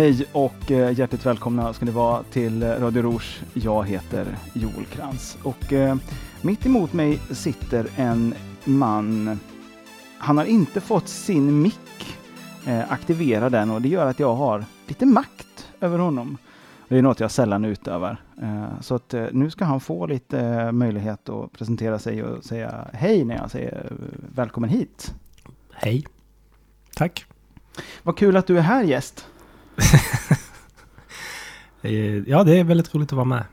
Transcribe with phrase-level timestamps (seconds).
[0.00, 3.42] Hej och eh, hjärtligt välkomna ska ni vara till Radio Rouge.
[3.54, 5.96] Jag heter Joel Krantz och eh,
[6.42, 8.34] mitt emot mig sitter en
[8.64, 9.38] man.
[10.18, 12.18] Han har inte fått sin mick
[12.66, 16.38] eh, aktiverad än och det gör att jag har lite makt över honom.
[16.88, 18.16] Det är något jag sällan utövar.
[18.80, 23.36] Så att nu ska han få lite möjlighet att presentera sig och säga hej när
[23.36, 23.92] jag säger
[24.34, 25.14] välkommen hit.
[25.72, 26.06] Hej.
[26.94, 27.26] Tack.
[28.02, 29.26] Vad kul att du är här gäst.
[31.82, 33.44] Eh, Ja, det är väldigt roligt att vara med.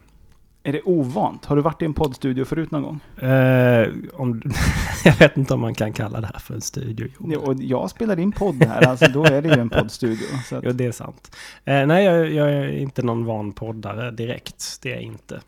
[0.64, 1.46] Är det ovant?
[1.46, 3.00] Har du varit i en poddstudio förut någon gång?
[3.30, 4.42] Eh, om,
[5.06, 7.08] jag vet inte om man kan kalla det här för en studio.
[7.28, 10.26] Ja, och jag spelar in podd här, alltså då är det ju en poddstudio.
[10.52, 11.36] Att, jo det är sant.
[11.66, 14.80] Eh, nej, jag, jag är inte någon van poddare direkt.
[14.82, 15.42] Det är jag inte.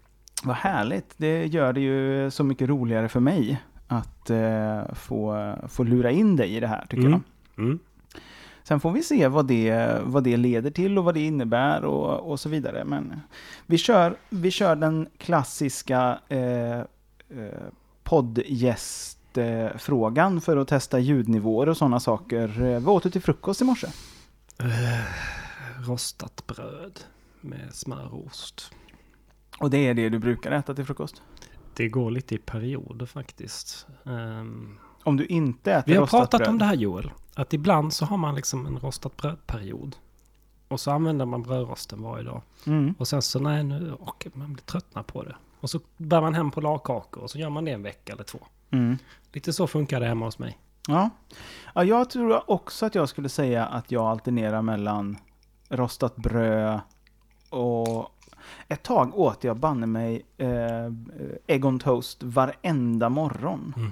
[0.43, 1.13] vad härligt.
[1.17, 6.35] Det gör det ju så mycket roligare för mig att eh, få, få lura in
[6.35, 7.11] dig i det här, tycker Mm.
[7.55, 7.65] jag.
[7.65, 7.79] Mm.
[8.63, 12.31] Sen får vi se vad det, vad det leder till och vad det innebär och,
[12.31, 12.85] och så vidare.
[12.85, 13.21] Men
[13.65, 16.85] vi kör, vi kör den klassiska eh, eh,
[18.03, 22.79] poddgästfrågan för att testa ljudnivåer och sådana saker.
[22.79, 23.87] Vad åt du till frukost i morse?
[24.57, 24.65] Eh,
[25.87, 26.99] rostat bröd
[27.41, 28.09] med smör
[29.59, 31.21] och det är det du brukar äta till frukost?
[31.73, 33.87] Det går lite i perioder faktiskt.
[34.05, 36.49] Ehm, Om du inte äter vi har pratat bröd.
[36.49, 37.11] om det här Joel.
[37.35, 39.95] Att ibland så har man liksom en rostat brödperiod.
[40.67, 42.41] Och så använder man brödrosten varje dag.
[42.65, 42.95] Mm.
[42.97, 45.35] Och sen så nej nu och man blir tröttna på det.
[45.59, 48.23] Och så bär man hem på lagkakor och så gör man det en vecka eller
[48.23, 48.39] två.
[48.71, 48.97] Mm.
[49.33, 50.57] Lite så funkar det hemma hos mig.
[50.87, 51.09] Ja.
[51.75, 55.17] ja, jag tror också att jag skulle säga att jag alternerar mellan
[55.69, 56.79] rostat bröd
[57.49, 58.11] och
[58.67, 60.93] ett tag åt jag banne mig eh,
[61.47, 63.73] ägg on toast varenda morgon.
[63.77, 63.91] Mm.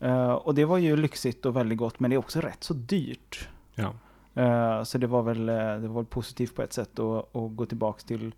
[0.00, 2.74] Eh, och det var ju lyxigt och väldigt gott, men det är också rätt så
[2.74, 3.48] dyrt.
[3.74, 3.94] Ja.
[4.42, 7.66] Eh, så det var väl, eh, det var väl positivt på ett sätt att, gå
[7.66, 8.34] tillbaka till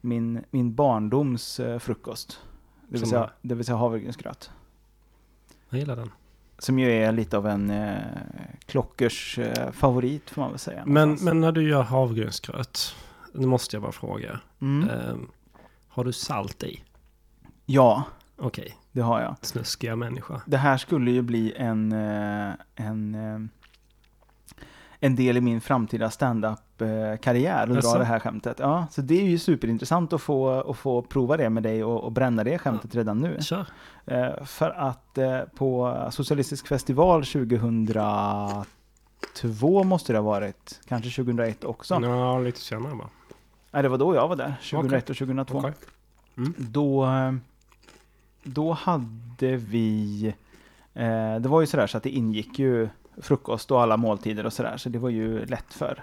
[0.00, 2.40] min, min barndoms eh, frukost.
[2.88, 4.50] Det vill, säga, det vill säga havregrynsgröt.
[5.68, 6.10] Jag gillar den.
[6.58, 7.96] Som ju är lite av en eh,
[8.66, 10.82] klockers eh, favorit får man väl säga.
[10.86, 12.94] Men, men när du gör havregrynsgröt.
[13.32, 14.40] Nu måste jag bara fråga.
[14.60, 14.88] Mm.
[14.88, 15.28] Ehm,
[15.88, 16.82] har du salt i?
[17.66, 18.04] Ja,
[18.36, 19.36] Okej, det har jag.
[19.40, 20.40] snuskiga människa.
[20.46, 23.40] Det här skulle ju bli en, eh, en, eh,
[25.00, 27.92] en del i min framtida stand-up-karriär att Jaså?
[27.92, 28.56] dra det här skämtet.
[28.58, 32.04] Ja, så det är ju superintressant att få, att få prova det med dig och,
[32.04, 33.36] och bränna det skämtet redan nu.
[33.40, 33.66] Kör.
[34.06, 35.18] Eh, för att
[35.56, 41.98] på Socialistisk festival 2002 måste det ha varit, kanske 2001 också.
[42.02, 43.08] Ja, lite senare bara.
[43.70, 45.58] Nej, det var då jag var där, 2001 och 2002.
[45.58, 45.72] Okej.
[46.56, 47.32] Då, eh,
[48.42, 50.24] då hade vi,
[50.94, 54.52] eh, det var ju sådär så att det ingick ju frukost och alla måltider och
[54.52, 56.02] sådär, så det var ju lätt för,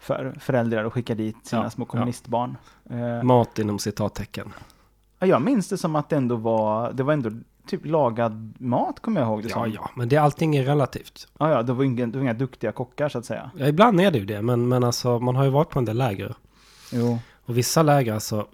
[0.00, 1.86] för föräldrar att skicka dit sina Ja, små ja.
[1.86, 2.56] kommunistbarn.
[2.90, 4.52] Eh, Mat inom citattecken.
[5.18, 7.30] ja, jag minns det som att det ändå var, det var ändå
[7.66, 9.72] typ lagad mat kommer jag ihåg det Ja, som.
[9.72, 11.28] ja, men det, allting är relativt.
[11.38, 13.50] Ja, ja, det var, inga, det var inga duktiga kockar så att säga.
[13.56, 15.84] Ja, ibland är det ju det, men, men alltså man har ju varit på en
[15.84, 16.34] del läger.
[16.92, 17.18] Jo.
[17.44, 18.46] Och vissa läger alltså,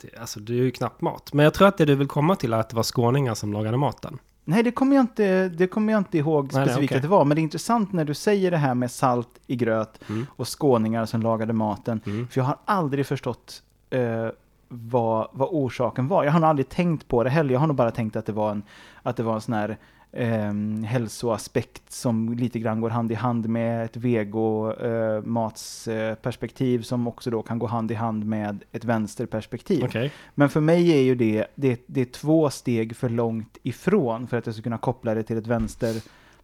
[0.00, 1.32] det, alltså det är ju knappt mat.
[1.32, 3.52] Men jag tror att det du vill komma till är att det var skåningar som
[3.52, 4.18] lagade maten.
[4.44, 6.96] Nej, det kommer jag inte, det kommer jag inte ihåg nej, specifikt okej.
[6.96, 7.24] att det var.
[7.24, 10.26] Men det är intressant när du säger det här med salt i gröt Mm.
[10.36, 12.00] och skåningar som lagade maten.
[12.06, 12.28] Mm.
[12.28, 14.28] För jag har aldrig förstått eh,
[14.68, 16.24] vad, vad orsaken var.
[16.24, 17.52] Jag har nog aldrig tänkt på det heller.
[17.52, 18.62] Jag har nog bara tänkt att det var en,
[19.02, 19.78] att det var en sån här
[20.12, 20.52] eh,
[20.84, 27.42] hälsoaspekt som lite grann går hand i hand med ett vegomatsperspektiv eh, som också då
[27.42, 29.84] kan gå hand i hand med ett vänsterperspektiv.
[29.84, 30.12] Okej.
[30.34, 34.36] Men för mig är ju det, det, det är två steg för långt ifrån för
[34.36, 35.46] att jag ska kunna koppla det till ett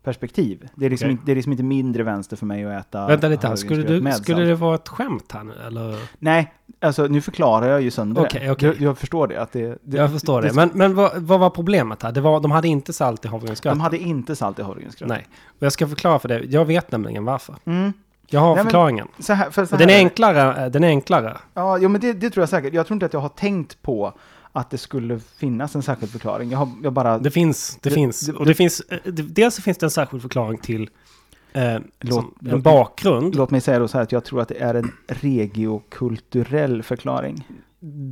[0.05, 0.69] vänsterperspektiv.
[0.75, 1.13] Det är liksom, Okej.
[1.13, 3.83] inte, det är liksom inte mindre vänster för mig att äta Vänta lite här, skulle,
[3.83, 5.97] du, med skulle det vara ett skämt här nu eller?
[6.19, 8.51] Nej, alltså nu förklarar jag ju sönder Okej, det.
[8.51, 8.69] okej.
[8.69, 9.37] Jag, jag förstår det.
[9.43, 10.53] Att det, det Jag förstår det.
[10.55, 12.13] Men, men vad, vad var problemet här?
[12.13, 13.79] Det var, de hade inte salt i havregrynsgröten?
[13.79, 15.09] de hade inte salt i havregrynsgröt.
[15.09, 15.27] Nej.
[15.47, 16.47] Och jag ska förklara för dig.
[16.51, 17.55] Jag vet nämligen varför.
[17.65, 17.93] Mm.
[18.29, 19.09] Jag har Nej, men- förklaringen.
[19.19, 19.99] Så här, för så här den är det.
[19.99, 20.69] enklare.
[20.69, 21.37] Den är enklare.
[21.55, 22.75] Ja, jo, men det, det tror jag säkert.
[22.75, 24.13] Jag tror inte att jag har tänkt på
[24.53, 26.51] att det skulle finnas en särskild förklaring.
[26.51, 27.19] Jag har jag bara...
[27.19, 27.79] Det finns.
[27.83, 28.21] Det, Det- finns.
[28.21, 28.81] det- och det finns.
[28.81, 30.91] eh, Det, dels så finns det en särskild förklaring till
[31.53, 33.35] eh, Låt- som en låt- bakgrund.
[33.35, 37.49] Låt mig säga då så här att jag tror att det är en regiokulturell förklaring.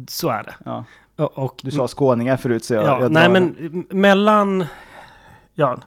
[0.08, 0.54] Så är det.
[0.64, 0.84] Ja.
[1.16, 2.84] Och, och Du sa skåningar förut så jag...
[2.84, 4.64] ja, jag nej men mellan...
[5.54, 5.78] Ja,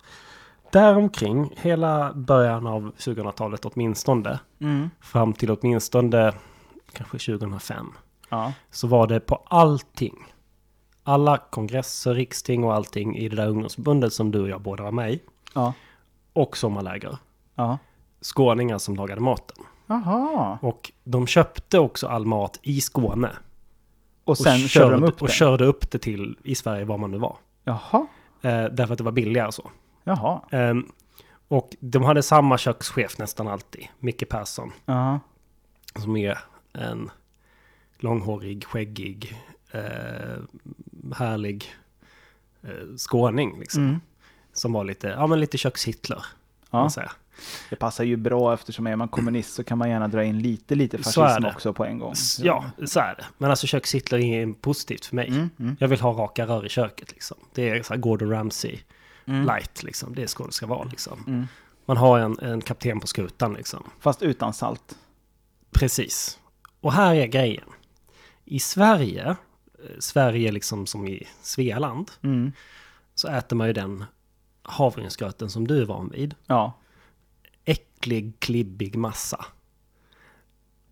[0.71, 4.39] däromkring hela början av 2000-talet åtminstone.
[4.61, 4.89] Mm.
[5.01, 6.33] Fram till åtminstone
[6.93, 7.85] kanske 2005.
[8.29, 8.53] Ja.
[8.71, 10.15] Så var det på allting.
[11.03, 14.91] Alla kongresser, riksting och allting i det där ungdomsförbundet som du och jag båda var
[14.91, 15.19] med i.
[15.55, 15.73] Ja.
[16.33, 17.17] Och sommarläger.
[17.55, 17.77] Ja.
[18.21, 19.65] Skåningar som lagade maten.
[19.87, 20.57] Jaha.
[20.61, 23.29] Och de köpte också all mat i Skåne.
[24.23, 25.33] Och sen körde de upp och det?
[25.33, 27.37] körde upp det till i Sverige var man nu var.
[27.63, 28.07] Jaha.
[28.41, 29.71] Eh, därför att det var billigare så.
[30.03, 30.41] Jaha.
[30.51, 30.73] Eh,
[31.47, 33.87] och de hade samma kökschef nästan alltid.
[33.99, 34.71] Micke Persson.
[34.85, 35.19] Ja.
[35.95, 36.39] Som är
[36.73, 37.11] en
[37.97, 39.41] långhårig, skäggig,
[39.71, 40.41] eh,
[41.15, 41.75] härlig
[42.63, 43.83] eh, skåning liksom.
[43.83, 44.01] Mm.
[44.53, 46.25] Som var lite, ja men lite köks-Hitler.
[46.71, 46.89] ja.
[47.69, 50.75] Det passar ju bra eftersom är man kommunist så kan man gärna dra in lite,
[50.75, 52.13] lite fascism också på en gång.
[52.39, 53.25] Ja, så är det.
[53.37, 55.27] Men alltså köks-Hitler är positivt för mig.
[55.27, 55.75] Mm, mm.
[55.79, 57.37] Jag vill ha raka rör i köket liksom.
[57.53, 58.79] Det är så här Gordon Ramsay
[59.25, 59.45] Mm.
[59.45, 60.15] light liksom.
[60.15, 61.23] Det är så det ska vara liksom.
[61.27, 61.47] Mm.
[61.85, 63.83] Man har en, en kapten på skutan liksom.
[63.99, 64.97] Fast utan salt.
[65.71, 66.39] Precis.
[66.81, 67.69] Och här är grejen.
[68.45, 69.35] I Sverige,
[69.99, 72.51] Sverige liksom som i Svealand, Mm.
[73.15, 74.05] så äter man ju den
[74.63, 76.35] havregrynsgröten som du är van vid.
[76.47, 76.73] Ja.
[77.65, 79.45] Äcklig, klibbig massa.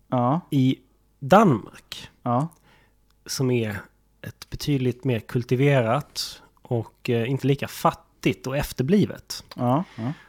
[0.08, 0.40] Ja.
[0.50, 0.78] I
[1.18, 2.48] Danmark, Ja.
[3.26, 3.76] som är
[4.22, 9.84] ett betydligt mer kultiverat och eh, inte lika fattigt och efterblivet, Ja.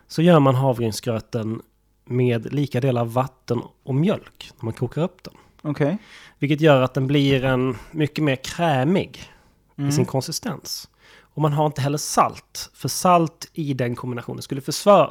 [0.07, 1.61] så gör man havregrynsgröten
[2.05, 5.33] med lika delar vatten och mjölk när man kokar upp den.
[5.63, 5.97] Okej.
[6.39, 9.29] Vilket gör att den blir en mycket mer krämig
[9.77, 9.89] Mm.
[9.89, 10.89] i sin konsistens.
[11.21, 12.69] Och man har inte heller salt.
[12.73, 14.61] För salt i den kombinationen skulle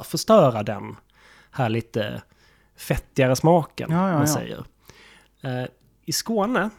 [0.03, 0.95] förstöra den
[1.51, 2.21] här lite
[2.77, 3.91] fettigare smaken.
[3.91, 4.27] Ja, ja, man ja.
[4.27, 4.63] säger.
[5.41, 5.63] Eh,
[6.05, 6.69] I Skåne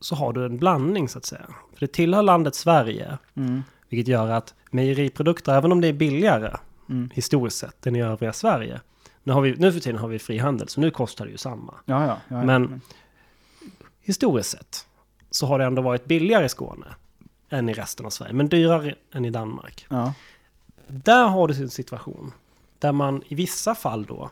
[0.00, 1.46] så har du en blandning så att säga.
[1.72, 3.18] För det tillhör landet Sverige.
[3.34, 3.62] Mm.
[3.88, 6.56] Vilket gör att mejeriprodukter, även om det är billigare
[6.88, 7.10] Mm.
[7.14, 8.80] historiskt sett än i övriga Sverige.
[9.22, 11.74] Nu, har vi, nu för tiden har vi frihandel, så nu kostar det ju samma.
[11.84, 12.16] Ja, ja.
[12.28, 12.44] ja, ja.
[12.44, 12.80] Men-
[14.00, 14.86] Historiskt sett
[15.30, 16.86] så har det ändå varit billigare i Skåne
[17.48, 19.86] än i resten av Sverige, men dyrare än i Danmark.
[19.88, 20.14] Ja.
[20.86, 22.32] Där har du sin situation
[22.78, 24.30] där man i vissa fall då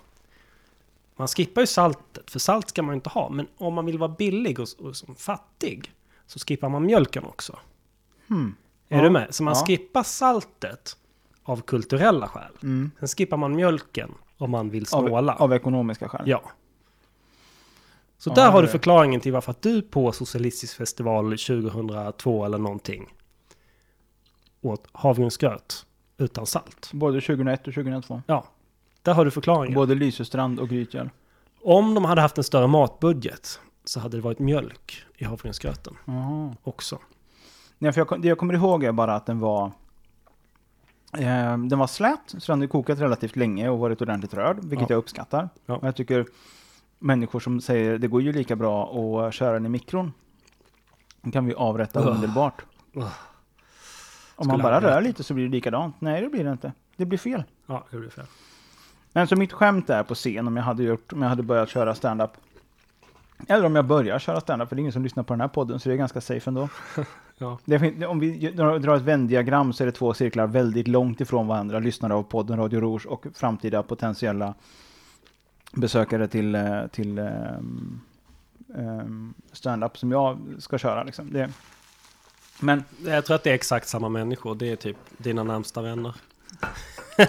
[1.17, 3.29] man skippar ju saltet, för salt ska man ju inte ha.
[3.31, 5.93] Men om man vill vara billig och, och som fattig
[6.27, 7.59] så skippar man mjölken också.
[8.29, 8.55] Hmm.
[8.89, 9.35] Är Ja, du med?
[9.35, 9.67] Så man ja.
[9.67, 10.97] skippar saltet
[11.43, 12.53] av kulturella skäl.
[12.63, 12.91] Mm.
[12.99, 15.35] Sen skippar man mjölken om man vill Av, snåla.
[15.35, 16.23] av ekonomiska skäl.
[16.27, 16.43] Ja.
[18.19, 22.59] Så Ja, där har du förklaringen till varför att du på Socialistisk festival 2002 eller
[22.59, 23.15] någonting
[24.61, 25.87] åt havregrynsgröt
[26.19, 26.91] utan salt.
[26.93, 28.23] Både 2001 och 2002.
[28.27, 28.45] Ja,
[29.03, 29.75] där har du förklaringen.
[29.75, 31.11] Både Lysestrand och Grytgöl.
[31.63, 35.97] Om de hade haft en större matbudget så hade det varit mjölk i havregrynsgröten
[36.63, 36.99] också.
[37.79, 39.67] Nej, för jag, det jag kommer ihåg är bara att den var
[41.13, 44.91] eh, den var slät, så den hade kokat relativt länge och varit ordentligt rörd, vilket
[44.91, 44.95] Ja.
[44.95, 45.49] jag uppskattar.
[45.67, 45.77] Ja.
[45.77, 46.27] Och jag tycker
[46.99, 48.95] människor som säger det går ju lika bra
[49.27, 50.13] att köra den i mikron,
[51.23, 52.09] den kan vi avrätta Ugh.
[52.09, 52.65] omedelbart.
[52.95, 53.13] Ugh.
[54.37, 56.01] Om man bara rör lite så blir det likadant.
[56.01, 56.73] Nej, det blir det inte.
[56.97, 57.45] Det blir fel.
[57.67, 58.27] Ja, det blir fel.
[59.13, 61.69] Men så mitt skämt är på scen om jag hade, gjort, om jag hade börjat
[61.69, 62.31] köra stand-up.
[63.49, 65.49] Eller om jag börjar köra stand-up, för det är ingen som lyssnar på den här
[65.49, 66.69] podden, så det är ganska safe ändå.
[67.41, 67.59] Ja.
[67.65, 71.79] Det om vi drar ett vändiagram så är det två cirklar väldigt långt ifrån varandra.
[71.79, 74.55] Lyssnare av podden Radio Rouge och framtida potentiella
[75.73, 78.01] besökare till, eh, till ehm,
[79.53, 81.03] stand-up som jag ska köra.
[81.03, 81.33] Liksom.
[81.33, 81.51] Det,
[82.61, 84.55] men Jag tror att det är exakt samma människor.
[84.55, 86.15] Det är typ dina närmsta vänner.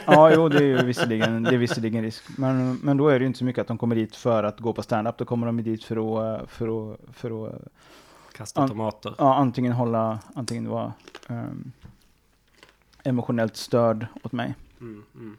[0.05, 2.23] ja, jo, det är ju visserligen, det är visserligen risk.
[2.37, 4.59] Men, men då är det ju inte så mycket att de kommer dit för att
[4.59, 5.17] gå på stand-up.
[5.17, 7.61] Då kommer de dit för att, för att, för att
[8.33, 9.15] Kasta tomater.
[9.17, 10.93] ja, antingen hålla, antingen vara
[11.27, 11.71] ehm,
[13.03, 14.55] emotionellt störd åt mig.
[14.81, 15.37] Mm, mm.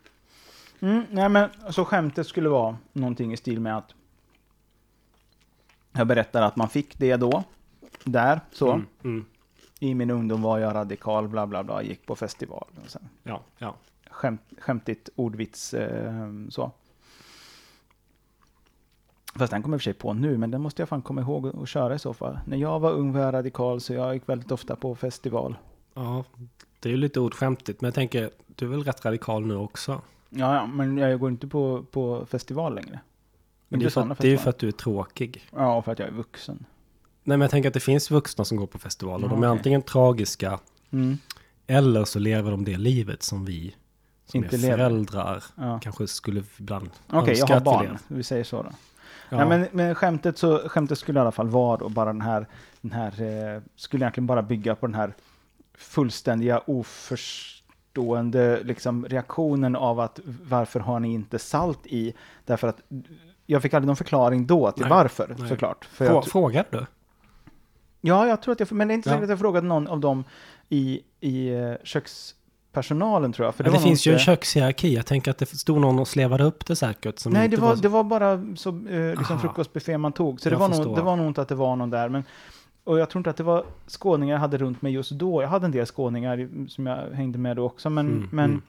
[0.81, 3.95] Mm, nej men så skämtet skulle vara någonting i stil med att
[5.93, 7.45] jag berättar att man fick det då,
[8.05, 8.73] där, så.
[8.73, 9.25] Mm, mm.
[9.81, 12.67] I min ungdom var jag radikal, bla bla bla, gick på festival.
[12.85, 13.75] Och sen, Ja, ja.
[14.11, 16.73] skämt, skämtigt ordvits, eh, så.
[19.35, 21.03] Fast den kommer jag i och för sig på nu, men den måste jag fan
[21.03, 22.39] komma ihåg att köra i så fall.
[22.47, 25.57] När jag var ung var jag radikal, så jag gick väldigt ofta på festival.
[25.95, 26.25] Ja,
[26.81, 27.81] det är ju lite ordskämtigt.
[27.81, 30.01] Men jag tänker, du är väl rätt radikal nu också?
[30.31, 33.01] Ja, ja, men jag går inte på, på festival längre.
[33.69, 35.49] Men det är, för, det är ju för att du är tråkig.
[35.57, 36.65] Ja, och för att jag är vuxen.
[37.25, 39.25] Nej, men jag tänker att det finns vuxna som går på festivaler.
[39.25, 39.59] Ja, de är okej.
[39.59, 40.59] antingen tragiska
[40.93, 41.19] Mm.
[41.67, 43.75] eller så lever de det livet som vi
[44.25, 45.81] som Inte är föräldrar Ja.
[45.83, 47.99] kanske skulle ibland Okej, jag har barn.
[48.09, 48.71] Vi säger så då.
[49.29, 49.37] Ja.
[49.37, 52.47] Nej, men, men skämtet, så, skämtet skulle i alla fall vara då bara den här,
[52.81, 55.15] den här eh, skulle egentligen bara bygga på den här
[55.75, 56.59] fullständiga
[57.99, 62.15] oförstående liksom, reaktionen av att varför har ni inte salt i?
[62.47, 62.81] Därför att
[63.47, 65.49] jag fick aldrig någon förklaring då till Nej, varför nej.
[65.49, 65.85] såklart.
[65.85, 66.87] För Frå- jag, Frågar du?
[68.01, 69.13] ja, jag tror att jag, men det är inte Ja.
[69.15, 70.25] säkert att jag frågade någon av dem
[70.69, 72.35] i, i eh, köks
[72.73, 73.55] personalen tror jag.
[73.55, 74.95] För det, det, det finns ju en kökshierarki.
[74.95, 77.27] Jag tänker att det stod någon och slevade upp det säkert.
[77.27, 80.41] Nej, det var, det var bara så, eh, liksom frukostbuffé man tog.
[80.41, 82.09] Så det var, nog, det var nog inte att det var någon där.
[82.09, 82.25] Men,
[82.85, 85.43] och jag tror inte att det var skåningar jag hade runt mig just då.
[85.43, 87.91] Jag hade en del skåningar som jag hängde med då också.
[87.91, 88.63] Men, Mm, men mm.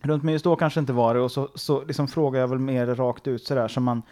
[0.00, 1.20] runt mig just då kanske inte var det.
[1.20, 4.02] Och så, så liksom frågar jag väl mer rakt ut sådär som man,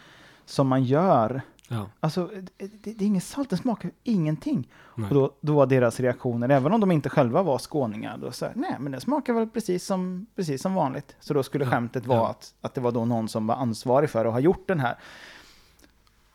[0.45, 1.41] som man gör.
[1.67, 1.85] Ja.
[1.99, 4.69] Alltså, det, det det är inget salt, det smakar ingenting.
[4.95, 5.09] Nej.
[5.09, 8.45] Och då, då var deras reaktioner, även om de inte själva var skåningar, då så
[8.45, 11.15] här, nej men det smakar väl precis som, precis som vanligt.
[11.19, 12.29] Så då skulle Ja, skämtet vara ja.
[12.29, 14.95] att, att det var då någon som var ansvarig för att ha gjort den här.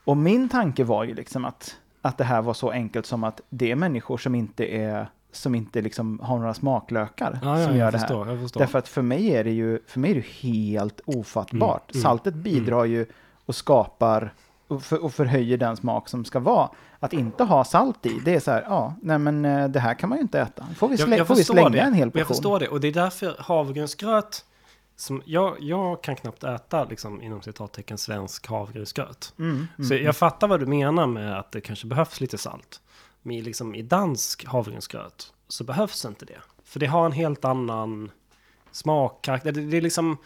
[0.05, 3.41] Och min tanke var ju liksom att, att det här var så enkelt som att
[3.51, 7.77] det är människor som inte är som inte liksom har några smaklökar Ja, ja, som
[7.77, 8.07] gör jag det här.
[8.07, 8.29] förstår.
[8.29, 8.61] Jag förstår.
[8.61, 11.91] Därför att för mig är det ju, för mig är det helt ofattbart.
[11.91, 13.07] Mm, mm, Saltet bidrar ju
[13.47, 14.33] och skapar
[14.69, 16.69] och, för, och förhöjer den smak som ska vara.
[17.01, 19.95] Att inte ha salt i, det är så här, ja, nej men eh, det här
[19.95, 20.67] kan man ju inte äta.
[20.77, 21.79] Får vi, slä, får vi slänga det.
[21.81, 22.27] en hel Jag portion?
[22.27, 22.69] förstår det.
[22.69, 24.45] Och det är därför havregrynsgröt,
[25.01, 29.35] som jag, jag kan knappt äta, liksom, inom citattecken, svensk havregrynsgröt.
[29.39, 30.07] Mm, mm, Så mm.
[30.07, 32.81] jag fattar vad du menar med att det kanske behövs lite salt.
[33.23, 36.39] Men i, liksom, i dansk havregrynsgröt så behövs inte det.
[36.65, 38.11] För det har en helt annan
[38.73, 39.53] smakkaraktär.
[39.53, 40.17] Det, det är liksom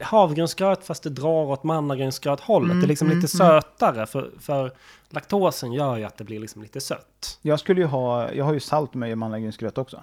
[0.00, 2.70] havregrynsgröt fast det drar åt mannagrynsgröt-hållet.
[2.70, 3.60] Mm, det är liksom mm, lite mm.
[3.60, 4.06] sötare.
[4.06, 4.72] För, för
[5.08, 7.38] laktosen gör ju att det blir liksom lite sött.
[7.42, 10.02] Jag skulle ju ha, jag har ju salt med i mannagrynsgröt också.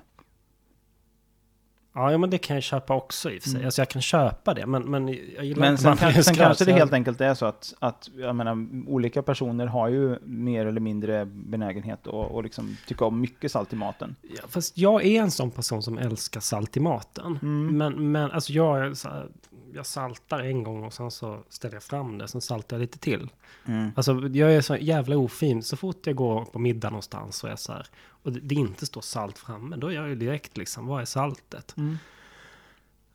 [2.00, 3.58] Ja, men det kan jag köpa också i och för sig.
[3.58, 3.68] Mm.
[3.68, 6.66] Alltså jag kan köpa det, men, men jag gillar Men inte sen, kan, sen kanske
[6.66, 10.82] det helt enkelt är så att, att jag menar, olika personer har ju mer eller
[10.82, 14.16] mindre benägenhet att och liksom tycka om mycket salt i maten.
[14.22, 17.40] Ja, fast jag är en sån person som älskar salt i maten.
[17.42, 17.78] Mm.
[17.78, 19.28] Men, men alltså jag, så här,
[19.74, 22.28] jag saltar en gång och sen så ställer jag fram det.
[22.28, 23.30] Sen saltar jag lite till.
[23.66, 23.92] Mm.
[23.96, 25.64] Alltså jag är så jävla ofin.
[25.64, 27.88] Så fort jag går på middag någonstans så är jag så här.
[28.24, 29.76] Och det, det inte står salt framme.
[29.76, 31.74] Då är jag ju direkt liksom, vad är saltet?
[31.78, 31.98] Mm.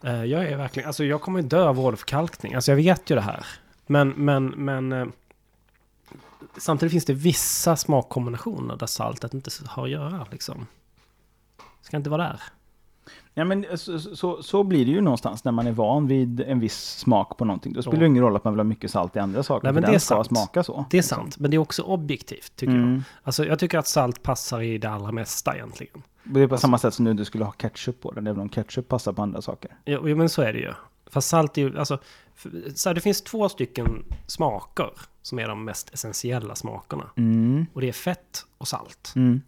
[0.03, 2.55] Eh, jag är verkligen, alltså jag kommer ju dö av åderförkalkning.
[2.55, 3.47] Alltså jag vet ju det här.
[3.87, 4.93] Men, men, men.
[4.93, 5.07] eh,
[6.57, 10.67] Samtidigt finns det vissa smakkombinationer där saltet inte har att göra liksom.
[11.83, 12.43] Ska inte vara där.
[13.37, 16.61] Ja, men så, så, så blir det ju någonstans när man är van vid en
[16.61, 17.73] viss smak på någonting.
[17.73, 18.01] Då spelar Ja.
[18.01, 19.65] det ingen roll att man vill ha mycket salt i andra saker.
[19.67, 20.27] Nej, för men den det är ska sant.
[20.27, 20.85] smaka så.
[20.91, 22.83] Det är sant, men det är också objektivt tycker jag.
[22.83, 23.03] Mm.
[23.23, 26.03] Alltså jag tycker att salt passar i det allra mesta egentligen.
[26.25, 28.49] Det är på samma sätt som du inte skulle ha ketchup på den, även om
[28.49, 29.71] ketchup passar på andra saker.
[29.85, 30.73] Jo, jo, men så är det ju.
[31.07, 31.99] Fast salt är ju, alltså,
[32.75, 34.91] så här, det finns två stycken smaker
[35.23, 37.05] som är de mest essentiella smakerna.
[37.17, 37.67] Mm.
[37.73, 39.13] Och det är fett och salt.
[39.17, 39.41] Mm.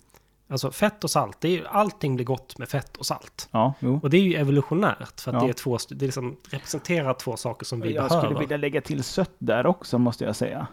[0.49, 3.49] Alltså fett och salt, det är allting blir gott med fett och salt.
[3.51, 4.01] Ja, jo.
[4.03, 5.41] Och det är ju evolutionärt, för att Ja.
[5.47, 8.27] det, är två, det är liksom representerar två saker som vi Jag behöver.
[8.27, 10.67] skulle vilja lägga till sött där också, måste jag säga.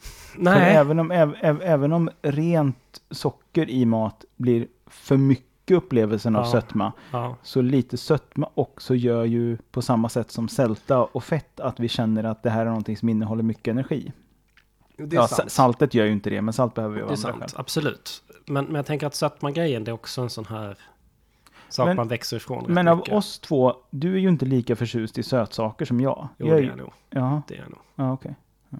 [0.00, 5.76] För Nej, även om, äv, äv, även om rent socker i mat blir för mycket
[5.76, 6.50] upplevelsen av Ja.
[6.50, 7.36] sötma, ja.
[7.42, 11.88] så lite sötma också gör ju på samma sätt som sälta och fett att vi
[11.88, 14.12] känner att det här är någonting som innehåller mycket energi.
[15.10, 17.50] Ja, saltet gör ju inte det, men salt behöver vi av Det är andra sant,
[17.52, 17.60] skäl.
[17.60, 18.22] absolut.
[18.48, 20.78] Men, men jag tänker att sötma-grejen, det är också en sån här
[21.68, 23.14] sak Men- man växer ifrån Men av mycket.
[23.14, 26.28] oss två, du är ju inte lika förtjust i sötsaker som jag.
[26.38, 26.92] Jo, jag det är jag nog.
[27.10, 27.78] Ja, Det är jag nog.
[27.94, 28.18] ja.
[28.70, 28.78] Ja.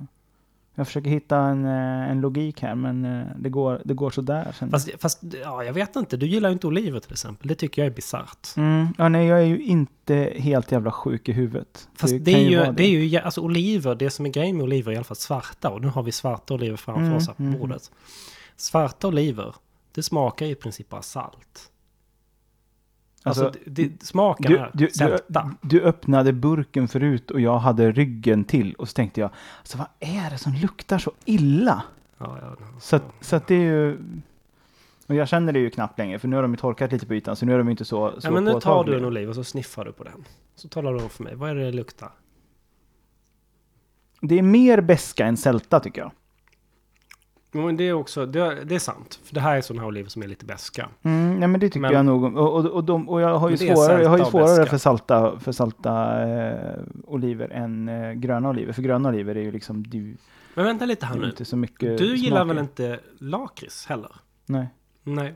[0.75, 4.53] Jag försöker hitta en, eh, en logik här, men eh, det går, det går sådär.
[4.59, 4.71] Sen.
[4.71, 6.17] Fast, fast, ja, jag vet inte.
[6.17, 7.49] Du gillar ju inte oliver till exempel.
[7.49, 8.49] Det tycker jag är bisarrt.
[8.57, 11.89] Mm, ja, nej, jag är ju inte helt jävla sjuk i huvudet.
[11.95, 14.57] Fast det, kan är ju, vara det är ju, alltså oliver, det som är grejen
[14.57, 15.71] med oliver är i alla fall svarta.
[15.71, 17.59] Och nu har vi svarta oliver framför Mm, oss här på mm.
[17.61, 17.91] bordet.
[18.61, 19.55] Svarta oliver,
[19.93, 21.71] det smakar ju i princip bara salt.
[23.23, 25.55] Alltså, Alltså, det, det smakar Du, du, du, sälta.
[25.61, 29.87] du öppnade burken förut och jag hade ryggen till och så tänkte jag, alltså vad
[30.01, 31.83] är det som luktar så illa?
[32.19, 33.99] Ja, ja, Så, att, så att det är ju...
[35.07, 37.15] Och jag känner det ju knappt längre, för nu har de ju torkat lite på
[37.15, 39.05] ytan, så nu är de ju inte så, så ja, men nu tar du en
[39.05, 40.25] oliv och så sniffar du på den.
[40.55, 42.11] Så talar du om för mig, vad är det det luktar?
[44.21, 46.11] Det är mer beska än sälta tycker jag.
[47.53, 49.21] Men det är också, det, det är sant.
[49.25, 50.89] För det här är sådana här oliver som är lite beska.
[51.03, 52.25] Mm, nej men det tycker Men- jag nog.
[52.37, 54.79] Och, och, och, de, och jag har ju är svårare, jag har ju svårare för
[54.79, 58.73] salta, för salta eh, oliver än eh, gröna oliver.
[58.73, 60.17] För gröna oliver är ju liksom, är ju
[60.55, 61.27] Men vänta lite här nu.
[61.27, 62.55] inte så mycket Du gillar smaker.
[62.55, 64.13] väl inte lakrits heller?
[64.47, 64.69] Nej.
[65.03, 65.35] Nej.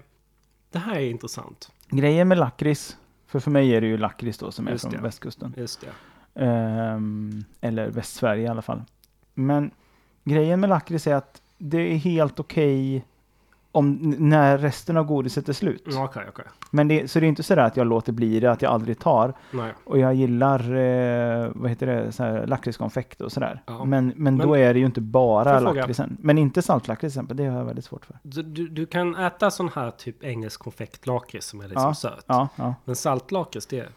[0.71, 1.71] Det här är intressant.
[1.89, 4.93] Grejen med lakrits, för för mig är det ju lakrits då som är Just från
[4.93, 5.01] det.
[5.03, 5.55] västkusten.
[5.57, 5.89] Just det.
[6.45, 8.83] Ehm, eller Västsverige i alla fall.
[9.35, 9.71] Men
[10.25, 13.05] grejen med lakrits är att det är helt okej
[13.73, 15.87] om, när resten av godiset är slut.
[15.87, 16.23] Mm, okej.
[16.71, 18.73] Men det, så det är inte så där att jag låter bli det, att jag
[18.73, 19.35] aldrig tar.
[19.51, 19.73] Nej.
[19.85, 23.63] Och jag gillar, eh, vad heter det, så här lakritskonfekt och sådär.
[23.67, 23.85] Ja.
[23.85, 26.17] Men, men då Men- är det ju inte bara lakritsen.
[26.21, 28.19] Men inte saltlakrits till exempel, det har jag väldigt svårt för.
[28.23, 32.25] Du, du, du kan äta sån här typ engelsk konfektlakrits som är liksom Ja, söt.
[32.27, 32.75] Ja, ja.
[32.85, 33.89] Men saltlakrits, det...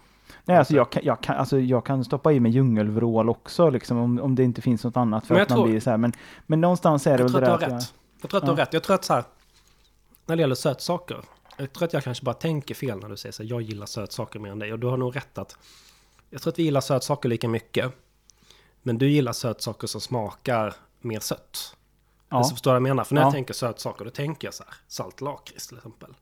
[0.46, 3.98] Nej, alltså jag kan, jag, kan, alltså jag kan stoppa i mig djungelvrål också, liksom,
[3.98, 5.26] om, om det inte finns något annat.
[5.28, 5.98] För Men jag att man tror- blir så här.
[5.98, 6.14] Men,
[6.48, 7.94] men någonstans är det Jag väl det att du där att rätt.
[8.22, 8.74] Jag tror att du har rätt.
[8.74, 9.24] Jag tror att så här,
[10.26, 11.22] när det gäller sötsaker.
[11.58, 13.86] Jag tror att jag kanske bara tänker fel när du säger så här, jag gillar
[13.86, 14.74] sötsaker mer än dig.
[14.74, 15.58] Och du har nog rätt att,
[16.30, 17.92] jag tror att vi gillar sötsaker lika mycket.
[18.84, 21.76] Men du gillar sötsaker som smakar mer sött.
[22.30, 22.38] Ja.
[22.38, 23.04] Alltså, förstår du vad jag menar?
[23.04, 23.26] För när Ja.
[23.28, 26.14] jag tänker sötsaker, då tänker jag så här, saltlakrits till exempel.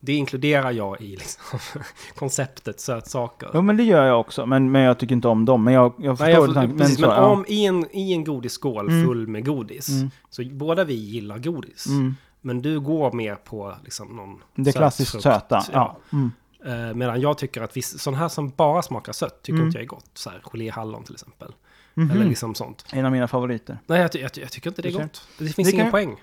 [0.00, 1.58] Det inkluderar jag i liksom,
[2.14, 3.50] konceptet sötsaker.
[3.54, 4.46] Jo, men det gör jag också.
[4.46, 5.64] Men, men jag tycker inte om dem.
[5.64, 7.26] Men jag, jag förstår Nej, jag, tanken, precis, så, men ja.
[7.26, 9.06] om i en, i en godisskål Mm.
[9.06, 9.88] full med godis.
[9.88, 10.10] Mm.
[10.30, 11.86] Så båda vi gillar godis.
[11.86, 12.16] Mm.
[12.40, 15.34] Men du går mer på liksom någon Det klassiskt sötfrukt.
[15.34, 15.62] söta.
[15.72, 15.98] Ja.
[16.12, 16.30] Mm.
[16.66, 19.66] Eh, medan jag tycker att viss, sån här som bara smakar sött tycker Mm.
[19.66, 20.10] inte jag är gott.
[20.14, 21.52] Så här geléhallon till exempel.
[21.94, 22.10] Mhm.
[22.10, 22.84] Eller liksom sånt.
[22.92, 23.78] En av mina favoriter.
[23.86, 25.28] Nej, jag, ty- jag, ty- jag tycker inte det är gott.
[25.38, 26.16] Det finns Det ingen poäng.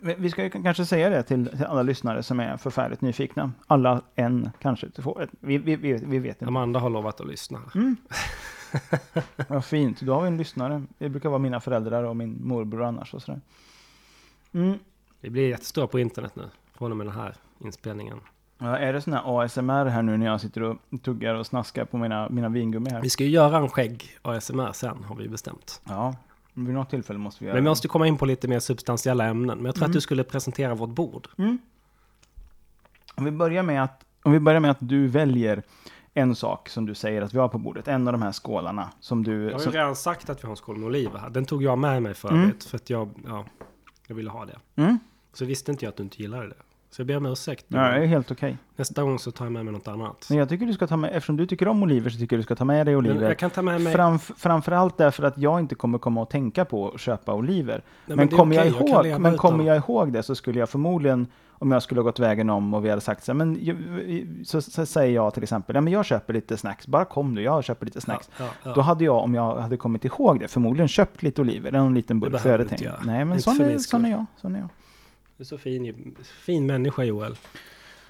[0.00, 3.52] Vi ska ju kanske säga det till, till alla lyssnare som är förfärligt nyfikna.
[3.66, 4.90] Alla en kanske.
[4.90, 6.46] Två, Vi, vi, vi, vi vet inte.
[6.46, 7.60] Amanda har lovat att lyssna.
[7.74, 7.96] Mm.
[9.48, 10.00] Vad fint.
[10.00, 10.82] Då har vi en lyssnare.
[10.98, 13.40] Det brukar vara mina föräldrar och min morbror annars och sådär.
[14.52, 14.78] Mm.
[15.20, 16.44] Vi blir jättestora på internet nu.
[16.74, 18.20] Från och med den här inspelningen.
[18.58, 21.84] Ja, är det sån här ASMR här nu när jag sitter och tuggar och snaskar
[21.84, 23.02] på mina, mina vingummi här?
[23.02, 25.80] Vi ska ju göra en skägg ASMR sen, har vi bestämt.
[25.84, 26.14] Ja,
[26.66, 29.24] vid något tillfälle måste vi göra Men vi måste komma in på lite mer substantiella
[29.24, 29.58] ämnen.
[29.58, 29.90] Men jag tror Mm.
[29.90, 31.28] att du skulle presentera vårt bord.
[31.38, 31.58] Mm.
[33.14, 35.62] Om vi börjar med att, om vi börjar med att du väljer
[36.14, 37.88] en sak som du säger att vi har på bordet.
[37.88, 39.32] En av de här skålarna som du...
[39.44, 41.30] Jag har ju som, redan sagt att vi har en skål med oliver här.
[41.30, 42.52] Den tog jag med mig för Mm.
[42.66, 43.44] För att jag, ja,
[44.06, 44.58] jag ville ha det.
[44.82, 44.98] mm?
[45.32, 46.54] Så visste inte jag att du inte gillade det.
[46.90, 47.64] Så jag ber om ursäkt.
[47.68, 48.56] Ja, det är helt okej.
[48.76, 50.26] Nästa gång så tar jag med mig något annat.
[50.28, 52.38] Men jag tycker du ska ta med, eftersom du tycker om oliver så tycker jag
[52.40, 53.28] du ska ta med dig Men oliver.
[53.28, 53.92] jag kan ta med mig...
[53.92, 57.82] Framf, framförallt därför att jag inte kommer komma att tänka på att köpa oliver.
[58.06, 60.34] Nej, men är kommer, jag okej, kan ihåg, leva men kommer jag ihåg det så
[60.34, 63.32] skulle jag förmodligen, om jag skulle ha gått vägen om och vi hade sagt så
[63.32, 66.86] här, men ju- så, så säger jag till exempel, ja men jag köper lite snacks,
[66.86, 68.30] bara kom du, jag köper lite snacks.
[68.38, 68.72] Ja, ja, ja.
[68.74, 72.20] Då hade jag, om jag hade kommit ihåg det, förmodligen köpt lite oliver, en liten
[72.20, 72.30] burk.
[72.32, 73.00] Det jag behöver du inte göra.
[73.04, 74.26] nej men sån är, sån är jag.
[74.36, 74.68] Sån är jag.
[75.38, 77.36] Du är så fin, fin människa Joel.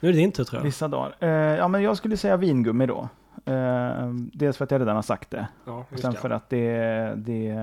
[0.01, 0.65] Nu är det din tur tror jag.
[0.65, 1.17] Vissa dagar.
[1.21, 3.09] Eh, ja men jag skulle säga vingummi då.
[3.45, 5.49] Eh, dels för att jag redan har sagt det.
[5.67, 6.69] Ja, Och sen för att det,
[7.17, 7.55] det,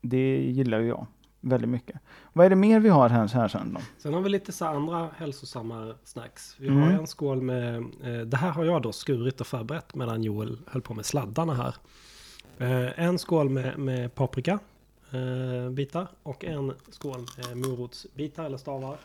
[0.00, 1.06] det gillar ju jag
[1.40, 2.00] väldigt mycket.
[2.32, 3.80] Vad är det mer vi har här, här sen då?
[3.98, 6.56] Sen har vi lite så andra hälsosamma snacks.
[6.58, 6.82] Vi Mm.
[6.82, 10.58] har en skål med, eh, det här har jag då skurit och förberett medan Joel
[10.66, 11.74] höll på med sladdarna här.
[12.58, 14.58] Eh, en skål med, med paprika
[15.70, 18.96] bitar och en skål med morotsbitar eller stavar.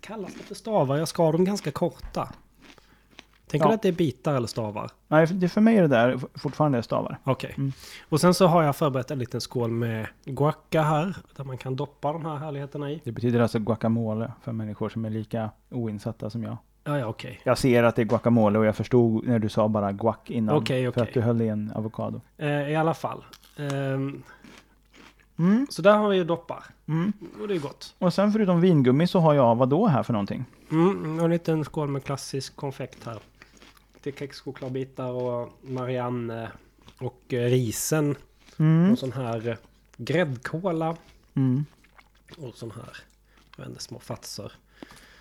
[0.00, 0.96] Kallas det för stavar?
[0.96, 2.28] Jag skar dem ganska korta.
[3.46, 3.68] Tänker Ja.
[3.70, 4.90] du att det är bitar eller stavar?
[5.08, 7.18] Nej, för- det för mig är det där fortfarande stavar.
[7.24, 7.54] Okej.
[7.56, 7.72] Mm.
[8.08, 11.16] Och sen så har jag förberett en liten skål med guacca här.
[11.36, 13.00] Där man kan doppa de här härligheterna i.
[13.04, 16.56] Det betyder alltså guacamole för människor som är lika oinsatta som jag.
[16.84, 17.40] Ja, ja, okej.
[17.44, 20.56] Jag ser att det är guacamole och jag förstod när du sa bara guac innan.
[20.56, 21.02] Okej, För okej.
[21.02, 22.20] att du höll i en avokado.
[22.38, 23.24] Eh, I alla fall.
[23.56, 24.22] Ehm,
[25.38, 26.64] Mm, så där har vi ju doppar.
[26.86, 27.12] mm.
[27.40, 27.94] Och det är gott.
[27.98, 30.44] Och sen förutom vingummi så har jag vad då här för någonting?
[30.70, 33.18] Mm, och en liten skål med klassisk konfekt här.
[33.94, 36.50] Lite kexchokladbitar och Marianne
[36.98, 38.16] och eh, risen.
[38.58, 38.92] Mm.
[38.92, 39.56] Och sån här eh,
[39.96, 40.96] gräddkola.
[41.34, 41.64] Mm.
[42.38, 42.96] Och sån här,
[43.56, 44.52] jag vet inte, små fatser.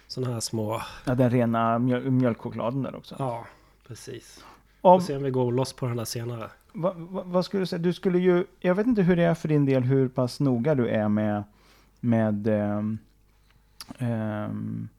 [0.07, 3.15] Sån här små, Ja, den rena mjöl mjölkchokladen där också.
[3.19, 3.45] ja,
[3.87, 4.43] precis.
[4.81, 6.49] Om, Och se om vi går loss på den där senare.
[6.73, 7.79] vad, vad, vad skulle du säga?
[7.79, 10.75] Du skulle ju, jag vet inte hur det är för din del, hur pass noga
[10.75, 11.43] du är med,
[11.99, 12.97] med ehm,
[13.97, 14.89] ehm,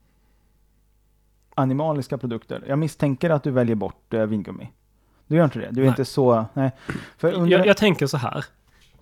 [1.54, 2.64] animaliska produkter.
[2.66, 4.72] Jag misstänker att du väljer bort eh, vingummi.
[5.26, 5.68] Du gör inte det?
[5.70, 5.88] Du är Nej.
[5.88, 6.70] inte så, nej.
[7.16, 8.44] För under, Jag, jag tänker så här.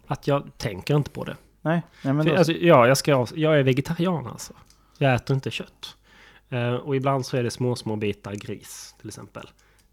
[0.07, 1.37] Att jag tänker inte på det.
[1.63, 4.53] nej, nej men För, då, alltså, ja, jag, ska, jag är vegetarian alltså.
[4.99, 5.97] Jag äter inte kött.
[6.49, 9.49] Eh, och ibland så är det små, små bitar gris till exempel.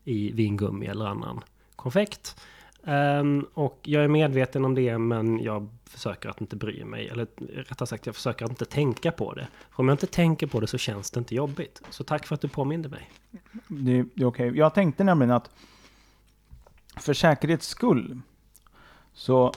[0.07, 1.43] I vingummi eller annan
[1.75, 2.41] konfekt.
[2.83, 7.07] Ehm, och jag är medveten om det men jag försöker att inte bry mig.
[7.07, 9.47] Eller rättare sagt jag försöker att inte tänka på det.
[9.71, 11.81] För om jag inte tänker på det så känns det inte jobbigt.
[11.89, 13.09] Så tack för att du påminde mig.
[13.67, 14.57] det, det är okej.
[14.57, 15.49] Jag tänkte nämligen att
[16.99, 18.19] för säkerhets skull
[19.13, 19.53] så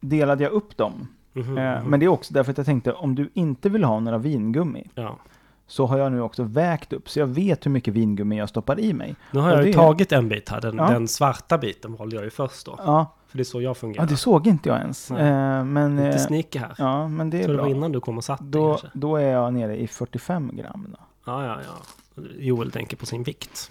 [0.00, 1.08] delade jag upp dem.
[1.32, 1.90] Mhm, Eh, mhm.
[1.90, 4.90] men det är också därför att jag tänkte om du inte vill ha några vingummi
[4.94, 5.18] ja.
[5.66, 8.80] Så har jag nu också vägt upp så jag vet hur mycket vingummi jag stoppar
[8.80, 9.14] i mig.
[9.30, 10.60] Nu har Och jag ju det- tagit en bit här.
[10.60, 10.90] Den, Ja.
[10.90, 12.78] den svarta biten valde jag ju först då.
[12.84, 14.06] Ja, För det är så jag Ja, fungerar.
[14.06, 15.10] det såg inte jag ens.
[15.10, 16.74] Eh, men, Lite eh, sneaky här.
[16.78, 17.76] ja, men det Jag är tror det var bra.
[17.76, 20.86] innan du kom och satt Då, då är jag nere i 45 gram.
[20.92, 20.98] Då.
[21.26, 22.22] Ja, ja, ja.
[22.38, 23.70] Joel tänker på sin vikt.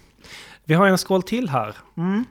[0.64, 1.76] Vi har en skål till här.
[1.96, 2.24] Mm,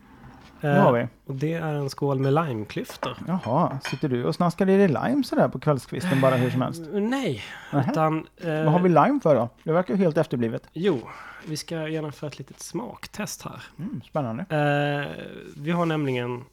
[0.67, 1.08] det Eh, har vi.
[1.26, 3.17] Och det är en skål med limeklyftor.
[3.28, 6.82] Jaha, sitter du och snaskar i dig lime sådär på kvällskvisten bara hur som helst?
[6.93, 7.91] Eh, Nej, Nähä.
[7.91, 8.28] utan...
[8.38, 9.49] eh, Vad har vi lime för då?
[9.63, 10.67] Det verkar helt efterblivet.
[10.73, 10.99] Jo,
[11.47, 13.63] vi ska genomföra ett litet smaktest här.
[13.80, 14.41] Mm, spännande.
[14.49, 15.26] Eh,
[15.58, 16.43] vi har nämligen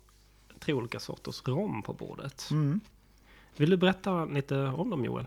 [0.61, 2.49] tre olika sorters rom på bordet.
[2.51, 2.81] Mm.
[3.57, 5.27] Vill du berätta lite om dem Joel?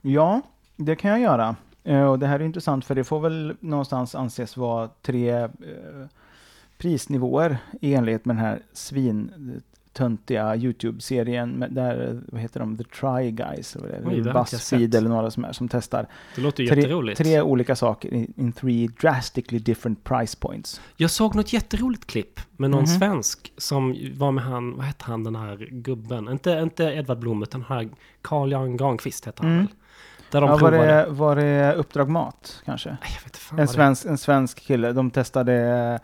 [0.00, 0.40] Ja,
[0.76, 1.56] det kan jag göra.
[1.84, 5.48] Eh, Och det här är intressant för det får väl någonstans anses vara tre eh,
[6.80, 13.76] prisnivåer i enlighet med den här svintöntiga YouTube-serien där, vad heter de, The Try Guys,
[13.76, 16.06] eller Buzzfeed eller några som är som testar.
[16.56, 20.80] Tre, tre olika saker in, in three drastically different price points.
[20.96, 22.86] Jag såg något jätteroligt klipp med någon Mhm.
[22.98, 26.28] svensk som var med han, vad hette han den här gubben?
[26.28, 27.88] Inte, inte Edvard Blom utan här
[28.22, 29.64] Carl Jan Granqvist hette han Mm.
[29.66, 29.74] väl?
[30.30, 32.96] Där de Ja, var, det, var det Uppdrag Mat kanske?
[33.56, 34.92] En svensk, en svensk kille.
[34.92, 35.98] De testade,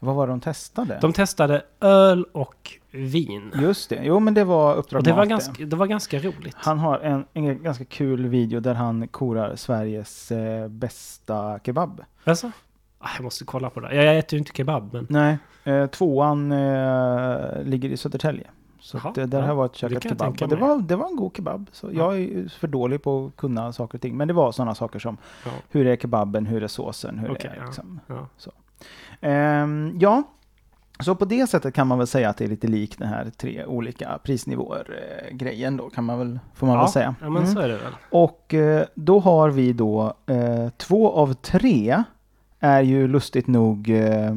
[0.00, 0.98] vad var det de testade?
[1.00, 3.52] De testade öl och vin.
[3.60, 6.56] Just det, jo men det var Uppdrag Och det var, ganska, det var ganska roligt.
[6.56, 12.04] Han har en, en ganska kul video där han korar Sveriges eh, bästa kebab.
[12.24, 12.50] Alltså?
[12.98, 13.94] Ah, Jag måste kolla på det.
[13.94, 15.06] Jag äter ju inte kebab, men...
[15.10, 18.46] Nej, eh, tvåan eh, ligger i Södertälje.
[18.80, 20.42] Så Jaha, att, eh, där ja, har varit det jag kebab.
[20.42, 21.70] Och det, var, det var en god kebab.
[21.72, 24.16] Så jag är för dålig på att kunna saker och ting.
[24.16, 25.50] Men det var sådana saker som Ja.
[25.70, 27.64] hur är kebaben, hur är såsen, hur Okej, är ja.
[27.64, 28.00] liksom.
[28.06, 28.28] Ja.
[30.00, 30.22] Ja,
[31.00, 33.30] så på det sättet kan man väl säga att det är lite likt den här
[33.36, 37.14] tre olika prisnivåer-grejen då, kan man väl, får man ja, väl säga.
[37.20, 37.54] Ja, men Mm.
[37.54, 37.92] så är det väl.
[38.10, 42.02] Och eh, då har vi då eh, två av tre
[42.60, 44.32] är ju lustigt nog eh,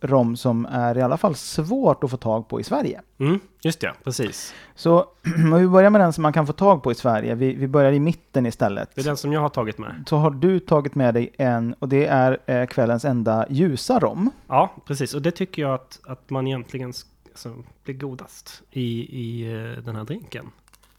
[0.00, 3.00] rom som är i alla fall svårt att få tag på i Sverige.
[3.18, 4.54] Mm, just det, precis.
[4.74, 4.98] Så
[5.52, 7.34] om vi börjar med den som man kan få tag på i Sverige.
[7.34, 8.90] Vi, vi börjar i mitten istället.
[8.94, 10.04] Det är den som jag har tagit med.
[10.06, 14.30] Så har du tagit med dig en och det är eh, kvällens enda ljusa rom.
[14.46, 15.14] Ja, precis.
[15.14, 16.92] Och det tycker jag att, att man egentligen
[17.28, 17.54] alltså,
[17.84, 18.82] blir godast i,
[19.20, 20.50] i eh, den här drinken.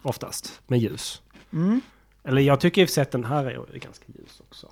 [0.01, 1.21] Oftast, med ljus.
[1.53, 1.81] Mm.
[2.23, 4.67] Eller jag tycker i och för sig att den här är ganska ljus också.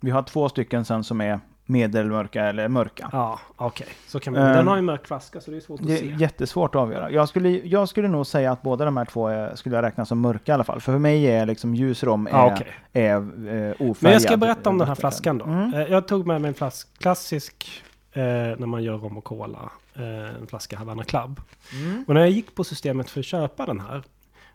[0.00, 3.08] Vi har två stycken sen som är medelmörka eller mörka.
[3.12, 3.86] Ja, okej.
[4.06, 4.42] Så kan man.
[4.42, 6.10] Ehm, den har ju mörk flaska så det är svårt att Det se.
[6.12, 7.10] är jättesvårt att avgöra.
[7.10, 10.04] Jag skulle, jag skulle nog säga att båda de här två är, skulle jag räkna
[10.04, 10.80] som mörka i alla fall.
[10.80, 12.66] För för mig är liksom ljus rom är, Ja, okej.
[12.92, 13.96] är eh, ofärgad.
[14.00, 15.44] Men jag ska berätta om den här flaskan då.
[15.44, 15.74] Mm.
[15.74, 17.82] Eh, Jag tog med mig en flask, klassisk
[18.12, 19.70] eh, när man gör rom och cola.
[19.94, 21.40] Eh, en flaska Havana Club.
[21.72, 22.04] Mm.
[22.08, 24.02] Och när jag gick på systemet för att köpa den här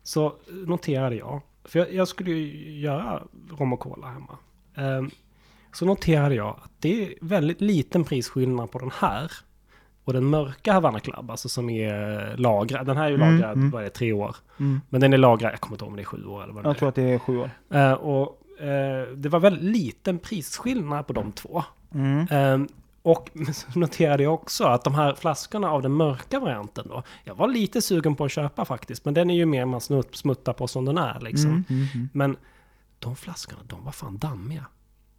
[0.03, 0.33] så
[0.65, 3.23] noterade jag, för jag, jag skulle ju göra
[3.59, 4.37] rom och cola hemma.
[4.75, 5.09] Ehm,
[5.73, 9.31] så noterade jag att det är väldigt liten prisskillnad på den här
[10.05, 12.85] och den mörka Havana Club, alltså som är lagrad.
[12.85, 13.71] Den här är ju Mm, lagrad, mm.
[13.71, 14.35] vad är det, tre år.
[14.59, 14.81] Mm.
[14.89, 16.63] Men den är lagrad, jag kommer inte ihåg om det är sju år eller vad
[16.63, 16.89] det Jag tror är.
[16.89, 17.49] att det är sju år.
[17.69, 21.63] Eh, och eh, det var väldigt liten prisskillnad på de två.
[22.29, 22.67] Ehm,
[23.01, 23.29] och
[23.75, 27.03] noterade jag också att de här flaskorna av den mörka varianten då.
[27.23, 29.05] Jag var lite sugen på att köpa faktiskt.
[29.05, 29.81] Men den är ju mer man
[30.11, 31.63] smuttar på som den är liksom.
[31.69, 32.09] Mm.
[32.13, 32.37] Men
[32.99, 34.65] de flaskorna, de var fan dammiga.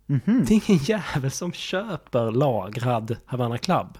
[0.06, 0.20] Mhm.
[0.48, 3.98] Det är ingen jävel som köper lagrad Havana Club.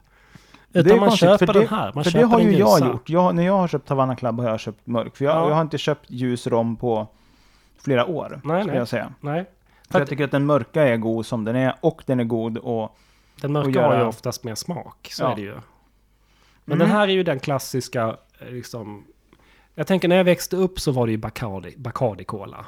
[0.69, 1.93] Det är Utan man konstigt, köper för den det- här.
[1.95, 2.87] Man för det har ju jag ljusa.
[2.93, 3.09] gjort.
[3.11, 5.17] Jag, när jag har köpt Havana Club har jag köpt mörk.
[5.17, 5.49] För jag, Ja.
[5.49, 7.09] jag har inte köpt ljus rom på
[7.79, 8.40] flera år.
[8.45, 8.79] Nej, ska nej.
[8.79, 9.12] jag säga.
[9.21, 9.45] Nej.
[9.87, 12.25] För För jag tycker att den mörka är god som den är och den är
[12.25, 12.97] god och
[13.40, 15.09] den mörka och göra- har ju oftast mer smak.
[15.12, 15.33] Så Ja.
[15.33, 15.55] är det ju.
[16.64, 16.79] Men Mm.
[16.79, 19.05] den här är ju den klassiska, eh, liksom...
[19.75, 22.67] Jag tänker när jag växte upp så var det ju Bacardi, Bacardi Cola.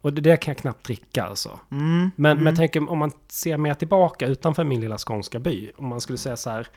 [0.00, 1.60] Och det där kan jag knappt dricka alltså.
[1.70, 2.10] Mm.
[2.16, 2.44] Men, mm.
[2.44, 5.70] men jag tänker om man ser mer tillbaka utanför min lilla skånska by.
[5.76, 6.68] Om man skulle säga så här,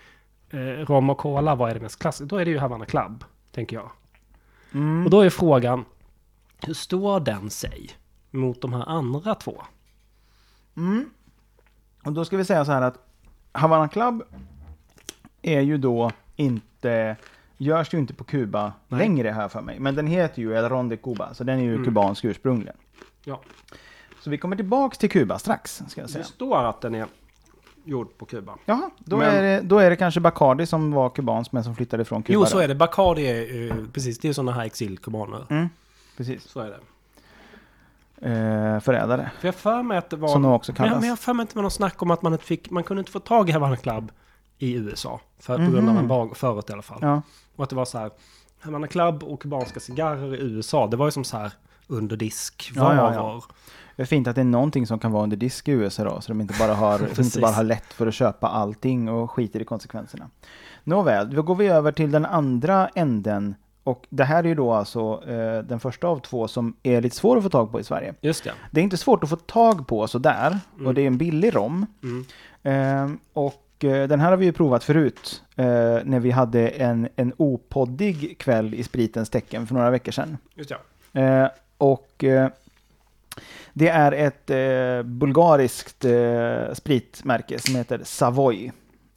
[0.50, 2.26] eh, rom och cola, vad är det mest klassiska?
[2.26, 3.92] Då är det ju Havana Club, tänker jag.
[4.74, 5.06] Mm.
[5.06, 5.86] Och då är frågan,
[6.66, 7.90] hur står den sig
[8.32, 9.62] mot de här andra två?
[10.78, 11.10] Mm.
[12.04, 12.98] Och då ska vi säga så här att
[13.52, 14.24] Havana Club
[15.42, 17.16] är ju då inte,
[17.58, 19.00] görs ju inte på Kuba Nej.
[19.00, 19.80] längre här för mig.
[19.80, 21.86] Men den heter ju El Ron de Cuba, så den är ju Mm.
[21.86, 22.76] kubansk ursprungligen.
[23.24, 23.42] Ja.
[24.20, 26.24] Så vi kommer tillbaks till Kuba strax, ska jag Det säga.
[26.24, 27.06] står att den är
[27.84, 28.56] gjord på Kuba.
[28.66, 31.76] Jaha, då, Men- är det, då är det kanske Bacardi som var kubansk men som
[31.76, 32.34] flyttade från Kuba.
[32.34, 32.76] Jo, så är det.
[32.76, 35.46] Bacardi är eh, precis, det är sådana här exilkubaner.
[35.50, 35.70] Mm,
[36.18, 36.44] precis.
[36.44, 36.80] Så är det.
[38.22, 40.28] Eh, förrädare, För jag för mig att det var...
[40.28, 41.02] som de också men, jag, kallas.
[41.02, 42.70] men jag har för mig att det var någon snack om att man inte fick,
[42.70, 44.12] man kunde inte få tag i Havana Club
[44.58, 45.20] i USA.
[45.40, 45.98] För, På grund av Mhm.
[45.98, 47.00] embargo, förut i alla fall.
[47.02, 47.22] Ja.
[47.56, 48.12] Och att det var så här,
[48.60, 51.52] Havana Club och kubanska cigarrer i USA, det var ju som så här,
[51.88, 52.96] underdiskvaror.
[52.96, 53.42] Ja, ja, ja.
[53.96, 56.22] Det är fint att det är någonting som kan vara under disk i USA då,
[56.22, 59.60] så de inte bara har, inte bara har lätt för att köpa allting och skiter
[59.60, 60.30] i konsekvenserna.
[60.84, 63.56] Nåväl, då går vi över till den andra änden.
[63.84, 67.16] Och det här är ju då alltså eh, den första av två som är lite
[67.16, 68.14] svår att få tag på i Sverige.
[68.22, 68.52] Just det.
[68.72, 70.88] Det är inte svårt att få tag på sådär, Mm.
[70.88, 71.86] och det är en billig rom.
[72.04, 72.26] Mm.
[72.64, 75.66] Eh, och eh, den här har vi ju provat förut, eh,
[76.04, 80.38] när vi hade en, en opoddig kväll i spritens tecken för några veckor sedan.
[80.56, 80.72] Just
[81.12, 81.22] det.
[81.22, 81.50] Eh,
[81.84, 82.50] och eh,
[83.74, 88.72] det är ett eh, bulgariskt eh, spritmärke som heter Savoy.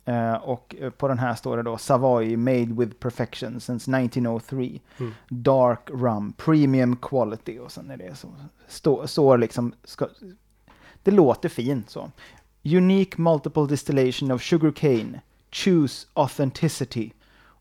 [0.05, 4.79] Eh, och eh, på den här står det då Savoy made with perfection since 1903.
[4.99, 5.15] Mm.
[5.29, 8.29] Dark rum, premium quality och sen är det så.
[8.69, 10.09] Stå, står liksom, ska,
[11.03, 12.11] det låter fint så.
[12.65, 15.21] Unique multiple distillation of sugar cane.
[15.51, 17.11] Choose authenticity.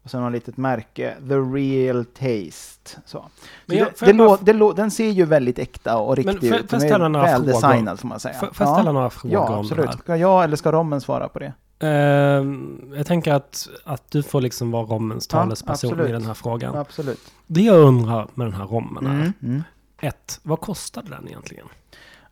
[0.06, 3.02] Och sen har ett litet märke, the real taste.
[3.06, 3.26] Så.
[3.66, 6.70] Men jag- det, det bara- det lå, den ser ju väldigt äkta och riktig ut.
[6.70, 7.62] Den är ställa några väl frågor?
[7.72, 8.34] designad får man säga.
[8.34, 9.92] Får, jag ställa några frågor Ja, absolut.
[9.94, 11.54] Ska jag eller ska Rommen svara på det?
[11.80, 16.10] Ehm, jag tänker att, att du får liksom vara rommens Ja, talesperson absolut.
[16.10, 16.76] i den här frågan.
[16.78, 17.32] Absolut.
[17.48, 19.64] Det jag undrar med den här rommen är, Mm, mm.
[20.02, 21.66] ett, vad kostade den egentligen?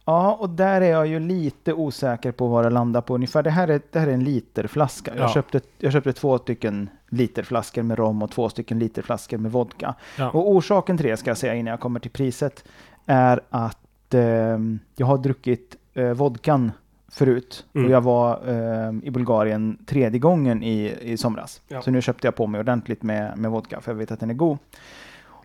[0.06, 3.44] Ja, och där är jag ju lite osäker på vad det landar på ungefär.
[3.44, 5.12] Det här är, det här är en literflaska.
[5.16, 5.34] Jag, Ja.
[5.34, 9.96] köpte, jag köpte två stycken literflaskor med rom och två stycken literflaskor med vodka.
[10.18, 10.30] Ja.
[10.30, 12.64] Och orsaken till det, ska jag säga innan jag kommer till priset,
[13.06, 14.60] är att eh,
[14.96, 16.72] jag har druckit eh, vodkan
[17.08, 17.66] förut.
[17.74, 17.86] Mm.
[17.86, 21.62] Och jag var eh, i Bulgarien tredje gången i, i somras.
[21.68, 21.82] Ja.
[21.82, 24.30] Så nu köpte jag på mig ordentligt med, med vodka, för jag vet att den
[24.30, 24.58] är god.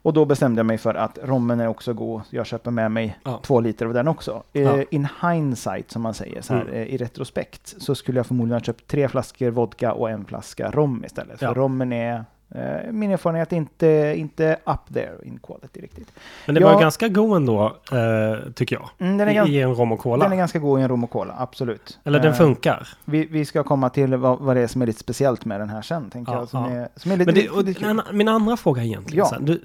[0.02, 2.22] Och då bestämde jag mig för att rommen är också god.
[2.30, 3.40] Jag köper med mig Ja.
[3.42, 4.42] två liter av den också.
[4.52, 4.84] Eh, Ja.
[4.90, 6.74] In hindsight, som man säger, så här, Mm.
[6.74, 10.70] eh, i retrospekt, så skulle jag förmodligen ha köpt tre flaskor vodka och en flaska
[10.70, 11.42] rom istället.
[11.42, 11.48] Ja.
[11.48, 16.12] För rommen är, eh, min erfarenhet, inte, inte up there in quality riktigt.
[16.46, 18.90] Men det var ganska god ändå, eh, tycker jag.
[19.08, 20.24] Mm, I, I en rom och cola.
[20.24, 21.98] den är ganska god i en rom och cola, absolut.
[22.04, 22.88] Eller den Eh, funkar.
[23.04, 25.68] vi, vi ska komma till vad, vad det är som är lite speciellt med den
[25.68, 26.48] här sen, tänker Ja, jag.
[26.48, 26.70] Som ja.
[26.80, 28.02] är, som är lite, Men det, lite kul.
[28.12, 29.36] min, andra fråga egentligen, Ja.
[29.38, 29.60] här, du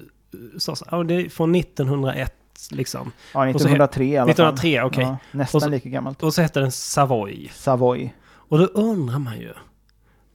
[0.57, 2.33] sa så ja, det är från 1901
[2.71, 3.11] liksom.
[3.33, 4.87] Ja, och så he- 1903 i alla 1903, fall.
[4.87, 5.03] okej.
[5.03, 6.23] Ja, nästan så- lika gammalt.
[6.23, 7.49] Och så heter den Savoy.
[7.53, 8.13] Savoy.
[8.31, 9.53] Och då undrar man ju.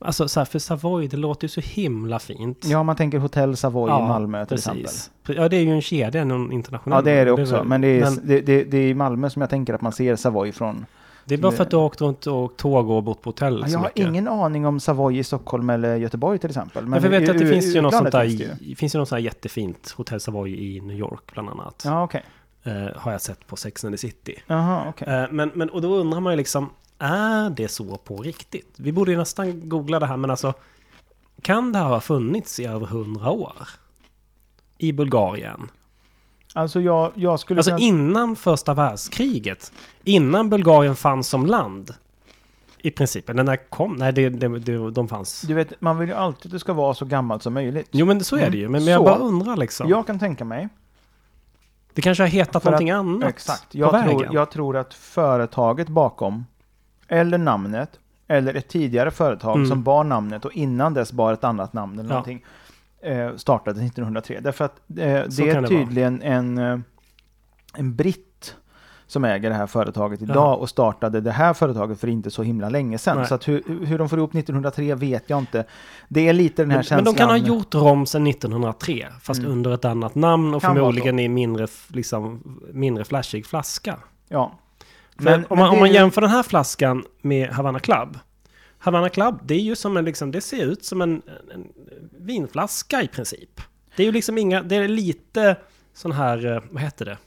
[0.01, 2.65] Alltså så här, för Savoy, det låter ju så himla fint.
[2.65, 4.83] Ja, man tänker Hotell Savoy Ja, i Malmö till exempel.
[4.85, 5.11] Precis.
[5.27, 6.97] Ja, det är ju en kedja, en internationell.
[6.99, 7.57] Ja, det är det också.
[7.57, 9.81] väl- Men det är, men det, det, det är i Malmö som jag tänker att
[9.81, 10.87] man ser Savoy från.
[11.29, 13.59] Det är bara för att du har åkt runt och tåg och bott på hotell
[13.61, 14.07] Ja, så jag har mycket.
[14.07, 16.87] ingen aning om Savoy i Stockholm eller Göteborg till exempel.
[16.87, 19.23] Men jag vet att det finns ju något sånt där, det finns ju något sånt
[19.23, 21.83] jättefint Hotell Savoy i New York bland annat.
[21.85, 22.25] Ja, okej.
[22.62, 24.35] Eh, har jag sett på Sex and the City.
[24.47, 25.09] Jaha, okej.
[25.14, 28.75] Eh, men, men, och då undrar man ju liksom, är det så på riktigt?
[28.77, 30.55] Vi borde ju nästan googla det här, men alltså,
[31.43, 33.69] kan det här ha funnits i över hundra år?
[34.79, 35.71] I Bulgarien?
[36.55, 37.81] Alltså jag, jag skulle Alltså kunna...
[37.81, 39.73] innan första världskriget.
[40.05, 41.95] Innan Bulgarien fanns som land.
[42.79, 43.29] I princip.
[43.31, 43.93] Eller när kom?
[43.93, 45.41] Nej, det, det, det, de fanns.
[45.43, 47.89] Du vet, man vill ju alltid att det ska vara så gammalt som möjligt.
[47.91, 48.69] Jo, men så är det ju.
[48.69, 49.89] Men, men jag bara undrar liksom.
[49.89, 50.69] Jag kan tänka mig.
[51.95, 53.73] Det kanske har hetat någonting att- annat Exakt.
[53.73, 54.19] på Jag vägen.
[54.19, 56.47] tror, jag tror att företaget bakom,
[57.09, 57.91] eller namnet,
[58.29, 59.69] eller ett tidigare företag Mm.
[59.69, 62.15] som bar namnet och innan dess bar ett annat namn eller Ja.
[62.15, 62.45] någonting,
[63.03, 64.41] eh, startade 1903.
[64.41, 66.79] Därför att eh, det är det tydligen en, eh,
[67.75, 68.55] en britt
[69.07, 70.55] som äger det här företaget idag Jaha.
[70.55, 73.17] och startade det här företaget för inte så himla länge sedan.
[73.17, 73.27] Nej.
[73.27, 75.65] Så hur, hur de får ihop 1903 vet jag inte.
[76.09, 77.05] Det är lite den här Men, känslan.
[77.05, 79.53] men de kan ha gjort rom sedan 1903, fast Mm.
[79.53, 83.97] under ett annat namn och Kan förmodligen i mindre, liksom, mindre flashig flaska.
[84.29, 84.59] Ja.
[85.17, 88.19] För Men- om, men man, om man jämför den här flaskan med Havana Club.
[88.79, 91.23] Havana Club, det är ju som en, liksom, det ser ut som en,
[91.55, 91.73] en
[92.19, 93.61] vinflaska i princip.
[93.97, 95.57] Det är ju liksom inga, det är lite
[95.95, 97.19] sån här, eh, vad heter det?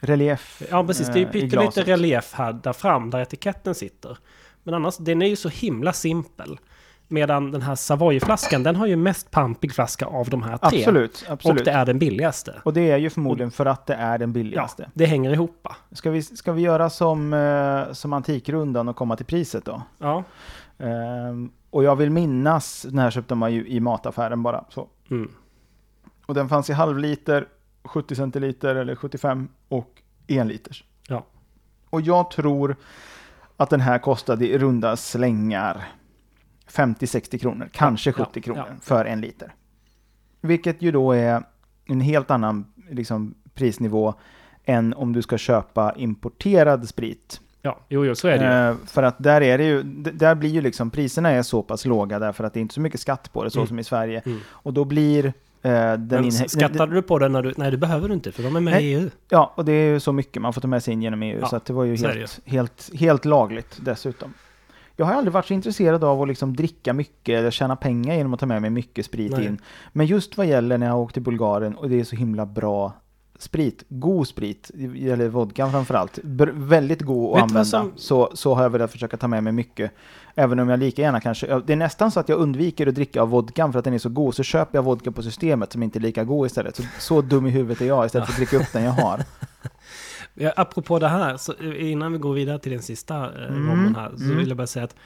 [0.00, 0.62] Relief.
[0.70, 1.06] Ja, precis.
[1.06, 4.18] Det är ju eh, pyttelite relief här, där fram, där etiketten sitter.
[4.62, 6.58] Men annars, den är ju så himla simpel.
[7.08, 10.78] Medan den här Savoy-flaskan, den har ju mest pampig flaska av de här tre.
[10.78, 11.60] Absolut, absolut.
[11.60, 12.54] Och det är den billigaste.
[12.64, 14.90] Och det är ju förmodligen för att det är den Ja, billigaste.
[14.94, 15.68] det hänger ihop.
[15.92, 19.82] Ska, vi, ska vi göra som, eh, som Antikrundan och komma till priset då?
[19.98, 20.24] Ja.
[20.78, 24.64] Ehm, och jag vill minnas, den här köpte man ju i mataffären bara.
[24.68, 24.88] Så.
[25.10, 25.30] Mm.
[26.26, 27.48] Och den fanns i halvliter,
[27.84, 30.84] 70 centiliter eller 75 och en liters.
[31.08, 31.26] Ja.
[31.90, 32.76] Och jag tror
[33.56, 35.84] att den här kostade i runda slängar
[36.68, 38.74] 50-60 kronor, kanske Ja, 70 kronor ja.
[38.80, 39.54] för en liter.
[40.40, 41.42] Vilket ju då är
[41.84, 44.14] en helt annan liksom, prisnivå
[44.64, 47.40] än om du ska köpa importerad sprit.
[47.66, 48.70] Ja, jo, jo, så är det ju.
[48.70, 51.84] Eh, för att där är det ju, där blir ju liksom priserna är så pass
[51.84, 53.68] låga därför att det är inte så mycket skatt på det så Mm.
[53.68, 54.22] som i Sverige.
[54.26, 54.38] Mm.
[54.48, 57.54] Och då blir Eh, den skattade du på det när du...
[57.56, 58.84] Nej, det behöver du inte, för de är med Nej.
[58.84, 59.10] i EU.
[59.28, 61.38] Ja, och det är ju så mycket man får ta med sig in genom EU,
[61.40, 64.34] Ja, så det var ju helt, helt, helt lagligt dessutom.
[64.96, 68.34] Jag har aldrig varit så intresserad av att liksom dricka mycket eller tjäna pengar genom
[68.34, 69.46] att ta med mig mycket sprit Nej.
[69.46, 69.58] in.
[69.92, 72.46] Men just vad gäller när jag har åkt till Bulgarien och det är så himla
[72.46, 72.92] bra
[73.38, 76.18] sprit, god sprit, det gäller vodka framförallt,
[76.54, 79.52] väldigt god att Vet använda, som- så, så har jag velat försöka ta med mig
[79.52, 79.90] mycket.
[80.34, 83.22] Även om jag lika gärna kanske, det är nästan så att jag undviker att dricka
[83.22, 85.82] av vodkan för att den är så god, så köper jag vodka på systemet som
[85.82, 86.76] inte är lika god istället.
[86.76, 89.24] Så, så dum i huvudet är jag istället för att dricka upp den jag har.
[90.36, 93.94] Ja, apropå det här, så eh, innan vi går vidare till den sista eh, Mm,
[93.94, 94.36] här, så mm.
[94.36, 94.96] vill jag bara säga att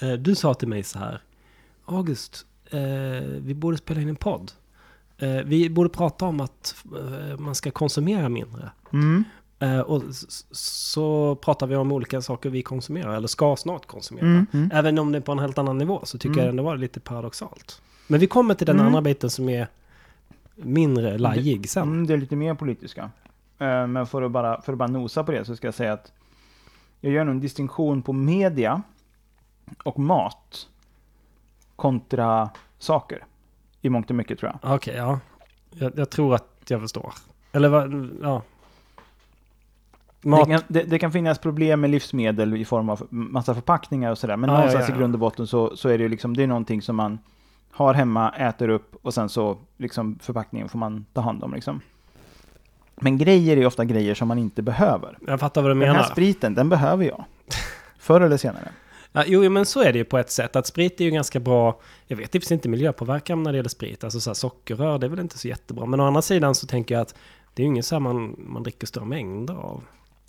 [0.00, 1.22] eh, du sa till mig så här,
[1.84, 2.80] August, eh,
[3.38, 4.52] vi borde spela in en podd.
[5.22, 8.70] Eh, vi borde prata om att eh, man ska konsumera mindre.
[8.92, 9.24] Mm.
[9.58, 10.02] Eh, och
[10.50, 14.26] så pratar vi om olika saker vi konsumerar, eller ska snart konsumera.
[14.26, 14.46] Mm.
[14.52, 14.70] Mm.
[14.74, 16.40] Även om det är på en helt annan nivå så tycker Mm.
[16.44, 17.82] jag ändå var lite paradoxalt.
[18.06, 18.86] Men vi kommer till den Mm.
[18.86, 19.68] andra biten som är
[20.54, 21.82] mindre lajig sen.
[21.82, 23.10] Mm, det är lite mer politiska.
[23.58, 26.12] Men för att, bara, för att bara nosa på det så ska jag säga att
[27.00, 28.82] jag gör en distinktion på media
[29.84, 30.68] och mat
[31.76, 33.24] kontra saker.
[33.82, 34.74] I mångt och mycket tror jag.
[34.74, 35.20] Okej, ja.
[35.70, 37.12] Jag, jag tror att jag förstår.
[37.52, 38.42] Eller vad, ja.
[40.24, 44.10] Mat, Det, kan, det, det kan finnas problem med livsmedel i form av massa förpackningar
[44.10, 44.36] och sådär.
[44.36, 44.96] Men Ja, någonstans ja, ja.
[44.96, 47.18] i grund och botten så, så är det ju liksom, det är någonting som man
[47.70, 51.80] har hemma, äter upp och sen så liksom förpackningen får man ta hand om liksom.
[52.96, 55.18] Men grejer är ofta grejer som man inte behöver.
[55.26, 56.08] jag fattar vad du Den här menar.
[56.08, 57.24] spriten, den behöver jag.
[57.98, 58.68] Förr eller senare.
[59.12, 60.56] Ja, jo, men så är det ju på ett sätt.
[60.56, 61.80] Att sprit är ju ganska bra.
[62.06, 64.04] Jag vet typ inte miljöpåverkan när det gäller sprit.
[64.04, 65.86] Alltså så här, sockerrör, det är väl inte så jättebra.
[65.86, 67.14] Men å andra sidan så tänker jag att
[67.54, 69.84] det är ju inget så här man, man dricker stora mängder av.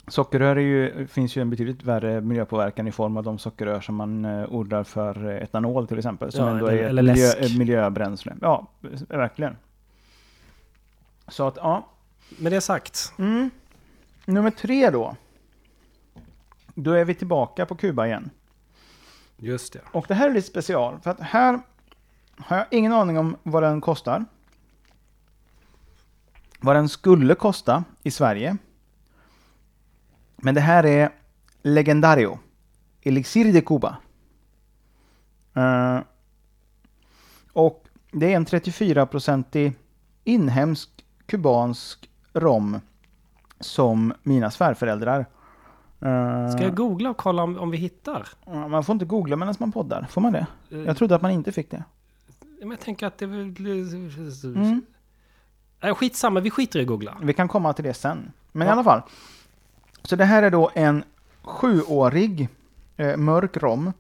[0.07, 3.95] Sockerrör är ju, finns ju en betydligt värre miljöpåverkan i form av de sockerrör som
[3.95, 6.31] man eh, odlar för eh, etanol till exempel.
[6.31, 8.33] Som Ja, ändå eller- är eller miljö, miljöbränsle.
[8.41, 8.67] Ja,
[9.09, 9.57] verkligen.
[11.27, 11.87] Så att, ja.
[12.37, 13.13] Med det sagt.
[13.17, 13.49] Mm.
[14.25, 15.15] Nummer tre då.
[16.75, 18.29] Då är vi tillbaka på Kuba igen.
[19.43, 19.81] Just det.
[19.91, 21.59] Och det här är lite special, för att här
[22.37, 24.25] har jag ingen aning om vad den kostar.
[26.59, 28.57] Vad den skulle kosta i Sverige.
[30.35, 31.09] Men det här är
[31.61, 32.39] Legendario.
[33.01, 33.97] Elixir de Cuba.
[35.57, 35.99] Uh,
[37.53, 39.73] och det är en 34-procentig
[40.23, 42.79] inhemsk kubansk rom
[43.59, 45.25] som mina svärföräldrar
[46.51, 48.27] Ska jag googla och kolla om, om vi hittar?
[48.69, 50.47] Man får inte googla medan man poddar, får man det?
[50.71, 51.83] Eh, Jag trodde att man inte fick det.
[52.59, 53.25] Men jag tänker att det.
[54.45, 54.81] Mm.
[55.95, 57.17] Skitsamma, vi skiter i att googla.
[57.21, 58.31] Vi kan komma till det sen.
[58.51, 58.71] Men i Ja.
[58.73, 59.01] alla fall.
[60.03, 61.03] Så det här är då en
[61.41, 62.49] sjuårig
[62.97, 63.93] eh, mörk rom.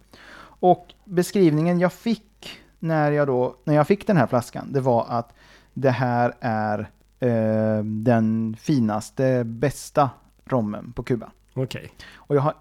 [0.43, 5.05] Och beskrivningen jag fick när jag, då, när jag fick den här flaskan, det var
[5.09, 5.33] att
[5.73, 6.79] det här är
[7.19, 10.09] eh, den finaste, bästa
[10.45, 11.31] rommen på Kuba.
[11.53, 11.91] Okej.
[12.15, 12.53] Och jag har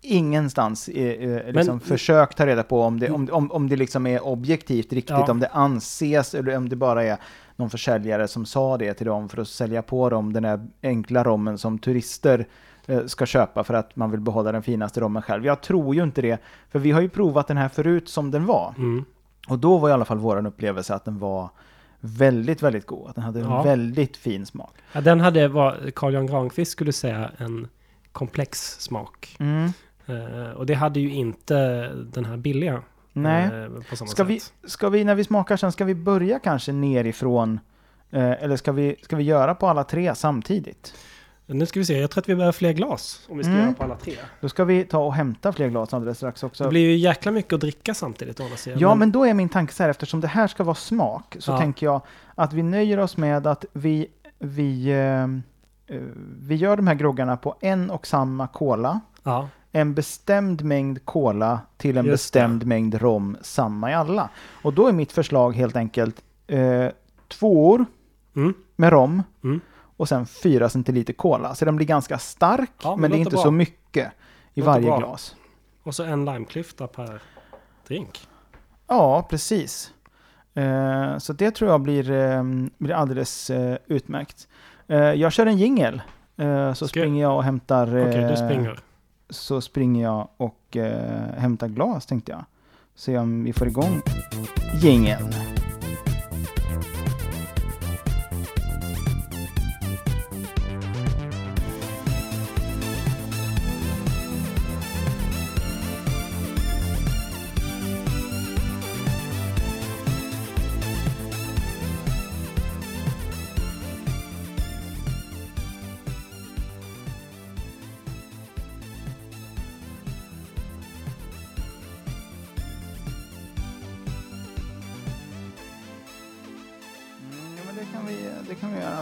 [0.00, 3.76] ingenstans eh, eh, liksom Men- försökt ta reda på om det, om, om, om det
[3.76, 5.30] liksom är objektivt riktigt, Ja.
[5.30, 7.16] om det anses eller om det bara är
[7.56, 11.24] någon försäljare som sa det till dem för att sälja på dem den där enkla
[11.24, 12.46] rommen som turister
[12.86, 15.46] eh, ska köpa för att man vill behålla den finaste rommen själv.
[15.46, 16.38] Jag tror ju inte det,
[16.70, 18.74] för vi har ju provat den här förut som den var.
[18.78, 19.04] Mm.
[19.48, 21.48] Och då var i alla fall vår upplevelse att den var
[22.00, 23.08] väldigt, väldigt god.
[23.08, 23.62] Att den hade en Ja.
[23.62, 24.74] väldigt fin smak.
[24.92, 27.68] Ja, den hade vad Carl Jan Granqvist skulle säga en
[28.16, 29.36] komplex smak.
[29.40, 29.72] Mm.
[30.06, 32.82] Eh, och det hade ju inte den här billiga.
[33.12, 33.44] Nej.
[33.44, 34.26] eh, på samma Ska sätt.
[34.62, 37.60] vi, ska vi, när vi smakar sen, ska vi börja kanske nerifrån?
[38.10, 40.94] Eh, eller ska vi, ska vi göra på alla tre samtidigt?
[41.48, 43.26] Nu ska vi se, jag tror att vi behöver fler glas.
[43.28, 43.64] Om vi ska Mm.
[43.64, 44.14] göra på alla tre.
[44.40, 46.68] Då ska vi ta och hämta fler glas alldeles strax Det också.
[46.68, 48.78] blir ju jäkla mycket att dricka samtidigt å andra sidan.
[48.80, 51.52] Ja, men då är min tanke så här, eftersom det här ska vara smak, så
[51.52, 51.58] Ja.
[51.58, 52.00] tänker jag
[52.34, 54.06] att vi nöjer oss med att vi,
[54.38, 54.92] vi,
[56.40, 59.00] vi gör de här groggarna på en och samma cola.
[59.22, 64.28] Ja, En bestämd mängd cola till en Just bestämd mängd rom, samma i alla.
[64.62, 66.86] Och då är mitt förslag helt enkelt eh,
[67.28, 67.84] tvåor
[68.36, 68.54] Mm.
[68.76, 69.60] med rom Mm.
[69.96, 71.54] och sen 4 centiliter cola.
[71.54, 73.42] Så den blir ganska stark, Ja, men men det är inte bra.
[73.42, 74.12] så mycket
[74.54, 74.98] i Låter varje bra.
[74.98, 75.36] glas.
[75.82, 77.22] och så en limeklyfta per
[77.88, 78.28] drink.
[78.86, 79.92] Ja, precis.
[80.54, 82.42] Eh, så det tror jag blir, eh,
[82.78, 84.48] blir alldeles eh, utmärkt.
[84.88, 86.02] Eh, jag kör en jingel.
[86.36, 87.86] Eh, så Ska- springer jag och hämtar...
[88.08, 88.78] Okej, eh, du springer.
[89.30, 92.44] Så springer jag och eh, hämtar glas tänkte jag.
[92.94, 94.00] Se om vi får igång
[94.82, 95.32] jingeln.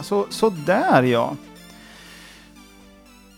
[0.05, 1.35] Så, så där ja.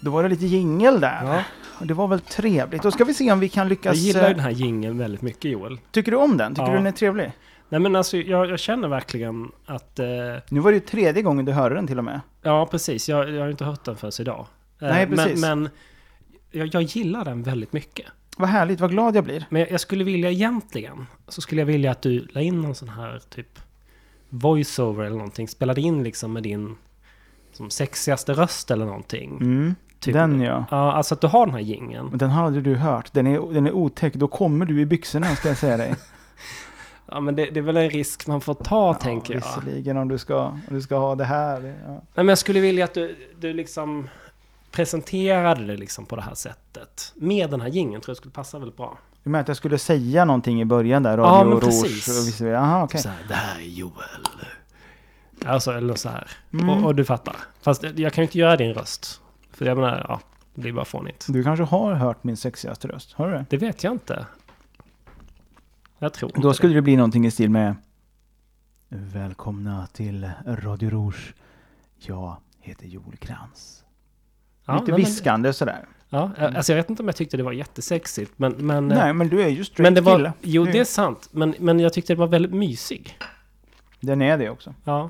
[0.02, 1.24] Då var det lite jingel där.
[1.26, 1.44] Ja,
[1.80, 2.84] Och Det var väl trevligt.
[2.84, 3.98] Då ska vi se om vi kan jag lyckas...
[3.98, 5.80] gillar ju eh, den här jingeln väldigt mycket Joel.
[5.92, 6.56] Tycker du om den?
[6.56, 6.70] Tycker Ja.
[6.72, 7.32] du den är trevlig?
[7.70, 10.00] Nej men alltså jag, jag känner verkligen att...
[10.00, 10.06] Eh,
[10.50, 12.22] Nu var det ju tredje gången du hörde den till och med.
[12.42, 14.46] ja precis, jag, jag har inte hört den förrän idag.
[14.82, 15.42] Eh, Nej, precis.
[15.42, 15.72] Men, men
[16.52, 18.06] jag, jag gillar den väldigt mycket.
[18.38, 19.46] Vad härligt, vad glad jag blir.
[19.50, 22.76] Men jag, jag skulle vilja egentligen, så skulle jag vilja att du la in någon
[22.76, 23.60] sån här typ
[24.30, 25.48] voiceover eller någonting.
[25.48, 26.76] Spelade in liksom med din
[27.54, 29.38] som sexigaste röst eller någonting.
[29.42, 29.76] Mm.
[30.00, 30.14] Typ.
[30.14, 30.66] Den ja.
[30.72, 32.08] Ja, alltså att du har den här jingeln.
[32.10, 33.14] Men Den har aldrig du hört.
[33.14, 34.14] Den är, den är otäck.
[34.14, 35.96] Då kommer du i byxorna ska jag säga dig.
[37.12, 39.42] Ja men det, det är väl en risk man får ta tänker jag.
[39.42, 41.76] Visserligen om du ska, om du ska ha det här.
[41.86, 41.92] Ja.
[41.92, 44.10] Nej, men jag skulle vilja att du, du liksom
[44.72, 47.14] presenterade det liksom på det här sättet.
[47.16, 48.98] Med den här jingeln tror jag skulle passa väldigt bra.
[49.28, 51.18] Du menar att jag skulle säga någonting i början där?
[51.18, 52.08] Ja, Radio men Rouge precis.
[52.22, 53.02] och visst Jaha, okej.
[53.02, 53.94] Så här, det här är Joel.
[55.46, 56.28] Alltså, eller så här.
[56.54, 56.70] Mm.
[56.70, 57.36] Och, och du fattar.
[57.62, 59.22] Fast jag kan ju inte göra din röst.
[59.52, 60.20] För jag menar, ja,
[60.56, 61.26] det blir bara fånigt.
[61.30, 63.14] Du kanske har hört min sexigaste röst?
[63.14, 63.46] Har du det?
[63.50, 64.26] Det vet jag inte.
[66.00, 66.78] Jag tror inte Då skulle det.
[66.78, 67.76] det bli någonting i stil med
[68.90, 71.34] Välkomna till Radio Rouge.
[71.98, 73.84] Jag heter Joel Krantz.
[74.66, 75.86] Ja, Lite nej, men- viskande sådär.
[76.10, 78.32] Ja, alltså jag vet inte om jag tyckte det var jättesexigt.
[78.36, 80.34] Men, men, Nej, men du är ju straight men det var, kille.
[80.42, 81.30] jo det är sant.
[81.32, 83.18] Men, men jag tyckte det var väldigt mysig.
[84.00, 84.74] Den är det också.
[84.84, 85.10] Ja.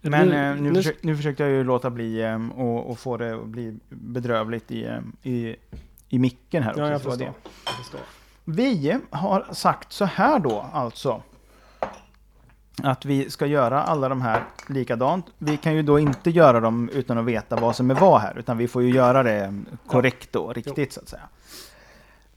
[0.00, 3.34] Men Nu- nu, nu- försök, nu försökte jag ju låta bli och, och få det
[3.34, 4.90] att bli bedrövligt i,
[5.22, 5.56] i,
[6.08, 6.82] i micken här också.
[6.82, 7.18] Ja, jag förstår.
[7.24, 7.32] det.
[7.66, 8.00] Jag förstår.
[8.44, 11.22] Vi har sagt så här då alltså.
[12.82, 15.26] Att vi ska göra alla de här likadant.
[15.38, 18.38] Vi kan ju då inte göra dem utan att veta vad som är vad här.
[18.38, 21.28] Utan vi får ju göra det korrekt och riktigt så att säga.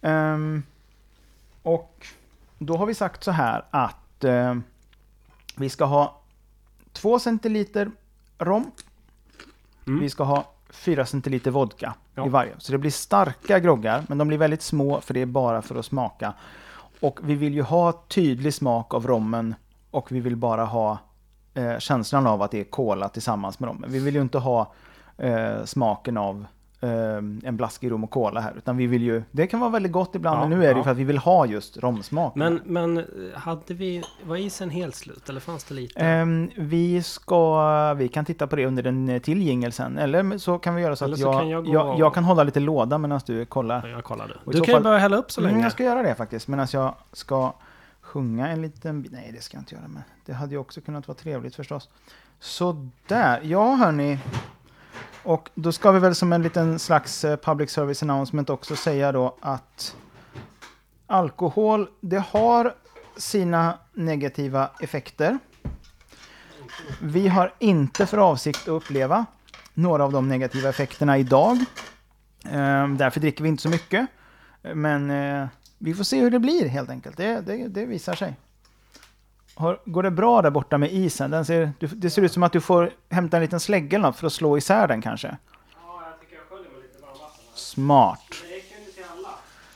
[0.02, 0.64] Ehm,
[1.64, 2.08] och
[2.58, 4.64] då har vi sagt så här att ehm,
[5.56, 6.22] vi ska ha
[6.94, 7.92] 2 centiliter
[8.40, 8.72] rom.
[9.88, 10.00] Mm.
[10.00, 12.26] Vi ska ha 4 centiliter vodka Ja.
[12.26, 12.52] i varje.
[12.58, 15.76] Så det blir starka groggar, men de blir väldigt små för det är bara för
[15.76, 16.34] att smaka.
[17.00, 19.56] Och vi vill ju ha tydlig smak av rommen
[19.92, 20.98] och vi vill bara ha
[21.54, 23.92] eh, känslan av att det är cola tillsammans med rommen.
[23.92, 24.74] Vi vill ju inte ha
[25.18, 26.46] eh, smaken av
[26.82, 26.90] eh,
[27.44, 30.16] en blaskig rom och cola här, utan vi vill ju, det kan vara väldigt gott
[30.16, 30.84] ibland, Ja, men nu är det ju ja.
[30.84, 32.36] för att vi vill ha just romsmak.
[32.36, 33.04] Men, men eh,
[33.36, 36.00] hade vi, var isen helt slut eller fanns det lite?
[36.00, 39.98] Ehm, vi ska, vi kan titta på det under en eh, till jingel sen.
[39.98, 42.24] Eller så kan vi göra så Eller att så jag, kan jag jag, jag, kan
[42.24, 43.88] hålla lite låda medan du kollar.
[43.88, 45.66] Ja, jag i Du så kan ju fall- börja hälla upp så Mm, länge.
[45.66, 47.54] jag ska göra det faktiskt, medan jag ska
[48.10, 49.12] sjunga en liten bit.
[49.12, 51.90] Nej, det ska jag inte göra, men det hade ju också kunnat vara trevligt förstås.
[52.40, 54.20] Så där, ja hörni.
[55.24, 59.12] Och då ska vi väl som en liten slags eh, public service announcement också säga
[59.12, 59.96] då att
[61.08, 62.76] alkohol, det har
[63.18, 65.40] sina negativa effekter.
[67.02, 69.26] Vi har inte för avsikt att uppleva
[69.74, 71.58] några av de negativa effekterna idag.
[72.46, 74.08] Ehm, därför dricker vi inte så mycket.
[74.64, 75.48] Ehm, men eh,
[75.80, 77.18] vi får se hur det blir helt enkelt.
[77.18, 78.36] Det, det, det visar sig.
[79.56, 81.32] Har, går det bra där borta med isen?
[81.32, 84.08] Den ser, du, det ser ut som att du får hämta en liten slägga eller
[84.08, 85.28] något för att slå isär den kanske.
[85.28, 87.44] Ja, jag tycker jag sköljer med lite varmvatten.
[87.56, 88.20] Smart.
[88.88, 89.30] Inte alla.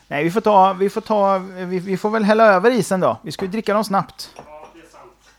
[0.08, 3.18] Nej, vi får ta, vi får ta, vi, vi får väl hälla över isen då.
[3.24, 4.34] Vi ska ju dricka dem snabbt.
[4.36, 5.30] Ja, det är sant.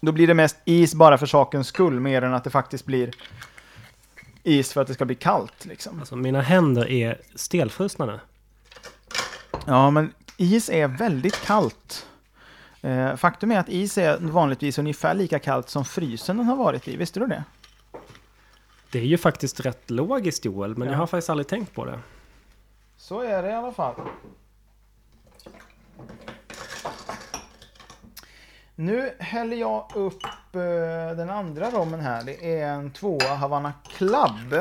[0.00, 3.10] Då blir det mest is bara för sakens skull, mer än att det faktiskt blir
[4.42, 5.98] is för att det ska bli kallt liksom.
[6.00, 8.20] Alltså mina händer är stelfrusna nu.
[9.66, 12.06] Ja, men is är väldigt kallt.
[12.82, 16.88] Eh, faktum är att is är vanligtvis ungefär lika kallt som frysen den har varit
[16.88, 16.96] i.
[16.96, 17.44] Visste du det?
[18.92, 20.92] Det är ju faktiskt rätt logiskt Joel, men Ja.
[20.94, 21.98] jag har faktiskt aldrig tänkt på det.
[22.96, 23.94] Så är det i alla fall.
[28.74, 30.22] Nu häller jag upp
[30.54, 32.22] eh, den andra rommen här.
[32.24, 34.54] Det är en tvåa Havanna Club.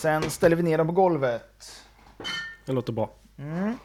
[0.00, 1.84] Sen ställer vi ner dem på golvet.
[2.66, 3.10] Det låter bra.
[3.38, 3.78] Mm.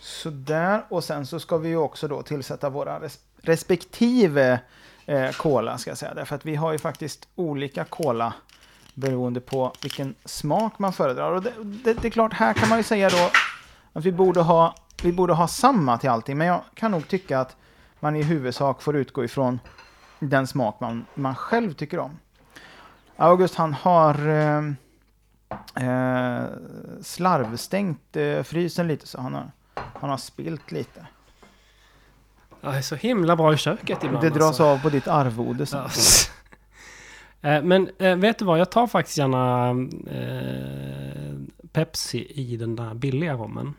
[0.00, 4.60] Sådär, och sen så ska vi ju också då tillsätta våra res respektive
[5.06, 6.14] eh, cola ska jag säga.
[6.14, 8.32] Därför att vi har ju faktiskt olika cola
[8.94, 11.32] beroende på vilken smak man föredrar.
[11.32, 13.30] Och det, det, det är klart, här kan man ju säga då
[13.92, 16.38] att vi borde, ha, vi borde ha samma till allting.
[16.38, 17.56] Men jag kan nog tycka att
[18.00, 19.60] man i huvudsak får utgå ifrån
[20.18, 22.18] den smak man, man själv tycker om.
[23.16, 24.62] August han har eh,
[25.74, 26.44] eh,
[27.02, 31.06] slarvstängt eh, frysen lite så han har, han har spilt lite.
[32.60, 34.24] Jag är så himla bra i köket ibland.
[34.24, 34.64] det dras alltså.
[34.64, 35.80] av på ditt arvode sen.
[35.80, 35.90] Ja.
[37.42, 39.70] Eh, Men eh, vet du vad, jag tar faktiskt gärna
[40.10, 41.34] eh,
[41.72, 43.74] Pepsi i den där billiga rommen.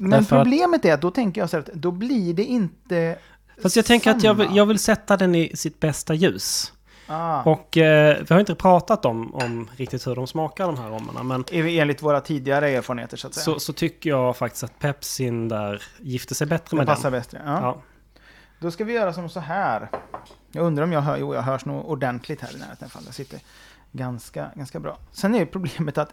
[0.00, 3.18] Men Därför problemet är att då tänker jag så här att då blir det inte
[3.62, 6.72] Fast jag tänker att jag vill, jag vill sätta den i sitt bästa ljus.
[7.12, 7.42] Ah.
[7.42, 11.22] Och eh, vi har inte pratat om, om riktigt hur de smakar de här romerna.
[11.22, 13.44] Men Enligt våra tidigare erfarenheter så att säga.
[13.44, 17.20] så, så tycker jag faktiskt att Pepsin där gifter sig bättre det med passar den.
[17.20, 17.42] bättre.
[17.44, 17.60] Ja.
[17.60, 17.82] Ja.
[18.58, 19.88] Då ska vi göra som så här.
[20.52, 23.02] Jag undrar om jag hör, jo jag hörs nog ordentligt här i närheten fall.
[23.06, 23.40] Jag sitter
[23.92, 24.98] ganska, ganska bra.
[25.12, 26.12] Sen är problemet att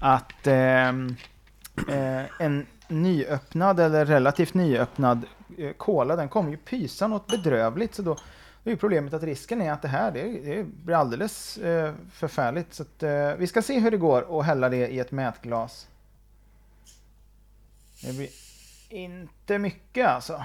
[0.00, 1.16] att ehm,
[1.88, 5.26] eh, en nyöppnad eller relativt nyöppnad
[5.58, 7.94] eh, cola den kommer ju pysa något bedrövligt.
[7.94, 8.12] Så då
[8.64, 12.74] är ju problemet att risken är att det här det, det blir alldeles eh, förfärligt.
[12.74, 15.88] Så att, eh, vi ska se hur det går att hälla det i ett mätglas.
[18.02, 18.28] Det blir
[18.88, 20.44] inte mycket alltså.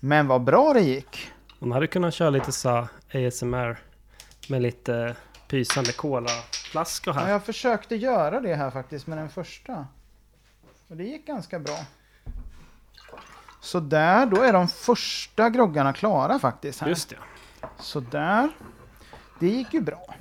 [0.00, 1.30] Men vad bra det gick.
[1.58, 3.78] De hade kunnat köra lite så ASMR
[4.48, 5.16] med lite
[5.48, 7.30] pysande colaflaskor Ja, här.
[7.32, 9.86] jag försökte göra det här faktiskt med den första.
[10.88, 11.78] Och det gick ganska bra.
[13.60, 16.80] Så där, då är de första groggarna klara faktiskt.
[16.80, 16.88] Här.
[16.88, 17.16] Just det.
[17.78, 18.48] Så där.
[19.38, 20.14] Det gick ju bra.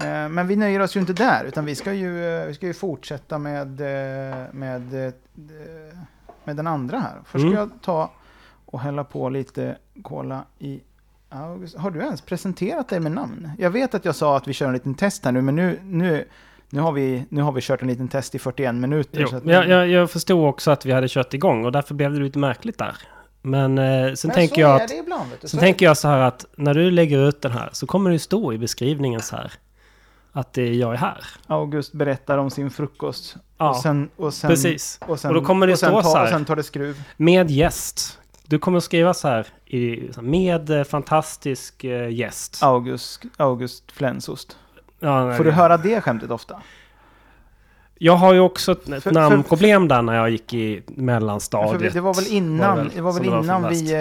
[0.00, 2.66] Eh, Men vi nöjer oss ju inte där, utan vi ska ju, eh, vi ska
[2.66, 5.12] ju fortsätta med, eh, med,
[6.44, 7.14] med den andra här.
[7.24, 7.54] Först ska Mm.
[7.54, 8.10] jag ta
[8.66, 10.80] och hälla på lite cola i
[11.28, 11.76] August.
[11.76, 13.50] Har du ens presenterat dig med namn?
[13.58, 15.80] Jag vet att jag sa att vi kör en liten test här nu, men nu,
[15.84, 16.28] nu,
[16.70, 19.20] nu, har, vi, nu har vi kört en liten test i 41 minuter.
[19.20, 22.12] Jo, att- jag, jag, jag förstod också att vi hade kört igång och därför blev
[22.12, 22.96] det lite märkligt där.
[23.42, 24.90] Men eh, sen men tänker så jag att...
[24.90, 25.30] ibland.
[25.42, 28.18] Sen tänker jag så här att när du lägger ut den här så kommer det
[28.18, 29.52] stå i beskrivningen så här.
[30.32, 31.24] Att det är jag är här.
[31.46, 33.36] August berättar om sin frukost.
[33.58, 35.00] Ja, och sen, och sen, precis.
[35.06, 36.24] Och, sen, Och då kommer det stå ta, så här.
[36.24, 37.02] Och sen tar det skruv.
[37.16, 38.18] Med gäst.
[38.46, 39.46] Du kommer skriva så här.
[39.66, 42.58] I, med eh, fantastisk eh, gäst.
[42.62, 44.56] August, August flänsost.
[45.00, 46.56] Ja, nej, Får du höra det skämtet ofta?
[48.00, 51.92] Jag har ju också ett, ett För- namnproblem där när jag gick i För mellanstadiet.
[51.92, 53.92] det var väl innan, var det väl det var väl var innan vi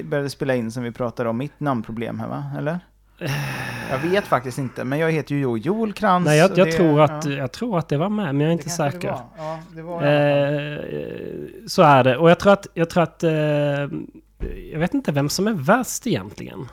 [0.00, 2.44] eh, började spela in som vi pratade om mitt namnproblem här va?
[2.58, 2.80] Eller?
[3.90, 6.26] Jag vet faktiskt inte, men jag heter ju Jo- Joel Krantz.
[6.26, 8.48] Nej, jag, jag, det- tror att, ja, jag tror att det var med, men jag
[8.48, 8.98] är inte säker.
[9.00, 9.20] Det var.
[9.36, 10.02] Ja, det var.
[10.02, 10.78] Eh,
[11.66, 12.16] så är det.
[12.16, 13.32] Och jag tror att, jag tror att, eh,
[14.72, 16.68] jag vet inte vem som är värst egentligen.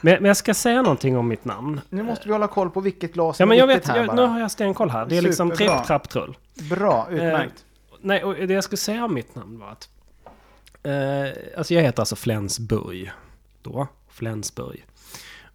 [0.00, 1.80] Men, men jag ska säga någonting om mitt namn.
[1.88, 4.40] Nu måste vi hålla koll på vilket glas Ja men jag vet, jag, nu har
[4.40, 5.06] jag stenkoll här.
[5.06, 6.36] Det är liksom tripp, trapp, trull.
[6.70, 7.64] Bra, utmärkt.
[8.00, 9.88] Nej, och det jag skulle säga om mitt namn var att...
[10.82, 13.10] Eh, alltså jag heter alltså Flensburg.
[13.62, 13.86] Då.
[14.08, 14.86] Flensburg.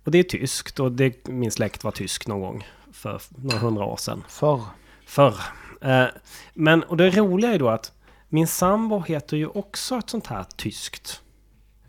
[0.04, 2.68] Och det är tyskt och det, min släkt var tysk någon gång.
[2.92, 4.24] För några hundra år sedan.
[4.28, 4.62] Förr.
[5.06, 5.36] Förr.
[5.82, 6.06] Eh,
[6.54, 7.92] men, och det roliga är då att
[8.30, 11.22] min sambo heter ju också ett sånt här tyskt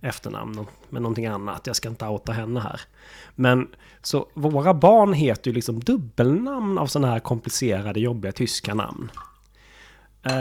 [0.01, 1.67] efternamn med någonting annat.
[1.67, 2.81] Jag ska inte outa henne här.
[3.35, 3.69] Men
[4.03, 9.11] så våra barn heter ju liksom dubbelnamn av sådana här komplicerade, jobbiga tyska namn.
[10.23, 10.33] Eh,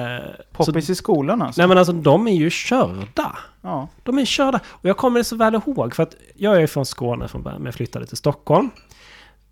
[0.58, 1.62] så, Poppis i skolan alltså.
[1.62, 3.38] nej men alltså de är ju körda.
[3.62, 3.88] Ja.
[4.04, 4.60] De är körda.
[4.68, 7.66] Och jag kommer så väl ihåg för att jag är från Skåne från början men
[7.66, 8.70] jag flyttade till Stockholm.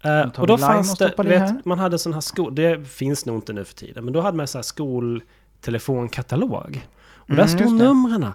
[0.04, 2.56] Eh, och då fanns det, vet, man hade sån här skol...
[2.56, 4.04] Det finns nog inte nu för tiden.
[4.04, 6.88] Men då hade man så här skoltelefonkatalog.
[7.14, 7.84] Och där Mm, stod just det.
[7.86, 8.26] numren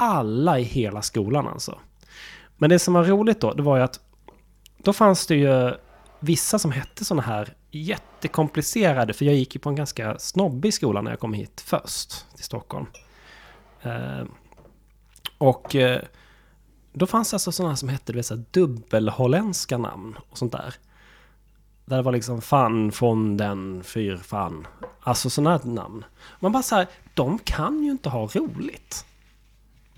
[0.00, 1.78] alla i hela skolan alltså.
[2.58, 4.00] Men det som var roligt då, det var ju att
[4.78, 5.74] då fanns det ju
[6.20, 11.02] vissa som hette sådana här jättekomplicerade, för jag gick ju på en ganska snobbig skola
[11.02, 12.86] när jag kom hit först till Stockholm.
[13.82, 14.24] Eh,
[15.38, 16.02] och eh,
[16.92, 20.74] då fanns det alltså sådana som hette du dubbelholländska namn och sånt där.
[21.84, 24.66] Där det var liksom fan, fonden, fyr, fan.
[25.00, 26.04] Alltså sådana här namn.
[26.40, 29.06] Man bara så här, de kan ju inte ha roligt.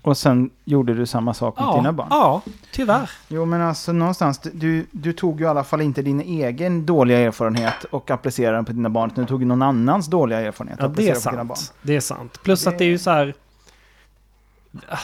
[0.05, 2.07] Och sen gjorde du samma sak med dina barn.
[2.09, 2.41] ja,
[2.71, 3.09] tyvärr.
[3.27, 7.19] Jo men alltså någonstans, du, du tog ju i alla fall inte din egen dåliga
[7.19, 10.85] erfarenhet och applicerade den på dina barn, utan du tog någon annans dåliga erfarenhet och
[10.85, 11.57] Ja, det är på dina barn.
[11.57, 11.73] sant.
[11.81, 12.39] Det är sant.
[12.43, 13.33] Plus Det- att det är ju så här...
[14.89, 14.97] Ah,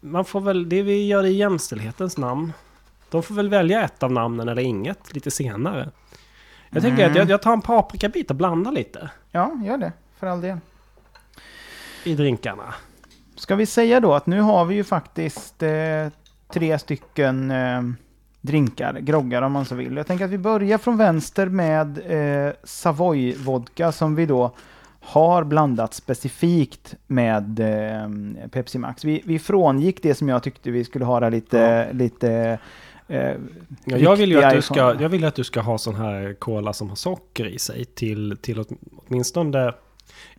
[0.00, 2.52] Man får väl, det vi gör i jämställdhetens namn.
[3.10, 5.90] De får väl välja ett av namnen eller inget lite senare.
[6.70, 7.10] Jag tänker Mm.
[7.12, 9.92] att jag, jag tar en paprikabit och blandar lite Ja, gör det.
[10.18, 10.58] För all del.
[12.04, 12.74] i drinkarna.
[13.44, 15.70] Ska vi säga då att nu har vi ju faktiskt eh,
[16.52, 17.82] tre stycken eh,
[18.40, 19.96] drinkar, groggar om man så vill.
[19.96, 22.00] Jag tänker att vi börjar från vänster med
[22.46, 24.54] eh, Savoy vodka som vi då
[25.00, 29.04] har blandat specifikt med eh, Pepsi Max.
[29.04, 32.58] Vi, vi frångick det som jag tyckte vi skulle ha där lite, lite
[33.08, 33.32] eh,
[33.84, 36.34] Ja, jag, vill ju att du ska, jag vill att du ska ha sån här
[36.38, 38.68] cola som har socker i sig till, till åt,
[39.06, 39.72] åtminstone...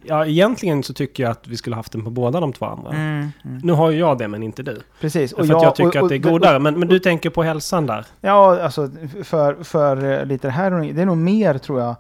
[0.04, 2.90] Ja, egentligen så tycker jag att vi skulle haft den på båda de två andra.
[2.90, 3.58] Mm, mm.
[3.64, 4.82] Nu har ju jag det, men inte du.
[5.00, 5.36] Precis.
[5.36, 6.60] För att jag tycker att det är godare.
[6.60, 8.06] Men, men du tänker på hälsan där.
[8.22, 8.90] Ja, alltså
[9.24, 11.96] för, för eh, lite här, det är nog mer tror jag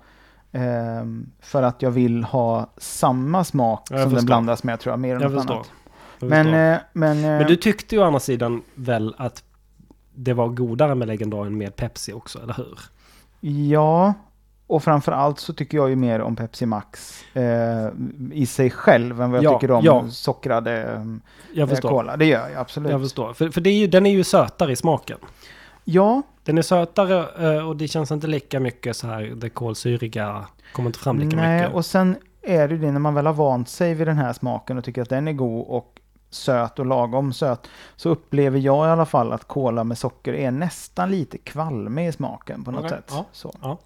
[0.55, 4.25] Ehm, för att jag vill ha samma smak jag som den förstår.
[4.25, 5.53] blandas med tror jag, mer än Jag något förstår.
[5.55, 5.71] annat.
[6.19, 9.43] Jag Men, eh, men, eh, Men du tyckte ju å andra sidan väl att
[10.13, 12.79] det var godare med legendarien med Pepsi också, eller hur?
[13.69, 14.13] Ja,
[14.67, 17.87] och framför allt så tycker jag ju mer om Pepsi Max eh,
[18.31, 20.05] i sig själv än vad jag Ja, tycker om ja.
[20.09, 21.03] sockrade eh,
[21.53, 21.89] Jag förstår.
[21.89, 22.17] cola.
[22.17, 22.91] Det gör jag absolut.
[22.91, 23.33] Jag förstår.
[23.33, 25.17] För, för det är ju, den är ju sötare i smaken.
[25.83, 30.45] Ja, Den är sötare eh, och det känns inte lika mycket så här, det kolsyriga
[30.73, 31.75] kommer inte fram lika nej, mycket.
[31.75, 34.33] och sen är det ju det när man väl har vant sig vid den här
[34.33, 35.99] smaken och tycker att den är god och
[36.29, 40.51] söt och lagom söt så upplever jag i alla fall att cola med socker är
[40.51, 43.05] nästan lite kvalmig i smaken på något Okej, sätt.
[43.09, 43.53] ja, Så.
[43.61, 43.79] ja.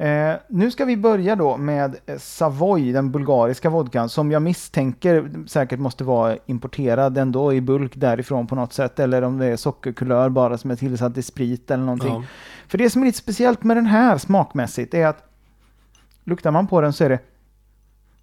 [0.00, 5.30] Eh, nu ska vi börja då med eh, Savoy, den bulgariska vodkan, som jag misstänker
[5.46, 9.56] säkert måste vara importerad ändå i bulk därifrån på något sätt, eller om det är
[9.56, 12.12] sockerkulör bara som är tillsatt i sprit eller någonting.
[12.12, 12.24] Ja.
[12.68, 15.24] För det som är lite speciellt med den här smakmässigt är att
[16.24, 17.18] luktar man på den så är det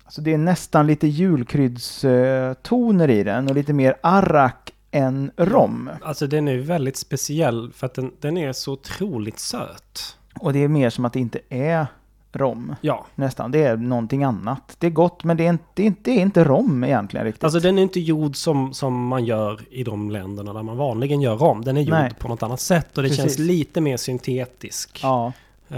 [0.05, 5.89] Alltså det är nästan lite julkryddstoner i den och lite mer arrak än rom.
[6.01, 10.17] Alltså den är väldigt speciell för att den, den är så otroligt söt.
[10.41, 11.85] Och det är mer som att det inte är
[12.33, 12.75] rom.
[12.81, 13.51] Ja, Nästan.
[13.51, 14.75] Det är någonting annat.
[14.79, 17.25] Det är gott men det är inte, det är inte, det är inte rom egentligen
[17.25, 17.43] riktigt.
[17.43, 21.21] alltså den är inte gjord som, som man gör i de länderna där man vanligen
[21.21, 21.63] gör rom.
[21.63, 22.11] Den är gjord Nej.
[22.19, 23.23] på något annat sätt och det Precis.
[23.23, 24.99] känns lite mer syntetisk.
[25.03, 25.33] ja,
[25.69, 25.77] eh,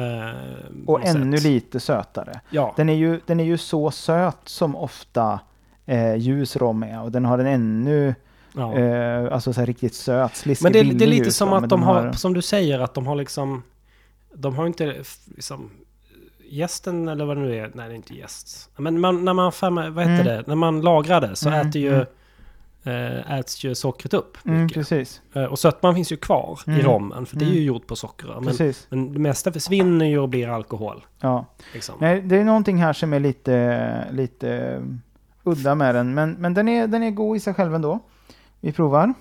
[0.86, 1.44] och ännu sätt.
[1.46, 2.40] lite sötare.
[2.50, 5.40] Ja, Den är ju, den är ju så söt som ofta
[5.86, 8.16] eh, ljus rom är och den har en ännu,
[8.56, 8.78] ja.
[8.78, 11.56] eh, alltså så här riktigt söt, sliskig, Men det, är- det är lite som rom,
[11.56, 13.64] att men de den har, som du säger, att de har liksom...
[14.34, 15.04] De har inte
[15.36, 15.70] liksom...
[16.52, 18.70] Gästen eller vad det nu är, nej det är inte gäst.
[18.78, 19.52] Men man, när man,
[19.94, 20.26] vad heter Mm.
[20.26, 22.06] det, när man lagrar det så Mm, äter ju,
[22.94, 24.38] äh, äts ju sockret upp.
[24.46, 26.82] Mm, precis, Eh, och sötman finns ju kvar i Mm.
[26.86, 27.64] rommen, för det är ju Mm.
[27.66, 28.28] gjort på socker.
[28.42, 31.06] Men, men det mesta försvinner ju och blir alkohol.
[31.20, 31.46] Ja.
[31.74, 31.96] Liksom.
[32.00, 34.82] Nej, det är någonting här som är lite, lite
[35.44, 38.00] udda med den, men, men den, är, den är god i sig själv ändå.
[38.60, 39.14] Vi provar.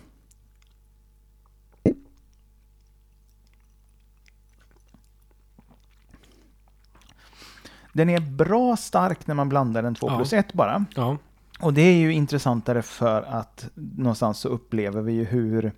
[7.93, 10.16] Den är bra stark när man blandar den 2 Ja.
[10.16, 10.84] plus 1 bara.
[10.97, 11.16] Ja.
[11.61, 15.72] Och det är ju intressantare för att någonstans så upplever vi ju hur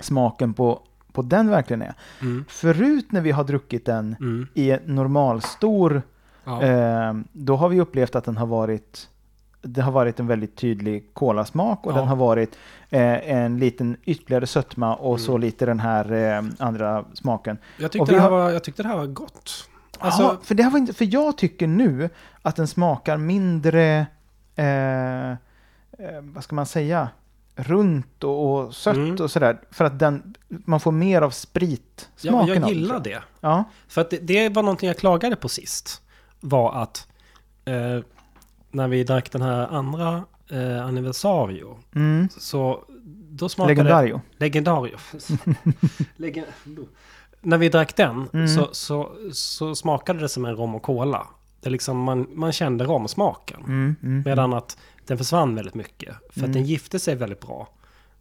[0.00, 0.80] smaken på,
[1.12, 1.94] på den verkligen är.
[2.22, 2.44] Mm.
[2.48, 4.46] Förut när vi har druckit den Mm.
[4.54, 6.02] i normalstor
[6.44, 6.62] Ja.
[6.62, 9.08] Eh, då har vi upplevt att den har varit
[9.62, 11.96] det har varit en väldigt tydlig kolasmak och Ja.
[11.96, 12.58] den har varit
[12.90, 15.40] eh, en liten ytterligare sötma och så Mm.
[15.40, 17.58] lite den här eh, andra smaken.
[17.78, 19.68] jag, tyckte har- var, jag tyckte det här var gott.
[20.00, 22.10] Alltså, Alltså, för, det här var inte, för jag tycker nu
[22.42, 24.06] att den smakar mindre,
[24.56, 25.36] eh, eh,
[26.22, 27.08] vad ska man säga,
[27.56, 29.16] runt och, och sött Mm.
[29.20, 29.60] och sådär.
[29.70, 33.02] För att den, man får mer av spritsmaken ja, av jag gillar jag.
[33.02, 33.22] det.
[33.40, 36.02] Ja, För att det, det var någonting jag klagade på sist.
[36.40, 37.06] Var att
[37.64, 38.00] eh,
[38.70, 41.78] när vi drack den här andra eh, anniversario.
[41.94, 42.28] mm.
[42.38, 42.84] Så
[43.32, 44.20] då smakade Legendario.
[44.36, 44.96] Legendario.
[46.16, 46.44] Legen...
[47.40, 48.48] När vi drack den Mm.
[48.48, 51.26] så, så, så smakade det som en rom och cola.
[51.60, 53.60] Det är liksom, man, man kände romsmaken.
[53.64, 56.14] Mm, mm, Medan att den försvann väldigt mycket.
[56.30, 56.50] För Mm.
[56.50, 57.68] att den gifte sig väldigt bra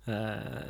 [0.05, 0.13] eh,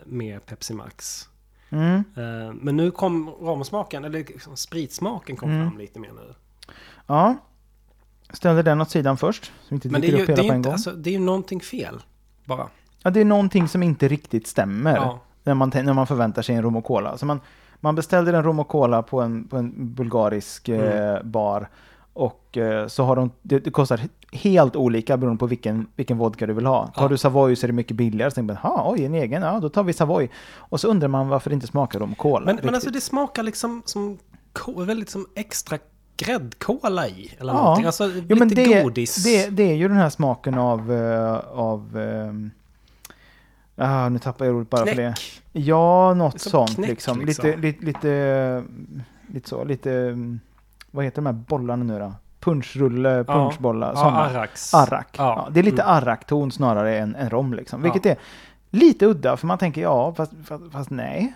[0.05, 1.29] med Pepsi Max.
[1.69, 2.03] mm.
[2.15, 5.69] Eh, men nu kom romsmaken, eller liksom spritsmaken kom Mm.
[5.69, 6.33] fram lite mer nu.
[7.07, 7.35] Ja.
[8.33, 9.51] Ställde den åt sidan först.
[9.67, 11.09] Så inte Men det är, ju, upp det, hela är på en inte, alltså, det
[11.09, 12.01] är ju någonting fel.
[12.45, 12.67] Bara.
[13.03, 15.19] Ja, det är någonting som inte riktigt stämmer Ja.
[15.43, 17.17] när, man, när man förväntar sig en rom och cola.
[17.17, 17.39] Så man,
[17.79, 21.31] man beställde en rom och cola på en, på en bulgarisk eh, Mm.
[21.31, 21.69] bar.
[22.13, 24.01] Och eh, så har de, det, det kostar
[24.31, 26.87] helt olika beroende på vilken, vilken vodka du vill ha.
[26.87, 27.07] Tar Ja.
[27.07, 28.31] du Savoy så är det mycket billigare.
[28.31, 30.29] Så tänker man, "Ha, oj, en egen, ja då tar vi Savoy.
[30.55, 32.45] Och så undrar man varför det inte smakar rom och cola.
[32.45, 34.17] Men, men alltså det smakar liksom som
[34.77, 35.77] väldigt som extra
[36.17, 37.35] gräddkola i.
[37.39, 37.61] Eller Ja.
[37.61, 37.85] någonting.
[37.85, 39.23] Alltså Jo, men lite det, godis.
[39.23, 40.91] Det, det är ju den här smaken av...
[40.93, 42.51] eh, av ehm,
[43.79, 44.95] ah, nu tappar jag ordet bara för det.
[44.95, 45.41] Knäck.
[45.51, 47.21] Ja, något sånt knäck, liksom.
[47.21, 47.45] liksom.
[47.49, 48.63] Lite, lite, lite,
[49.27, 50.39] lite så, lite, mm,
[50.91, 52.13] vad heter de här bollarna nu då?
[52.39, 53.23] Punschrulle, Ja.
[53.23, 54.11] punschbollar, Ja.
[54.11, 54.73] Arrax.
[54.73, 55.07] Arrak.
[55.17, 55.23] Ja.
[55.45, 55.49] Ja.
[55.51, 55.95] det är lite Mm.
[55.95, 57.85] arrakton snarare än, än rom liksom.
[57.85, 57.91] Ja.
[57.93, 58.17] Vilket är
[58.69, 61.33] lite udda, för man tänker ja, fast, fast, fast nej.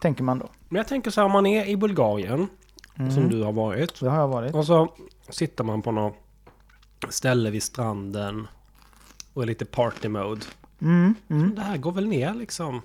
[0.00, 0.48] Tänker man då.
[0.68, 2.48] Men jag tänker så här, om man är i Bulgarien,
[2.98, 3.10] Mm.
[3.12, 4.00] som du har varit.
[4.00, 4.54] Det har jag varit.
[4.54, 4.88] Och så
[5.28, 6.14] sitter man på något
[7.08, 8.48] ställe vid stranden
[9.34, 10.40] och är lite party mode.
[10.82, 11.54] Mm, mm.
[11.54, 12.82] Det här går väl ner liksom.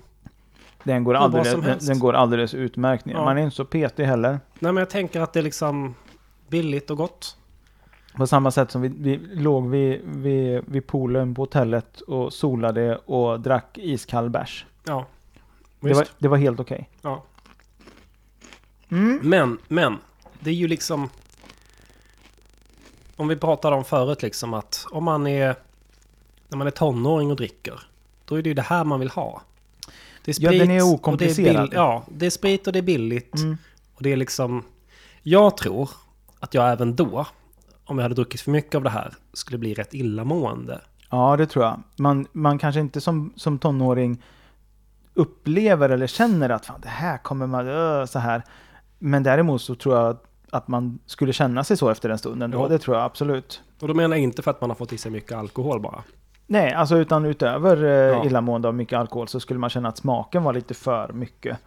[0.82, 3.14] Den, går alldeles, den, den går alldeles utmärkt ner.
[3.14, 3.24] Ja.
[3.24, 4.40] Man är inte så petig heller.
[4.58, 5.94] Nej men jag tänker att det är liksom
[6.48, 7.36] billigt och gott.
[8.16, 12.96] På samma sätt som vi, vi låg vid, vid, vid poolen på hotellet och solade
[12.96, 14.66] och drack iskall bärs.
[14.84, 15.06] Ja.
[15.80, 16.90] Det var, det var helt okej.
[17.02, 17.24] Ja.
[18.90, 19.20] Mm.
[19.22, 19.96] Men, men.
[20.40, 21.08] Det är ju liksom...
[23.16, 25.56] om vi pratade om förut liksom att om man är
[26.48, 27.80] när man är tonåring och dricker,
[28.24, 29.42] då är det ju det här man vill ha.
[30.24, 31.68] Det är Ja, den är och det är okomplicerad.
[31.72, 33.36] ja, det är sprit och det är billigt.
[33.36, 33.56] Mm.
[33.94, 34.62] Och det är liksom...
[35.22, 35.90] Jag tror
[36.40, 37.26] att jag även då,
[37.84, 40.80] om jag hade druckit för mycket av det här, skulle bli rätt illamående.
[41.10, 41.82] Ja, det tror jag.
[41.96, 44.22] Man, man kanske inte som, som tonåring
[45.14, 48.42] upplever eller känner att fan, det här kommer man, öh, så här.
[48.98, 50.16] Men däremot så tror jag
[50.50, 52.58] att, man skulle känna sig så efter en stund ändå.
[52.58, 52.68] Ja.
[52.68, 53.62] Det tror jag absolut.
[53.80, 56.04] Och då menar jag inte för att man har fått i sig mycket alkohol bara.
[56.48, 58.24] Nej, alltså utan utöver eh, Ja.
[58.24, 61.58] illamående av mycket alkohol så skulle man känna att smaken var lite för mycket.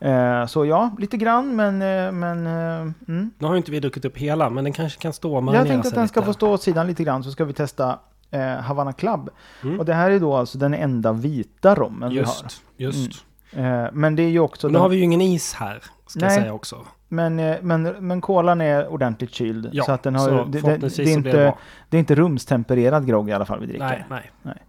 [0.00, 1.82] Eh, så ja, lite grann men...
[1.82, 3.30] Eh, men eh, mm.
[3.38, 5.66] Nu har ju inte vi druckit upp hela, men den kanske kan stå och Jag
[5.66, 6.26] tänkte att den ska lite.
[6.26, 7.98] få stå åt sidan lite grann så ska vi testa
[8.30, 9.30] eh, Havana Club.
[9.62, 9.78] Mm.
[9.80, 12.24] Och det här är då alltså den enda vita rommen vi har.
[12.24, 13.24] Just, just.
[13.52, 14.66] Eh, men det är ju också...
[14.66, 16.40] Och nu den- har vi ju ingen is här, ska jag Nej.
[16.40, 16.86] säga också.
[17.08, 19.68] Men, eh, men, men kolan är ordentligt kyld.
[19.72, 21.54] Ja, så att den har, så det, det, det, är det inte,
[21.88, 23.86] det är inte rumstempererad grogg i alla fall vi dricker.
[23.86, 24.30] Nej, nej.
[24.42, 24.62] Nej.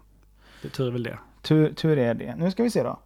[0.62, 1.18] Det tur är väl det.
[1.42, 2.36] Tur, tur är det.
[2.36, 3.00] Nu ska vi se då.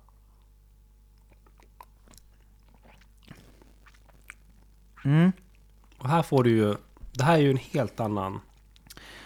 [5.06, 5.32] Mm.
[5.98, 6.76] Och här får du ju...
[7.12, 8.40] Det här är ju en helt annan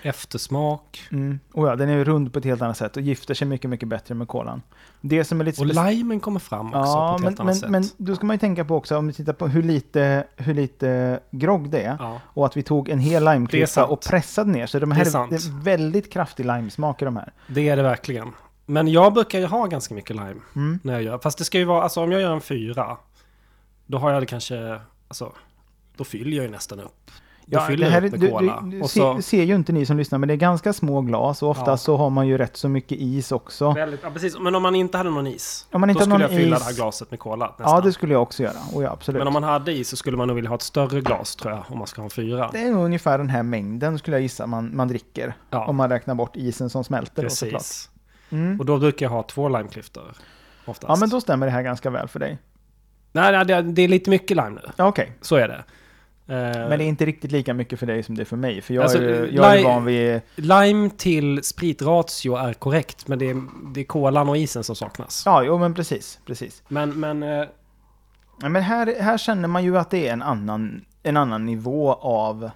[0.05, 1.07] eftersmak.
[1.11, 1.39] Mm.
[1.53, 3.89] Oh ja, den är rund på ett helt annat sätt och gifter sig mycket, mycket
[3.89, 4.61] bättre med kolan.
[5.01, 7.71] Det som är lite Och limen kommer fram också Ja, på ett men, helt annat
[7.71, 7.97] men, sätt.
[7.97, 10.53] men då ska man ju tänka på också om vi tittar på hur lite, hur
[10.53, 11.95] lite grogg det är.
[11.99, 12.21] ja.
[12.25, 13.91] Och att vi tog en hel Det sant.
[13.91, 14.67] och pressade ner.
[14.67, 15.29] Så de Det här är är, sant.
[15.29, 17.33] det är väldigt kraftig limesmak i de här.
[17.47, 18.31] Det är det verkligen.
[18.65, 20.79] Men jag brukar ju ha ganska mycket lime Mm.
[20.83, 21.17] när jag gör.
[21.17, 22.97] Fast det ska ju vara, alltså om jag gör en fyra.
[23.85, 25.31] Då har jag det kanske, alltså.
[25.97, 27.11] Då fyller jag ju nästan upp.
[27.47, 28.61] Då fyller jag upp med du, cola.
[28.63, 31.43] du, du så, ser ju inte ni som lyssnar, men det är ganska små glas
[31.43, 31.77] och oftast Ja.
[31.77, 33.71] så har man ju rätt så mycket is också.
[33.71, 34.39] väldigt, ja, precis.
[34.39, 35.67] Men om man inte hade någon is.
[35.71, 37.75] Om man inte då skulle någon jag fylla is- det här glaset med cola nästan.
[37.75, 38.57] Ja, det skulle jag också göra.
[38.73, 39.19] Och ja, absolut.
[39.19, 41.53] Men om man hade is så skulle man nog vilja ha ett större glas tror
[41.53, 41.63] jag.
[41.69, 42.49] Om man ska ha en fyra.
[42.53, 45.33] Det är nog ungefär den här mängden skulle jag gissa man, man dricker.
[45.49, 47.89] Ja, Om man räknar bort isen som smälter då precis.
[48.29, 48.59] Mm.
[48.59, 50.11] Och då brukar jag ha två limeklyftor.
[50.65, 50.89] Oftast.
[50.89, 52.37] Ja, men då stämmer det här ganska väl för dig.
[53.11, 54.61] Nej, det, det är lite mycket lime nu.
[54.75, 55.63] Ja, Okej, Så är det.
[56.27, 58.61] Eh, men det är inte riktigt lika mycket för dig som det är för mig.
[58.61, 60.21] För jag, Alltså, är, jag är van vid...
[60.35, 63.41] Lime till spritratio är korrekt, men det är,
[63.73, 65.23] det är kolan och isen som saknas.
[65.25, 66.63] Ja, jo men precis, precis.
[66.67, 67.45] Men, men eh,
[68.41, 71.93] Ja, Men här, här känner man ju att det är en annan, en annan nivå
[71.93, 72.49] av,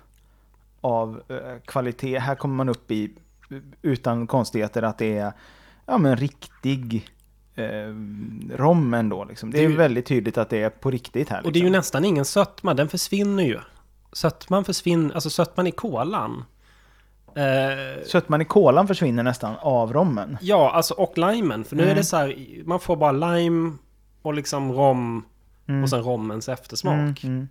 [0.82, 2.20] av eh, kvalitet.
[2.20, 3.12] Här kommer man upp i,
[3.82, 5.34] utan konstigheter, att det är
[5.86, 7.10] ja, men riktig
[7.60, 7.94] eh,
[8.58, 9.24] rom ändå.
[9.26, 9.52] Liksom.
[9.52, 11.38] Det, Det är ju- väldigt tydligt att det är på riktigt här.
[11.38, 11.48] Liksom.
[11.50, 13.60] och det är ju nästan ingen sötma, den försvinner ju.
[14.14, 16.44] Sötman försvinner, alltså sötman i kolan.
[17.36, 20.38] Eh, Sötman i kolan försvinner nästan av rommen.
[20.42, 21.64] ja, alltså och limen.
[21.64, 21.92] För nu Mm.
[21.92, 22.36] är det så här,
[22.66, 23.72] man får bara lime
[24.22, 25.26] och liksom rom
[25.70, 25.84] Mm.
[25.84, 27.24] och sen rommens eftersmak.
[27.24, 27.48] Mm, mm.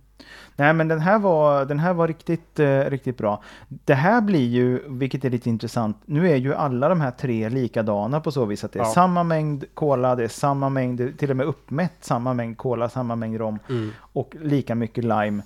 [0.55, 3.43] Nej men den här var, den här var riktigt, eh, riktigt bra.
[3.67, 7.49] Det här blir ju, vilket är lite intressant, nu är ju alla de här tre
[7.49, 8.89] likadana på så vis att det är Ja.
[8.93, 13.15] samma mängd cola, det är samma mängd, till och med uppmätt samma mängd cola, samma
[13.15, 13.91] mängd rom Mm.
[14.13, 15.41] och lika mycket lime.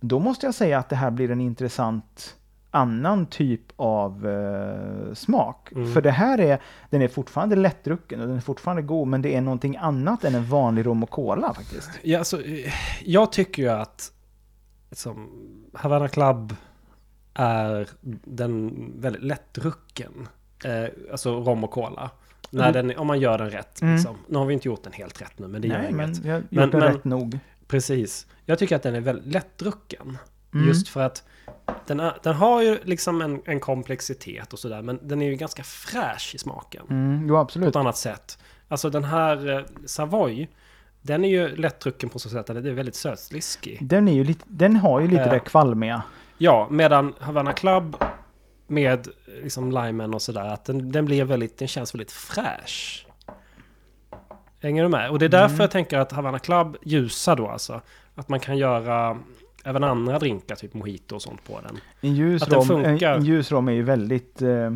[0.00, 2.34] Då måste jag säga att det här blir en intressant
[2.76, 5.72] annan typ av eh, smak.
[5.72, 5.92] Mm.
[5.92, 6.60] För det här är,
[6.90, 10.34] den är fortfarande lättdrucken och den är fortfarande god, men det är någonting annat än
[10.34, 11.90] en vanlig rom och cola faktiskt.
[12.02, 12.72] Ja, alltså, eh,
[13.04, 14.12] jag tycker ju att
[14.90, 15.28] liksom,
[15.74, 16.54] Havana Club
[17.34, 17.88] är
[18.24, 20.28] den väldigt lättdrucken.
[20.64, 22.10] Eh, alltså rom och cola.
[22.50, 22.86] När Mm.
[22.88, 23.82] den, om man gör den rätt.
[23.82, 23.94] Mm.
[23.94, 24.16] Liksom.
[24.28, 25.96] Nu har vi inte gjort den helt rätt nu, men det gör Nej, inget.
[25.96, 27.38] men jag har gjort Men- den men- rätt nog.
[27.68, 28.26] Precis.
[28.44, 30.18] Jag tycker att den är väldigt lättdrucken.
[30.54, 30.68] Mm.
[30.68, 31.24] Just för att
[31.86, 34.82] den, den har ju liksom en, en komplexitet och sådär.
[34.82, 36.86] Men den är ju ganska fräsch i smaken.
[36.90, 37.68] Mm, jo, På absolut.
[37.68, 38.38] ett annat sätt.
[38.68, 40.48] Alltså den här eh, Savoy.
[41.02, 43.78] Den är ju lättdrucken på så sätt att den är väldigt sötsliskig.
[43.80, 45.30] Den, är ju lite, den har ju lite Eh.
[45.30, 46.02] det kvalmiga.
[46.38, 47.96] Ja, medan Havana Club
[48.66, 49.08] med
[49.42, 53.06] liksom limen och sådär, att den, den blir väldigt, den känns väldigt fräsch.
[54.62, 55.10] Hänger du med?
[55.10, 55.60] Och det är därför Mm.
[55.60, 57.80] jag tänker att Havana Club ljusa då alltså.
[58.14, 59.18] Att man kan göra
[59.66, 61.78] även andra drinkar, typ mojito och sånt på den.
[62.00, 63.14] En ljus, Att rom, funkar.
[63.14, 64.70] en ljus rom är ju väldigt eh,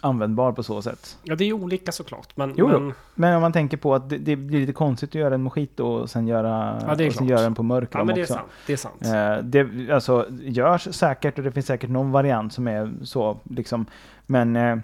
[0.00, 1.18] användbar på så sätt.
[1.22, 2.36] Ja, det är ju olika såklart.
[2.36, 5.14] Men, Jo, men Men om man tänker på att det, det blir lite konstigt att
[5.14, 8.04] göra en mojito och sen göra, Ja, är och sen göra den på mörk ja,
[8.04, 8.34] men det är också.
[8.34, 8.46] sant.
[8.66, 9.04] Det är sant.
[9.04, 13.86] Eh, det alltså, görs säkert och det finns säkert någon variant som är så liksom.
[14.26, 14.76] Men eh,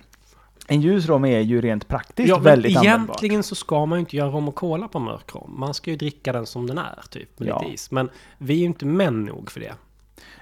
[0.71, 3.05] en ljus rom är ju rent praktiskt Ja, väldigt användbar.
[3.05, 5.55] egentligen så ska man ju inte göra rom och cola på mörk rom.
[5.59, 7.61] Man ska ju dricka den som den är, typ, med Ja.
[7.61, 7.91] lite is.
[7.91, 8.09] Men
[8.39, 9.73] vi är ju inte män nog för det.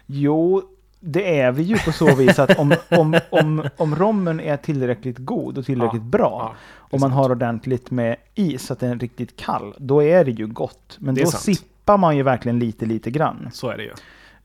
[0.07, 0.63] Jo,
[1.01, 5.19] det är vi ju på så vis att om, om, om, om rommen är tillräckligt
[5.19, 7.15] god och tillräckligt bra Ja, och man sant.
[7.15, 10.97] har ordentligt med is så att den är riktigt kall, då är det ju gott.
[11.01, 11.43] Men Det då sant.
[11.43, 13.49] sippar man ju verkligen lite, lite grann.
[13.53, 13.93] Så är det ju.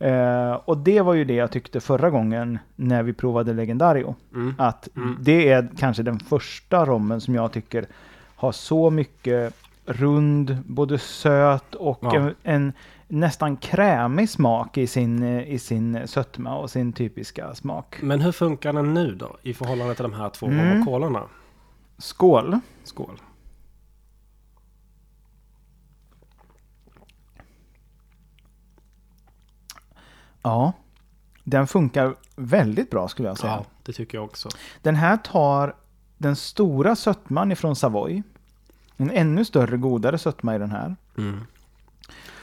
[0.02, 4.16] Eh, och det var ju det jag tyckte förra gången när vi provade Legendario.
[4.34, 4.54] Mm.
[4.58, 5.18] Att Mm.
[5.20, 7.86] det är kanske den första rommen som jag tycker
[8.36, 9.54] har så mycket
[9.86, 12.16] rund, både söt och Ja.
[12.16, 12.74] en, en
[13.08, 17.98] nästan krämig smak i sin, i sin sötma och sin typiska smak.
[18.02, 19.38] Men hur funkar den nu då?
[19.44, 20.86] I förhållande till de här två Mm.
[20.86, 21.22] kolarna?
[21.98, 22.60] Skål!
[22.84, 23.22] Skål.
[30.42, 30.74] Ja,
[31.44, 33.54] den funkar väldigt bra skulle jag säga.
[33.54, 34.50] Ja, det tycker jag också.
[34.82, 35.76] Den här tar
[36.18, 38.24] den stora sötman ifrån Savoy.
[38.98, 40.96] En ännu större, godare sötma i den här.
[41.18, 41.40] Mm.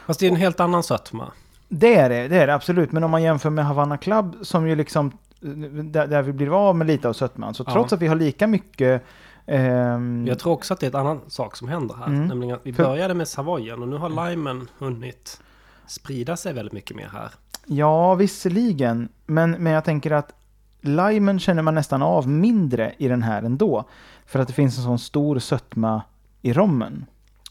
[0.07, 1.32] Fast det är en helt annan sötma.
[1.68, 2.92] Det är det, det är det absolut.
[2.92, 6.76] Men om man jämför med Havana Club som ju liksom, där, där vi blir av
[6.76, 7.55] med lite av sötman.
[7.55, 7.72] Så Ja.
[7.72, 9.05] trots att vi har lika mycket
[9.46, 12.07] ehm, Jag tror också att det är en annan sak som händer här.
[12.07, 12.26] Mm.
[12.26, 15.40] Nämligen att vi började med Savoyen och nu har limen hunnit
[15.86, 17.30] sprida sig väldigt mycket mer här.
[17.68, 19.08] Ja, visserligen.
[19.26, 20.32] Men, men jag tänker att
[20.80, 23.88] limen känner man nästan av mindre i den här ändå.
[24.26, 26.02] För att det finns en sån stor sötma
[26.42, 27.06] i rommen.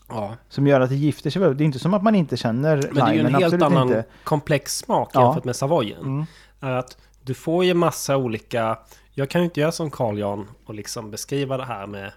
[0.10, 0.36] Ja.
[0.50, 1.42] Som gör att det gifter sig.
[1.42, 1.58] väl.
[1.58, 3.64] Det är inte som att man inte känner Men det är ju en limen, helt
[3.64, 4.06] annan inte.
[4.24, 5.22] komplex smak Ja.
[5.26, 6.02] jämfört med Savoyen.
[6.02, 6.26] Mm.
[6.60, 8.80] Att du får ju massa olika...
[9.14, 12.12] Jag kan ju inte göra som Carl Jan och liksom beskriva det här med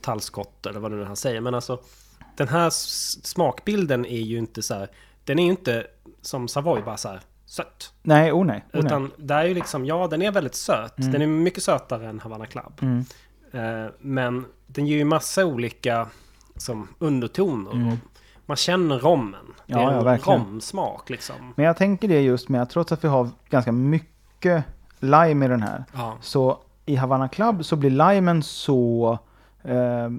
[0.00, 1.40] tallskott eller vad nu han säger.
[1.40, 1.78] Men alltså
[2.36, 2.70] den här
[3.22, 4.88] smakbilden är ju inte så här...
[5.24, 5.86] Den är ju inte
[6.22, 7.92] som Savoy bara så här sött.
[8.02, 8.56] Nej, oh nej.
[8.58, 8.84] Oh nej.
[8.84, 10.98] Utan det är ju liksom, ja den är väldigt söt.
[10.98, 11.12] Mm.
[11.12, 12.72] Den är mycket sötare än Havana Club.
[12.82, 13.04] Mm.
[13.52, 16.06] Eh, men den ger ju massa olika
[16.56, 17.72] som undertoner.
[17.72, 17.96] Mm.
[18.46, 19.46] Man känner rommen.
[19.66, 20.40] Det Ja, är ja, en verkligen.
[20.40, 21.36] romsmak liksom.
[21.56, 24.64] Men jag tänker det just med att trots att vi har ganska mycket
[25.00, 25.84] lime i den här.
[25.92, 26.16] Ja.
[26.20, 29.18] Så i Havana Club så blir limen så,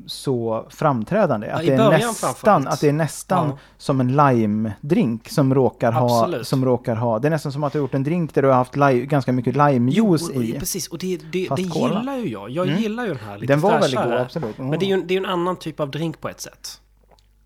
[0.05, 1.47] så framträdande.
[1.47, 3.57] Ja, Att i det, är nästan, att det är nästan Ja.
[3.77, 7.19] som en lime-drink som råkar, ha, som råkar ha.
[7.19, 8.99] Det är nästan som att du har gjort en drink där du har haft lime,
[9.05, 10.55] ganska mycket limejuice i.
[10.59, 11.99] Precis, och det, det, cola.
[11.99, 12.49] gillar ju jag.
[12.49, 12.81] Jag Mm.
[12.81, 14.57] gillar ju den här lite Den var väldigt god, absolut.
[14.57, 16.77] Men det är ju det är ju en annan typ av drink på ett sätt.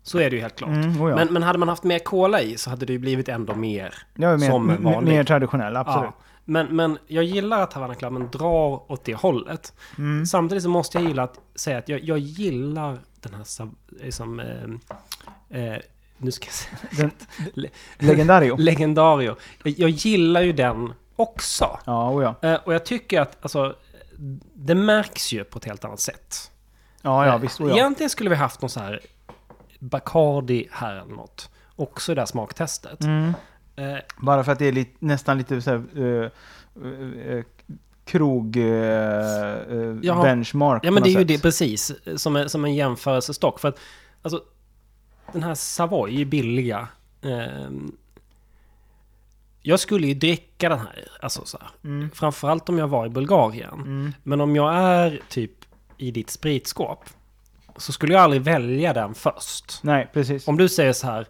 [0.02, 0.70] Så är det ju helt klart.
[0.70, 1.16] Mm, oh ja.
[1.16, 3.94] men, men hade man haft mer cola i så hade det ju blivit ändå mer
[4.14, 5.10] är mer, som en m- vanlig.
[5.14, 6.10] mer traditionell, absolut.
[6.18, 9.72] Ja, men, men jag gillar att Havana Clubben drar åt det hållet.
[9.98, 10.26] Mm.
[10.26, 13.68] Samtidigt så måste jag gilla att säga att jag, jag gillar den här
[14.02, 15.78] liksom, eh, eh,
[16.18, 17.10] nu ska jag säga Den,
[17.54, 18.56] Le- legendario.
[18.58, 19.36] Legendario.
[19.62, 21.78] Jag, gillar ju den också.
[21.84, 22.48] Ja, oh ja.
[22.48, 23.76] Eh, och jag tycker att alltså,
[24.54, 26.50] det märks ju på ett helt annat sätt.
[27.02, 27.60] Ja, ja, Eh, visst.
[27.60, 27.74] Oh ja.
[27.76, 29.00] Egentligen skulle vi haft någon så här
[29.78, 31.50] Bacardi här eller något.
[31.76, 33.00] Också i det här smaktestet.
[33.00, 33.32] Mm.
[33.76, 36.30] Eh, Bara för att det är lite, nästan lite så här, eh,
[37.36, 37.44] eh,
[38.04, 40.22] krog eh, eh, Ja.
[40.22, 41.42] benchmark Ja men det är något ju det sätt.
[41.42, 41.92] precis.
[42.16, 43.60] Som en, som en jämförelsestock.
[43.60, 43.78] För att
[44.22, 44.42] alltså,
[45.32, 46.88] den här Savoy är billiga.
[47.22, 47.96] ehm,
[49.62, 51.08] jag skulle ju dricka den här.
[51.20, 51.68] Alltså så här.
[51.84, 52.10] Mm.
[52.10, 53.74] Framförallt om jag var i Bulgarien.
[53.74, 54.12] Mm.
[54.22, 55.50] Men om jag är typ
[55.96, 57.04] i ditt spritskåp.
[57.76, 59.78] Så skulle jag aldrig välja den först.
[59.82, 60.48] Nej, precis.
[60.48, 61.26] Om du säger så här.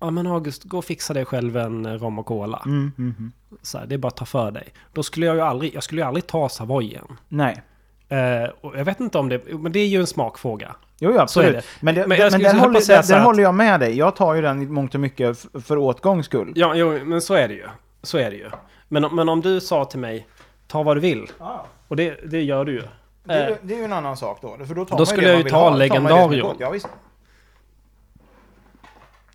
[0.00, 2.62] Ja men August, gå och fixa dig själv en eh, rom och cola.
[2.66, 3.32] Mm, mm, mm.
[3.62, 4.68] Så här, det är bara att ta för dig.
[4.92, 7.06] Då skulle jag ju aldrig, jag skulle ju aldrig ta Savoyen.
[7.28, 7.62] Nej.
[8.08, 10.74] Eh, och jag vet inte om det, men det är ju en smakfråga.
[10.98, 11.52] Jo, ja, absolut.
[11.52, 11.62] det.
[11.80, 13.96] Men, det, Men men, på håller, där att- håller jag med dig.
[13.98, 16.52] Jag tar ju den i mångt och mycket för åtgångs skull.
[16.56, 17.66] Ja, jo, men så är det ju.
[18.02, 18.50] Så är det ju.
[18.88, 20.26] Men, men om du sa till mig,
[20.66, 21.26] ta vad du vill.
[21.38, 22.82] Ja, Och det, det gör du ju.
[23.24, 24.56] det, är, Eh, det är ju en annan sak då.
[24.66, 25.64] För då tar Då man skulle det jag ju ta ha.
[25.64, 26.42] Då tar man det som är Legendario.
[26.42, 26.56] gott.
[26.58, 26.88] Ja, visst.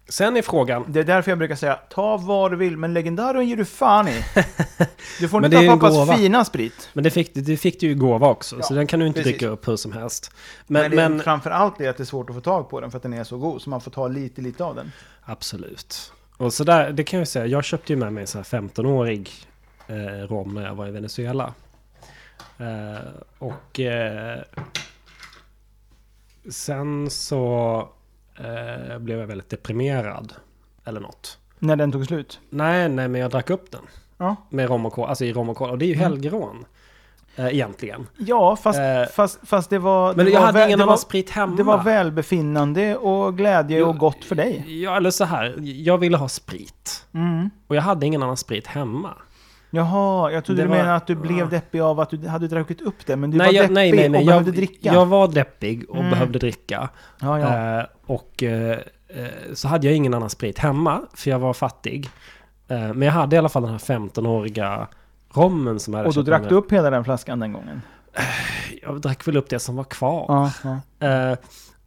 [0.09, 3.47] Sen är frågan, Det är därför jag brukar säga, ta vad du vill, men legendarion
[3.47, 4.23] ger du fan i.
[5.19, 6.89] Du får inte är ta pappas fina sprit.
[6.93, 8.55] men det fick, det fick du ju gåva också.
[8.55, 9.31] Ja, så den kan du inte precis.
[9.31, 10.31] dricka upp hur som helst.
[10.67, 12.69] Men, Men, det är men, framför allt det att det är svårt att få tag
[12.69, 13.61] på den för att den är så god.
[13.61, 14.91] Så man får ta lite, lite av den.
[15.23, 16.11] absolut.
[16.37, 18.59] Och så där, det kan jag säga, jag köpte ju med mig en sån här
[18.59, 19.31] 15-årig
[19.87, 21.53] eh, rom när jag var i Venezuela.
[22.57, 22.97] Eh,
[23.37, 24.39] och eh,
[26.49, 27.89] sen så
[28.37, 30.33] eh, blev jag väldigt deprimerad.
[30.85, 31.37] Eller något.
[31.59, 32.39] När den tog slut.
[32.49, 33.81] Nej, nej, men jag drack upp den.
[34.17, 34.35] Ja.
[34.49, 35.71] Med rom och cola, alltså i rom och cola.
[35.71, 36.03] Och det är ju Mm.
[36.11, 36.65] helgerån.
[37.35, 38.07] Eh, egentligen.
[38.17, 40.13] Ja, fast, Eh, fast, fast det var...
[40.15, 41.55] Men det jag var hade väl- ingen annan var, sprit hemma.
[41.55, 44.81] Det var välbefinnande och glädje och gott för dig.
[44.83, 45.55] Ja, eller så här.
[45.61, 47.05] Jag ville ha sprit.
[47.13, 47.49] Mm.
[47.67, 49.13] Och jag hade ingen annan sprit hemma.
[49.75, 52.47] Jaha, jag trodde Det du var- menade att du blev deppig av att du hade
[52.47, 53.15] druckit upp det.
[53.15, 54.19] Men du nej, var jag, deppig nej, nej, nej.
[54.19, 54.93] och behövde Jag, dricka.
[54.93, 56.09] jag var deppig och Mm.
[56.09, 56.89] behövde dricka.
[57.21, 57.79] ja, ja.
[57.79, 58.71] Eh, och eh,
[59.07, 62.09] eh, så hade jag ingen annan sprit hemma, för jag var fattig.
[62.67, 64.87] Eh, men jag hade i alla fall den här 15-åriga
[65.33, 67.81] rommen som jag hade och då drack med du upp hela den flaskan den gången?
[68.81, 70.25] Jag drack väl upp det som var kvar.
[70.27, 70.51] Ja,
[70.99, 71.07] ja.
[71.07, 71.37] Eh,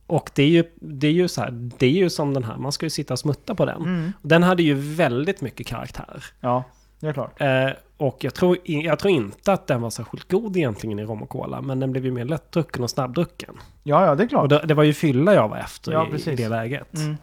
[0.07, 2.57] Och det är, ju, det är ju så här, det är ju som den här,
[2.57, 3.83] man ska ju sitta och smutta på den.
[3.83, 4.13] Mm.
[4.23, 6.25] Den hade ju väldigt mycket karaktär.
[6.41, 6.65] Ja,
[7.07, 7.41] är klart.
[7.41, 11.23] Eh, och jag tror, jag tror inte att den var särskilt god egentligen i rom
[11.23, 13.55] och cola, men den blev ju mer lättdrucken och snabbdrucken.
[13.83, 14.43] Ja, ja, det är klart.
[14.43, 16.95] Och det, det var ju fylla jag var efter Ja, i, i det läget.
[16.95, 17.17] Mm.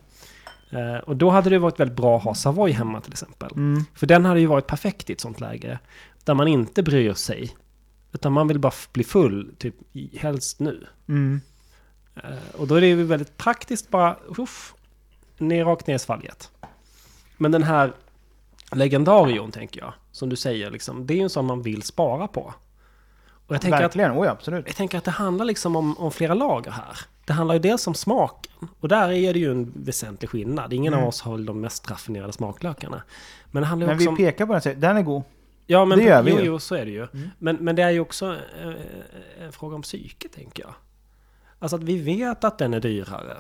[0.70, 3.52] Eh, och då hade det varit väldigt bra att ha Savoy hemma till exempel.
[3.56, 3.84] Mm.
[3.94, 5.80] För den hade ju varit perfekt i ett sånt läge.
[6.24, 7.56] Där man inte bryr sig.
[8.12, 9.76] Utan man vill bara bli full, typ
[10.18, 10.88] helst nu.
[11.08, 11.42] Mm.
[12.16, 14.74] Eh, och då är det ju väldigt praktiskt bara, uff,
[15.38, 16.52] ner rakt ner i svalget.
[17.38, 17.94] Men den här
[18.72, 22.28] legendarion tänker jag, som du säger, liksom, det är ju en sån man vill spara
[22.28, 22.54] på.
[23.48, 24.64] Och jag tänker, att, Verkligen, oj absolut.
[24.68, 26.98] jag tänker att det handlar liksom om, om flera lager här.
[27.26, 28.52] Det handlar ju dels om smaken.
[28.80, 30.74] Och där är det ju en väsentlig skillnad.
[30.74, 31.04] Ingen Mm.
[31.04, 33.04] av oss har väl de mest raffinerade smaklökarna.
[33.52, 34.16] Men det handlar Men också vi om...
[34.18, 35.24] pekar på den och säger, den är god.
[35.66, 36.46] Ja, men Det gör vi jo, ju.
[36.46, 37.08] jo, så är det ju.
[37.14, 37.30] Mm.
[37.40, 40.74] Men, men det är ju också eh, en fråga om psyke, tänker jag.
[41.60, 43.38] Alltså att vi vet att den är dyrare.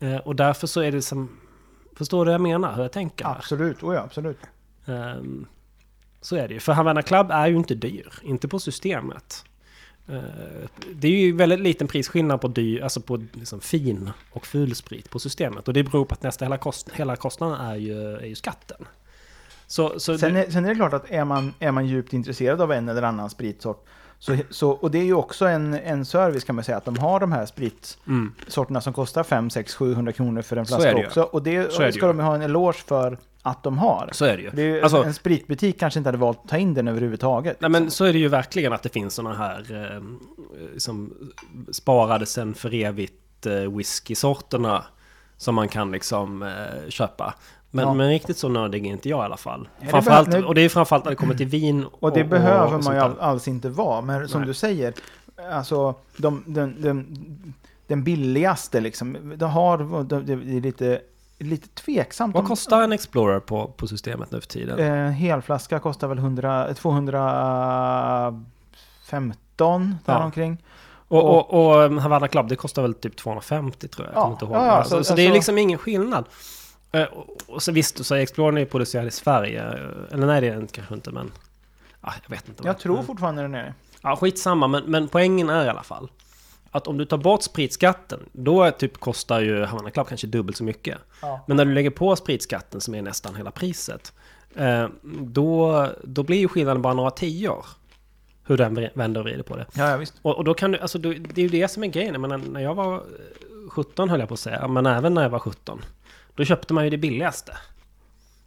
[0.00, 1.28] Eh, och därför så är det som...
[1.98, 2.74] Förstår du vad jag menar?
[2.74, 3.26] Hur jag tänker?
[3.26, 4.38] Absolut, oj absolut.
[4.86, 5.46] Ehm,
[6.20, 6.60] så är det ju.
[6.60, 8.12] För Havana Club är ju inte dyr.
[8.22, 9.44] Inte på systemet.
[10.08, 14.74] Eh, det är ju väldigt liten prisskillnad på, dyr, alltså på liksom fin och ful
[14.74, 15.68] sprit på systemet.
[15.68, 18.86] Och det beror på att nästa hela, kost, hela kostnaden är ju, är ju skatten.
[19.66, 22.60] Så, så Sen är, sen är det klart att är man, är man djupt intresserad
[22.60, 23.86] av en eller annan spritsort,
[24.18, 26.98] så, så, och det är ju också en, en service kan man säga, att de
[26.98, 31.00] har de här spritsorterna mm, som kostar 5, 6, 700 kronor för en flaska det
[31.00, 31.06] ju.
[31.06, 31.22] också.
[31.22, 32.12] Och det, är det ska ju.
[32.12, 34.08] de ha en eloge för att de har.
[34.12, 34.50] så är det ju.
[34.50, 37.60] Det är, ju- Alltså- en spritbutik kanske inte hade valt att ta in den överhuvudtaget.
[37.60, 40.02] Nej men så är det ju verkligen att det finns sådana här eh,
[40.78, 41.14] som
[41.72, 44.84] sparade sen för evigt eh, whiskysorterna
[45.36, 47.34] som man kan liksom eh, köpa.
[47.70, 47.94] Men, Ja.
[47.94, 49.68] men riktigt så nördig är inte jag i alla fall.
[49.80, 52.74] det Framförallt, och det är framförallt när det kommer till vin och Och det behöver
[52.76, 54.00] och man ju alls inte vara.
[54.00, 54.48] Men som Nej.
[54.48, 54.94] du säger,
[55.52, 57.16] alltså de, den, den,
[57.86, 61.00] den billigaste liksom, de har, de, det är lite,
[61.38, 62.34] lite tveksamt.
[62.34, 64.78] Vad kostar en Explorer på, på systemet nu för tiden?
[64.78, 68.34] Eh, helflaska kostar väl 100, 215
[70.04, 70.12] Ja.
[70.12, 70.58] däromkring.
[71.08, 74.16] och, och, och um, Havana Club, det kostar väl typ 250 tror jag.
[74.16, 74.56] jag Ja, ihåg.
[74.56, 76.24] ja, ja, alltså, så- så, det är alltså- liksom ingen skillnad.
[76.92, 77.06] Eh,
[77.46, 79.62] och, så visst, så Explorer är ju producerad i Sverige.
[80.10, 81.30] Eller nej, det är den kanske inte, men...
[82.00, 82.62] Ah, jag vet inte.
[82.62, 83.74] vad- Jag tror men- fortfarande den är det.
[84.02, 86.10] Ja, skitsamma, men, men poängen är i alla fall
[86.70, 90.64] att om du tar bort spritskatten, då typ kostar ju Havana Club kanske dubbelt så
[90.64, 90.98] mycket.
[91.22, 91.44] Ja.
[91.46, 94.12] Men när du lägger på spritskatten som är nästan hela priset,
[94.56, 94.88] eh,
[95.20, 97.66] då, då blir ju skillnaden bara några tior.
[98.44, 99.66] Hur den vänder och vrider på det.
[99.74, 100.14] Ja, ja, visst.
[100.22, 102.12] Och, och då kan du, alltså det är ju det som är grejen.
[102.14, 103.00] Jag menar, när jag var eh,
[103.70, 105.82] 17 höll jag på att säga, men även när jag var 17.
[106.38, 107.52] Då köpte man ju det billigaste.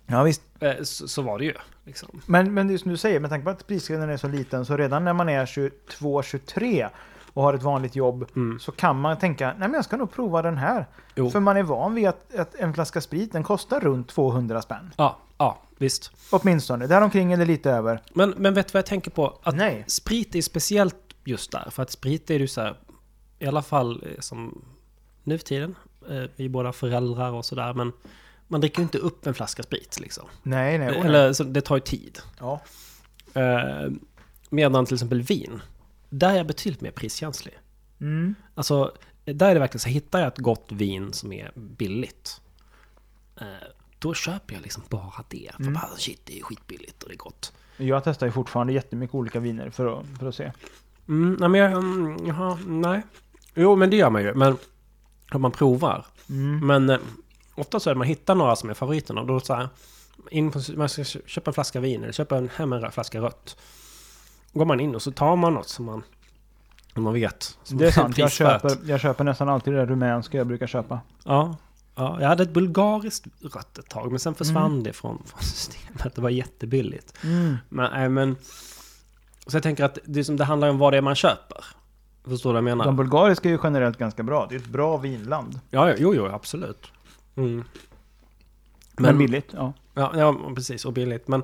[0.07, 0.41] Ja, visst.
[0.59, 1.53] Eh, så, så var det ju.
[1.85, 2.21] Liksom.
[2.25, 4.77] Men, men det som du säger, med tanke på att prisskillnaden är så liten, så
[4.77, 6.89] redan när man är 22-23
[7.33, 8.59] och har ett vanligt jobb, Mm.
[8.59, 10.85] så kan man tänka, nej men jag ska nog prova den här.
[11.15, 11.29] Jo.
[11.31, 14.93] För man är van vid att, att en flaska sprit, den kostar runt 200 spänn.
[14.97, 16.11] Ja, ja, visst.
[16.29, 18.01] Åtminstone, däromkring eller lite över.
[18.13, 19.39] Men, men vet du vad jag tänker på?
[19.43, 19.83] Att Nej.
[19.87, 21.67] sprit är speciellt just där.
[21.71, 22.75] För att sprit är ju så här,
[23.39, 24.61] i alla fall eh, som
[25.23, 25.75] nu för tiden.
[26.09, 27.73] Eh, vi är båda föräldrar och sådär.
[27.73, 27.91] Men
[28.47, 30.27] man dricker ju inte upp en flaska sprit liksom.
[30.43, 30.87] Nej, nej.
[30.91, 31.01] nej.
[31.07, 32.19] Eller så det tar ju tid.
[32.39, 32.61] Ja.
[33.33, 33.91] Eh,
[34.49, 35.61] medan till exempel vin.
[36.09, 37.59] Där är jag betydligt mer priskänslig.
[38.01, 38.35] Mm.
[38.55, 38.91] Alltså,
[39.25, 42.41] där är det verkligen så hittar jag ett gott vin som är billigt.
[43.41, 43.45] Eh,
[43.99, 45.51] då köper jag liksom bara det.
[45.55, 45.73] För Mm.
[45.73, 47.53] bara shit, det är skitbilligt och det är gott.
[47.77, 50.51] Jag testar ju fortfarande jättemycket olika viner för att, för att se.
[51.07, 53.01] Mm, nej, men jag, mm, jaha, nej.
[53.55, 54.33] Jo, men det gör man ju.
[54.33, 54.57] Men
[55.35, 56.05] om man provar.
[56.29, 56.67] Mm.
[56.67, 56.97] Men eh,
[57.55, 59.21] ofta så är det man hittar några som är favoriterna.
[59.21, 59.69] Och då så här,
[60.29, 63.57] in på, man ska köpa en flaska vin eller köpa en, hem en flaska rött.
[64.53, 66.03] Går man in och så tar man något som man,
[66.93, 67.57] som man vet.
[67.63, 70.99] Som Det är sant, jag köper, jag köper nästan alltid det rumänska jag brukar köpa.
[71.23, 71.55] Ja,
[71.95, 74.11] ja, jag hade ett bulgariskt rött ett tag.
[74.11, 74.83] Men sen försvann Mm.
[74.83, 76.15] det från, från systemet.
[76.15, 77.13] Det var jättebilligt.
[77.23, 77.57] Mm.
[77.69, 78.35] Men, nej, men
[79.47, 81.65] så jag tänker att det, som, det handlar om vad det är man köper.
[82.23, 82.85] Förstår du vad jag menar?
[82.85, 84.47] De bulgariska är ju generellt ganska bra.
[84.49, 85.59] Det är ett bra vinland.
[85.69, 86.91] Ja, ja, jo, jo, absolut.
[87.35, 87.63] Mm.
[88.97, 89.73] Men, billigt, ja.
[89.93, 90.85] Ja, ja, precis.
[90.85, 91.27] Och billigt.
[91.27, 91.43] Men,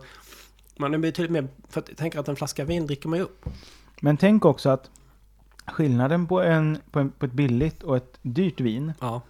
[0.77, 1.47] men det blir betydligt mer...
[1.69, 3.45] För att jag tänker att en flaska vin dricker man ju upp.
[4.01, 4.89] Men tänk också att
[5.65, 9.21] skillnaden på, en, på, en, på ett billigt och ett dyrt vin Ja.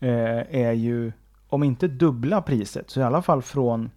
[0.00, 1.12] eh, är ju,
[1.48, 3.90] om inte dubbla priset, så i alla fall från,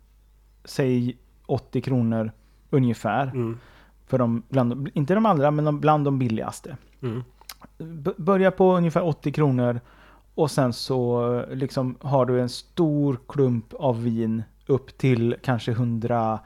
[0.66, 2.32] säg 80 kronor
[2.70, 3.28] ungefär.
[3.28, 3.60] Mm.
[4.08, 6.78] För de, bland, inte de allra, men de, bland de billigaste.
[7.04, 7.24] Mm.
[8.18, 9.80] Börja på ungefär 80 kronor
[10.36, 16.40] och sen så liksom har du en stor klump av vin upp till kanske 130,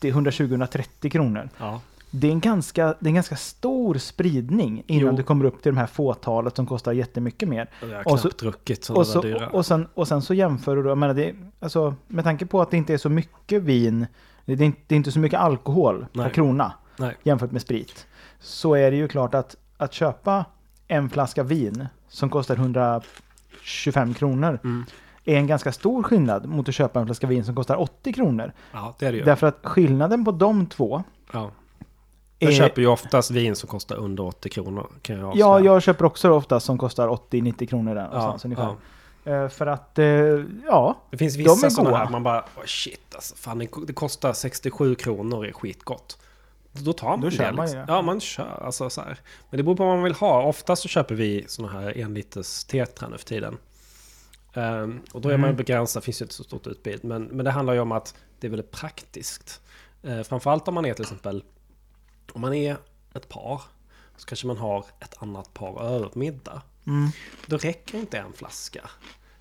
[0.00, 1.48] 120-130 kronor.
[1.58, 1.80] Ja.
[2.10, 5.16] det är en ganska, det är en ganska stor spridning innan Jo.
[5.16, 7.70] du kommer upp till de här fåtalet som kostar jättemycket mer.
[7.82, 9.48] Och jag har Och så- knappt druckit sådana Och, så, dyra.
[9.48, 12.60] och, sen, och sen så jämför du då, jag menar det, alltså, med tanke på
[12.62, 14.06] att det inte är så mycket vin,
[14.44, 16.26] det är inte, det är inte så mycket alkohol Nej.
[16.26, 17.16] per krona Nej.
[17.22, 18.06] jämfört med sprit.
[18.42, 20.44] Så är det ju klart att, att köpa
[20.88, 24.84] en flaska vin som kostar 125 kronor Mm.
[25.24, 28.52] är en ganska stor skillnad mot att köpa en flaska vin som kostar 80 kronor.
[28.72, 29.24] Ja, det är det ju.
[29.24, 31.50] Därför att skillnaden på de två Ja.
[32.38, 34.86] Jag köper ju oftast vin som kostar under 80 kronor.
[35.02, 38.64] Kan jag Ja, jag köper också ofta som kostar 80-90 kronor där någonstans ungefär.
[39.24, 39.32] ja.
[39.32, 40.06] Eh, För att, eh,
[40.66, 44.32] ja, Det finns vissa sådana här man bara, oh shit alltså, fan det, det kostar
[44.32, 46.18] 67 kronor är skitgott.
[46.72, 47.36] Då tar man Då det.
[47.36, 47.84] kör man liksom.
[47.88, 48.62] Ja, man kör.
[48.64, 49.18] Alltså, så här.
[49.50, 50.42] Men det beror på vad man vill ha.
[50.42, 53.58] Oftast så köper vi sådana här en liters tetra nu för tiden.
[54.54, 55.56] Ehm, och då är man Mm.
[55.56, 57.04] begränsad, finns ju inte så stort utbud.
[57.04, 59.60] Men, men det handlar ju om att det är väldigt praktiskt.
[60.04, 61.44] Uh, framförallt om man är till exempel,
[62.32, 62.76] om man är
[63.14, 63.62] ett par,
[64.16, 66.62] så kanske man har ett annat par över på middag.
[66.86, 67.08] mm,
[67.46, 68.90] Då räcker inte en flaska.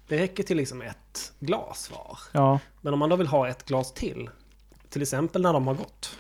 [0.07, 2.19] Det räcker till liksom ett glas var.
[2.31, 4.29] ja, Men om man då vill ha ett glas till,
[4.89, 6.17] till exempel när de har gått.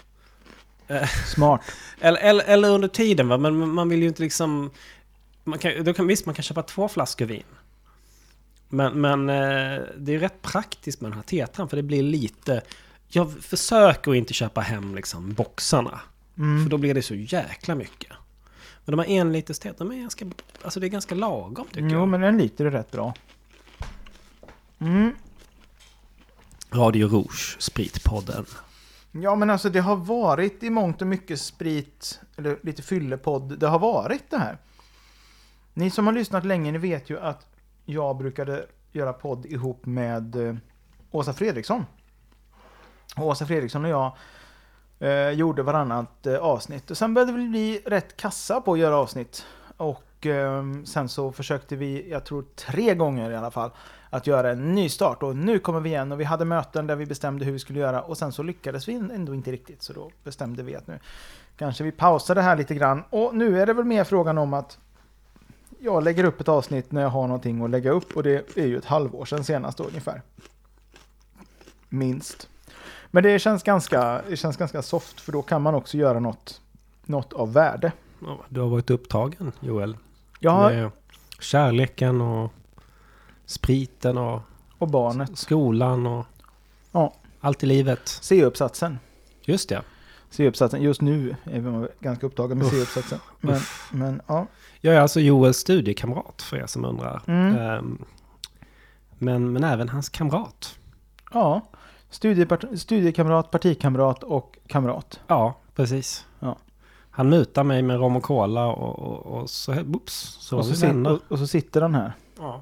[1.25, 1.61] Smart.
[1.99, 3.37] Eller, eller, eller under tiden, va?
[3.37, 4.71] men man vill ju inte liksom...
[5.43, 7.43] Man kan, då kan, visst, man kan köpa två flaskor vin.
[8.69, 12.61] Men, men eh, det är rätt praktiskt med den här tetran, för det blir lite...
[13.07, 15.99] Jag försöker inte köpa hem liksom boxarna.
[16.37, 16.63] Mm.
[16.63, 18.11] För då blir det så jäkla mycket.
[18.85, 20.25] Men de här en liters tetra, de är ganska...
[20.61, 22.07] Alltså det är ganska lagom tycker Jo, jag.
[22.07, 23.13] men en liter är rätt bra.
[24.79, 25.15] Mm.
[26.71, 28.45] Radio Rouge, Spritpodden.
[29.11, 33.67] Ja, men alltså det har varit i mångt och mycket sprit, eller lite fyllepodd, det
[33.67, 34.57] har varit det här.
[35.73, 37.47] Ni som har lyssnat länge, ni vet ju att
[37.85, 40.55] jag brukade göra podd ihop med eh,
[41.11, 41.85] Åsa Fredriksson.
[43.17, 44.15] Och Åsa Fredriksson och jag
[44.99, 46.91] eh, gjorde varannat eh, avsnitt.
[46.91, 49.45] Och sen började vi bli rätt kassa på att göra avsnitt.
[49.77, 53.71] Och eh, sen så försökte vi, jag tror tre gånger i alla fall,
[54.13, 55.23] att göra en ny start.
[55.23, 57.79] Och nu kommer vi igen och vi hade möten där vi bestämde hur vi skulle
[57.79, 58.01] göra.
[58.01, 59.81] Och sen så lyckades vi ändå inte riktigt.
[59.81, 60.99] Så då bestämde vi att nu
[61.57, 63.03] kanske vi pausar det här lite grann.
[63.09, 64.77] Och nu är det väl mer frågan om att
[65.79, 68.17] jag lägger upp ett avsnitt när jag har någonting att lägga upp.
[68.17, 70.21] Och det är ju ett halvår sedan senast då ungefär.
[71.89, 72.49] Minst.
[73.11, 76.61] Men det känns ganska, det känns ganska soft för då kan man också göra något,
[77.05, 77.91] något av värde.
[78.19, 79.97] Ja, Du har varit upptagen, Joel.
[80.43, 80.91] Har, Med
[81.39, 82.51] kärleken och
[83.51, 84.41] spriten och
[84.77, 85.37] och barnet.
[85.37, 86.25] skolan och
[86.91, 87.13] Ja.
[87.39, 88.07] allt i livet.
[88.07, 88.99] C-uppsatsen.
[89.43, 89.81] Just det.
[90.29, 90.81] C-uppsatsen.
[90.81, 92.67] Just nu är man ganska upptagen med.
[92.67, 93.19] C-uppsatsen.
[93.39, 93.59] Men,
[93.91, 94.47] men ja.
[94.81, 97.21] Jag är alltså Joels studiekamrat för er som undrar.
[97.27, 97.57] Mm.
[97.57, 98.05] Ehm,
[99.17, 100.79] men, men även hans kamrat.
[101.33, 101.61] ja.
[102.11, 105.19] Studiepart- studiekamrat, partikamrat och kamrat.
[105.27, 106.25] Ja, precis.
[106.39, 106.57] Ja.
[107.11, 110.71] Han mutar mig med rom och cola och, och, och så, oops, så Och så,
[110.71, 112.13] vi sit- och, och så sitter den här.
[112.39, 112.61] Ja.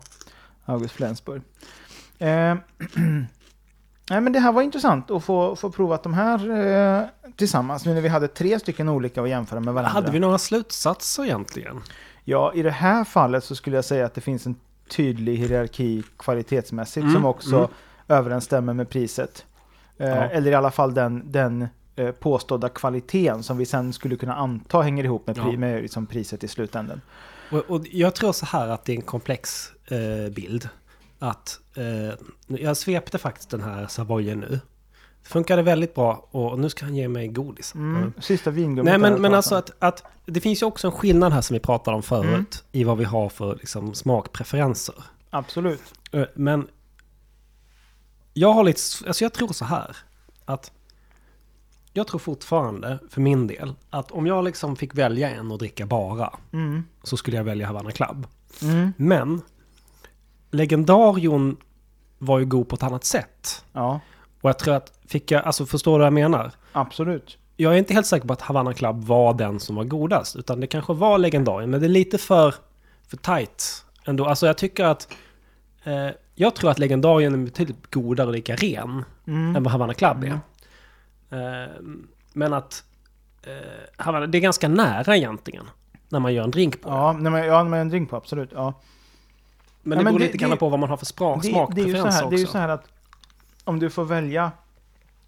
[0.70, 1.42] August Flensburg.
[2.20, 2.28] Eh,
[4.10, 6.50] nej, men det här var intressant att få, få provat de här
[7.02, 7.06] eh,
[7.36, 7.86] tillsammans.
[7.86, 9.92] Nu när vi hade tre stycken olika att jämföra med varandra.
[9.94, 11.82] Hade vi några slutsatser egentligen?
[12.24, 14.56] Ja, i det här fallet så skulle jag säga att det finns en
[14.90, 17.70] tydlig hierarki kvalitetsmässigt Mm, som också mm.
[18.08, 19.46] överensstämmer med priset.
[19.98, 20.16] Eh, Ja.
[20.16, 24.82] Eller i alla fall den, den eh, påstådda kvaliteten som vi sen skulle kunna anta
[24.82, 25.58] hänger ihop med, pri- Ja.
[25.60, 27.02] med liksom priset i slutändan.
[27.52, 30.70] Och, och jag tror så här att det är en komplex eh, bild.
[31.20, 32.14] Att eh,
[32.60, 34.60] jag svepte faktiskt den här Savoyen nu.
[35.24, 37.76] Det funkade väldigt bra och nu ska han ge mig godis.
[37.76, 38.14] Mm.
[38.20, 38.86] Sista vingummit.
[38.86, 41.60] Nej men, men alltså att, att det finns ju också en skillnad här som vi
[41.60, 42.30] pratade om förut.
[42.30, 42.45] Mm.
[42.72, 44.95] I vad vi har för liksom, smakpreferenser.
[45.30, 45.82] Absolut.
[46.11, 46.68] Eh, Men
[48.34, 49.98] jag har lite, alltså jag tror så här.
[50.45, 50.72] Att
[51.94, 55.86] jag tror fortfarande för min del att om jag liksom fick välja en och dricka
[55.86, 56.84] bara Mm.
[57.03, 58.28] så skulle jag välja Havana Club.
[58.61, 58.94] Mm.
[58.98, 59.41] Men
[60.52, 61.58] Legendarion
[62.18, 63.66] var ju god på ett annat sätt.
[63.74, 64.00] Ja,
[64.42, 66.52] Och jag tror att, fick jag, alltså förstår du vad jag menar?
[66.72, 67.38] absolut.
[67.56, 70.36] Jag är inte helt säker på att Havana Club var den som var godast.
[70.36, 71.70] Utan det kanske var Legendarion.
[71.70, 72.56] Men det är lite för,
[73.08, 74.26] för tight ändå.
[74.26, 75.14] Alltså jag tycker att...
[75.84, 79.56] Eh, jag tror att Legendarion är betydligt godare och lika ren Mm.
[79.56, 80.40] än vad Havana Club är.
[81.30, 81.70] Eh,
[82.34, 82.84] men att...
[83.44, 85.70] Eh, Havana, det är ganska nära egentligen.
[86.10, 86.96] När man gör en drink på det.
[86.96, 88.50] Ja, men, ja, men en drink på, absolut.
[88.54, 88.74] Ja.
[89.84, 91.41] Men Ja, det men beror det- lite grann det- på vad man har för sprak,
[91.43, 92.51] Det, det, är ju så smakpreferenser här, det är ju också.
[92.51, 92.88] så här att
[93.64, 94.51] om du får välja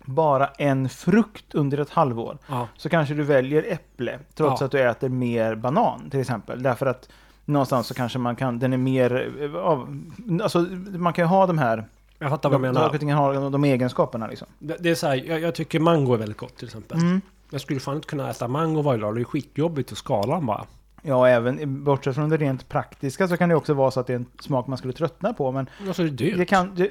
[0.06, 2.68] bara en frukt under ett halvår Ja.
[2.78, 4.66] så kanske du väljer äpple trots Ja.
[4.66, 6.64] att du äter mer banan till exempel.
[6.64, 7.10] Därför att
[7.46, 10.60] någonstans så kanske man kan, den är mer, eh, alltså
[10.98, 11.88] man kan ju ha de här,
[12.20, 12.82] Jag fattar vad du menar.
[12.82, 14.48] saker och ting har de, egenskaperna liksom.
[14.60, 16.98] Det, det är så här, jag, jag tycker mango är väldigt gott till exempel.
[16.98, 17.22] Mm.
[17.50, 19.16] Jag skulle fan inte kunna äta mango varje dag.
[19.16, 20.66] Det är skitjobbigt att skala bara.
[21.02, 24.14] Ja, även bortsett från det rent praktiska så kan det också vara så att det
[24.14, 25.52] är en smak man skulle tröttna på.
[25.52, 26.38] Men Alltså det är dyrt.
[26.38, 26.76] det kan...
[26.76, 26.90] Det,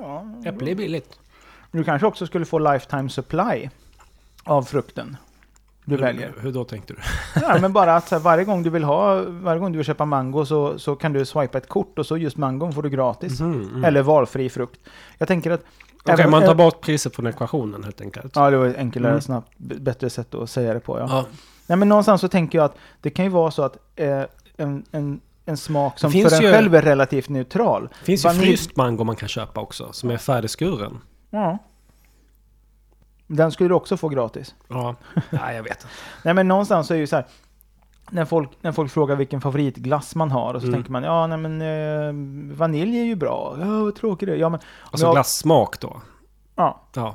[0.00, 1.18] ja, Äpple är billigt.
[1.70, 3.68] du kanske också skulle få lifetime supply
[4.44, 5.16] av frukten
[5.84, 6.32] du väljer.
[6.40, 6.98] Hur då tänkte du?
[7.40, 10.04] Ja, men bara att här, varje gång du vill ha, varje gång du vill köpa
[10.04, 13.40] mango så, så kan du swipa ett kort och så just mangon får du gratis.
[13.40, 13.84] Mhm, mm.
[13.84, 14.80] Eller valfri frukt.
[15.18, 15.60] Jag tänker att...
[16.02, 18.36] Okej, även- man tar bort priset från ekvationen helt enkelt.
[18.36, 19.20] Ja, det var ett enklare, Mm.
[19.20, 20.98] snabbt, bättre sätt att säga det på.
[20.98, 21.06] Ja.
[21.10, 21.26] Ja.
[21.66, 24.22] Nej, men någonstans så tänker jag att det kan ju vara så att eh,
[24.56, 27.88] en, en, en smak som för en ju- själv är relativt neutral.
[28.00, 30.98] Det finns ju Vanilj- fryst mango man kan köpa också, som är färdigskuren.
[31.30, 31.58] Ja.
[33.26, 34.54] Den skulle du också få gratis.
[34.68, 34.94] Ja,
[35.30, 35.86] nej jag vet.
[36.24, 37.26] Nej men någonstans så är det ju så här.
[38.10, 40.78] När folk, när folk frågar vilken favoritglass man har och så Mm.
[40.78, 43.56] tänker man ja nej men eh, vanilj är ju bra.
[43.60, 44.36] Ja vad tråkigt det är.
[44.38, 44.60] Ja men
[44.90, 45.12] Alltså Ja.
[45.12, 46.00] glassmak då.
[46.56, 47.14] ja, Ja,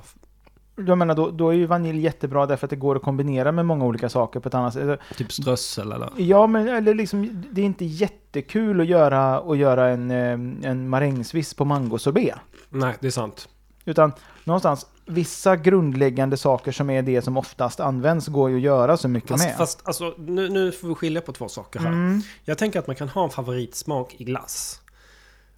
[0.86, 3.66] jag menar då, då är ju vanilj jättebra därför att det går att kombinera med
[3.66, 5.00] många olika saker på ett annat sätt.
[5.16, 6.10] typ strössel eller?
[6.18, 10.90] Ja men eller liksom det är inte jättekul att göra, att göra en, eh, en
[10.90, 12.36] marängsviss på mangosorbet.
[12.70, 13.50] Nej, det är sant.
[13.86, 14.12] Utan
[14.44, 19.08] någonstans vissa grundläggande saker som är det som oftast används går ju att göra så
[19.08, 19.58] mycket Fast, med.
[19.58, 21.88] fast alltså, nu, nu får vi skilja på två saker här.
[21.88, 22.22] Mm.
[22.44, 24.82] Jag tänker att man kan ha en favoritsmak i glass.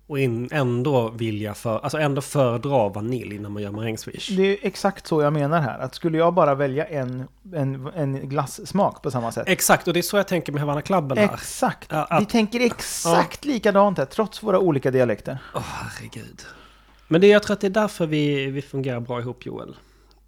[0.09, 4.27] Och in, ändå vilja för, alltså ändå föredra vanilj när man gör marängsviss.
[4.27, 5.79] Det är exakt så jag menar här.
[5.79, 9.43] Att skulle jag bara välja en, en, en glassmak på samma sätt.
[9.47, 11.33] Exakt, och det är så jag tänker med Havanna Clubben här.
[11.33, 11.87] Exakt!
[11.91, 15.37] Ja, att- Vi tänker exakt likadant här, trots våra olika dialekter.
[15.55, 16.41] Åh, herregud.
[17.07, 19.75] Men det, jag tror att det är därför vi, vi fungerar bra ihop, Joel.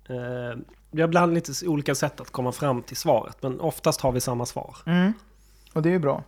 [0.10, 0.16] Eh,
[0.92, 4.22] vi har ibland lite olika sätt att komma fram till svaret, men oftast har vi
[4.22, 4.76] samma svar.
[4.86, 5.14] Mm.
[5.74, 6.24] Och det är ju bra.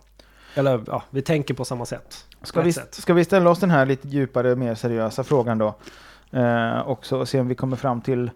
[0.54, 2.26] Eller ja, vi tänker på samma sätt.
[2.42, 2.94] Ska vi, sätt.
[2.94, 5.74] ska vi ställa oss den här lite djupare, mer seriösa frågan då?
[6.30, 8.30] Eh, också och se om vi kommer fram till,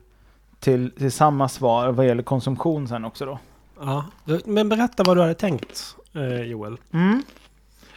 [0.60, 3.38] till, till samma svar vad gäller konsumtion sen också då.
[3.80, 4.04] Ja,
[4.44, 6.76] men berätta vad du hade tänkt, eh, Joel.
[6.92, 7.22] Mm.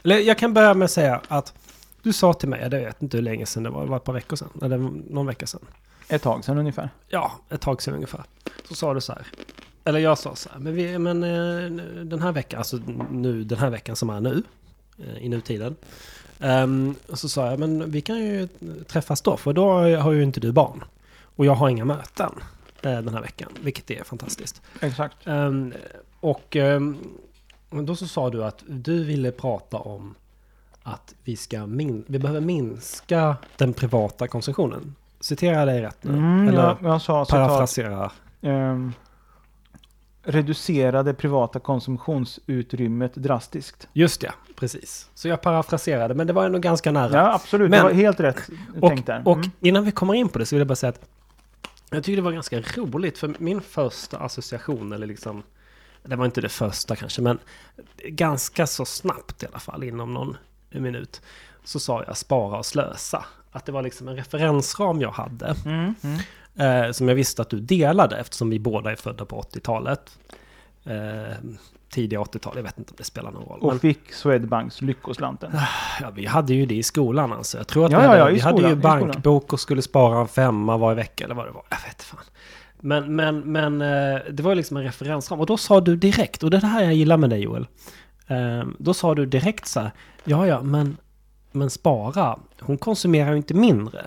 [0.04, 1.54] Eller jag kan börja med att säga att
[2.02, 4.04] du sa till mig, jag vet inte hur länge sedan det var, det var ett
[4.04, 4.78] par veckor sedan, eller
[5.10, 5.66] någon vecka sedan.
[6.08, 6.90] Ett tag sedan ungefär.
[7.08, 8.24] Ja, ett tag sedan ungefär.
[8.68, 9.28] Så sa du så här.
[9.84, 12.80] Eller jag sa så här, men, vi, men eh, den här veckan, alltså
[13.12, 14.44] nu, den här veckan som är nu,
[15.00, 15.76] eh, i nutiden.
[16.40, 18.48] Um, och så sa jag, men vi kan ju
[18.88, 20.84] träffas då, för då har ju inte du barn.
[21.36, 22.32] Och jag har inga möten
[22.82, 24.62] eh, den här veckan, vilket är fantastiskt.
[24.80, 25.28] Exakt.
[25.28, 25.74] Ehm,
[26.20, 26.98] och ehm,
[27.70, 30.16] då så sa du att du ville prata om
[30.84, 34.96] att vi, ska min- vi behöver minska den privata konsumtionen.
[35.20, 36.14] Citerar jag dig rätt nu?
[36.14, 38.12] Mm, Eller jag, jag sa citat, parafrasera.
[40.24, 43.88] Reducera det privata konsumtionsutrymmet drastiskt.
[43.94, 45.10] Just det, precis.
[45.16, 47.14] Så jag parafraserade, men det var ändå ganska nära.
[47.18, 47.70] Ja, absolut.
[47.70, 48.50] Men- det var helt rätt
[48.82, 49.22] och, tänkt där.
[49.26, 49.52] och Mm.
[49.60, 51.02] innan vi kommer in på det så vill jag bara säga att
[51.90, 55.44] jag tycker det var ganska roligt, för min första association, eller liksom,
[56.04, 57.40] det var inte det första kanske, men
[58.04, 60.38] ganska så snabbt i alla fall, inom någon
[60.70, 61.22] minut,
[61.64, 63.26] så sa jag spara och slösa.
[63.52, 65.96] Att det var liksom en referensram jag hade, Mm.
[66.04, 66.20] Mm.
[66.56, 70.18] Eh, som jag visste att du delade, eftersom vi båda är födda på 80-talet.
[70.86, 71.36] Eh,
[71.90, 73.60] tidiga 80-tal, jag vet inte om det spelar någon roll.
[73.60, 75.52] Och Men, fick Swedbanks Lyckoslanten.
[76.02, 77.58] ja, vi hade ju det i skolan alltså.
[77.58, 79.00] Jag tror att Ja, vi ja, hade, ja, i vi hade skolan, ju i skolan.
[79.08, 81.64] bankbok och skulle spara en femma varje vecka eller vad det var.
[81.70, 82.20] Jag vet fan.
[82.80, 85.40] Men, men, men eh, det var ju liksom en referensram.
[85.40, 87.68] Och då sa du direkt, och det är det här jag gillar med dig Joel.
[88.28, 89.92] Eh, Då sa du direkt så här,
[90.24, 90.98] ja ja, men,
[91.52, 94.06] men spara, hon konsumerar ju inte mindre.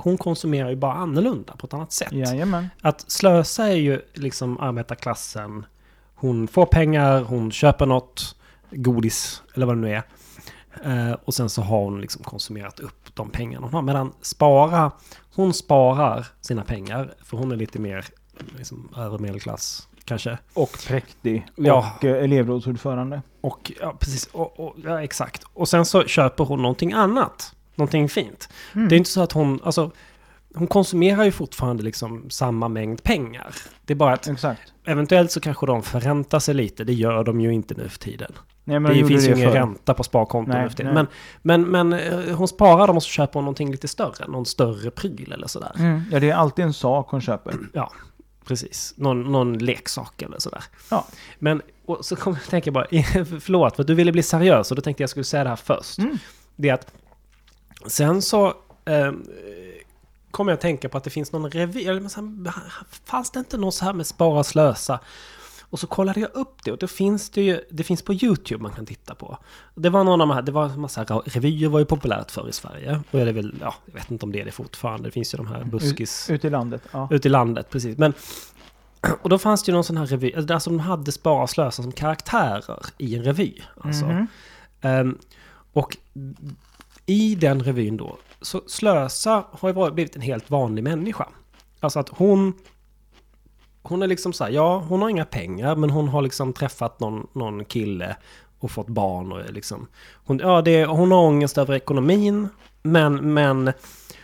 [0.00, 2.12] Hon konsumerar ju bara annorlunda på ett annat sätt.
[2.12, 2.68] Jajamän.
[2.82, 5.66] Att slösa är ju liksom arbetarklassen.
[6.14, 8.36] Hon får pengar, hon köper något,
[8.70, 10.02] godis eller vad det nu är.
[10.84, 13.82] Eh, och sen så har hon liksom konsumerat upp de pengarna hon har.
[13.82, 14.92] Medan spara,
[15.34, 17.14] hon sparar sina pengar.
[17.24, 18.06] För hon är lite mer
[18.56, 20.38] liksom, övre medelklass kanske.
[20.54, 21.46] Och präktig.
[21.56, 21.92] Ja.
[21.96, 23.22] Och eh, elevrådsordförande.
[23.40, 24.26] Och ja, precis.
[24.26, 25.44] Och, och, ja, exakt.
[25.54, 27.54] Och sen så köper hon någonting annat.
[27.78, 28.48] Någonting fint.
[28.74, 28.88] Mm.
[28.88, 29.90] Det är inte så att hon, alltså,
[30.54, 33.54] hon konsumerar ju fortfarande liksom samma mängd pengar.
[33.84, 34.72] Det är bara att Exakt.
[34.84, 36.84] eventuellt så kanske de förräntar sig lite.
[36.84, 38.32] Det gör de ju inte nu för tiden.
[38.64, 40.94] Nej, det finns ju ingen ränta på sparkonton Nej, nu för tiden.
[40.94, 41.06] Men,
[41.42, 44.28] men, men eh, hon sparar dem och så köper hon någonting lite större.
[44.28, 45.72] Någon större pryl eller sådär.
[45.78, 46.02] Mm.
[46.12, 47.54] Ja, det är alltid en sak hon köper.
[47.72, 47.92] Ja,
[48.44, 48.94] precis.
[48.96, 50.64] Någon, någon leksak eller sådär.
[50.90, 51.06] Ja.
[51.38, 52.86] Men och så kom jag att tänka bara,
[53.40, 55.56] förlåt, för att du ville bli seriös och då tänkte jag skulle säga det här
[55.56, 55.98] först.
[55.98, 56.18] Mm.
[56.56, 56.92] Det är att
[57.86, 58.46] sen så
[58.84, 59.12] eh,
[60.30, 62.08] kommer jag att tänka på att det finns någon revy, eller
[63.04, 65.00] fanns det inte någon så här med spara och slösa?
[65.70, 68.62] Och så kollade jag upp det och då finns det ju, det finns på YouTube
[68.62, 69.38] man kan titta på.
[69.74, 72.48] Det var någon av de här, det var en massa revyer var ju populärt förr
[72.48, 73.00] i Sverige.
[73.10, 75.08] Och det är väl, ja, jag vet inte om det är det fortfarande.
[75.08, 76.30] Det finns ju de här buskis...
[76.30, 76.82] Ute i landet.
[76.90, 77.08] Ja.
[77.10, 77.98] Ute i landet, precis.
[77.98, 78.14] Men
[79.22, 81.42] Och då fanns det ju någon sån här revy, alltså där som de hade Spara
[81.42, 83.62] och Slösa som karaktärer i en revy.
[83.84, 84.04] Alltså.
[84.04, 84.26] Mhm.
[84.80, 85.18] Ehm,
[85.72, 85.96] och
[87.08, 91.28] i den revyn då, så Slösa har ju varit- blivit en helt vanlig människa.
[91.80, 92.52] Alltså att hon...
[93.82, 97.00] Hon är liksom så här, ja, hon har inga pengar, men hon har liksom träffat
[97.00, 98.16] någon, någon kille
[98.58, 99.86] och fått barn och liksom...
[100.24, 102.48] Hon, ja, det, hon har ångest över ekonomin,
[102.82, 103.72] men, men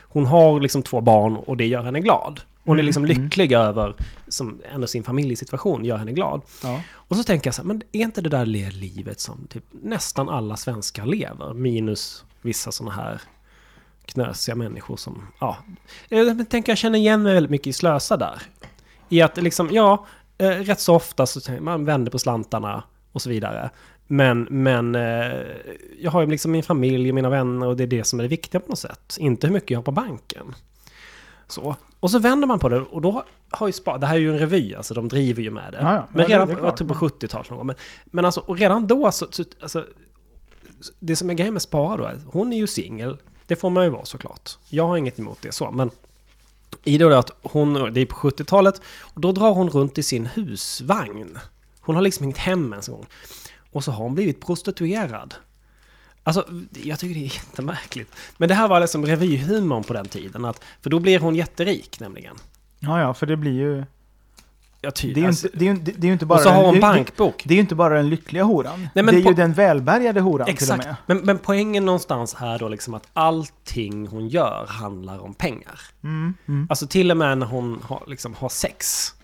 [0.00, 2.40] hon har liksom två barn och det gör henne glad.
[2.64, 3.94] Hon är liksom lycklig över,
[4.28, 6.42] som ändå sin familjesituation gör henne glad.
[6.62, 6.80] Ja.
[6.92, 10.28] Och så tänker jag så här, men är inte det där livet som typ nästan
[10.28, 11.54] alla svenskar lever?
[11.54, 13.20] Minus vissa sådana här
[14.04, 15.56] knösiga människor som, ja.
[16.08, 18.42] Jag tänker jag känner igen mig väldigt mycket i Slösa där.
[19.08, 20.06] I att liksom, ja,
[20.38, 23.70] eh, rätt så ofta så man vänder på slantarna och så vidare.
[24.06, 25.46] Men, men eh,
[26.00, 28.22] jag har ju liksom min familj och mina vänner och det är det som är
[28.22, 29.16] det viktiga på något sätt.
[29.18, 30.54] Inte hur mycket jag har på banken.
[31.46, 31.76] Så.
[32.00, 34.32] Och så vänder man på det och då har ju Spar, det här är ju
[34.32, 35.78] en revy, alltså de driver ju med det.
[35.80, 36.08] Ja, ja.
[36.12, 36.78] Men redan det är på, klart.
[36.78, 37.66] typ på 70-talet någon gång.
[37.66, 39.84] Men, men alltså, och redan då så, så alltså,
[40.98, 43.16] det som är grejen med Spara då är, hon är ju singel.
[43.46, 44.58] Det får man ju vara såklart.
[44.68, 45.90] Jag har inget emot det så, men
[46.84, 50.26] i då att hon, det är på 70-talet, och då drar hon runt i sin
[50.26, 51.38] husvagn.
[51.80, 53.06] Hon har liksom hängt hem en gång.
[53.72, 55.34] Och så har hon blivit prostituerad.
[56.22, 56.48] Alltså,
[56.82, 58.12] jag tycker det är jättemärkligt.
[58.36, 60.44] Men det här var liksom revyhumorn på den tiden.
[60.44, 62.36] Att, för då blir hon jätterik nämligen.
[62.78, 63.84] ja, ja, för det blir ju...
[64.90, 66.34] Ty, Det är ju alltså, inte, det är ju, det är inte bara...
[66.34, 67.42] och så har hon det- bankbok.
[67.46, 68.88] Det är ju inte bara den lyckliga horan.
[68.94, 70.84] men det är på- ju den välbärgade horan till och Exakt.
[70.84, 70.96] med.
[71.06, 75.80] Men, men poängen någonstans här då liksom att allting hon gör handlar om pengar.
[76.04, 76.66] Mm, mm.
[76.70, 79.14] Alltså till och med när hon har, liksom, har sex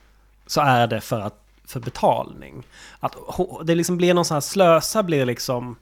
[0.47, 2.63] så är det för, att, för betalning.
[3.01, 3.17] Att
[3.65, 5.77] det liksom blir någon sån här slösa blir liksom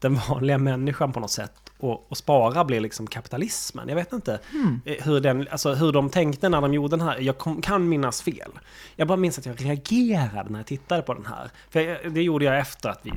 [0.00, 1.52] den vanliga människan på något sätt.
[1.78, 3.88] Och, och spara blir liksom kapitalismen.
[3.88, 4.80] Jag vet inte Mm.
[4.84, 7.18] hur, den, alltså hur de tänkte när de gjorde den här.
[7.20, 8.50] Jag kom, kan minnas fel.
[8.96, 11.50] Jag bara minns att jag reagerade när jag tittade på den här.
[11.70, 13.12] För jag, det gjorde jag efter att vi,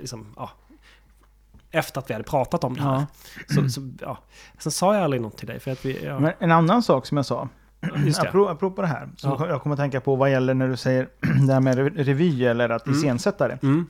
[0.00, 0.50] liksom, ja,
[1.70, 3.06] efter att vi hade pratat om det här.
[3.48, 4.18] Så, så, ja.
[4.58, 6.04] Sen sa jag aldrig något till dig för att vi...
[6.04, 7.48] Ja, en annan sak som jag sa,
[8.06, 8.28] just det.
[8.28, 9.48] apropå, apropå det här, som Ja.
[9.48, 11.08] jag kommer att tänka på vad gäller när du säger
[11.46, 12.98] det här med re- revy eller att Mm.
[12.98, 13.58] iscensätta det.
[13.62, 13.86] Mm.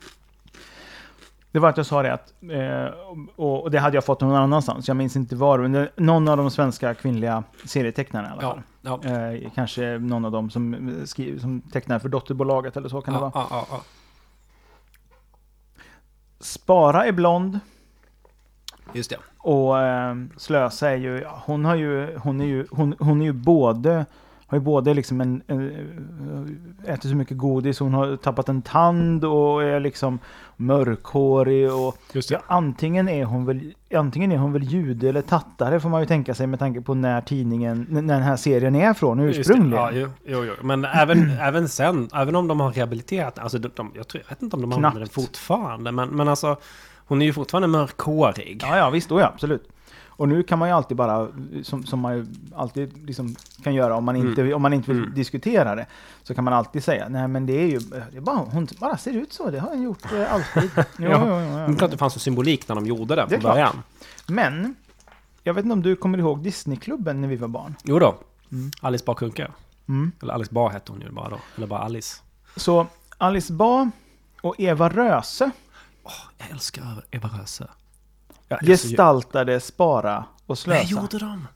[1.51, 2.99] Det var att jag sa det att, eh,
[3.35, 6.27] och, och det hade jag fått någon annanstans, jag minns inte var, men det, någon
[6.27, 8.61] av de svenska kvinnliga serietecknarna i alla Ja, fall.
[8.81, 9.33] ja.
[9.33, 13.13] Eh, kanske någon av dem som, eh, skriver, som tecknar för dotterbolaget eller så kan
[13.13, 13.45] det ja, vara.
[13.49, 13.81] ja, ja,
[16.39, 17.59] Spara är blond
[18.85, 18.91] ja.
[18.93, 19.17] Just det.
[19.37, 23.25] och eh, Slösa är ju, ja, hon har ju, hon är ju, hon, hon är
[23.25, 24.05] ju både
[24.49, 25.71] har ju både liksom en, en,
[26.85, 30.19] äter så mycket godis, hon har tappat en tand och är liksom
[30.55, 31.97] mörkhårig och
[32.29, 36.07] Ja, antingen är hon väl antingen är hon väl jude eller tattare får man ju
[36.07, 39.71] tänka sig med tanke på när tidningen, när den här serien är från ursprungligen.
[39.71, 40.53] Ja, jo, jo, jo.
[40.61, 44.29] Men även, även sen, även om de har rehabiliterat, alltså de, de, jag, tror, jag
[44.29, 45.13] vet inte om de använder den Knappt.
[45.27, 46.57] fortfarande, men, men alltså
[46.95, 48.59] hon är ju fortfarande mörkhårig.
[48.61, 49.69] Ja, ja visst, då ja, absolut.
[50.19, 51.27] Och nu kan man ju alltid bara,
[51.63, 52.25] som, som man ju
[52.55, 55.13] alltid liksom kan göra om man inte, om man inte vill Mm.
[55.15, 55.85] diskutera det,
[56.23, 58.97] så kan man alltid säga, nej men det är ju, det är bara, hon bara
[58.97, 60.69] ser ut så, det har hon gjort eh, alltid.
[60.75, 61.19] Jo, jo, Ja.
[61.21, 63.39] jo, Det är jo, klart det fanns en symbolik när de gjorde Det är från
[63.41, 63.81] början.
[64.27, 64.75] Men,
[65.43, 67.75] jag vet inte om du kommer ihåg Disneyklubben när vi var barn?
[67.83, 68.15] Jo då.
[68.51, 68.71] Mm.
[68.81, 69.47] Alice Bah Kuhnke.
[69.87, 70.11] Mm.
[70.21, 71.39] Eller Alice Bah hette hon ju bara då.
[71.57, 72.21] Eller bara Alice.
[72.55, 72.87] Så
[73.17, 73.87] Alice Bah
[74.41, 75.51] och Eva Röse
[76.37, 77.67] Jag älskar Eva Röse.
[78.49, 81.01] Älskar ju- gestaltade Spara och Nej, Slösa.
[81.01, 81.47] gjorde de?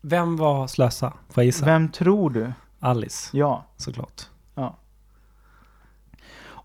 [0.00, 1.10] Vem var Slösa?
[1.10, 1.64] Får jag gissa?
[1.64, 2.52] Vem tror du?
[2.80, 3.64] Alice, Ja.
[3.76, 4.22] såklart.
[4.54, 4.76] ja.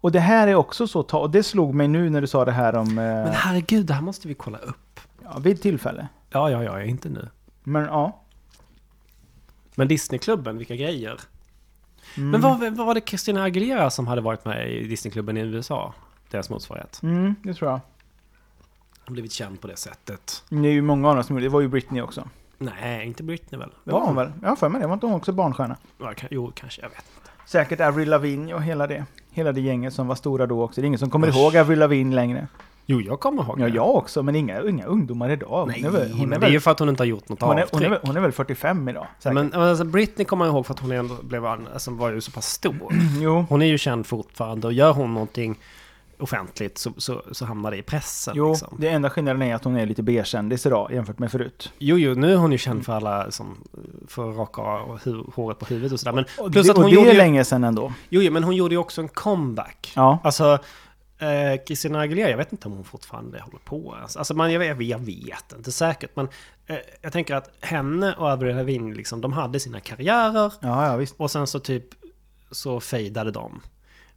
[0.02, 2.52] Och det här är också så, och det slog mig nu när du sa det
[2.52, 5.00] här om, Men eh, herregud, det här måste vi kolla upp.
[5.24, 6.08] ja, vid tillfälle.
[6.30, 7.30] Ja, ja, ja, inte nu.
[7.64, 8.22] Men ja.
[9.76, 11.20] Men Disneyklubben, vilka grejer.
[12.18, 12.30] Mm.
[12.30, 15.94] Men vad, vad var det Christina Aguilera som hade varit med i Disneyklubben i USA?
[16.32, 17.00] Deras motsvarighet.
[17.04, 17.80] Mm, det tror jag.
[19.10, 20.44] Har blivit känd på det sättet.
[20.50, 21.50] Det är ju många dem som gjorde det.
[21.50, 22.28] Det var ju Britney också.
[22.58, 23.70] Nej, inte Britney väl?
[23.84, 24.32] Det var hon väl?
[24.42, 24.88] Jag har för mig det.
[24.88, 25.78] Var inte hon också barnstjärna?
[25.98, 26.82] Ja, kan, jo, kanske.
[26.82, 27.30] Jag vet inte.
[27.46, 29.06] Säkert Avril Lavigne och hela det.
[29.32, 30.82] Hela det gänget som var stora då också.
[30.82, 31.36] Det är ingen som kommer Usch.
[31.36, 32.48] ihåg Avril Lavigne längre.
[32.86, 33.76] Jo, jag kommer ihåg Ja, det.
[33.76, 34.24] jag också.
[34.24, 35.68] Men inga, inga ungdomar idag.
[35.68, 37.30] Nej, hon är väl, hon är det är ju för att hon inte har gjort
[37.30, 39.08] något hon är, hon, är, väl- hon är väl 45 idag.
[39.20, 39.34] Säkert.
[39.34, 42.32] men alltså, Britney kommer jag ihåg för att hon ändå blev, alltså, var ju så
[42.32, 42.94] pass stor.
[43.22, 43.46] jo.
[43.50, 45.60] Hon är ju känd fortfarande och gör hon någonting
[46.20, 48.34] offentligt så, så, så hamnar det i pressen.
[48.38, 48.78] Jo, liksom.
[48.80, 51.74] det enda skillnaden är att hon är lite B-kändis idag jämfört med förut.
[51.80, 53.58] Jo, jo, nu är hon ju känd för alla som
[54.08, 56.14] att raka hu- håret på huvudet och sådär.
[56.14, 57.94] Men Och plus det, att och hon det gjorde är ju, länge sedan ändå.
[58.10, 59.94] jo, jo, men hon gjorde ju också en comeback.
[59.96, 60.20] Ja.
[60.24, 60.60] Alltså,
[61.20, 63.96] eh, Christina Aguilera, jag vet inte om hon fortfarande håller på.
[63.98, 64.18] ens.
[64.18, 66.16] Alltså, man, jag, vet, jag vet inte säkert.
[66.16, 66.28] Men
[66.68, 70.54] eh, jag tänker att henne och Avril Lavigne, liksom, de hade sina karriärer.
[70.60, 71.16] Ja, ja visst.
[71.18, 71.86] Och sen så typ
[72.52, 73.62] så fejdade de.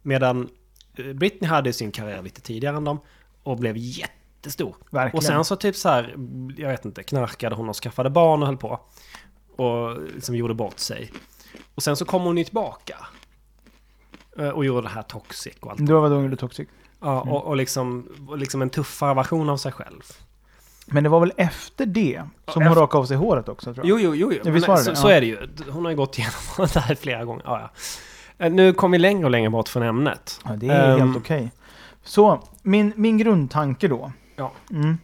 [0.01, 0.49] Medan
[1.15, 2.99] Britney hade sin karriär lite tidigare än dem
[3.43, 4.75] och blev jättestor.
[4.89, 5.17] Verkligen.
[5.17, 6.15] Och sen så typ så här,
[6.57, 8.79] jag vet inte, knarkade hon och skaffade barn och höll på.
[9.55, 11.11] Och liksom gjorde bort sig.
[11.75, 12.97] Och sen så kom hon ju tillbaka.
[14.37, 15.85] Eh, Och gjorde det här Toxic och allt.
[15.87, 16.67] Du var då gjorde Toxic.
[16.99, 17.33] Ja, Mm.
[17.33, 20.01] och, och, liksom, och liksom en tuffare version av sig själv.
[20.85, 23.87] Men det var väl efter det som Ja, hon rakade av sig håret också tror
[23.87, 24.01] jag.
[24.01, 24.31] Jo, jo, jo.
[24.31, 24.37] jo.
[24.37, 24.95] Ja, Men det så, det?
[24.95, 25.13] så Ja.
[25.15, 25.47] är det ju.
[25.69, 26.33] Hon har ju gått igenom
[26.73, 27.43] det här flera gånger.
[27.45, 27.69] Ja, ja.
[28.43, 30.39] Eh, Nu kommer vi längre och längre bort från ämnet.
[30.45, 31.51] Ja, det är Ehm, helt okej.
[32.03, 34.11] Så, min, min grundtanke då.
[34.35, 34.51] Ja.
[34.71, 34.97] Mm.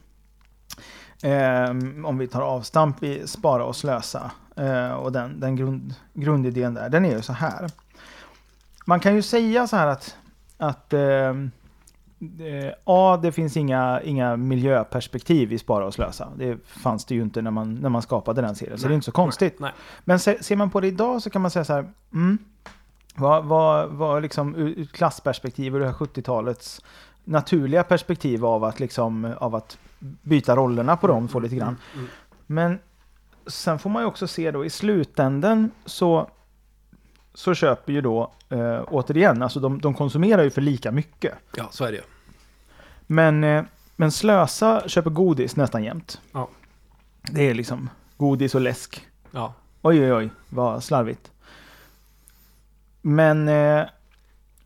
[1.24, 4.32] Ehm, om vi tar avstamp i spara och slösa.
[4.56, 6.90] eh, och den, den grund, grundidén där.
[6.90, 7.70] Den är ju så här.
[8.86, 10.16] Man kan ju säga så här att,
[10.58, 11.34] att eh,
[12.84, 16.28] A, det finns inga, inga miljöperspektiv i spara och slösa.
[16.38, 18.78] Det fanns det ju inte när man, när man skapade den serien.
[18.78, 19.60] Så det är inte så konstigt.
[19.60, 19.72] Nej.
[20.06, 21.90] Men se, ser man på det idag så kan man säga så här.
[22.14, 22.38] Mm,
[23.16, 26.82] vad, vad, vad liksom ur klassperspektiv och det här 70-talets
[27.24, 31.78] naturliga perspektiv av att, liksom, av att byta rollerna på dem får lite grann.
[31.94, 32.10] Mm, mm.
[32.46, 32.80] Men
[33.48, 36.30] sen får man ju också se då i slutänden så,
[37.34, 41.34] så köper ju då eh, återigen, alltså de, de konsumerar ju för lika mycket.
[41.58, 42.04] Ja, så är det ju.
[43.08, 43.64] Men, eh,
[43.96, 46.22] men Slösa köper godis nästan jämt.
[46.32, 46.50] Ja.
[47.22, 49.08] Det är liksom godis och läsk.
[49.32, 49.54] Ja.
[49.82, 51.32] Oj, oj, oj, vad slarvigt.
[53.02, 53.86] Men eh,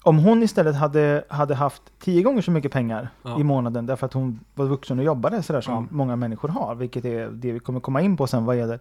[0.03, 3.39] om hon istället hade, hade haft tio gånger så mycket pengar Ja.
[3.39, 5.85] i månaden därför att hon var vuxen och jobbade sådär som Ja.
[5.91, 8.80] många människor har, vilket är det vi kommer komma in på sen vad gäller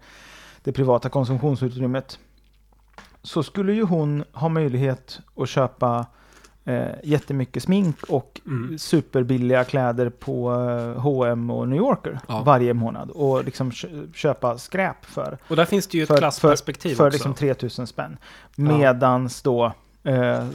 [0.62, 2.18] det privata konsumtionsutrymmet,
[3.22, 6.06] så skulle ju hon ha möjlighet att köpa
[6.64, 8.78] eh, jättemycket smink och Mm.
[8.78, 10.50] superbilliga kläder på
[10.98, 12.42] H&M och New Yorker Ja.
[12.46, 16.16] varje månad och liksom kö- köpa skräp för Och där finns det ju ett För-
[16.16, 17.14] klassperspektiv för också.
[17.14, 18.16] liksom 3000 spänn.
[18.56, 19.72] Medans då
[20.04, 20.48] eh,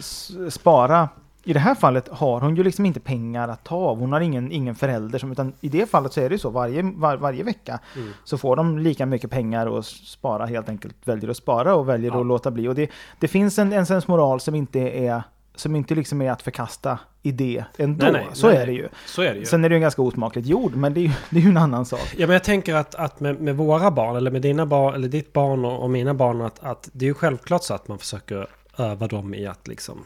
[0.50, 1.10] spara,
[1.44, 4.00] i det här fallet har hon ju liksom inte pengar att ta av.
[4.00, 6.50] Hon har ingen, ingen förälder som, utan i det fallet så är det ju så
[6.50, 8.10] varje, var, varje vecka Mm.
[8.24, 12.12] så får de lika mycket pengar och spara helt enkelt väljer att spara och väljer
[12.12, 12.20] Ja.
[12.20, 12.68] att låta bli.
[12.68, 12.90] Och det,
[13.20, 15.24] det finns en, en sensmoral som inte är
[15.60, 18.06] som inte liksom är att förkasta i det ändå.
[18.06, 18.90] Nej, nej, så nej, är det ju.
[19.06, 19.46] Så är det ju.
[19.46, 21.50] Sen är det ju en ganska osmakligt gjord, men det är ju, det är ju
[21.50, 22.14] en annan sak.
[22.18, 25.08] Ja, men jag tänker att, att med, med våra barn, eller med dina barn, eller
[25.08, 28.00] ditt barn och, och mina barn, att, att det är ju självklart så att man
[28.00, 28.48] försöker
[28.78, 30.06] öva dem i att liksom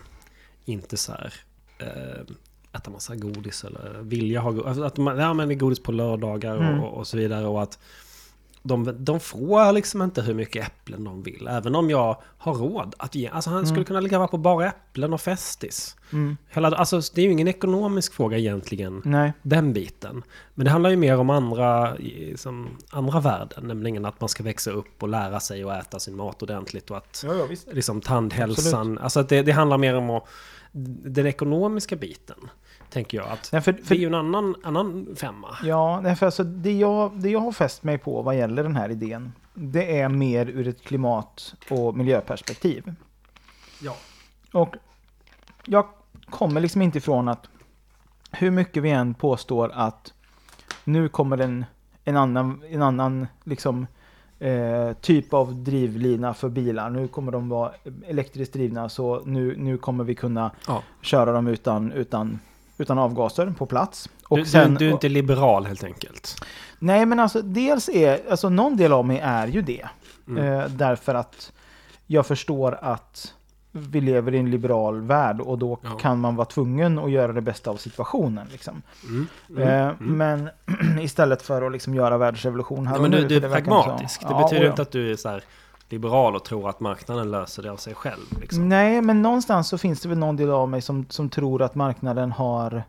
[0.65, 1.34] inte så här
[1.80, 2.22] eh,
[2.73, 4.78] äta massa godis eller vilja ha godis.
[4.78, 6.80] Att man ja, men det är godis på lördagar Mm.
[6.84, 7.48] och, och så vidare.
[7.48, 7.80] Och att
[8.63, 11.47] de, de får liksom inte hur mycket äpplen de vill.
[11.47, 13.27] Även om jag har råd att ge.
[13.27, 13.85] Alltså han skulle Mm.
[13.85, 15.95] kunna leva på bara äpplen och Festis.
[16.13, 16.38] Mm.
[16.49, 19.33] Hela, alltså det är ju ingen ekonomisk fråga egentligen Nej.
[19.41, 20.23] den biten.
[20.53, 23.67] Men det handlar ju mer om andra, i- som, andra värden.
[23.67, 26.91] Nämligen att man ska växa upp och lära sig att äta sin mat ordentligt.
[26.91, 28.97] Och att Ja, ja, liksom tandhälsan.
[28.97, 30.23] Alltså att det, det handlar mer om att,
[31.05, 32.38] den ekonomiska biten.
[32.91, 35.57] Tänker jag att Nej, för, det för, är ju en annan, annan femma.
[35.63, 38.76] Ja, nej, för alltså det, jag, det jag har fäst mig på vad gäller den
[38.76, 42.93] här idén, det är mer ur ett klimat och miljöperspektiv.
[43.81, 43.95] Ja.
[44.53, 44.76] Och
[45.65, 45.85] jag
[46.30, 47.49] kommer liksom inte ifrån att
[48.31, 50.13] hur mycket vi än påstår att
[50.84, 51.65] nu kommer en,
[52.03, 53.88] en annan, en annan liksom,
[54.39, 56.89] eh, typ av drivlina för bilar.
[56.89, 57.72] Nu kommer de vara
[58.07, 60.84] elektriskt drivna så nu, nu kommer vi kunna Ja.
[61.01, 62.39] köra dem utan, utan,
[62.81, 64.09] utan avgaser på plats.
[64.27, 66.35] Och Du, sen- du, är inte liberal helt enkelt.
[66.79, 69.85] Nej, men alltså dels är, alltså någon del av mig är ju det.
[70.27, 70.43] Mm.
[70.59, 71.51] Eh, därför att
[72.07, 73.33] jag förstår att
[73.71, 75.89] vi lever i en liberal värld och då Ja.
[75.89, 78.47] kan man vara tvungen att göra det bästa av situationen.
[78.51, 78.81] Liksom.
[79.03, 79.27] Mm.
[79.49, 79.67] Mm.
[79.67, 80.17] Eh, Mm.
[80.17, 80.49] Men
[81.01, 83.27] istället för att liksom göra världsrevolution här och men nu.
[83.27, 84.21] du, är det pragmatisk.
[84.21, 84.69] Det Ja, betyder och ja.
[84.69, 85.43] inte att du är så här
[85.91, 88.39] liberal och tror att marknaden löser det av sig själv.
[88.41, 88.69] Liksom.
[88.69, 91.76] Nej, men någonstans så finns det väl någon del av mig som, som tror att
[91.76, 92.84] marknaden har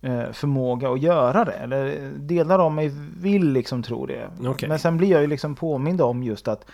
[0.00, 1.52] eh, förmåga att göra det.
[1.52, 4.30] Eller delar av mig vill liksom tro det.
[4.44, 4.68] Okej.
[4.68, 6.64] Men sen blir jag ju liksom påmind om just att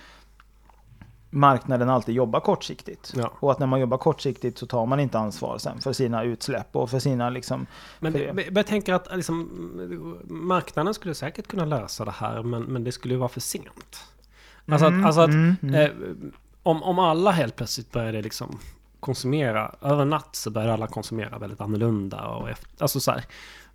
[1.31, 3.12] marknaden alltid jobbar kortsiktigt.
[3.16, 3.33] Ja.
[3.35, 6.77] Och att när man jobbar kortsiktigt så tar man inte ansvar sen för sina utsläpp
[6.77, 7.66] och för sina liksom...
[8.01, 9.51] Men, men jag tänker att liksom,
[10.24, 14.12] marknaden skulle säkert kunna lösa det här, men, men det skulle ju vara för sent.
[14.67, 15.75] Alltså Mm, att, alltså att mm, mm.
[15.75, 15.91] Eh,
[16.63, 18.59] om, om alla helt plötsligt började liksom
[19.01, 22.27] konsumera, över en natt så började alla konsumera väldigt annorlunda.
[22.27, 23.25] Och efter, alltså så här,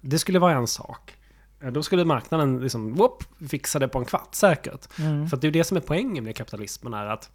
[0.02, 1.16] det skulle vara en sak.
[1.62, 5.00] Eh, Då skulle marknaden liksom, whoop, fixa det på en kvart säkert.
[5.00, 5.28] Mm.
[5.30, 7.30] För det är det som är poängen med kapitalismen är att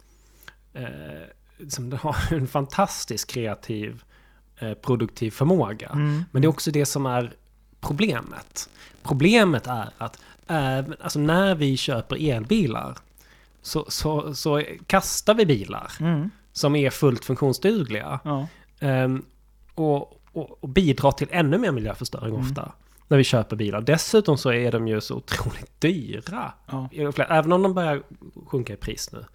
[0.73, 0.87] eh,
[1.57, 4.03] liksom, det har en fantastisk kreativ,
[4.59, 5.89] eh, produktiv förmåga.
[5.89, 6.23] Mm.
[6.31, 7.33] Men det är också det som är
[7.81, 8.69] problemet.
[9.03, 12.97] Problemet är att även, alltså när vi köper elbilar
[13.63, 15.91] så, så, så kastar vi bilar.
[15.99, 16.29] Mm.
[16.51, 18.19] som är fullt funktionsdugliga.
[18.23, 18.47] Ja.
[18.79, 19.25] Ehm,
[19.75, 22.41] och, och, och bidrar till ännu mer miljöförstöring Mm.
[22.47, 22.71] ofta.
[23.07, 23.81] När vi köper bilar.
[23.81, 26.53] Dessutom så är de ju så otroligt dyra.
[26.65, 26.89] Ja.
[27.29, 28.03] Även om de börjar
[28.45, 29.25] sjunka i pris nu.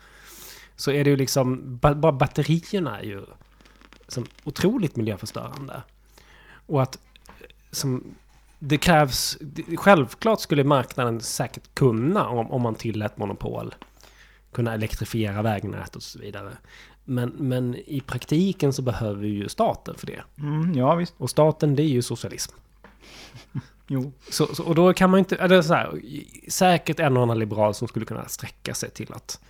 [0.76, 3.22] Så är det ju liksom, ba- bara batterierna är ju
[4.08, 5.82] som otroligt miljöförstörande.
[6.66, 6.98] Och att
[7.70, 8.04] som,
[8.58, 9.38] det krävs,
[9.76, 13.74] självklart skulle marknaden säkert kunna om, om man tillät monopol.
[14.52, 16.52] Kunna elektrifiera vägnät och så vidare.
[17.04, 20.22] Men, men i praktiken så behöver vi ju staten för det.
[20.38, 21.14] Mm, ja, visst.
[21.18, 22.54] Och staten det är ju socialism.
[23.90, 24.12] Jo.
[24.30, 26.00] Så, så, och då kan man inte, eller så här,
[26.48, 29.40] säkert en och annan liberal som skulle kunna sträcka sig till att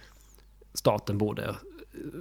[0.75, 1.55] staten borde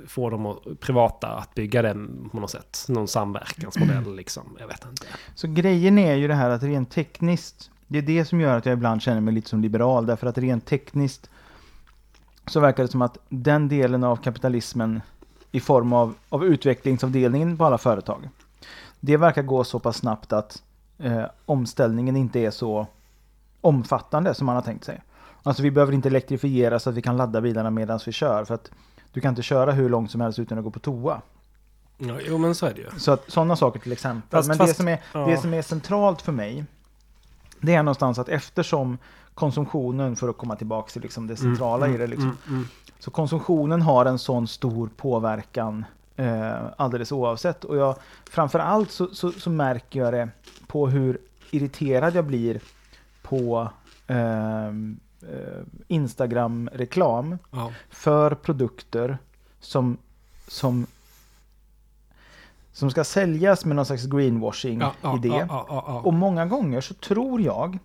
[0.07, 2.85] få dem att, privata att bygga den på något sätt.
[2.87, 5.05] Någon samverkansmodell liksom, jag vet inte.
[5.35, 8.65] Så grejen är ju det här att rent tekniskt, det är det som gör att
[8.65, 11.29] jag ibland känner mig lite som liberal, därför att rent tekniskt
[12.47, 15.01] så verkar det som att den delen av kapitalismen
[15.51, 18.29] i form av, av utvecklingsavdelningen på alla företag,
[18.99, 20.63] det verkar gå så pass snabbt att
[20.97, 22.87] eh, omställningen inte är så
[23.61, 25.01] omfattande som man har tänkt sig.
[25.43, 28.53] Alltså vi behöver inte elektrifiera så att vi kan ladda bilarna medan vi kör, för
[28.53, 28.71] att
[29.13, 31.21] du kan inte köra hur långt som helst utan att gå på toa.
[31.97, 32.89] Ja, jo men så är det ju.
[32.99, 34.37] Så att sådana saker till exempel.
[34.37, 35.19] Fast- Men det, fast- som är, ja.
[35.27, 36.65] det som är centralt för mig,
[37.61, 38.97] det är någonstans att eftersom
[39.37, 42.67] konsumtionen, för att komma tillbaka till liksom det centrala i det, liksom, Mm, mm.
[42.99, 45.85] så konsumtionen har en sån stor påverkan
[46.15, 47.63] eh, alldeles oavsett.
[47.63, 47.95] Och jag,
[48.29, 50.29] framförallt så, så, så märker jag det
[50.67, 51.17] på hur
[51.51, 52.59] irriterad jag blir
[53.21, 53.69] på
[54.07, 57.71] ehm, eh, Instagram-reklam Ja.
[57.89, 59.17] för produkter
[59.59, 59.97] som,
[60.47, 60.85] som,
[62.73, 65.27] som ska säljas med någon slags greenwashing Ja, ja, idé.
[65.27, 65.99] ja, ja, ja, ja.
[66.01, 67.79] Och många gånger så tror jag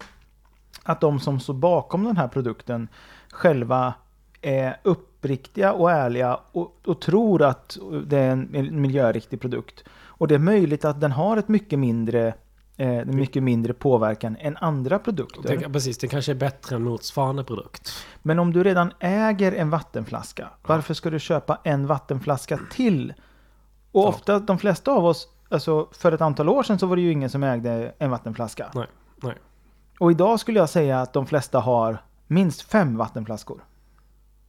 [0.84, 2.88] att de som står bakom den här produkten
[3.32, 3.94] själva
[4.42, 9.84] är uppriktiga och ärliga och, och tror att det är en miljöriktig produkt.
[10.22, 12.34] Och det är möjligt att den har ett mycket mindre,
[12.76, 15.56] eh, mycket mindre påverkan än andra produkter.
[15.56, 18.06] Det, precis, det kanske är bättre än motsvarande produkt.
[18.22, 23.14] Men om du redan äger en vattenflaska, varför ska du köpa en vattenflaska till?
[23.92, 27.02] Och ofta, de flesta av oss, alltså för ett antal år sedan så var det
[27.02, 28.70] ju ingen som ägde en vattenflaska.
[28.74, 28.86] Nej,
[29.22, 29.34] nej.
[30.02, 33.64] Och idag skulle jag säga att de flesta har minst fem vattenflaskor.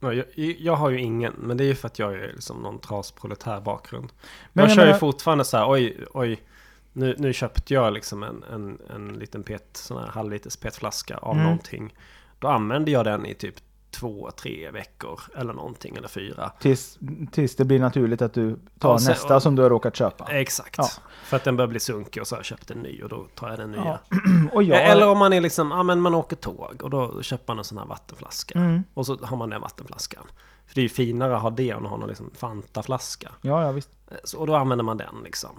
[0.00, 2.56] Ja, jag, jag har ju ingen, men det är ju för att jag är liksom
[2.62, 4.12] någon trasproletär bakgrund.
[4.52, 6.42] Men jag, kör ju menar- fortfarande så här, oj, oj.
[6.92, 11.32] Nu, nu köpte jag liksom en, en, en liten pet, sån här halvliters petflaska av
[11.32, 11.44] Mm.
[11.44, 11.94] någonting.
[12.38, 13.54] Då använder jag den i typ
[13.94, 16.52] två, tre veckor eller någonting, eller fyra.
[16.60, 16.98] Tills,
[17.32, 20.24] tills det blir naturligt att du tar Och sen- nästa som du har råkat köpa.
[20.24, 20.74] Exakt.
[20.78, 20.88] Ja.
[21.24, 23.26] För att den börjar bli sunkig och så har jag köpt en ny och då
[23.34, 23.98] tar jag den nya.
[24.10, 24.18] Ja.
[24.52, 27.44] Och jag, Eller om man är liksom, ja men man åker tåg och då köper
[27.46, 28.58] man en sån här vattenflaska.
[28.58, 28.84] Mm.
[28.94, 30.22] Och så har man den vattenflaskan.
[30.66, 33.30] För det är ju finare att ha det än att ha någon liksom Fanta-flaska.
[33.40, 33.90] Ja, ja visst.
[34.10, 35.50] Eh, Så, och då använder man den liksom.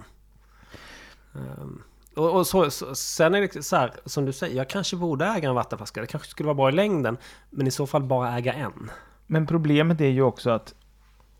[1.34, 1.82] Ehm,
[2.16, 5.24] och, och så, så, sen är det så här, som du säger, jag kanske borde
[5.26, 6.00] äga en vattenflaska.
[6.00, 7.16] Det kanske skulle vara bra i längden.
[7.50, 8.90] Men i så fall bara äga en.
[9.26, 10.74] Men problemet är ju också att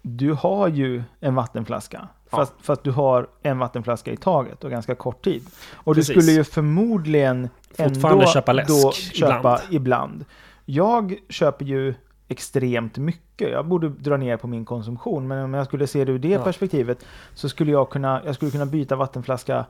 [0.02, 2.08] du har ju en vattenflaska.
[2.30, 2.36] Ja.
[2.38, 5.42] Fast, fast du har en vattenflaska i taget och ganska kort tid.
[5.74, 6.14] Och Precis.
[6.14, 9.60] du skulle ju förmodligen ändå köpa läsk då köpa ibland.
[9.70, 10.24] ibland.
[10.64, 11.94] Jag köper ju
[12.28, 13.50] extremt mycket.
[13.50, 15.28] Jag borde dra ner på min konsumtion.
[15.28, 16.44] Men om jag skulle se det ur det Ja.
[16.44, 17.04] perspektivet
[17.34, 19.64] så skulle jag kunna, jag skulle kunna byta vattenflaska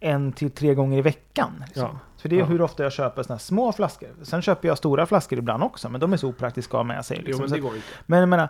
[0.00, 1.64] en till tre gånger i veckan.
[1.66, 1.82] Liksom.
[1.82, 1.98] Ja.
[2.18, 2.44] För det är Ja.
[2.46, 4.08] hur ofta jag köper såna här små flaskor.
[4.22, 7.04] Sen köper jag stora flaskor ibland också, men de är så opraktiska att ha med
[7.06, 7.16] sig.
[7.20, 7.40] Jo, Liksom.
[7.40, 7.86] men Så det går inte.
[8.06, 8.48] men jag menar,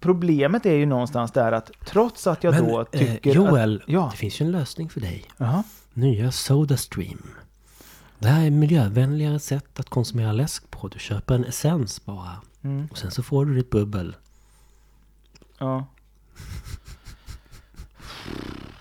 [0.00, 3.88] problemet är ju någonstans där att trots att jag då tycker eh, Joel, att...
[3.88, 5.24] Ja, det finns ju en lösning för dig.
[5.36, 5.62] jaha.
[5.94, 7.22] Nya Sodastream.
[8.18, 10.88] Det här är miljövänligare sätt att konsumera läsk på.
[10.88, 12.36] Du köper en essens bara.
[12.62, 14.16] Mm, Och sen så får du ditt bubbel.
[15.58, 15.86] ja.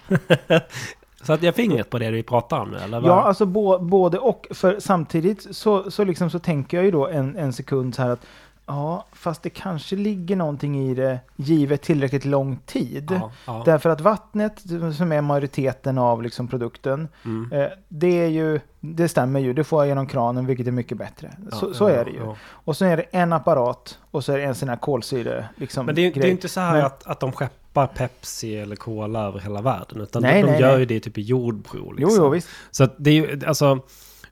[1.24, 3.00] Så att jag fingret på det vi pratar om nu, eller?
[3.00, 3.12] vad?
[3.12, 4.48] ja, alltså bo, både och.
[4.52, 8.10] För samtidigt så, så, liksom så tänker jag ju då en, en sekund så här
[8.10, 8.26] att
[8.66, 13.08] ja, fast det kanske ligger någonting i det givet tillräckligt lång tid.
[13.12, 13.62] ja, ja.
[13.66, 14.60] Därför att vattnet,
[14.98, 17.52] som är majoriteten av liksom produkten, Mm.
[17.62, 20.98] eh, det är ju, det stämmer ju, det får jag genom kranen vilket är mycket
[20.98, 21.32] bättre.
[21.52, 22.36] Så, Ja, så ja, är det ju.
[22.46, 25.86] Och så är det en apparat och så är det en sån här kolsyre liksom,
[25.86, 28.76] Men det, är- det är inte så här Men- att, att de skeppar Pepsi eller
[28.76, 30.02] Cola över hela världen.
[30.02, 30.80] Utan Nej, de, nej, gör nej.
[30.80, 31.84] ju det typ i jordprov.
[31.86, 32.24] Jo, Liksom.
[32.24, 32.48] jo, visst.
[32.72, 33.80] Så att det är ju, alltså,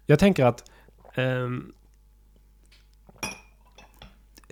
[0.05, 0.63] jag tänker att...
[1.15, 1.71] ehm,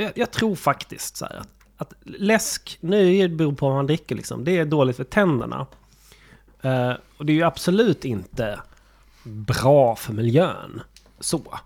[0.03, 4.15] jag, jag tror faktiskt så här att, att läsk, nu beror på vad man dricker
[4.15, 5.67] liksom, det är dåligt för tänderna.
[6.61, 8.59] Eh, och det är ju absolut inte
[9.23, 10.81] bra för miljön.
[11.19, 11.59] Så.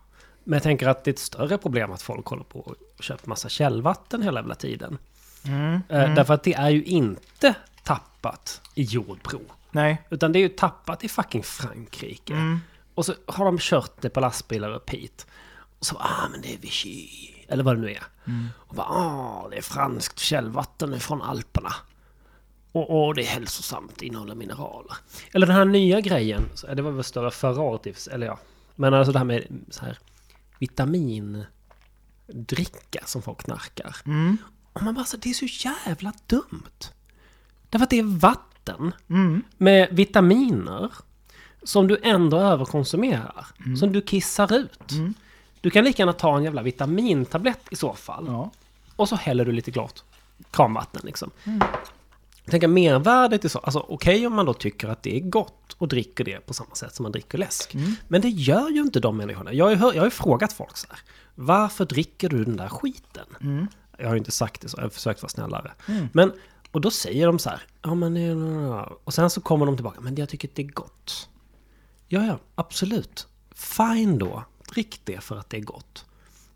[0.43, 3.29] Men jag tänker att det är ett större problem att folk håller på och köper
[3.29, 4.97] massa källvatten hela jävla tiden.
[5.45, 5.81] Mm.
[5.89, 9.41] Eh, Därför att det är ju inte tappat i Jordbro.
[9.71, 10.01] Nej.
[10.09, 12.33] Utan det är ju tappat i fucking Frankrike.
[12.33, 12.59] Mm.
[12.95, 15.27] Och så har de kört det på lastbilar upp hit.
[15.79, 17.32] Och så ah men det är Vichy.
[17.53, 18.03] Eller vad det nu är.
[18.25, 18.47] Mm.
[18.55, 21.73] Och bara, ah det är franskt källvatten från Alperna.
[22.71, 24.97] Och, och det är hälsosamt, innehåller mineraler.
[25.33, 26.43] Eller den här nya grejen,
[26.75, 28.39] det var väl större förra året, eller ja.
[28.75, 29.97] Men alltså det här med så här
[30.59, 31.45] vitamindricka
[33.05, 33.95] som folk knarkar.
[34.05, 34.37] Mm.
[34.73, 36.89] Och man bara så, det är så jävla dumt.
[37.69, 39.43] Därför att det är vatten Mm.
[39.57, 40.91] med vitaminer
[41.63, 43.45] som du ändå överkonsumerar.
[43.79, 44.91] Som du kissar ut.
[44.91, 45.13] Mm.
[45.63, 48.25] Du kan lika gärna ta en jävla vitamintablett i så fall.
[48.27, 48.51] Ja.
[48.95, 50.03] Och så häller du lite klart
[50.51, 51.31] kranvatten liksom.
[51.43, 51.61] Mm.
[52.45, 53.59] Tänker mervärdet är så.
[53.59, 56.75] Alltså okej om man då tycker att det är gott och dricker det på samma
[56.75, 57.75] sätt som man dricker läsk.
[57.75, 57.95] Mm.
[58.07, 59.53] Men det gör ju inte de människorna.
[59.53, 60.99] Jag har jag har ju frågat folk så här.
[61.35, 63.25] Varför dricker du den där skiten?
[63.41, 63.67] Mm.
[63.97, 65.71] Jag har ju inte sagt det så, jag har försökt vara snällare.
[66.11, 66.33] Men,
[66.71, 70.01] och då säger de så här, ja men är- Och sen så kommer de tillbaka,
[70.01, 71.29] men jag tycker att det är gott.
[72.07, 73.27] Ja, ja, absolut.
[73.55, 74.43] Fine då,
[74.73, 76.05] drick det för att det är gott.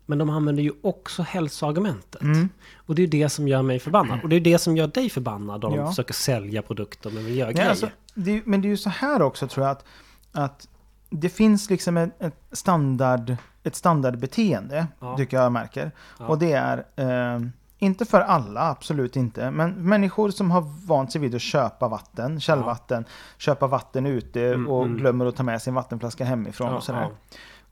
[0.06, 2.22] Men de använder ju också hälsoargumentet.
[2.22, 2.48] Mm.
[2.76, 4.20] Och det är det som gör mig förbannad.
[4.22, 5.82] Och det är det som gör dig förbannad om Ja.
[5.82, 7.70] de försöker sälja produkter med miljögrejer.
[7.70, 9.84] alltså, det, men det är ju så här också tror jag att,
[10.32, 10.68] att
[11.10, 15.16] det finns liksom ett, ett, standard, ett standardbeteende, Ja.
[15.16, 15.90] tycker jag märker.
[16.18, 16.26] Ja.
[16.26, 17.40] Och det är, eh,
[17.78, 22.40] inte för alla, absolut inte, men människor som har vant sig vid att köpa vatten,
[22.40, 23.04] källvatten,
[23.38, 24.98] köpa vatten ute Mm, och mm.
[24.98, 27.08] glömmer att ta med sin vattenflaska hemifrån Ja, och sådär.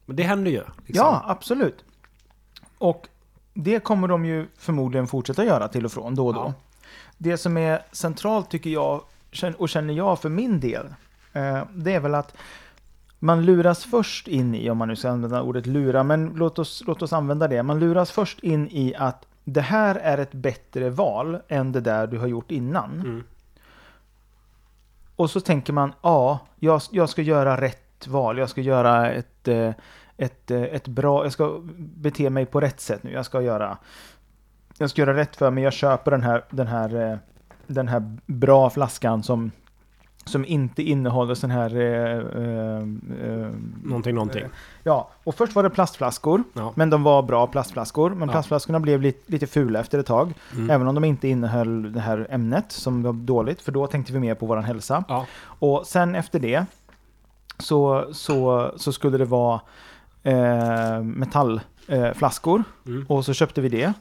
[0.06, 0.62] Men det händer ju.
[0.86, 1.06] Liksom.
[1.06, 1.84] Ja, absolut.
[2.78, 3.08] Och
[3.54, 6.40] det kommer de ju förmodligen fortsätta göra till och från då och då.
[6.40, 6.54] Ja.
[7.18, 9.00] Det som är centralt tycker jag,
[9.58, 10.86] och känner jag för min del,
[11.32, 12.36] eh, det är väl att
[13.18, 16.82] man luras först in i, om man nu ska använda ordet lura, men låt oss,
[16.86, 17.62] låt oss använda det.
[17.62, 22.06] Man luras först in i att det här är ett bättre val än det där
[22.06, 22.92] du har gjort innan.
[22.92, 23.24] Mm.
[25.16, 28.38] Och så tänker man, ja, jag, jag ska göra rätt val.
[28.38, 29.70] Jag ska göra ett, eh,
[30.16, 33.12] ett, eh, ett bra, jag ska bete mig på rätt sätt nu.
[33.12, 33.78] Jag ska göra,
[34.78, 35.64] jag ska göra rätt för mig.
[35.64, 37.18] Jag köper den här, den här, eh,
[37.66, 39.50] den här bra flaskan som,
[40.24, 41.76] som inte innehåller sån här...
[41.76, 42.78] Eh, eh,
[43.30, 43.50] eh,
[43.84, 44.44] Någonting, någonting.
[44.82, 46.42] ja, och först var det plastflaskor.
[46.52, 46.72] Ja.
[46.76, 48.10] Men de var bra plastflaskor.
[48.10, 48.32] Men Ja.
[48.32, 50.34] plastflaskorna blev lite, lite fula efter ett tag.
[50.54, 50.70] Mm.
[50.70, 53.62] Även om de inte innehöll det här ämnet som var dåligt.
[53.62, 55.04] För då tänkte vi mer på vår hälsa.
[55.08, 55.26] Ja.
[55.42, 56.66] Och sen efter det
[57.58, 59.60] så, så, så skulle det vara
[60.22, 62.64] eh, metallflaskor.
[62.86, 62.92] Eh.
[62.92, 63.06] Mm.
[63.08, 63.92] och så köpte vi det.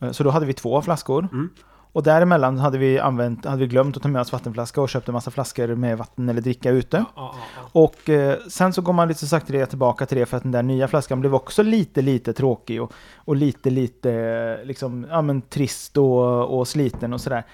[0.00, 1.28] Eh, Så då hade vi två flaskor.
[1.32, 1.50] Mm.
[1.96, 5.08] Och däremellan hade vi, använt, hade vi glömt att ta med oss vattenflaska och köpt
[5.08, 6.96] en massa flaskor med vatten eller dricka ute.
[6.96, 7.68] Ja, ja, ja.
[7.72, 10.62] Och eh, sen så går man lite sakta tillbaka till det för att den där
[10.62, 15.96] nya flaskan blev också lite, lite tråkig och, och lite, lite liksom, ja men trist
[15.96, 17.44] och, och sliten och sådär.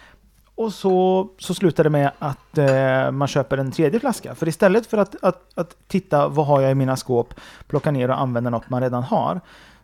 [0.55, 4.35] Och så, så slutar det med att eh, man köper en tredje flaska.
[4.35, 7.35] För istället för att, att, att titta vad har jag i mina skåp,
[7.67, 9.41] plocka ner och använda något man redan har,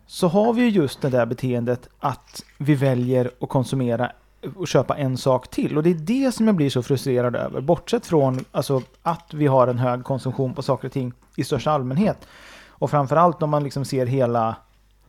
[0.07, 4.13] så har vi ju just det där beteendet att vi väljer att konsumera
[4.57, 5.77] och köpa en sak till.
[5.77, 7.61] Och det är det som jag blir så frustrerad över.
[7.61, 11.71] Bortsett från alltså, att vi har en hög konsumtion på saker och ting i största
[11.71, 12.29] allmänhet.
[12.69, 14.57] Och framförallt om man liksom ser hela,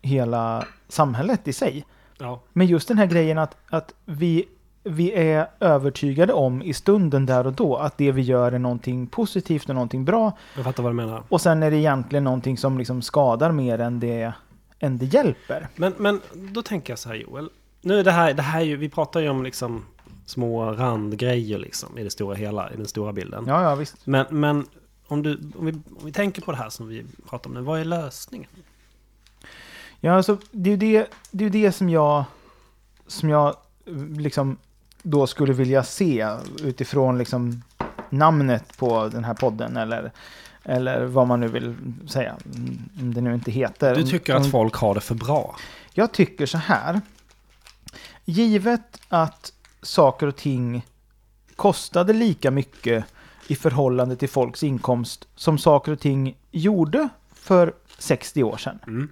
[0.01, 1.85] hela samhället i sig.
[2.17, 2.41] ja.
[2.53, 4.45] Men just den här grejen att, att vi,
[4.83, 9.07] vi är övertygade om i stunden där och då att det vi gör är någonting
[9.07, 10.37] positivt och någonting bra.
[10.55, 11.23] Jag fattar vad du menar.
[11.29, 14.33] Och sen är det egentligen någonting som liksom skadar mer än det,
[14.79, 15.67] än det hjälper.
[15.75, 17.49] Men, men då tänker jag så här Joel.
[17.81, 19.85] Nu är det här, det här är ju, vi pratar ju om liksom
[20.25, 23.43] små randgrejer liksom i det stora hela, i den stora bilden.
[23.47, 24.07] Ja, ja visst.
[24.07, 24.65] Men, men
[25.07, 27.61] om, du, om, vi, om vi tänker på det här som vi pratar om nu,
[27.61, 28.49] vad är lösningen?
[29.99, 32.23] Ja, alltså, det är ju det, det, är det som jag,
[33.07, 33.55] som jag
[34.17, 34.57] liksom
[35.03, 36.27] då skulle vilja se
[36.63, 37.63] utifrån liksom
[38.09, 40.11] namnet på den här podden eller,
[40.63, 41.75] eller vad man nu vill
[42.07, 42.35] säga.
[42.99, 43.95] Om det nu inte heter.
[43.95, 45.55] Du tycker att folk har det för bra?
[45.93, 47.01] Jag tycker så här.
[48.25, 50.85] Givet att saker och ting
[51.55, 53.05] kostade lika mycket
[53.47, 58.79] i förhållande till folks inkomst som saker och ting gjorde för 60 år sedan.
[58.87, 59.09] Mm.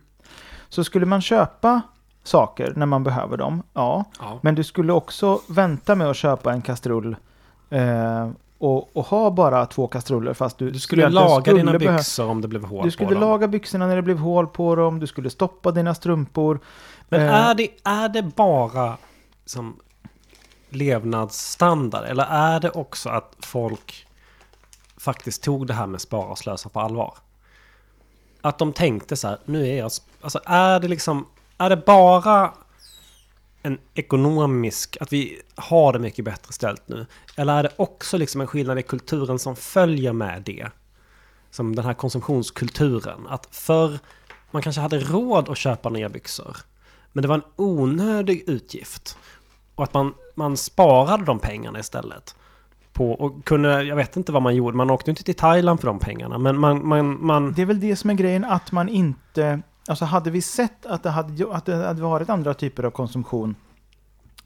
[0.69, 1.81] Så skulle man köpa
[2.27, 4.05] saker när man behöver dem, ja.
[4.19, 4.39] Ja.
[4.41, 7.15] Men du skulle också vänta med att köpa en kastrull
[7.69, 11.97] eh, och, och ha bara två kastruller fast du, Du skulle laga dina skulle behö-
[11.97, 13.19] byxor om det blev hål Du på skulle dem.
[13.19, 16.59] laga byxorna när det blev hål på dem, du skulle stoppa dina strumpor.
[17.09, 18.97] Men Eh, är det, är det bara
[19.45, 19.75] som
[20.69, 22.05] levnadsstandard?
[22.05, 24.07] Eller är det också att folk
[24.97, 27.13] faktiskt tog det här med spara och slösa på allvar?
[28.41, 29.91] Att de tänkte så här, nu är jag...
[30.21, 31.25] Alltså är det liksom...
[31.57, 32.53] Är det bara
[33.61, 37.05] en ekonomisk, att vi har det mycket bättre ställt nu?
[37.35, 40.67] Eller är det också liksom en skillnad i kulturen som följer med det?
[41.51, 43.27] Som den här konsumtionskulturen.
[43.27, 43.99] Att förr
[44.51, 46.57] man kanske hade råd att köpa nya byxor.
[47.13, 49.17] Men det var en onödig utgift.
[49.75, 52.35] Och att man, man sparade de pengarna istället.
[52.93, 55.87] På, och kunde, jag vet inte vad man gjorde, man åkte inte till Thailand för
[55.87, 56.37] de pengarna.
[56.37, 59.61] Men man, man, man Det är väl det som är grejen, att man inte...
[59.87, 63.55] Alltså hade vi sett att det hade, att det hade varit andra typer av konsumtion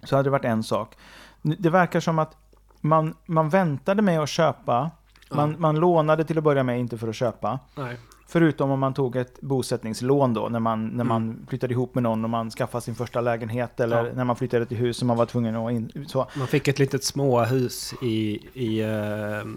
[0.04, 0.96] så hade det varit en sak.
[1.42, 2.38] Det verkar som att
[2.82, 4.92] man, man väntade med att köpa.
[5.32, 7.60] Man, man lånade till att börja med, inte för att köpa.
[7.76, 7.98] nej.
[8.28, 11.08] Förutom om man tog ett bosättningslån då, när man, när Mm.
[11.08, 14.12] man flyttade ihop med någon och man skaffade sin första lägenhet eller Ja.
[14.16, 16.28] när man flyttade till hus som man var tvungen att in, så.
[16.38, 19.48] Man fick ett litet småhus i, i uh,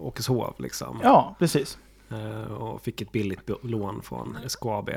[0.00, 1.00] Åkeshov liksom.
[1.02, 1.78] Ja, precis.
[2.10, 4.90] Eh, och fick ett billigt lån från SKAB.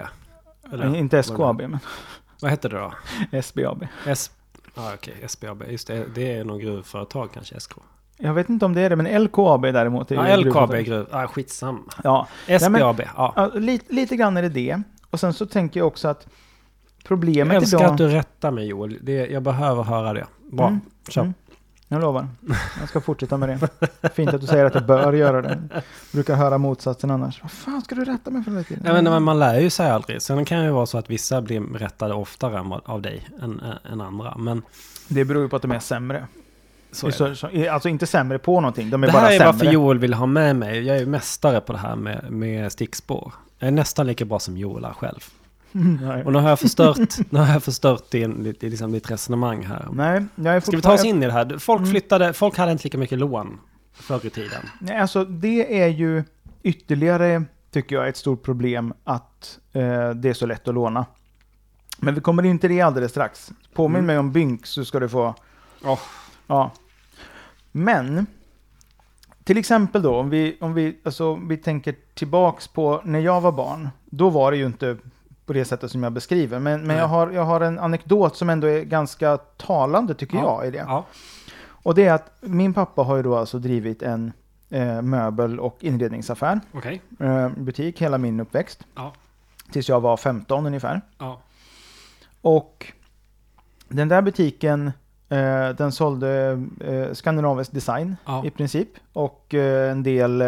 [0.95, 1.79] Inte vad SKAB, men
[2.41, 2.77] Vad hette det
[3.31, 3.41] då?
[3.41, 3.87] SBAB.
[4.05, 4.31] S...
[4.75, 5.63] Ah, Okej, SBAB.
[5.69, 7.71] Just det, det är någon gruvföretag kanske, SK.
[8.17, 10.11] Jag vet inte om det är det, men LKAB däremot.
[10.11, 11.07] är ju Ja, LKAB är gruv.
[11.11, 11.79] Ah, skitsamma.
[12.03, 12.27] Ja,
[12.59, 13.33] SBAB, ja.
[13.35, 14.81] ja lite, lite grann är det det.
[15.09, 17.91] Och sen så tänker jag också att Jag problemet älskar idag...
[17.91, 18.97] att du rättar mig Joel.
[19.01, 20.27] Det, jag behöver höra det.
[20.51, 20.79] Bra, Mm,
[21.09, 21.21] kör.
[21.21, 21.33] mm.
[21.91, 22.27] Jag lovar.
[22.79, 24.09] Jag ska fortsätta med det.
[24.09, 25.59] Fint att du säger att jag bör göra det.
[25.73, 27.41] Jag brukar höra motsatsen annars.
[27.41, 28.97] Vad fan ska du rätta mig för hela tiden?
[28.97, 30.21] Inte, men man lär ju sig aldrig.
[30.21, 33.61] Sen kan det ju vara så att vissa blir rättade oftare av dig än,
[33.91, 34.37] än andra.
[34.37, 34.61] Men
[35.07, 36.27] Det beror ju på att de är sämre.
[36.91, 37.17] så är det.
[37.17, 39.51] Så, så, alltså inte sämre på någonting, de är Det bara här är sämre.
[39.51, 40.83] varför Joel vill ha med mig.
[40.83, 43.33] Jag är mästare på det här med, med stickspår.
[43.59, 45.19] Jag är nästan lika bra som Joel är själv.
[46.01, 46.23] Nej.
[46.23, 49.87] Och nu har jag förstört, nu har jag förstört din, ditt, liksom ditt resonemang här.
[49.91, 51.57] Nej, jag Ska vi ta oss in i det här?
[51.57, 51.91] Folk Mm.
[51.91, 53.59] flyttade, folk hade inte lika mycket lån
[53.93, 54.61] förr i tiden.
[54.79, 56.23] Nej, alltså det är ju
[56.63, 61.05] ytterligare, tycker jag, ett stort problem att eh, det är så lätt att låna.
[61.97, 63.51] Men vi kommer in till det alldeles strax.
[63.73, 64.05] Påminn Mm.
[64.05, 65.35] mig om Bynk så ska du få...
[65.83, 65.99] Åh.
[66.47, 66.71] Ja.
[67.71, 68.25] Men,
[69.43, 73.51] till exempel då, om vi, om vi, alltså, vi tänker tillbaks på när jag var
[73.51, 73.89] barn.
[74.05, 74.97] Då var det ju inte
[75.49, 76.59] på det sättet som jag beskriver.
[76.59, 80.43] Men, men jag, har, jag har en anekdot som ändå är ganska talande, tycker Ja.
[80.63, 80.85] jag, i det.
[80.87, 81.05] Ja.
[81.83, 84.31] Och det är att min pappa har ju då alltså drivit en
[84.69, 87.01] eh, möbel och inredningsaffär, Okej.
[87.19, 88.83] eh, butik, hela min uppväxt.
[88.95, 89.13] Ja.
[89.71, 91.01] Tills jag var 15 ungefär.
[92.41, 92.93] Och
[93.87, 94.91] den där butiken,
[95.29, 98.45] eh, den sålde eh, skandinavisk design Ja.
[98.45, 98.89] i princip.
[99.13, 100.43] Och eh, en del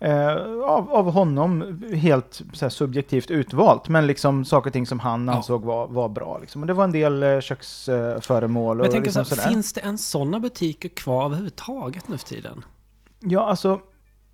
[0.00, 0.32] eh,
[0.64, 3.88] av, av honom helt här, subjektivt utvalt.
[3.88, 5.32] Men liksom saker och ting som han Ja.
[5.34, 6.38] ansåg var, var bra.
[6.38, 6.60] Liksom.
[6.60, 9.54] Och det var en del eh, köksföremål Men och jag tänker liksom så här, sådär.
[9.54, 12.64] finns det en sådana butiker kvar överhuvudtaget nu för tiden?
[13.20, 13.80] Ja, alltså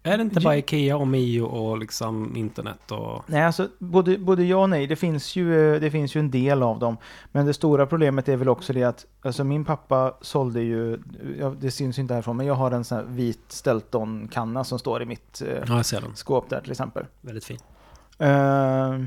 [0.07, 3.25] Är det inte bara Ikea och Mio och liksom internet och...
[3.27, 4.87] Nej, alltså både, både ja och nej.
[4.87, 6.97] Det finns, ju, eh, det finns ju en del av dem.
[7.33, 10.97] Men det stora problemet är väl också det att alltså min pappa sålde ju,
[11.61, 15.07] det syns inte härifrån, men jag har en sån här vit Stelton-kanna som står i
[15.07, 15.83] mitt eh, Ja,
[16.15, 17.07] skåp där till exempel.
[17.21, 17.59] Väldigt fin.
[18.19, 19.01] Eh,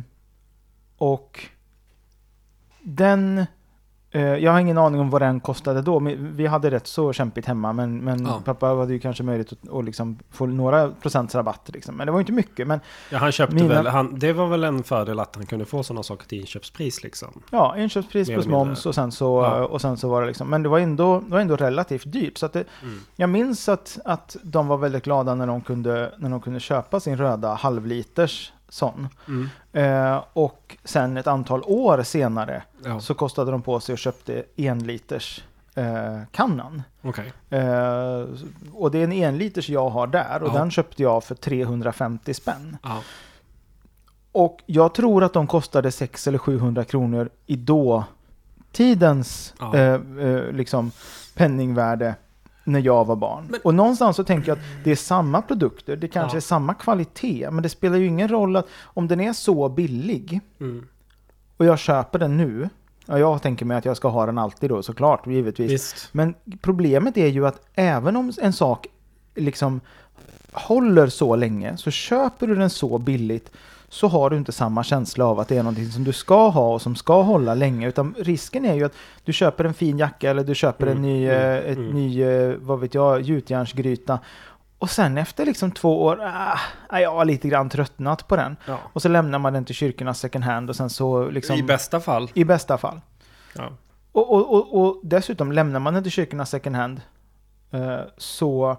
[0.98, 1.46] och
[2.84, 3.46] den,
[4.20, 6.00] jag har ingen aning om vad den kostade då.
[6.18, 8.42] Vi hade rätt så kämpigt hemma, men, men Ja.
[8.46, 11.70] pappa hade ju kanske möjlighet att, att liksom få några procents rabatt.
[11.74, 11.96] Liksom.
[11.96, 12.68] Men det var inte mycket.
[12.68, 12.80] Men
[13.12, 13.88] Ja, han köpte Mina- väl...
[13.88, 17.28] Han, det var väl en fördel att han kunde få sådana saker till inköpspris liksom.
[17.52, 19.66] Ja, inköpspris Mer plus moms och sen så, Ja.
[19.66, 22.38] och sen så var det liksom, men det var ändå, det var ändå relativt dyrt.
[22.38, 23.00] Så det, Mm.
[23.16, 27.00] jag minns att, att de var väldigt glada när de kunde, när de kunde köpa
[27.00, 29.08] sin röda halvliters sån.
[29.28, 29.50] Mm.
[29.74, 34.44] Eh, och sen ett antal år senare Ja, så kostade de på sig och köpte
[34.56, 35.44] enliters
[35.76, 36.82] eh, kannan.
[37.02, 37.34] okej.
[37.50, 38.26] Eh,
[38.74, 40.54] och det är en enliters jag har där och Ja.
[40.60, 42.78] den köpte jag för 350 spänn.
[42.84, 43.02] Ja.
[44.32, 47.56] Och jag tror att de kostade 600 eller 700 kronor i
[48.72, 50.92] dåtidens eh, eh, liksom
[51.36, 52.16] penningvärde
[52.68, 53.48] när jag var barn.
[53.50, 56.40] Men- och någonstans så tänker jag att det är samma produkter, det kanske Ja.
[56.40, 60.42] är samma kvalitet, men det spelar ju ingen roll att om den är så billig
[60.60, 60.88] Mm.
[61.58, 62.70] och jag köper den nu,
[63.06, 65.72] ja, jag tänker mig att jag ska ha den alltid då såklart, givetvis.
[65.72, 66.10] Visst.
[66.12, 68.88] Men problemet är ju att även om en sak
[69.36, 69.82] liksom
[70.52, 73.52] håller så länge, så köper du den så billigt
[73.90, 76.74] så har du inte samma känsla av att det är någonting som du ska ha
[76.74, 77.88] och som ska hålla länge.
[77.88, 78.94] Utan risken är ju att
[79.24, 81.92] du köper en fin jacka eller du köper en Mm, ny, mm, eh, ett mm.
[81.92, 84.20] ny eh, vad vet jag, gjutjärnsgryta.
[84.80, 86.60] Och sen efter liksom två år, ah,
[86.90, 88.58] ah, jag har lite grann tröttnat på den.
[88.66, 88.80] Ja.
[88.94, 91.56] Och så lämnar man den till kyrkornas second hand och sen så liksom...
[91.56, 92.32] I bästa fall.
[92.34, 93.02] I bästa fall.
[93.56, 93.70] Ja.
[94.12, 97.02] Och, och, och, och dessutom, lämnar man den till kyrkornas second hand
[97.72, 98.78] eh, så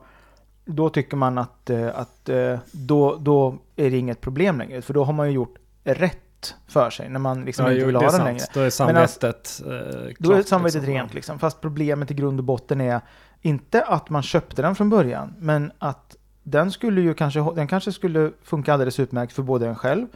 [0.68, 4.82] då tycker man att, eh, att eh, då, då är det inget problem längre.
[4.82, 5.54] För då har man ju gjort
[5.84, 8.24] rätt för sig när man liksom Ja, inte vill ha den sant.
[8.24, 8.44] längre.
[8.54, 9.70] Då är samvetet eh,
[10.18, 10.94] Då är samvetet liksom.
[10.94, 11.38] rent liksom.
[11.38, 13.00] Fast problemet i grund och botten är
[13.42, 17.92] inte att man köpte den från början, men att den skulle ju kanske, den kanske
[17.92, 20.06] skulle funka alldeles utmärkt för både en själv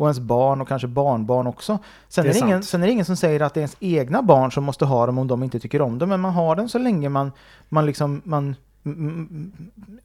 [0.00, 1.78] och ens barn och kanske barnbarn också.
[2.08, 3.76] Sen Det är, är ingen, sen är det ingen som säger att det är ens
[3.80, 6.56] egna barn som måste ha dem om de inte tycker om dem, men man har
[6.56, 7.32] den så länge man,
[7.68, 8.56] man liksom, man,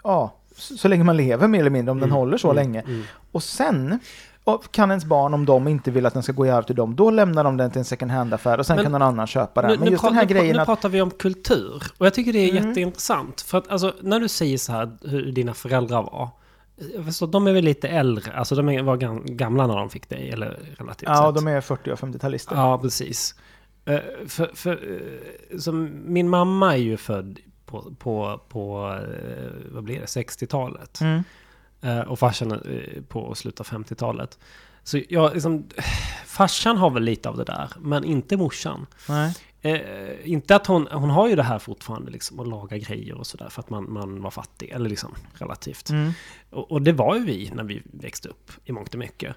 [0.03, 2.55] ja, så så länge man lever mer eller mindre, om den Mm, håller så mm,
[2.63, 2.81] länge.
[2.81, 3.03] mm.
[3.31, 3.99] Och sen
[4.43, 6.75] och kan ens barn, om de inte vill att den ska gå i arv till
[6.75, 9.27] dem, då lämnar de den till en second hand-affär och sen Men- kan någon annan
[9.27, 9.71] köpa den.
[9.71, 10.65] Nu, Men nu, just pra- den här nu, grejen nu att...
[10.65, 11.83] pratar vi om kultur.
[11.97, 12.67] Och jag tycker det är Mm.
[12.67, 13.41] jätteintressant.
[13.41, 16.29] För att alltså, när du säger så här hur dina föräldrar var.
[16.95, 20.09] Jag förstår, de är väl lite äldre, alltså de var gam- gamla när de fick
[20.09, 21.45] dig, eller relativt Ja, sett.
[21.45, 22.55] de är 40 och 50-talister.
[22.55, 23.35] Ja, precis.
[23.85, 24.71] Eh, för, för,
[25.51, 31.01] eh, som, min mamma är ju född på, på, på eh, vad blir det, 60-talet.
[31.01, 31.23] Mm.
[31.81, 34.39] Eh, och farsan eh, på slutet av 50-talet.
[34.83, 35.67] Så jag, liksom,
[36.25, 38.85] farsan har väl lite av det där, men inte morsan.
[39.61, 39.79] Eh,
[40.23, 43.49] inte att hon, hon har ju det här fortfarande liksom att laga grejer och sådär
[43.49, 45.89] för att man, man var fattig, eller liksom relativt.
[45.89, 46.11] Mm.
[46.49, 49.35] Och, och det var ju vi när vi växte upp i mångt och mycket.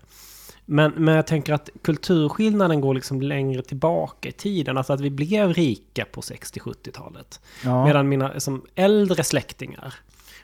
[0.71, 4.79] Men, men jag tänker att kulturskillnaden går liksom längre tillbaka i tiden.
[4.79, 7.41] Alltså att vi blev rika på 60-70-talet.
[7.65, 7.85] Ja.
[7.85, 9.95] Medan mina som äldre släktingar,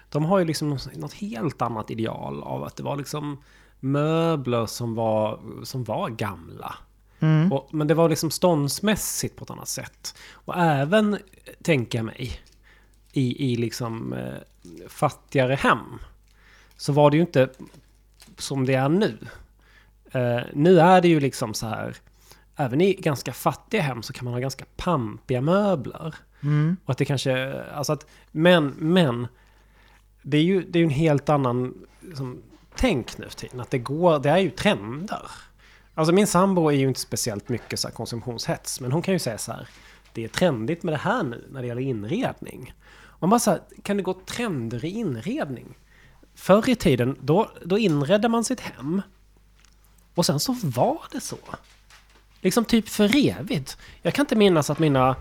[0.08, 3.42] de har ju liksom något, något helt annat ideal av att det var liksom
[3.80, 6.74] möbler som var, som var gamla.
[7.20, 7.52] Mm.
[7.52, 10.14] Och, men det var liksom ståndsmässigt på ett annat sätt.
[10.32, 11.18] Och även,
[11.62, 12.40] tänker jag mig,
[13.12, 15.98] i, i liksom eh, fattigare hem.
[16.76, 17.48] Så var det ju inte
[18.38, 19.18] som det är nu.
[20.14, 21.96] Eh, nu är det ju liksom så här,
[22.56, 26.14] även i ganska fattiga hem så kan man ha ganska pampiga möbler.
[26.42, 26.76] Mm.
[26.84, 29.28] Och att det kanske, alltså att, men, men,
[30.22, 32.42] det är ju, det är en helt annan liksom,
[32.76, 33.60] tänk nu för tiden.
[33.60, 35.30] Att det går, det är ju trender.
[35.94, 39.18] Alltså min sambo är ju inte speciellt mycket så här konsumtionshets, men hon kan ju
[39.18, 39.68] säga så här,
[40.12, 42.74] det är trendigt med det här nu när det gäller inredning.
[43.20, 45.78] Man bara så här, kan det gå trender i inredning?
[46.34, 49.02] Förr i tiden, då, då inredde man sitt hem.
[50.14, 51.38] Och sen så var det så.
[52.40, 53.78] Liksom typ för evigt.
[54.02, 55.16] Jag kan inte minnas att mina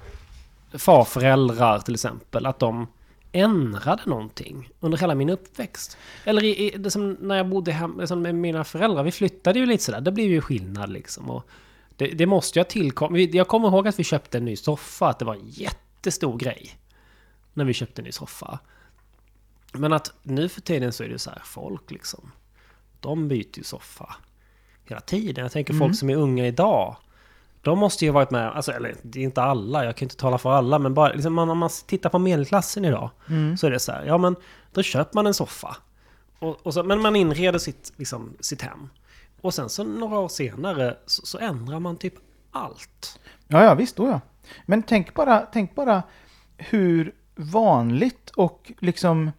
[0.73, 2.87] farföräldrar till exempel, att de
[3.31, 5.97] ändrade någonting under hela min uppväxt.
[6.23, 9.59] Eller i, i, det som när jag bodde hem liksom med mina föräldrar, vi flyttade
[9.59, 11.29] ju lite sådär, det blev ju skillnad liksom.
[11.29, 11.47] Och
[11.95, 13.33] det, det måste ju ha tillkommit.
[13.33, 16.77] Jag kommer ihåg att vi köpte en ny soffa, att det var en jättestor grej.
[17.53, 18.59] När vi köpte en ny soffa.
[19.71, 22.31] Men att nu för tiden så är det så här, folk liksom,
[22.99, 24.15] de byter ju soffa
[24.85, 25.43] hela tiden.
[25.43, 26.95] Jag tänker folk som är unga idag.
[27.61, 30.15] De måste ju ha varit med, alltså, eller det är inte alla, jag kan inte
[30.17, 33.57] tala för alla, men bara liksom, man, om man tittar på medelklassen idag Mm.
[33.57, 34.35] så är det så här, ja men
[34.71, 35.77] då köper man en soffa.
[36.39, 38.89] Och, och så, men man inreder sitt, liksom, sitt hem.
[39.41, 42.13] Och sen så några år senare så, så ändrar man typ
[42.51, 43.19] allt.
[43.47, 44.21] Ja, ja, visst, då ja.
[44.65, 46.03] Men tänk bara, tänk bara
[46.57, 49.31] hur vanligt och liksom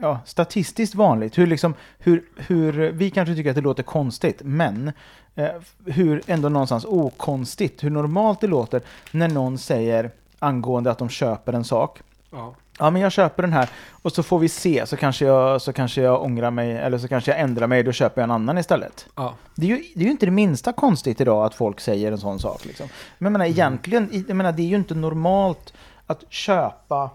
[0.00, 4.92] ja, statistiskt vanligt, hur, liksom, hur, hur vi kanske tycker att det låter konstigt, men
[5.34, 5.48] eh,
[5.86, 11.52] hur ändå någonstans okonstigt, hur normalt det låter när någon säger angående att de köper
[11.52, 12.00] en sak.
[12.30, 12.54] Ja.
[12.78, 13.70] Ja, men jag köper den här
[14.02, 17.08] och så får vi se, så kanske jag, så kanske jag ångrar mig, eller så
[17.08, 19.06] kanske jag ändrar mig, då köper jag en annan istället.
[19.16, 19.34] ja.
[19.54, 22.18] Det är, ju, det är ju inte det minsta konstigt idag att folk säger en
[22.18, 22.64] sån sak.
[22.64, 22.88] Liksom.
[23.18, 25.72] Men jag menar, egentligen, jag menar, det är ju inte normalt
[26.06, 27.10] att köpa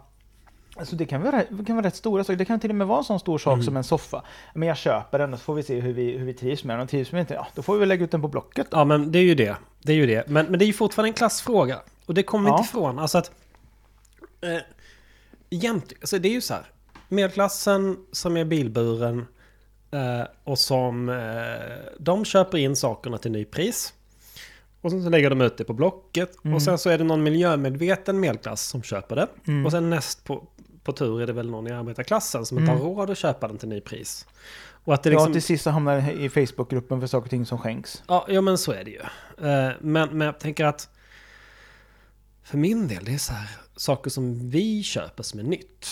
[0.79, 2.37] Alltså det kan vara, det kan vara rätt stora saker.
[2.37, 4.23] Det kan till och med vara en sån stor sak som en soffa.
[4.53, 6.75] Men jag köper den och så får vi se hur vi, hur vi trivs med
[6.77, 6.83] den.
[6.83, 8.77] Och trivs vi inte, ja då får vi väl lägga ut den på Blocket då.
[8.77, 9.55] Ja, men det är ju det.
[9.81, 10.27] Det är ju det.
[10.27, 11.79] Men, men det är ju fortfarande en klassfråga.
[12.05, 12.57] Och det kommer Ja.
[12.57, 12.99] inte ifrån.
[12.99, 13.31] Alltså att...
[14.41, 14.57] Eh,
[15.49, 16.63] egentligen, alltså det är ju så här.
[17.09, 19.25] Medelklassen som är bilburen
[19.91, 21.09] eh, och som...
[21.09, 21.15] Eh,
[21.99, 23.93] de köper in sakerna till nypris.
[24.85, 26.35] Och sen så lägger de ut det på Blocket.
[26.53, 29.27] Och sen så är det någon miljömedveten medelklass som köper det.
[29.65, 30.47] Och sen näst på,
[30.83, 33.57] på tur är det väl någon i arbetarklassen som inte har råd att köpa den
[33.57, 34.27] till nypris.
[34.83, 35.27] Och att det liksom...
[35.29, 38.03] Ja, till sist så hamnar det i Facebookgruppen för saker och ting som skänks.
[38.07, 38.99] Ja, ja men så är det ju.
[39.49, 40.89] Eh, Men, men jag tänker att
[42.43, 45.87] för min del, det är så här saker som vi köper som är nytt.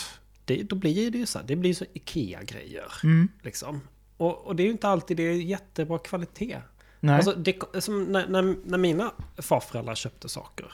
[0.45, 2.93] Det, då blir det ju så här, det blir så IKEA-grejer.
[3.41, 3.81] Liksom.
[4.17, 6.57] Och, och det är ju inte alltid det är jättebra kvalitet.
[7.05, 7.15] Nej.
[7.15, 7.57] Alltså, det,
[7.87, 10.65] när, när, när mina farföräldrar köpte saker.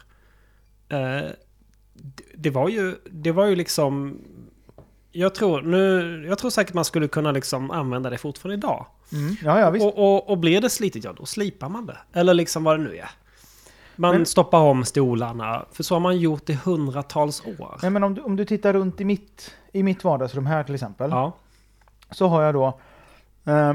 [0.89, 0.97] Eh,
[1.93, 4.17] det, det var ju, det var ju liksom...
[5.11, 8.85] Jag tror, nu, jag tror säkert man skulle kunna liksom använda det fortfarande idag.
[9.13, 9.35] mm.
[9.43, 9.85] Ja, ja.
[9.85, 11.97] Och, och, och blir det slitigt, ja då slipar man det.
[12.13, 13.09] Eller liksom vad det nu är.
[13.95, 15.65] Man Men- stoppar om stolarna.
[15.71, 17.79] För så har man gjort i hundratals år.
[17.81, 20.75] Nej, men om du, om du tittar runt i mitt, i mitt vardagsrum här till
[20.75, 21.09] exempel.
[21.11, 21.33] Ja.
[22.11, 22.79] så har jag då...
[23.45, 23.73] Eh,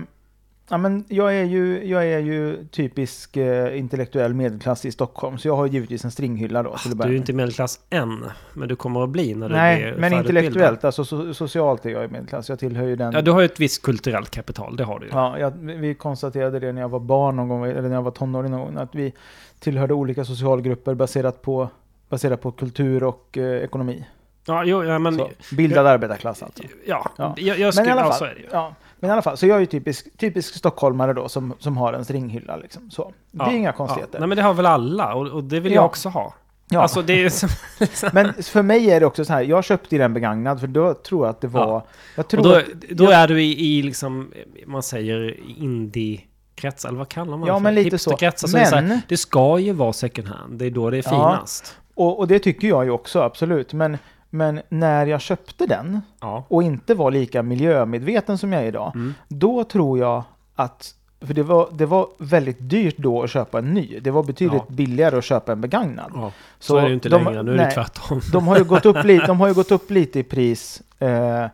[0.68, 5.48] Ja, men jag, är ju, jag är ju typisk eh, intellektuell medelklass i Stockholm, så
[5.48, 6.76] jag har givetvis en stringhylla då.
[6.94, 8.24] Du är ju inte medelklass än,
[8.54, 11.90] men du kommer att bli när du Nej, blir men intellektuellt, alltså so socialt är
[11.90, 12.48] jag i medelklass.
[12.48, 13.12] Jag tillhör ju den...
[13.12, 15.12] Ja, du har ju ett visst kulturellt kapital, det har du ju.
[15.12, 18.10] Ja, jag, vi konstaterade det när jag var barn någon gång, eller när jag var
[18.10, 19.12] tonåring någon gång, att vi
[19.58, 21.68] tillhörde olika socialgrupper baserat på,
[22.08, 24.04] baserat på kultur och eh, ekonomi.
[24.46, 25.18] Ja, jo, ja men...
[25.18, 26.62] Så, bildad arbetarklass alltså.
[26.86, 27.34] Ja, Ja.
[27.36, 27.88] jag, jag Men skulle...
[27.88, 28.46] i alla Ja, fall, så är det ju.
[28.52, 28.74] ja,
[29.04, 31.92] men i alla fall, så jag är ju typisk, typisk stockholmare då som, som har
[31.92, 32.90] en stringhylla liksom.
[32.90, 33.12] Så.
[33.30, 33.72] Det är Ja, inga Ja.
[33.72, 34.18] konstigheter.
[34.18, 35.76] Nej, men det har väl alla, och, och det vill Ja.
[35.78, 36.34] jag också ha.
[36.68, 36.80] Ja.
[36.82, 37.48] Alltså, det är som...
[38.12, 40.94] Men för mig är det också så här, jag köpte ju den begagnad för då
[40.94, 41.66] tror jag att det var...
[41.66, 41.84] Ja.
[42.16, 44.32] Jag Och tror då, att, då är du i, i liksom,
[44.66, 47.62] man säger indie-kretsar, eller vad kallar man Ja, det för?
[47.62, 48.10] men lite så.
[48.10, 50.70] Hipsterkretsar, så är det, så här, Men- det ska ju vara second hand, det är
[50.70, 51.10] då det är Ja.
[51.10, 51.76] finast.
[51.94, 53.72] och, och det tycker jag ju också, absolut.
[53.72, 53.98] Men,
[54.34, 56.44] men när jag köpte den Ja.
[56.48, 59.14] och inte var lika miljömedveten som jag är idag, Mm.
[59.28, 60.22] då tror jag
[60.54, 63.98] att för det var, det var väldigt dyrt då att köpa en ny.
[64.00, 64.74] Det var betydligt Ja.
[64.74, 66.10] billigare att köpa en begagnad.
[66.14, 66.32] ja.
[66.58, 67.66] Så, Så är det ju inte de- längre, nu är nej.
[67.66, 68.20] det tvärtom.
[68.32, 70.82] De har ju gått upp lite, de har ju gått upp lite i pris.
[70.98, 71.46] Eh,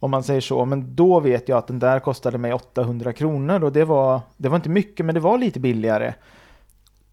[0.00, 0.64] om man säger så.
[0.64, 3.64] Men då vet jag att den där kostade mig 800 kronor.
[3.64, 6.14] Och det var, det var inte mycket, men det var lite billigare.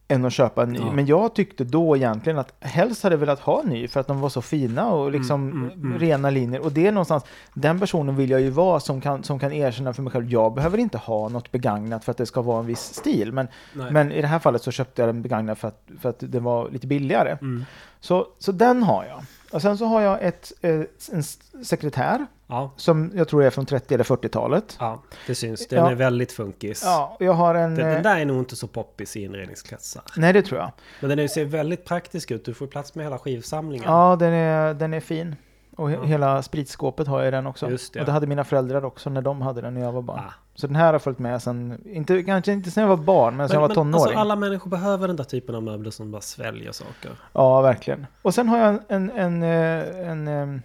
[0.08, 0.80] Än att köpa en ny.
[0.80, 0.92] Ja.
[0.92, 3.88] Men jag tyckte då egentligen att helst hade jag velat ha en ny.
[3.88, 6.00] För att de var så fina och liksom Mm, mm, mm.
[6.00, 6.62] rena linjer.
[6.62, 7.24] Och det är någonstans,
[7.54, 10.32] den personen vill jag ju vara som kan, som kan erkänna för mig själv.
[10.32, 13.32] Jag behöver inte ha något begagnat för att det ska vara en viss stil.
[13.32, 13.92] Men, Nej.
[13.92, 16.40] men i det här fallet så köpte jag den begagnad för att, för att det
[16.40, 17.38] var lite billigare.
[17.42, 17.66] Mm.
[18.00, 19.24] Så, så den har jag.
[19.54, 20.82] Och sen så har jag ett, eh,
[21.12, 21.24] en
[21.66, 24.78] sekretär Ja, som jag tror är från 30 eller 40-talet.
[24.80, 25.68] ja, det syns.
[25.68, 25.92] Den Ja.
[25.92, 26.82] är väldigt funkis.
[26.86, 27.76] Ja, jag har en...
[27.76, 30.04] Den, eh, den där är nog inte så poppis i inredningskretsar.
[30.18, 30.72] Nej, det tror jag.
[31.00, 32.46] Men den är- ser väldigt praktisk ut.
[32.46, 33.86] Du får plats med hela skivsamlingen.
[33.92, 35.36] Ja, den är, den är fin.
[35.78, 37.70] Och he- hela spritskåpet har jag den också.
[37.70, 38.00] Just det.
[38.00, 40.20] Och det hade mina föräldrar också när de hade den när jag var barn.
[40.20, 40.34] Ah.
[40.56, 43.50] Så den här har följt med sen, inte, kanske inte sen jag var barn, men
[43.50, 44.04] sen jag var tonåring.
[44.04, 47.12] alltså, alla människor behöver den där typen av möbler som bara sväljer saker.
[47.34, 48.06] Ja, verkligen.
[48.22, 50.62] Och sen har jag en, en, eh, en, en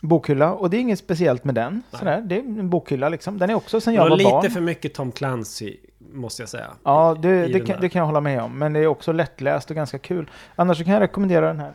[0.00, 1.72] bokhylla och det är inget speciellt med den.
[1.90, 1.98] Nej.
[1.98, 2.20] Sådär.
[2.20, 3.38] Det är en bokhylla liksom.
[3.38, 4.50] Den är också sen jag var var lite barn.
[4.50, 5.76] för mycket Tom Clancy,
[6.12, 6.70] måste jag säga.
[6.84, 8.58] Ja, det, det, kan, det kan jag hålla med om.
[8.58, 10.30] Men det är också lättläst och ganska kul.
[10.56, 11.72] Annars så kan jag rekommendera den här.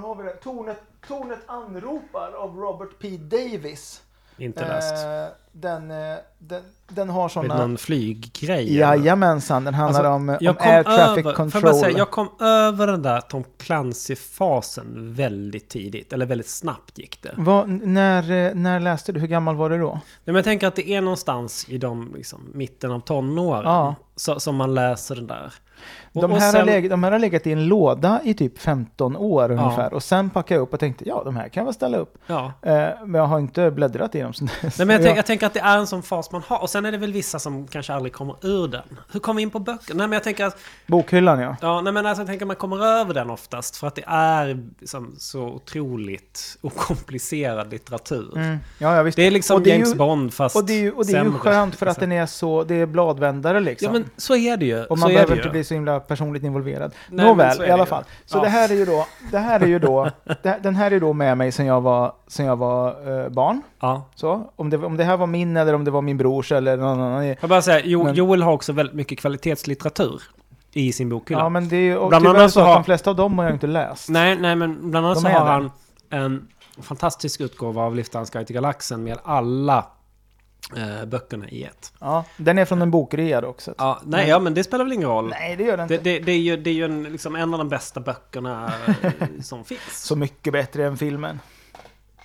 [0.00, 0.36] Var har vi det?
[0.36, 3.08] Tornet, Tornet anropar av Robert P.
[3.16, 4.00] Davis.
[4.38, 5.04] Inte läst.
[5.04, 7.56] Eh, den, eh, den, den har sådana...
[7.58, 8.76] någon flyggrej?
[8.76, 11.62] Jajamensan, den handlar Alltså, om, om Jag kom, air traffic över, control.
[11.64, 16.12] jag, säga, jag kom över den där Tom Clancy-fasen väldigt tidigt.
[16.12, 17.34] Eller väldigt snabbt gick det.
[17.36, 19.20] Vad- när, eh, när läste du?
[19.20, 19.92] Hur gammal var du då?
[19.92, 23.94] Nej, men jag tänker att det är någonstans i de, liksom, mitten av tonåren Ja.
[24.16, 25.52] så, som man läser den där.
[26.20, 29.16] De här, har sen- legat, de här har legat i en låda i typ 15
[29.16, 29.94] år ungefär.
[29.94, 32.14] Och sen packade jag upp och tänkte, ja de här kan jag väl ställa upp.
[32.26, 32.52] Ja.
[32.62, 32.72] Eh,
[33.04, 34.32] men jag har inte bläddrat i dem.
[34.40, 36.62] Nej, men jag, tänk, jag tänker att det är en sån fas man har.
[36.62, 38.98] Och sen är det väl vissa som kanske aldrig kommer ur den.
[39.12, 39.94] Hur kommer vi in på böcker?
[39.94, 40.58] Nej, men jag tänker att...
[40.86, 41.56] Bokhyllan ja.
[41.60, 43.76] Ja, nej, men alltså, jag tänker att man kommer över den oftast.
[43.76, 48.36] För att det är liksom, så otroligt okomplicerad litteratur.
[48.36, 48.56] Mm.
[48.78, 49.16] Ja, ja visst.
[49.16, 51.06] Det är liksom Och det är James ju- Bond fast Och det är ju, och
[51.06, 51.38] det är ju sämre.
[51.38, 53.86] skönt för att den är så, det är bladvändare liksom.
[53.86, 54.84] Ja, men så är det ju.
[54.84, 56.94] och så man är behöver inte bli så himla personligt involverad.
[57.10, 58.04] Nej, Nåväl, i alla fall.
[58.26, 58.42] Så Ja.
[58.42, 60.10] det här är ju då, det här är ju då,
[60.42, 62.88] det, den här är då med mig sen jag var, sen jag var
[63.24, 63.62] eh, barn.
[63.80, 64.08] Ja.
[64.14, 66.76] Så, om det, om det här var min eller om det var min brors eller
[66.76, 67.26] någon annan.
[67.26, 70.22] Jag bara säga, jo, Men- Joel har också väldigt mycket kvalitetslitteratur
[70.72, 71.40] i sin bokhylla.
[71.40, 73.38] Ja, men det är ju och Bland annat så att har- de flesta av dem
[73.38, 74.08] har jag inte läst.
[74.08, 75.70] Nej, nej, men bland annat så har han
[76.10, 76.48] en
[76.82, 79.84] fantastisk utgåva av Liftarens guide till galaxen med alla
[81.06, 81.92] böckerna i ett.
[82.00, 83.60] Ja, den är från en bokrea dock.
[83.60, 85.28] Så Ja, nej, ja, men det spelar väl ingen roll.
[85.28, 85.96] Nej, det gör Det, inte.
[85.98, 88.72] det, det är ju, det är ju en, liksom en av de bästa böckerna
[89.02, 89.12] eh,
[89.42, 89.80] som finns.
[89.90, 91.40] Så mycket bättre än filmen.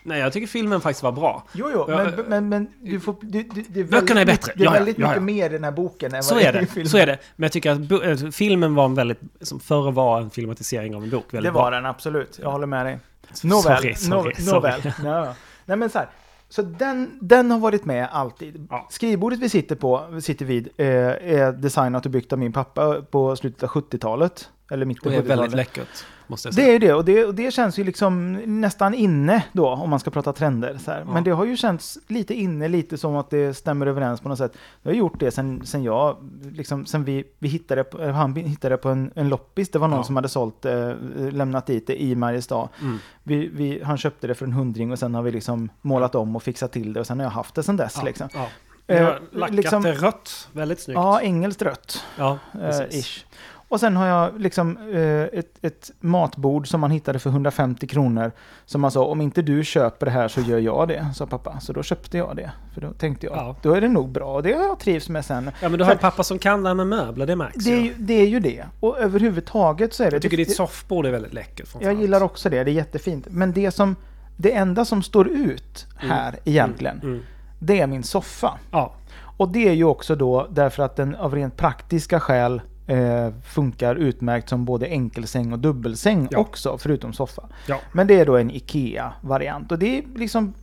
[0.04, 1.44] Nej, jag tycker filmen faktiskt var bra.
[1.54, 4.48] Jo, jo, men, eh, men, men du får, du, du, det är Böckerna är bättre.
[4.48, 5.22] mycket- Det är Ja, väldigt ja, mycket ja.
[5.22, 6.72] mer i den här boken än Så vad är det är i det.
[6.72, 6.90] filmen.
[6.90, 7.18] Så är det.
[7.36, 10.96] Men jag tycker att bo- eh, filmen var en väldigt, som förr var en filmatisering
[10.96, 11.26] av en bok.
[11.34, 11.78] Väldigt Det var bra.
[11.80, 13.00] den absolut, jag håller med dig.
[13.34, 14.52] Sorry, Nåväl, sorry, sorry.
[14.54, 14.82] nåväl.
[14.86, 15.34] Ja, ja.
[15.66, 16.10] Nej men så här,
[16.50, 18.68] så den, den har varit med alltid.
[18.70, 18.88] Ja.
[18.90, 23.36] Skrivbordet vi sitter på, sitter vid, eh, är designat och byggt av min pappa på
[23.36, 24.50] slutet av 70-talet.
[24.72, 25.56] Eller mitten Och av är väldigt 70-talet.
[25.56, 26.68] läckert, måste jag säga.
[26.68, 30.00] Det är det och, det, och det känns ju liksom nästan inne då, om man
[30.00, 30.78] ska prata trender.
[30.86, 30.92] Så.
[30.92, 31.14] Ja.
[31.14, 34.38] Men det har ju känts lite inne, lite som att det stämmer överens på något
[34.38, 34.52] sätt.
[34.82, 36.18] Jag har gjort det sen, sen jag,
[36.54, 39.70] liksom, sen vi, vi hittade, på- eh, han hittade på en, en loppis.
[39.70, 40.04] Det var någon Ja.
[40.04, 40.92] som hade sålt, eh,
[41.32, 42.70] lämnat dit det i Mariestad.
[42.82, 42.98] Mm.
[43.24, 46.36] Vi, vi, han köpte det för en hundring och sen har vi liksom målat om
[46.36, 47.94] och fixat till det och sen har jag haft det sen dess.
[47.98, 48.30] Ja, Liksom.
[48.34, 48.48] ja.
[48.88, 50.50] Eh, lackat liksom- det rött.
[50.52, 50.96] Väldigt snyggt.
[50.98, 52.04] Ja, engelskt rött.
[52.18, 53.06] Ja, Eh, precis.
[53.06, 53.26] ish.
[53.70, 58.32] Och sen har jag liksom eh, ett, ett matbord som man hittade för 150 kronor.
[58.66, 61.60] Som man sa, om inte du köper det här så gör jag det, sa pappa.
[61.60, 62.52] Så då köpte jag det.
[62.74, 63.56] För då tänkte jag, Ja.
[63.62, 64.36] då är det nog bra.
[64.36, 65.52] Och det har jag trivs med sen.
[65.62, 67.72] Ja men du har en pappa som kan det här med möbler, det märks Det
[67.74, 67.94] är, ju.
[67.98, 68.66] det är ju det.
[68.80, 70.16] Och överhuvudtaget så är det...
[70.16, 71.70] Jag tycker det, ditt soffbord är väldigt läckert.
[71.80, 73.28] Jag gillar också det, det är jättefint.
[73.30, 73.96] Men det som...
[74.38, 77.22] Det enda som står ut här egentligen, Mm.
[77.60, 78.58] det är min soffa.
[78.72, 78.94] Ja,
[79.38, 83.96] Och det är ju också då därför att den av rent praktiska skäl eh, funkar
[83.96, 86.38] utmärkt som både enkelsäng och dubbelsäng Ja.
[86.40, 87.44] också, förutom soffa.
[87.68, 87.80] ja.
[87.94, 89.72] Men det är då en IKEA-variant.
[89.72, 90.54] Och det är liksom,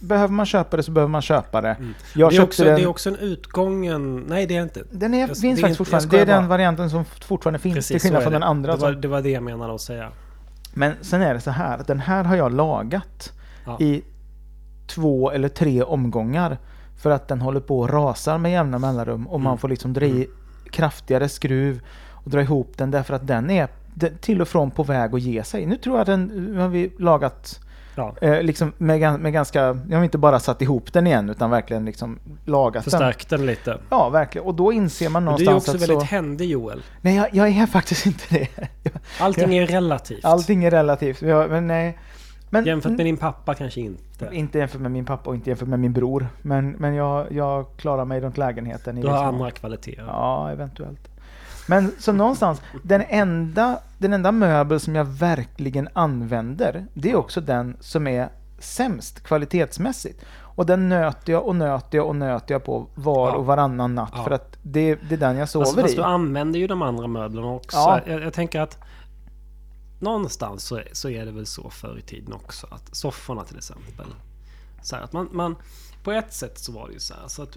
[0.00, 1.68] behöver man köpa det så behöver man köpa det.
[1.68, 1.94] Jag Mm.
[2.30, 4.24] det, är också, den, det är också en utgången...
[4.28, 4.82] Nej det är inte.
[4.92, 6.16] den är, jag- finns det faktiskt inte- jag fortfarande.
[6.16, 6.48] Det är den bara.
[6.48, 8.76] varianten som fortfarande finns, Precis, till skillnad från den andra.
[8.76, 10.08] Det var, det var det jag menade att säga.
[10.74, 13.32] Men sen är det så här, att den här har jag lagat
[13.66, 13.76] Ja.
[13.80, 14.02] i
[14.86, 16.58] två eller tre omgångar.
[17.02, 19.58] För att den håller på och rasar med jämna mellanrum och man Mm.
[19.58, 20.28] får liksom dra i
[20.74, 21.80] kraftigare skruv
[22.10, 25.20] och dra ihop den därför att den är den- till och från på väg att
[25.20, 25.66] ge sig.
[25.66, 27.60] Nu tror jag den, nu har vi lagat
[27.96, 28.14] Ja.
[28.20, 31.84] eh, liksom med, med ganska, jag har inte bara satt ihop den igen utan verkligen
[31.84, 32.90] liksom lagat den.
[32.90, 33.78] Förstärkt den lite.
[33.90, 34.46] Ja, verkligen.
[34.46, 36.14] Och då inser man Men du är någonstans också att väldigt så...
[36.14, 36.82] händig Joel.
[37.00, 38.48] Nej, jag, jag är faktiskt inte det.
[39.20, 40.24] Allting är relativt.
[40.24, 41.20] Allting är relativt.
[41.22, 41.98] Men nej.
[42.54, 44.28] Men, Jämfört med din pappa kanske inte.
[44.32, 46.26] Inte jämfört med min pappa och inte jämfört med min bror.
[46.42, 48.98] Men, men jag, jag klarar mig runt lägenheten.
[48.98, 50.04] i Du har liksom- andra kvaliteter.
[50.06, 51.08] Ja, eventuellt.
[51.68, 57.40] Men så någonstans, den enda, den enda möbel som jag verkligen använder, det är också
[57.40, 58.28] den som är
[58.58, 60.24] sämst kvalitetsmässigt.
[60.56, 63.34] Och den nöter jag och nöter jag och nöter jag på var Ja.
[63.34, 64.22] och varannan natt Ja.
[64.24, 65.96] för att det, det är den jag sover Fast, fast i.
[65.96, 67.76] du använder ju de andra möblerna också.
[67.76, 68.00] Ja.
[68.06, 68.78] Jag, jag tänker att
[70.04, 72.66] någonstans så så är det väl så förr i tiden också.
[72.70, 74.06] Att sofforna till exempel.
[74.82, 75.56] Så här, att man, man,
[76.02, 77.28] på ett sätt så var det ju så här.
[77.28, 77.56] Så att,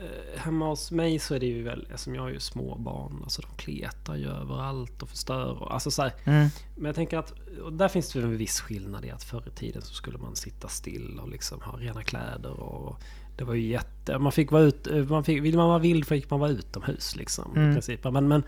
[0.00, 3.20] eh, hemma hos mig så är det ju väl, som jag har ju små barn.
[3.24, 5.62] Alltså de kletar ju överallt och förstör.
[5.62, 6.48] Och, alltså så här, Mm.
[6.76, 7.32] men jag tänker att
[7.72, 10.68] där finns det en viss skillnad i att förr i tiden så skulle man sitta
[10.68, 13.00] still och liksom ha rena kläder och
[13.36, 14.18] det var ju jätte...
[14.18, 15.08] Man fick vara ut...
[15.08, 17.52] Man fick, vill man vara vild fick man vara utomhus liksom.
[17.56, 17.70] Mm.
[17.70, 18.04] I princip.
[18.04, 18.42] Men, men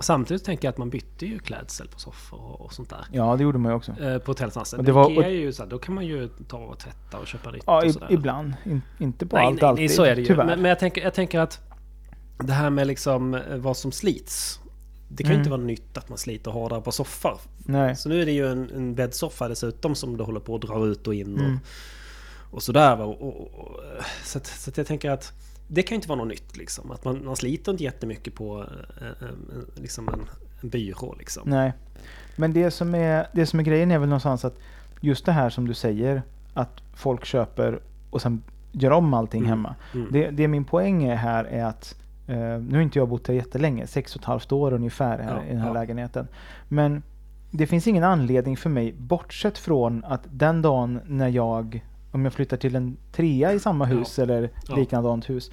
[0.00, 3.06] samtidigt tänker jag att man bytte ju klädsel på soffor och, och sånt där.
[3.12, 3.92] Ja, det gjorde man ju också.
[3.92, 4.78] Eh, på hotellstansen.
[4.78, 7.26] Och Det var- är ju så här, då kan man ju ta och tvätta och
[7.26, 8.06] köpa nytt Ja, och sådär.
[8.12, 8.54] ibland.
[8.64, 9.90] In, inte på Nej, allt nej, alltid.
[9.90, 10.26] så är det ju.
[10.26, 10.44] Tyvärr.
[10.46, 11.60] Men, men jag, tänker, jag tänker att
[12.38, 14.60] det här med liksom eh, vad som slits.
[15.08, 15.40] Det kan ju Mm.
[15.40, 17.38] inte vara nytt att man sliter hårdare på soffor.
[17.58, 17.96] nej.
[17.96, 20.86] Så nu är det ju en, en bäddsoffa dessutom som du håller på att dra
[20.86, 21.58] ut och in och, Mm.
[22.50, 22.96] och sådär.
[22.96, 23.04] va.
[23.04, 23.80] Och, och, och,
[24.24, 25.32] så, att, så att jag tänker att
[25.68, 26.90] det kan ju inte vara något nytt liksom.
[26.90, 28.60] Att man, man sliter inte jättemycket på
[29.00, 30.20] eh, en, en, liksom en,
[30.62, 31.50] en byrå liksom.
[31.50, 31.72] Nej.
[32.36, 34.58] Men det som, är, det som är grejen är väl någonstans att
[35.00, 36.22] just det här som du säger,
[36.54, 37.80] att folk köper
[38.10, 39.48] och sen gör om allting Mm.
[39.50, 39.74] hemma.
[39.94, 40.08] Mm.
[40.12, 41.94] Det, det min poäng är här är att,
[42.26, 45.36] eh, nu har inte jag bott här jättelänge, sex och ett halvt år ungefär här,
[45.36, 45.72] Ja, i den här ja.
[45.74, 46.28] lägenheten.
[46.68, 47.02] Men
[47.50, 52.32] det finns ingen anledning för mig, bortsett från att den dagen när jag, om jag
[52.32, 54.76] flyttar till en trea i samma hus eller Ja.
[54.76, 55.50] likadant hus,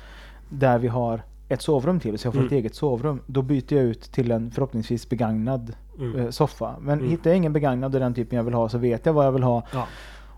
[0.49, 2.47] där vi har ett sovrum till, så jag får Mm.
[2.47, 3.21] ett eget sovrum.
[3.25, 6.19] Då byter jag ut till en förhoppningsvis begagnad Mm.
[6.19, 6.75] eh, soffa.
[6.79, 7.11] Men Mm.
[7.11, 9.31] hittar jag ingen begagnad av den typen jag vill ha så vet jag vad jag
[9.31, 9.63] vill ha.
[9.73, 9.87] Ja.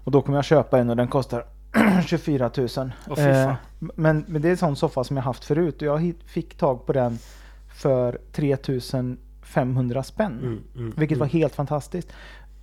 [0.04, 1.46] Och då kommer jag köpa en och den kostar
[2.06, 2.68] 24 000.
[3.10, 3.26] Åh, fy fan.
[3.50, 6.24] Eh, men, men det är en sån soffa som jag haft förut och jag hit-
[6.26, 7.18] fick tag på den
[7.76, 10.40] för 3500 spänn.
[10.44, 11.40] Mm, mm, Vilket var mm.
[11.40, 12.14] helt fantastiskt.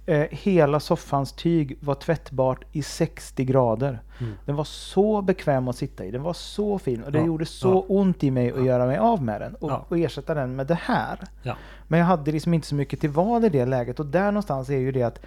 [0.06, 4.00] Eh, hela soffans tyg var tvättbart i 60 grader.
[4.20, 4.32] Mm.
[4.44, 6.10] Den var så bekväm att sitta i.
[6.10, 8.98] Den var så fin och det Ja, gjorde så ont i mig att göra mig
[8.98, 9.84] av med den och, Ja.
[9.88, 11.18] och ersätta den med det här.
[11.42, 11.56] Ja.
[11.88, 14.68] Men jag hade liksom inte så mycket till val i det läget och där någonstans
[14.70, 15.18] är ju det att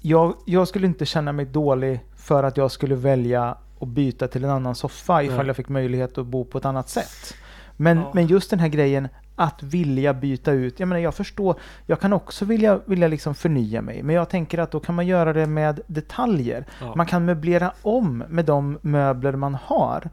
[0.00, 4.44] jag, jag skulle inte känna mig dålig för att jag skulle välja att byta till
[4.44, 7.34] en annan soffa ifall jag fick möjlighet att bo på ett annat sätt.
[7.76, 8.10] Men, Ja.
[8.14, 10.80] men just den här grejen att vilja byta ut.
[10.80, 11.56] Jag menar jag förstår,
[11.86, 14.02] jag kan också vilja, vilja liksom förnya mig.
[14.02, 16.64] Men jag tänker att då kan man göra det med detaljer.
[16.80, 16.92] Ja.
[16.96, 20.10] Man kan möblera om med de möbler man har.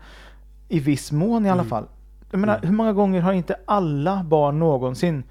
[0.68, 1.70] I viss mån i alla Mm.
[1.70, 1.86] fall.
[2.32, 2.68] Jag menar, Mm.
[2.68, 5.24] hur många gånger har inte alla barn någonsin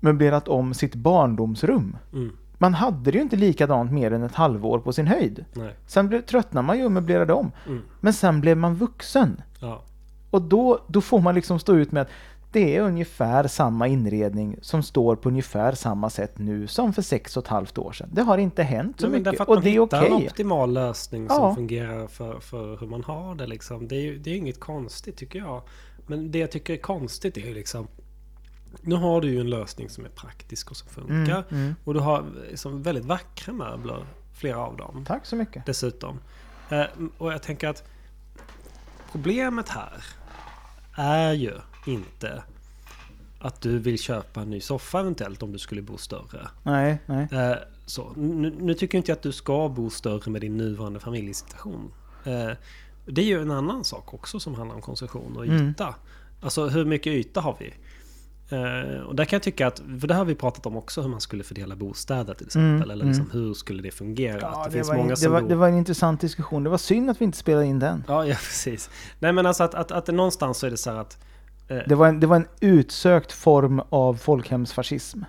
[0.00, 1.96] möblerat om sitt barndomsrum?
[2.12, 2.32] Mm.
[2.58, 5.44] Man hade det ju inte likadant mer än ett halvår på sin höjd.
[5.52, 5.74] Nej.
[5.86, 7.50] Sen blev, tröttnade man ju och möblerade om.
[7.66, 7.82] Mm.
[8.00, 9.42] Men sen blev man vuxen.
[9.60, 9.82] Ja.
[10.30, 12.08] Och då, då får man liksom stå ut med att
[12.52, 17.36] det är ungefär samma inredning som står på ungefär samma sätt nu som för sex
[17.36, 18.08] och ett halvt år sedan.
[18.12, 19.40] Det har inte hänt så Nej, mycket.
[19.48, 20.06] Och det är okej.
[20.06, 21.54] en optimal lösning som Ja.
[21.54, 23.88] fungerar för, för hur man har det liksom.
[23.88, 25.62] Det är det är inget konstigt tycker jag.
[26.06, 27.88] Men det jag tycker är konstigt är ju liksom
[28.82, 31.44] nu har du ju en lösning som är praktisk och som funkar.
[31.50, 31.74] Mm, mm.
[31.84, 35.66] Och du har liksom väldigt vackra möbler, flera av dem Tack så mycket.
[35.66, 36.20] dessutom.
[36.70, 36.84] Eh,
[37.18, 37.84] och jag tänker att
[39.12, 40.04] problemet här
[40.96, 41.52] är ju
[41.86, 42.42] inte
[43.38, 46.48] att du vill köpa en ny soffa eventuellt om du skulle bo större.
[46.62, 47.28] Nej, nej.
[47.32, 47.56] Eh,
[47.86, 48.12] så.
[48.16, 51.92] Nu, nu tycker jag inte att du ska bo större med din nuvarande familjesituation.
[52.24, 52.50] Eh,
[53.06, 55.68] det är ju en annan sak också som handlar om konsumtion och Mm.
[55.70, 55.94] yta.
[56.40, 57.74] Alltså hur mycket yta har vi?
[58.56, 61.08] Eh, och där kan jag tycka att, för det har vi pratat om också, hur
[61.08, 62.68] man skulle fördela bostäder till exempel.
[62.70, 64.38] Mm, Eller liksom, hur skulle det fungera?
[64.40, 65.48] Ja, att det, det, finns var, många det, som var, bor...
[65.48, 66.64] det var en intressant diskussion.
[66.64, 68.04] Det var synd att vi inte spelade in den.
[68.08, 68.90] Ja, ja, precis.
[69.18, 71.18] Nej men alltså att, att, att någonstans så är det så här att...
[71.68, 75.22] Eh, Det var en, det var en utsökt form av folkhemsfascism.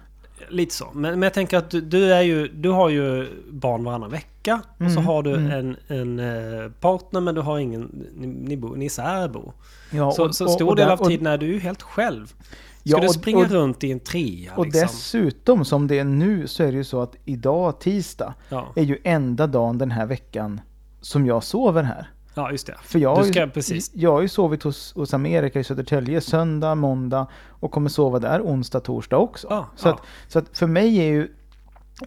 [0.50, 0.86] Lite så.
[0.94, 4.62] Men, men jag tänker att du, du, är ju, du har ju barn varannan vecka.
[4.80, 5.52] Och så Mm, har du mm.
[5.52, 6.20] en, en
[6.64, 8.06] eh, partner men du har ingen...
[8.16, 9.54] Ni, ni, bor, ni särbo.
[9.92, 12.26] Ja, så så stor del där- av tiden är du ju helt själv.
[12.28, 12.36] Ska
[12.84, 14.82] Ja, du och- springa och- runt i en trea Och liksom?
[14.82, 18.68] dessutom som det är nu så är det ju så att idag, tisdag, Ja.
[18.76, 20.62] är ju enda dagen den här veckan
[21.02, 22.08] som jag sover här.
[22.34, 22.76] Ja, just det.
[22.84, 23.92] För jag, Du ska, ju, precis.
[23.94, 28.42] jag har ju sovit hos, hos Amerika i Södertälje söndag, måndag och kommer sova där
[28.42, 29.48] onsdag, torsdag också.
[29.50, 29.94] Ja, så, ja.
[29.94, 31.32] Att, så att för mig är ju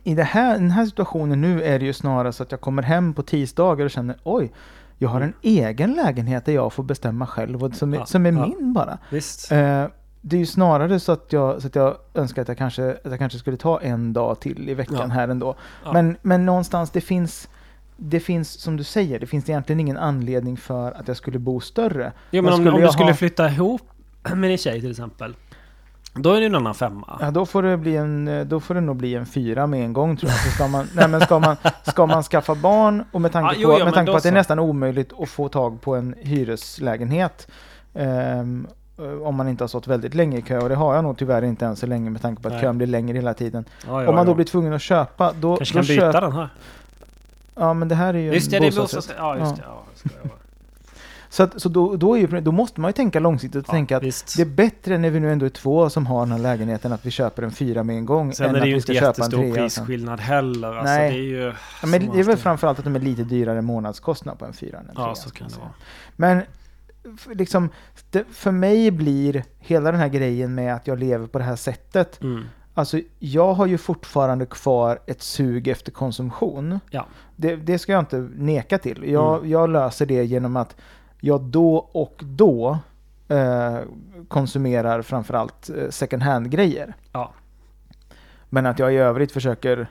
[0.04, 2.82] i det här, den här situationen nu är det ju snarare så att jag kommer
[2.82, 4.52] hem på tisdagar och känner oj,
[4.98, 8.26] jag har en egen lägenhet där jag får bestämma själv och som är, Ja, som
[8.26, 8.46] är ja.
[8.46, 8.98] min bara.
[9.10, 9.52] Visst.
[9.52, 9.84] Eh,
[10.20, 13.10] det är ju snarare så att jag, så att jag önskar att jag, kanske, att
[13.10, 15.06] jag kanske skulle ta en dag till i veckan Ja.
[15.06, 15.54] här ändå.
[15.92, 17.48] Men, men någonstans, det finns,
[17.97, 21.60] det finns, som du säger, det finns egentligen ingen anledning för att jag skulle bo
[21.60, 22.12] större.
[22.31, 23.82] Jo men om, om du skulle ha- flytta ihop
[24.35, 25.35] med din tjej till exempel.
[26.14, 27.18] Då är det ju en annan femma.
[27.20, 29.85] Ja, då får det, bli en, eh, då får det nog bli en fyra med
[29.85, 30.40] en gång tror jag.
[30.40, 33.68] Så ska, man, nej, men ska, man, ska man skaffa barn och med tanke jo,
[33.68, 34.35] på, jo, med men tanke på att det är så.
[34.35, 37.48] nästan omöjligt att få tag på en hyreslägenhet
[37.94, 38.40] eh,
[39.23, 41.43] om man inte har stått väldigt länge i kö och det har jag nog tyvärr
[41.43, 42.62] inte än så länge med tanke på att Nej.
[42.62, 43.64] kön blir längre hela tiden.
[43.86, 44.36] Ja, ja, om man då ja.
[44.36, 45.56] blir tvungen att köpa då...
[45.56, 46.48] Kanske då kan byta köp- den här.
[47.56, 49.16] Ja men det här är ju Just det, det är bostadsrätt.
[49.18, 49.62] Ja, just det.
[49.66, 50.38] Ja, ska jag vara.
[51.28, 53.72] Så, att, så då, då, är ju, då måste man ju tänka långsiktigt och Ja,
[53.72, 54.36] tänka att visst.
[54.36, 57.06] det är bättre när vi nu ändå är två som har den här lägenheten att
[57.06, 59.06] vi köper en fyra med en gång Sen än är det ju inte ska köpa
[59.06, 59.52] en jättestor sen.
[59.54, 60.68] prisskillnad heller.
[60.68, 61.10] Alltså, Nej.
[61.10, 61.52] det är ju...
[61.82, 64.78] Ja, men det är väl framförallt att de är lite dyrare månadskostnad på en fyra
[64.78, 65.70] än en Ja, trea, så ska kan det vara.
[66.16, 66.42] Men
[67.34, 67.68] liksom,
[68.10, 71.56] det, för mig blir hela den här grejen med att jag lever på det här
[71.56, 72.22] sättet.
[72.22, 72.44] Mm.
[72.78, 76.80] Alltså, jag har ju fortfarande kvar ett sug efter konsumtion.
[76.90, 77.06] Ja.
[77.36, 79.10] Det, det ska jag inte neka till.
[79.10, 79.50] Jag, Mm.
[79.50, 80.76] jag löser det genom att
[81.20, 82.78] jag då och då
[83.28, 83.78] eh,
[84.28, 86.94] konsumerar framförallt eh, second hand-grejer.
[87.12, 87.32] Ja.
[88.48, 89.86] Men att jag i övrigt försöker,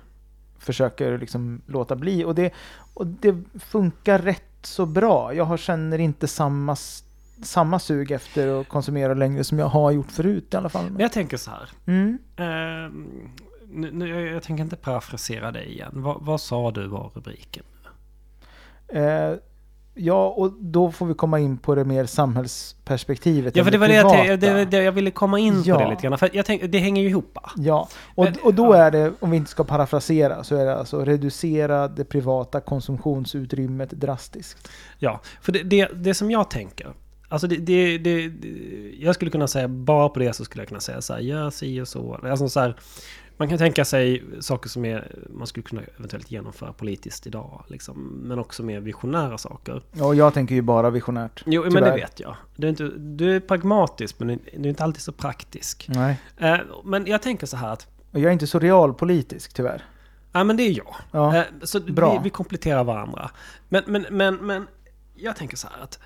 [0.60, 2.24] försöker liksom låta bli.
[2.24, 2.54] Och det,
[2.94, 5.34] och det funkar rätt så bra.
[5.34, 6.76] Jag har, känner inte samma,
[7.44, 10.90] samma sug efter att konsumera längre som jag har gjort förut i alla fall.
[10.92, 11.70] Men jag tänker så här.
[11.86, 12.18] Mm.
[12.38, 13.08] Ehm,
[13.70, 15.92] nu, nu, jag, jag tänker inte parafrasera dig igen.
[15.94, 17.64] Vad, vad sa du var rubriken?
[18.88, 19.34] Eh,
[19.94, 23.56] ja, och då får vi komma in på det mer samhällsperspektivet.
[23.56, 25.78] Ja, för det var det jag, det, det, jag ville komma in på Ja.
[25.80, 26.18] det lite grann.
[26.18, 27.32] För jag tänkte, det hänger ju ihop.
[27.36, 27.52] va?
[27.58, 31.06] Ja, och, och då är det, om vi inte ska parafrasera, så är det alltså
[31.06, 34.70] reducera det privata konsumtionsutrymmet drastiskt.
[35.00, 36.94] Ja, för det, det, det som jag tänker.
[37.36, 38.32] Alltså det, det, det,
[39.00, 41.50] jag skulle kunna säga, bara på det så skulle jag kunna säga så här, gör
[41.50, 42.20] si och så.
[42.24, 42.76] Alltså så här,
[43.38, 47.64] man kan tänka sig saker som är, man skulle kunna eventuellt genomföra politiskt idag.
[47.68, 49.84] Liksom, men också mer visionära saker.
[49.92, 51.44] Ja, jag tänker ju bara visionärt.
[51.46, 51.86] Jo, men tyvärr.
[51.92, 52.36] det vet jag.
[52.56, 55.86] Du är, inte, du är pragmatisk, men du är inte alltid så praktisk.
[55.90, 59.84] Nej, Eh, men jag tänker så här att, jag är inte så realpolitisk tyvärr.
[60.32, 60.96] ja men det är jag.
[61.12, 62.14] Ja, Eh, Så bra.
[62.18, 63.30] vi, vi kompletterar varandra.
[63.70, 64.68] Men, men, men, men
[65.16, 66.00] jag tänker så här att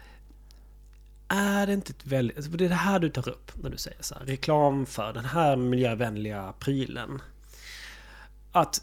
[1.29, 2.37] är det inte ett väldigt...
[2.37, 4.25] Alltså det är det här du tar upp när du säger så här.
[4.25, 7.21] Reklam för den här miljövänliga prylen.
[8.51, 8.81] Att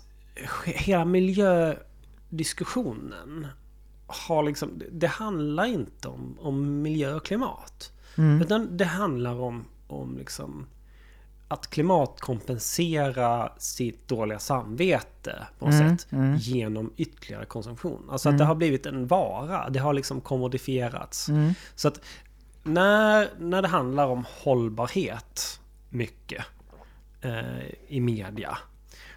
[0.65, 3.47] hela miljödiskussionen
[4.07, 4.83] har liksom...
[4.93, 7.93] Det handlar inte om, om miljö och klimat.
[8.19, 8.43] mm.
[8.43, 10.67] Utan det handlar om, om liksom
[11.49, 16.37] att klimatkompensera sitt dåliga samvete på något Mm, sätt mm.
[16.37, 18.09] genom ytterligare konsumtion.
[18.11, 18.39] Alltså att Mm.
[18.39, 19.71] det har blivit en vara.
[19.71, 21.29] Det har liksom kommodifierats.
[21.29, 21.55] Mm.
[21.75, 22.01] Så att
[22.67, 25.61] när, när det handlar om hållbarhet
[25.91, 26.45] mycket
[27.21, 28.59] eh, i media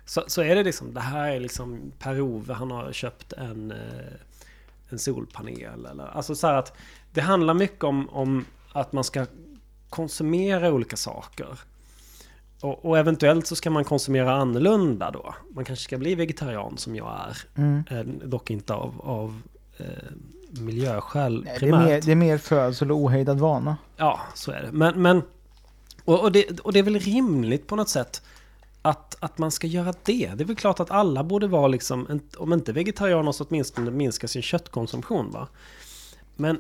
[0.10, 4.14] så, så är det liksom, det här är liksom Per-Ove, han har köpt en, eh,
[4.90, 5.86] en solpanel.
[5.86, 6.78] Eller, alltså så här att
[7.14, 9.26] det handlar mycket om, om att man ska
[9.90, 11.60] konsumera olika saker.
[12.62, 15.36] Och, och eventuellt så ska man konsumera annorlunda då.
[15.50, 17.38] Man kanske ska bli vegetarian som jag är.
[17.62, 17.84] Mm.
[17.90, 19.42] Eh, dock inte av, av
[19.78, 19.86] eh,
[20.52, 21.86] miljöskäl Nej, det, är primärt.
[21.86, 23.78] mer, det är mer födsel och ohejdad vana.
[23.98, 24.72] Ja, så är det.
[24.72, 25.22] Men, men
[26.06, 28.22] och, och, det, och det är väl rimligt på något sätt
[28.82, 30.32] att, att man ska göra det.
[30.36, 33.92] Det är väl klart att alla borde vara liksom, en- om inte vegetarianer så åtminstone
[33.92, 35.48] minska sin köttkonsumtion va.
[36.36, 36.60] Men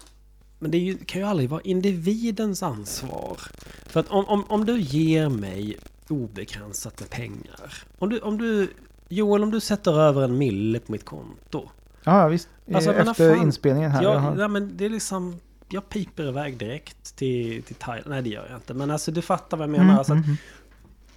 [0.59, 3.37] Men det ju, kan ju aldrig vara individens ansvar.
[3.85, 5.77] För att om, om, om du ger mig
[6.09, 7.73] obegränsat med pengar.
[7.99, 8.73] Om du, om du,
[9.09, 11.69] Joel, om du sätter över en mille på mitt konto.
[12.03, 12.49] Ja, visst.
[12.73, 14.03] Alltså, Efter fan, inspelningen här.
[14.03, 15.39] jag ja, men det är liksom...
[15.69, 18.09] Jag piper iväg direkt till, till Thailand.
[18.09, 18.73] Nej, det gör jag inte.
[18.73, 19.83] Men alltså, du fattar vad jag menar.
[19.83, 20.35] Mm, Alltså, mm,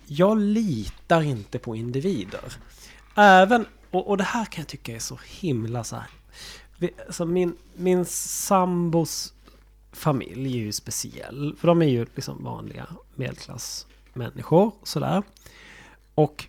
[0.07, 2.41] jag litar inte på individer.
[3.15, 6.07] Även, och, och det här kan jag tycka är så himla så här.
[6.79, 9.35] Vi, alltså min, min sambos
[9.93, 11.55] familj är ju speciell.
[11.59, 14.73] För de är ju liksom vanliga medelklassmänniskor.
[14.83, 15.23] Sådär.
[16.15, 16.45] Och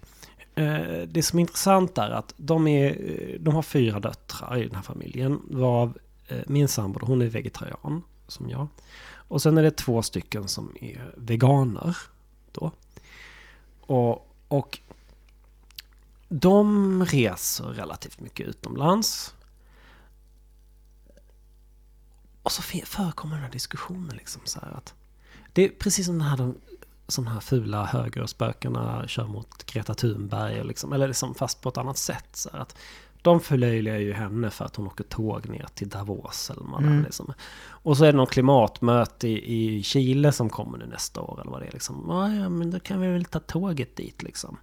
[0.56, 4.66] Eh, det som är intressant är att de, är, eh, de har fyra döttrar i
[4.66, 5.42] den här familjen.
[5.50, 5.98] Varav
[6.28, 8.68] eh, min sambo, hon är vegetarian som jag.
[9.28, 11.98] Och sen är det två stycken som är veganer.
[12.52, 12.72] Då.
[13.80, 14.80] Och, och
[16.30, 19.36] de reser relativt mycket utomlands.
[22.44, 24.94] Och så förekommer den här diskussionen liksom så här att
[25.54, 26.54] det är precis som den här,
[27.14, 31.78] som här fula högerspökena kör mot Greta Thunberg och liksom, eller liksom fast på ett
[31.78, 32.28] annat sätt.
[32.32, 32.76] Så att
[33.22, 37.04] de förlöjligar ju henne för att hon åker tåg ner till Davos eller vad Mm.
[37.04, 37.34] liksom.
[37.68, 41.52] Och så är det någon klimatmöte i, i Chile som kommer nu nästa år eller
[41.52, 42.06] vad det är liksom.
[42.10, 44.58] Ja, men då kan vi väl ta tåget dit liksom.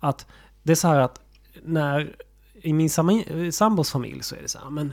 [0.00, 0.26] Att
[0.62, 1.20] det är så här att
[1.62, 2.16] när
[2.62, 4.92] i min sam- sambos familj så är det så här, men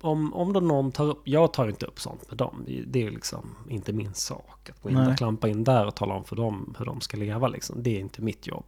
[0.00, 2.64] om, om då någon tar upp, jag tar ju inte upp sånt med dem.
[2.86, 6.14] Det, är liksom inte min sak att gå in och klampa in där och tala
[6.14, 7.82] om för dem hur de ska leva liksom.
[7.82, 8.64] Det är inte mitt jobb.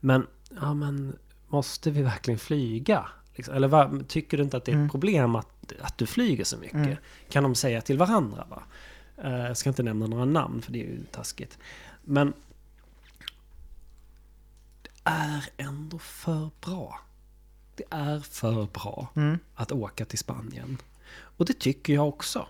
[0.00, 0.26] Men,
[0.60, 1.16] ja men,
[1.48, 3.06] måste vi verkligen flyga?
[3.34, 4.90] Liksom, eller vad, tycker du inte att det är ett Mm.
[4.90, 6.74] problem att, att du flyger så mycket?
[6.74, 6.96] Mm.
[7.28, 8.62] Kan de säga till varandra va?
[9.16, 11.58] Eh, Jag ska inte nämna några namn för det är ju taskigt.
[12.04, 12.32] Men
[14.82, 17.00] det är ändå för bra.
[17.74, 19.38] Det är för bra Mm.
[19.54, 20.78] att åka till Spanien.
[21.36, 22.46] Och det tycker jag också.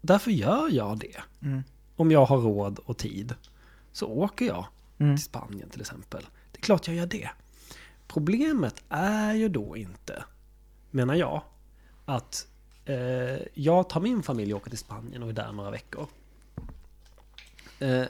[0.00, 1.16] Därför gör jag det.
[1.42, 1.62] Mm.
[1.96, 3.34] Om jag har råd och tid
[3.92, 4.66] så åker jag
[4.98, 5.16] Mm.
[5.16, 6.26] till Spanien till exempel.
[6.52, 7.30] Det är klart jag gör det.
[8.08, 10.24] Problemet är ju då inte,
[10.90, 11.42] menar jag,
[12.04, 12.46] att
[12.84, 16.06] eh, jag tar min familj och åker till Spanien och är där några veckor.
[17.78, 18.04] Eh,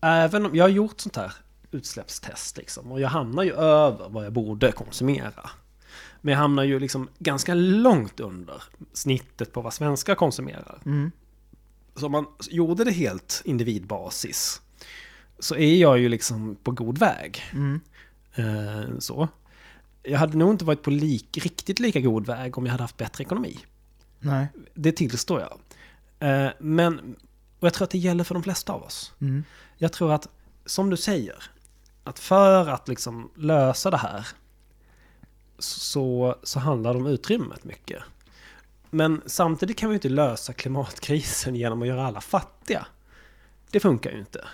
[0.00, 1.32] även om jag har gjort sånt här
[1.70, 5.50] utsläppstest liksom och jag hamnar ju över vad jag borde konsumera.
[6.24, 8.62] Men jag hamnar ju liksom ganska långt under
[8.92, 10.78] snittet på vad svenskar konsumerar.
[10.84, 11.10] Mm.
[11.94, 14.60] Så om man gjorde det helt individbasis
[15.38, 17.42] så är jag ju liksom på god väg.
[17.52, 17.80] Mm.
[18.34, 19.28] Eh, så.
[20.02, 22.96] Jag hade nog inte varit på lik, riktigt lika god väg om jag hade haft
[22.96, 23.58] bättre ekonomi.
[24.20, 24.46] Nej.
[24.74, 25.58] Det tillstår jag.
[26.18, 27.16] Eh, men,
[27.58, 29.12] och jag tror att det gäller för de flesta av oss.
[29.20, 29.44] Mm.
[29.76, 30.28] Jag tror att,
[30.66, 31.44] som du säger,
[32.04, 34.26] att för att liksom lösa det här
[35.58, 38.02] så, så handlar det om utrymmet mycket.
[38.90, 42.86] Men samtidigt kan vi inte lösa klimatkrisen genom att göra alla fattiga.
[43.70, 44.44] Det funkar ju inte.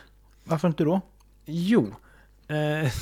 [0.45, 1.01] Varför inte då?
[1.45, 1.95] Jo,
[2.49, 2.57] eh,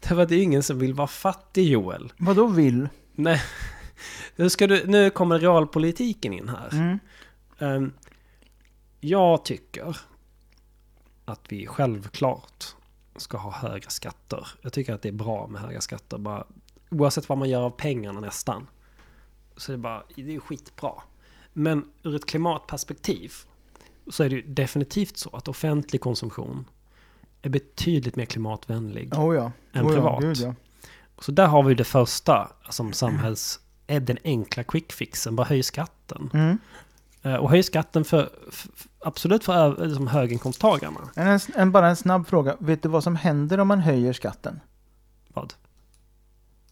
[0.00, 2.12] därför att det är ingen som vill vara fattig Joel.
[2.16, 2.88] Vad då vill?
[3.12, 3.42] Nej,
[4.36, 6.68] nu, ska du, nu kommer realpolitiken in här.
[6.72, 6.98] Mm.
[7.58, 7.92] Ehm,
[9.00, 9.96] jag tycker
[11.24, 12.74] att vi självklart
[13.16, 14.48] ska ha höga skatter.
[14.62, 16.18] Jag tycker att det är bra med höga skatter.
[16.18, 16.46] Bara,
[16.90, 18.66] oavsett vad man gör av pengarna nästan.
[19.56, 20.92] Så det är bara, det är skitbra.
[21.52, 23.32] Men ur ett klimatperspektiv
[24.10, 26.64] så är det ju definitivt så att offentlig konsumtion
[27.42, 29.52] är betydligt mer klimatvänlig Oh ja.
[29.72, 30.24] än oh privat.
[30.24, 30.54] Ja, ja.
[31.18, 33.60] Så där har vi det första som samhälls...
[33.86, 35.36] är den enkla quick fixen.
[35.36, 36.30] Bara höj skatten.
[36.34, 36.58] Mm.
[37.22, 41.00] Eh, Och höj skatten för, för absolut för liksom höginkomsttagarna.
[41.14, 42.56] En, en, bara en snabb fråga.
[42.58, 44.60] Vet du vad som händer om man höjer skatten?
[45.28, 45.54] Vad?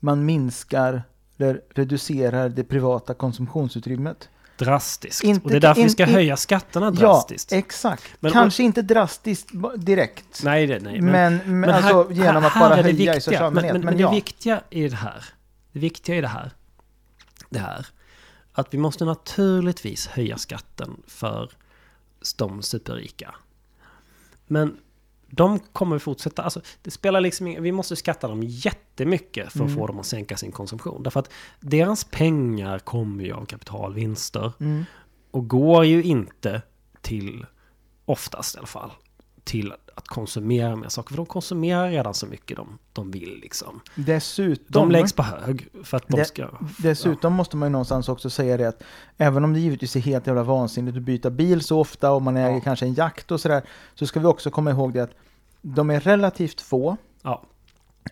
[0.04, 1.02] Man minskar
[1.38, 4.28] eller reducerar det privata konsumtionsutrymmet.
[4.58, 5.24] Drastiskt.
[5.24, 7.52] Inte- och det är därför vi in- ska in- höja skatterna drastiskt.
[7.52, 8.04] Ja, exakt.
[8.20, 10.42] Men- Kanske inte drastiskt direkt.
[10.44, 11.00] nej, nej.
[11.00, 13.20] men men, men här- alltså genom här- att bara höja i viktiga.
[13.20, 13.72] största allmänhet.
[13.72, 14.08] Men, Men, men, men ja.
[14.08, 15.24] det viktiga i det här,
[15.72, 16.50] det viktiga i det här,
[17.50, 17.86] det här,
[18.52, 21.50] att vi måste naturligtvis höja skatten för
[22.36, 23.34] de superrika.
[24.46, 24.76] Men
[25.34, 29.76] de kommer fortsätta, alltså det spelar liksom vi måste skatta dem jättemycket för att Mm.
[29.76, 31.02] få dem att sänka sin konsumtion.
[31.02, 31.30] Därför att
[31.60, 34.84] deras pengar kommer ju av kapitalvinster Mm.
[35.30, 36.62] och går ju inte
[37.00, 37.46] till,
[38.04, 38.90] oftast i alla fall,
[39.44, 41.08] till att konsumera mer saker.
[41.08, 43.80] För de konsumerar redan så mycket de, de vill liksom.
[43.94, 46.48] Dessutom, De läggs på hög för att de Det- ska...
[46.78, 48.82] dessutom måste man ju någonstans också säga det att
[49.18, 52.36] även om det givetvis är helt jävla vansinnigt att byta bil så ofta och man
[52.36, 52.60] äger Ja.
[52.64, 53.62] kanske en jakt och sådär
[53.94, 55.12] så ska vi också komma ihåg det att
[55.62, 57.42] de är relativt få Ja,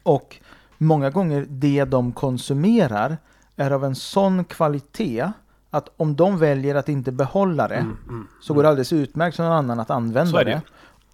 [0.02, 0.36] och
[0.78, 3.16] många gånger det de konsumerar
[3.56, 5.30] är av en sån kvalitet
[5.70, 8.28] att om de väljer att inte behålla det Mm, mm.
[8.40, 10.60] så går det alldeles utmärkt för någon annan att använda det det.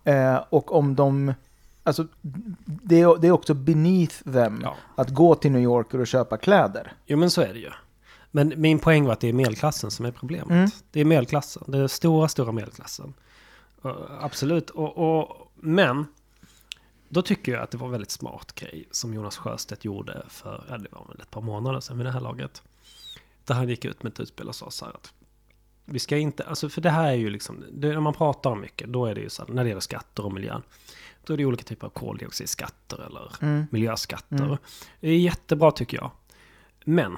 [0.09, 1.35] Eh, och om de...
[1.83, 2.07] Alltså,
[2.67, 4.77] det är, det är också beneath them Ja.
[4.95, 6.93] att gå till New York och köpa kläder.
[7.07, 7.71] Jo men så är det ju.
[8.31, 10.51] Men min poäng var att det är medelklassen som är problemet.
[10.51, 10.71] Mm.
[10.91, 11.63] Det är medelklassen.
[11.67, 13.15] Det är stora, stora medelklassen.
[13.85, 14.71] Uh, absolut.
[14.71, 16.07] Och, och, men
[17.09, 20.65] då tycker jag att det var en väldigt smart grej som Jonas Sjöstedt gjorde för,
[20.69, 22.63] ja, det var väl ett par månader sedan vid det här laget.
[23.45, 25.13] Där han gick ut med ett utspel och sa så här att
[25.91, 28.61] vi ska inte, alltså för det här är ju liksom, det, när man pratar om
[28.61, 30.63] mycket, då är det ju så här, när det gäller skatter och miljön,
[31.25, 33.67] då är det olika typer av koldioxidskatter eller Mm.
[33.71, 34.45] miljöskatter.
[34.45, 34.57] Mm.
[35.01, 36.11] Det är jättebra tycker jag.
[36.85, 37.17] Men,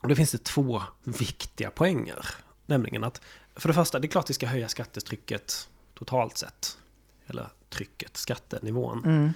[0.00, 2.26] och det finns det två viktiga poänger.
[2.66, 3.20] Nämligen att,
[3.56, 6.78] för det första, det är klart vi ska höja skattetrycket totalt sett.
[7.26, 9.04] Eller trycket, skattenivån.
[9.04, 9.32] Mm.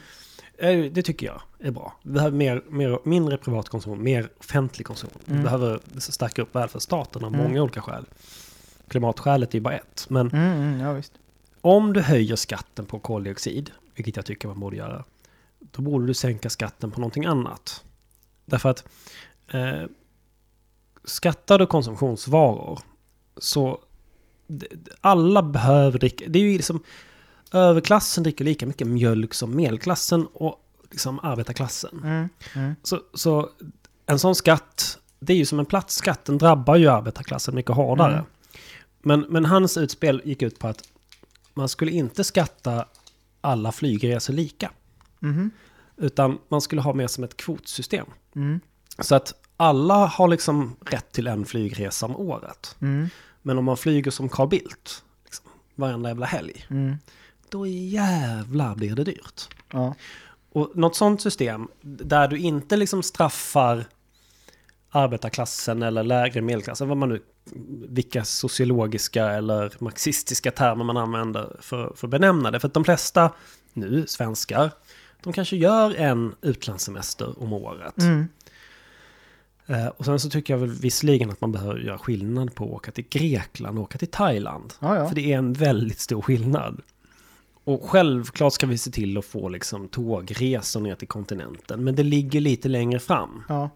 [0.59, 1.97] Eh, Det tycker jag är bra.
[2.03, 5.23] Vi behöver mer, mer, mindre privat konsumtion, mer offentlig konsumtion.
[5.25, 5.45] Vi Mm.
[5.45, 7.47] behöver stärka upp välfärdsstaten av Mm.
[7.47, 8.05] många olika skäl.
[8.89, 10.07] Klimatskälet är ju bara ett.
[10.09, 11.13] Men Mm, mm, ja, visst.
[11.61, 15.05] om du höjer skatten på koldioxid, vilket jag tycker man borde göra,
[15.59, 17.85] då borde du sänka skatten på någonting annat.
[18.45, 18.85] Därför att
[19.49, 19.83] eh,
[21.05, 22.81] skattar du konsumtionsvaror
[23.37, 23.81] så
[25.01, 26.25] alla behöver dricka.
[26.29, 26.83] Det är ju liksom
[27.53, 30.61] överklassen dricker lika mycket mjölk som medelklassen och
[30.91, 32.01] liksom arbetarklassen.
[32.05, 33.51] Mm, mm, Så, så
[34.07, 38.13] en sån skatt, det är ju som en platsskatt, den drabbar ju arbetarklassen mycket hårdare.
[38.13, 38.25] Mm.
[39.03, 40.83] Men, men hans utspel gick ut på att
[41.55, 42.85] man skulle inte skatta
[43.41, 44.71] alla flygresor lika.
[45.21, 45.51] mhm,
[45.97, 48.07] Utan man skulle ha mer som ett kvotsystem.
[48.35, 48.61] mm,
[48.99, 52.77] Så att alla har liksom rätt till en flygresa om året.
[52.81, 53.09] mm,
[53.43, 56.97] Men om man flyger som Carl Bildt, liksom, varenda jävla helg, mm.
[57.51, 59.49] Då jävlar blir det dyrt.
[59.73, 59.95] Ja.
[60.53, 63.85] Och något sånt system där du inte liksom straffar
[64.91, 67.23] arbetarklassen eller lägre medelklassen, vad man nu,
[67.89, 72.61] vilka sociologiska eller marxistiska termer man använder för, för att benämna det.
[72.61, 73.33] För att de flesta
[73.73, 74.71] nu, svenskar,
[75.23, 77.99] de kanske gör en utlandssemester om året.
[77.99, 78.29] Mm.
[79.67, 82.71] Eh, och sen så tycker jag väl visserligen att man behöver göra skillnad på att
[82.71, 84.75] åka till Grekland och åka till Thailand.
[84.81, 85.09] Ja, ja.
[85.09, 86.81] För det är en väldigt stor skillnad.
[87.67, 91.85] Och självklart ska vi se till att få liksom tågresor ner till kontinenten.
[91.85, 93.43] Men det ligger lite längre fram.
[93.49, 93.71] ja.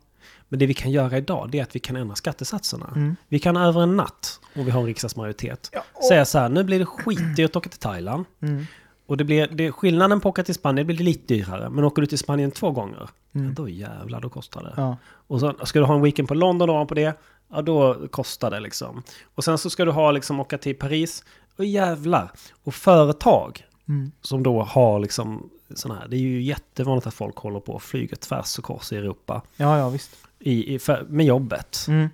[0.48, 2.92] Men det vi kan göra idag det är att vi kan ändra skattesatserna.
[2.96, 3.16] Mm.
[3.28, 6.48] Vi kan över en natt, och vi har en riksdagsmajoritet, Ja, och- säga så här,
[6.48, 8.24] nu blir det skitdyrt att åka till Thailand.
[8.42, 8.66] Mm.
[9.06, 11.70] Och det blir, det, skillnaden på att åka till Spanien blir lite dyrare.
[11.70, 13.46] Men åker du till Spanien två gånger, Mm.
[13.46, 14.74] ja, då jävlar, då kostar det.
[14.76, 14.96] Ja.
[15.26, 17.18] Och så ska du ha en weekend på London ovanpå det,
[17.52, 19.02] ja då kostar det liksom.
[19.34, 21.24] Och sen så ska du ha liksom åka till Paris,
[21.56, 22.30] och jävlar.
[22.64, 24.12] Och företag Mm.
[24.20, 27.82] som då har liksom sådana här, det är ju jättevanligt att folk håller på och
[27.82, 30.16] flyger tvärs och kors i Europa ja, ja, visst.
[30.38, 31.84] i, i, för, med jobbet.
[31.88, 32.08] Mm.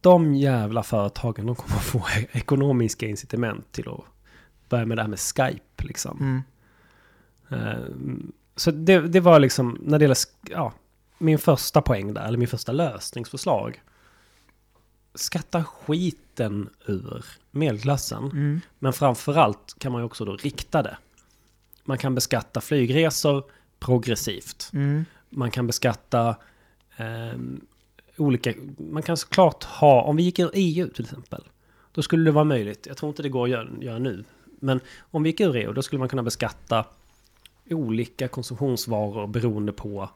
[0.00, 2.02] De jävla företagen, de kommer att få
[2.32, 4.00] ekonomiska incitament till att
[4.68, 6.18] börja med det här med Skype liksom.
[6.20, 6.42] Mm.
[7.68, 7.84] Eh,
[8.56, 10.16] Så det, det var liksom, när det gäller,
[10.50, 10.72] ja,
[11.18, 13.82] min första poäng där, eller min första lösningsförslag.
[15.16, 18.24] Skatta skiten ur medelklassen.
[18.24, 18.60] Mm.
[18.78, 20.96] Men framförallt kan man ju också då rikta det.
[21.84, 23.44] Man kan beskatta flygresor
[23.78, 24.70] progressivt.
[24.72, 25.04] Mm.
[25.30, 26.36] Man kan beskatta
[26.96, 27.60] ehm,
[28.16, 28.52] olika...
[28.78, 30.02] Man kan såklart ha...
[30.02, 31.42] Om vi gick ur EU till exempel.
[31.92, 32.86] Då skulle det vara möjligt.
[32.86, 34.24] Jag tror inte det går att göra, göra nu.
[34.60, 36.84] Men om vi gick ur EU, då skulle man kunna beskatta
[37.70, 40.10] olika konsumtionsvaror beroende på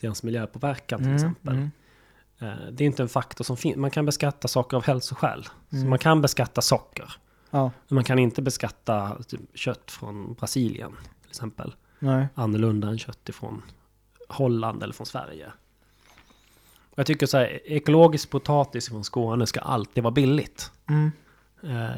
[0.00, 1.16] deras miljöpåverkan till Mm.
[1.16, 1.68] exempel.
[2.38, 3.76] Eh, Det är inte en faktor som finns.
[3.76, 5.44] Man kan beskatta saker av hälsoskäl.
[5.70, 5.90] Så Mm.
[5.90, 7.12] man kan beskatta socker.
[7.50, 7.70] Ja.
[7.88, 10.92] Men man kan inte beskatta typ, kött från Brasilien
[11.22, 11.74] till exempel.
[11.98, 12.26] Nej.
[12.34, 13.62] Annorlunda än kött från
[14.28, 15.52] Holland eller från Sverige.
[16.94, 20.70] Jag tycker så här, ekologisk potatis från Skåne ska alltid vara billigt.
[20.88, 21.12] Mm.
[21.62, 21.90] Eh,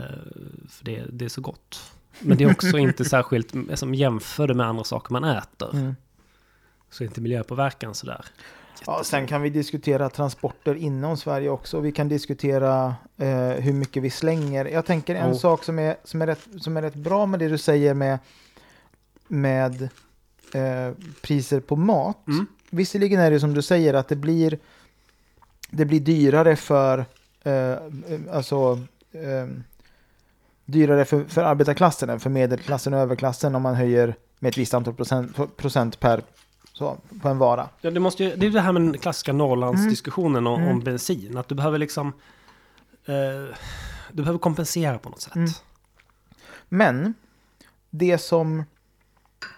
[0.68, 1.92] för det, det är så gott.
[2.20, 5.74] Men det är också inte särskilt, som jämför det med andra saker man äter.
[5.74, 5.96] Mm.
[6.90, 8.24] Så är inte miljöpåverkan sådär.
[8.86, 11.80] Ja, sen kan vi diskutera transporter inom Sverige också.
[11.80, 14.64] Vi kan diskutera eh, hur mycket vi slänger.
[14.64, 15.36] Jag tänker en Oh.
[15.36, 18.18] sak som är, som, är rätt, som är rätt bra med det du säger med,
[19.28, 19.82] med
[20.54, 20.92] eh,
[21.22, 22.26] priser på mat.
[22.26, 22.46] Mm.
[22.70, 24.58] Visserligen är det som du säger att det blir,
[25.70, 27.04] det blir dyrare för,
[27.42, 27.76] eh,
[28.32, 28.80] alltså,
[29.12, 29.46] eh,
[30.64, 34.74] dyrare för, för arbetarklassen än för medelklassen och överklassen om man höjer med ett visst
[34.74, 36.22] antal procent, procent per
[36.78, 37.68] så, på en vara.
[37.80, 40.70] Ja, det, måste ju, det är det här med den klassiska Norrlandsdiskussionen om, Mm.
[40.74, 41.36] om bensin.
[41.36, 42.12] Att du behöver liksom...
[43.04, 43.54] Eh,
[44.12, 45.34] du behöver kompensera på något sätt.
[45.34, 45.50] Mm.
[46.68, 47.14] Men
[47.90, 48.64] det som,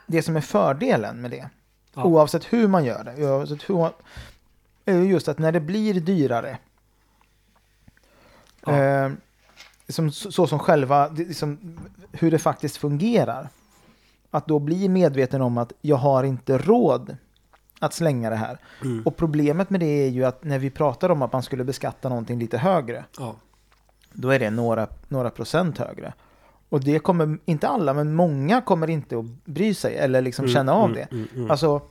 [0.07, 1.49] det som är fördelen med det,
[1.95, 2.05] Ja.
[2.05, 3.91] oavsett hur man gör det, oavsett hur man,
[4.85, 6.59] är ju just att när det blir dyrare
[8.67, 8.73] Ja.
[8.77, 9.11] Eh,
[9.89, 11.79] som, så, som själva, liksom,
[12.13, 13.49] hur det faktiskt fungerar.
[14.31, 17.17] Att då bli medveten om att jag har inte råd
[17.79, 18.59] att slänga det här.
[18.83, 19.03] Mm.
[19.07, 22.09] Och problemet med det är ju att när vi pratar om att man skulle beskatta
[22.09, 23.35] någonting lite högre, Ja.
[24.13, 26.13] då är det några, några procent högre.
[26.69, 30.55] Och det kommer, inte alla, men många kommer inte att bry sig eller liksom Mm,
[30.55, 31.17] känna av mm, det.
[31.17, 31.51] mm, mm.
[31.51, 31.83] Alltså,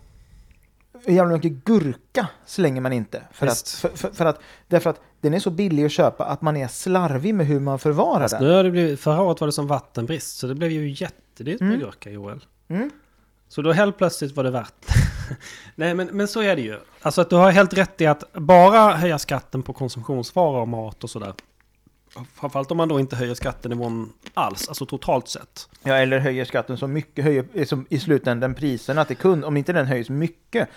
[1.07, 3.21] jävla mycket gurka slänger man inte.
[3.31, 6.41] För att, för, för, för att, därför att den är så billig att köpa att
[6.41, 8.43] man är slarvig med hur man förvarar Fast den.
[8.43, 10.87] nu har det blivit, förra året var det som vattenbrist, så det blev ju
[11.39, 11.79] jättedyrt med Mm.
[11.79, 12.45] gurka, Joel.
[12.67, 12.89] Mm.
[13.47, 14.85] Så då helt plötsligt var det värt
[15.75, 16.79] Nej, men, men så är det ju.
[17.01, 21.03] Alltså att du har helt rätt i att bara höja skatten på konsumtionsvaror och mat
[21.03, 21.33] och sådär.
[22.35, 25.69] Framförallt om man då inte höjer skattenivån alls, alltså totalt sett.
[25.83, 29.45] Ja, eller höjer skatten så mycket, höjer som i slutändan priserna till kund.
[29.45, 30.69] Om inte den höjs mycket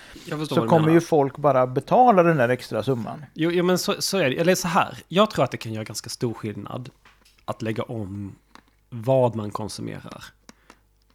[0.49, 3.25] så kommer ju folk bara betala den där extra summan.
[3.35, 4.37] Jo, jo men så, så är det.
[4.37, 4.99] Eller så här.
[5.09, 6.91] Jag tror att det kan göra ganska stor skillnad
[7.45, 8.35] att lägga om
[8.91, 10.25] vad man konsumerar.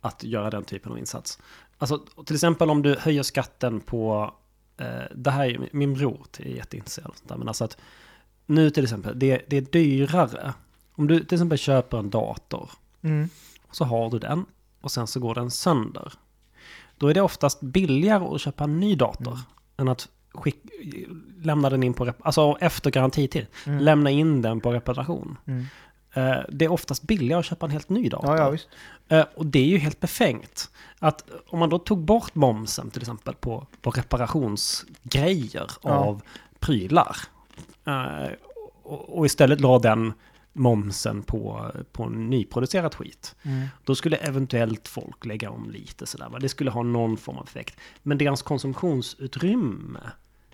[0.07, 1.39] Att göra den typen av insats.
[1.77, 4.33] Alltså till exempel om du höjer skatten på...
[4.77, 7.13] Eh, det här är min bror är jätteintresserad.
[7.27, 7.77] Men alltså att
[8.45, 10.53] nu till exempel, det, det är dyrare.
[10.95, 12.69] Om du till exempel köper en dator.
[13.01, 13.29] Mm.
[13.71, 14.45] Så har du den.
[14.81, 16.13] Och sen så går den sönder.
[16.97, 19.31] Då är det oftast billigare att köpa en ny dator.
[19.31, 19.45] Mm.
[19.77, 20.57] Än att skick,
[21.41, 23.47] lämna den in på, alltså efter garantitid.
[23.65, 23.79] Mm.
[23.79, 25.37] Lämna in den på reparation.
[25.45, 25.65] Mm.
[26.17, 28.37] Eh, det är oftast billigare att köpa en helt ny dator.
[28.37, 28.57] Ja,
[29.07, 29.17] ja.
[29.17, 30.69] Eh, och det är ju helt befängt.
[30.99, 35.89] Att om man då tog bort momsen till exempel på, på reparationsgrejer Ja.
[35.89, 36.21] av
[36.59, 37.17] prylar.
[37.85, 38.31] eh,
[38.83, 40.13] och, och istället la den
[40.53, 43.35] momsen på, på nyproducerat skit.
[43.43, 43.67] Mm.
[43.83, 46.29] Då skulle eventuellt folk lägga om lite sådär.
[46.29, 46.39] Va?
[46.39, 47.77] Det skulle ha någon form av effekt.
[48.03, 49.99] Men deras konsumtionsutrymme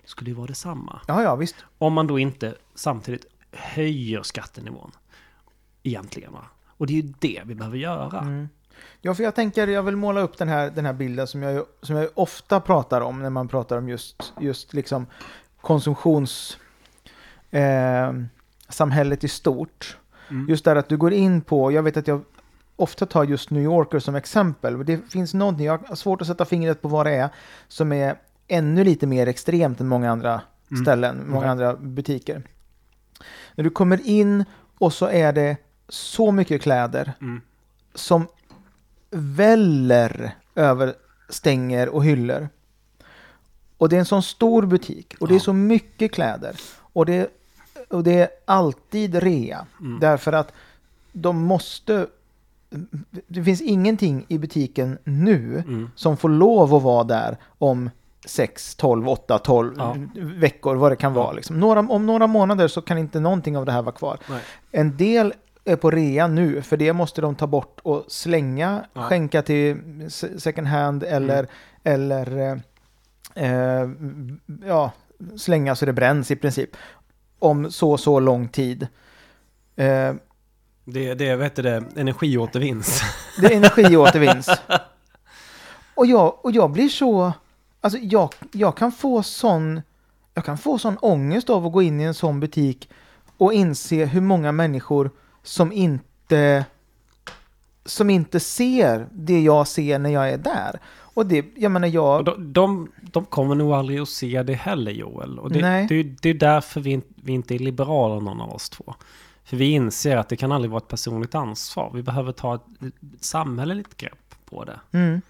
[0.04, 1.00] skulle ju vara detsamma.
[1.08, 1.56] Ja, ja, visst.
[1.78, 4.90] Om man då inte samtidigt höjer skattenivån.
[5.86, 6.44] Egentligen va.
[6.66, 8.20] Och det är ju det vi behöver göra.
[8.20, 8.48] Mm.
[9.00, 11.66] Ja, för jag tänker, jag vill måla upp den här, den här bilden som jag,
[11.82, 15.06] som jag ofta pratar om när man pratar om just, just liksom
[15.60, 16.58] konsumtions...
[17.50, 18.12] Eh,
[19.20, 19.96] i stort.
[20.30, 20.48] Mm.
[20.48, 22.20] Just där att du går in på, jag vet att jag
[22.76, 24.84] ofta tar just New Yorker som exempel.
[24.84, 27.28] Det finns någonting, jag har svårt att sätta fingret på vad det är,
[27.68, 28.16] som är
[28.48, 30.40] ännu lite mer extremt än många andra
[30.70, 30.84] Mm.
[30.84, 31.50] ställen, många Okej.
[31.50, 32.42] andra butiker.
[33.54, 34.44] När du kommer in
[34.78, 35.56] och så är det
[35.88, 37.40] så mycket kläder Mm.
[37.94, 38.26] som
[39.10, 40.94] väller över
[41.28, 42.48] stänger och hyllor.
[43.78, 46.56] Och det är en sån stor butik och det är så mycket kläder.
[46.78, 47.30] Och det,
[47.90, 49.66] och det är alltid rea.
[49.80, 50.00] Mm.
[50.00, 50.52] Därför att
[51.12, 52.06] de måste...
[53.26, 55.90] Det finns ingenting i butiken nu Mm.
[55.94, 57.90] som får lov att vara där om
[58.26, 59.96] 6, 12, 8, 12 Ja.
[60.14, 61.32] veckor, vad det kan vara.
[61.32, 61.60] Liksom.
[61.60, 64.18] Några, om några månader så kan inte någonting av det här vara kvar.
[64.28, 64.40] Nej.
[64.70, 65.34] En del
[65.64, 69.02] är på rea nu, för det måste de ta bort och slänga, Ja.
[69.02, 69.76] skänka till
[70.08, 71.46] se- second hand eller,
[71.84, 72.38] eller
[73.34, 73.88] eh, eh,
[74.66, 74.92] ja,
[75.36, 76.70] slänga så det bränns i princip.
[77.38, 78.82] Om så så lång tid.
[79.76, 80.14] Eh,
[80.84, 83.02] Det, det, vad heter det, energiåtervinns.
[83.40, 84.48] det är energiåtervinns.
[85.94, 87.32] och, jag, och jag blir så,
[87.80, 89.82] alltså jag, jag kan få sån,
[90.34, 92.90] jag kan få sån ångest av att gå in i en sån butik
[93.36, 95.10] och inse hur många människor
[95.44, 96.64] som inte
[97.86, 100.80] som inte ser det jag ser när jag är där.
[100.96, 104.92] Och det, jag menar jag, de, de, de kommer nog aldrig att se det heller
[104.92, 105.38] Joel.
[105.38, 105.86] Och det, Nej.
[105.88, 108.94] det, är- det är därför vi, vi inte är liberala någon av oss två.
[109.44, 111.90] För vi inser att det kan aldrig vara ett personligt ansvar.
[111.94, 112.62] Vi behöver ta ett
[113.20, 114.80] samhälleligt grepp på det.
[114.92, 115.20] mm,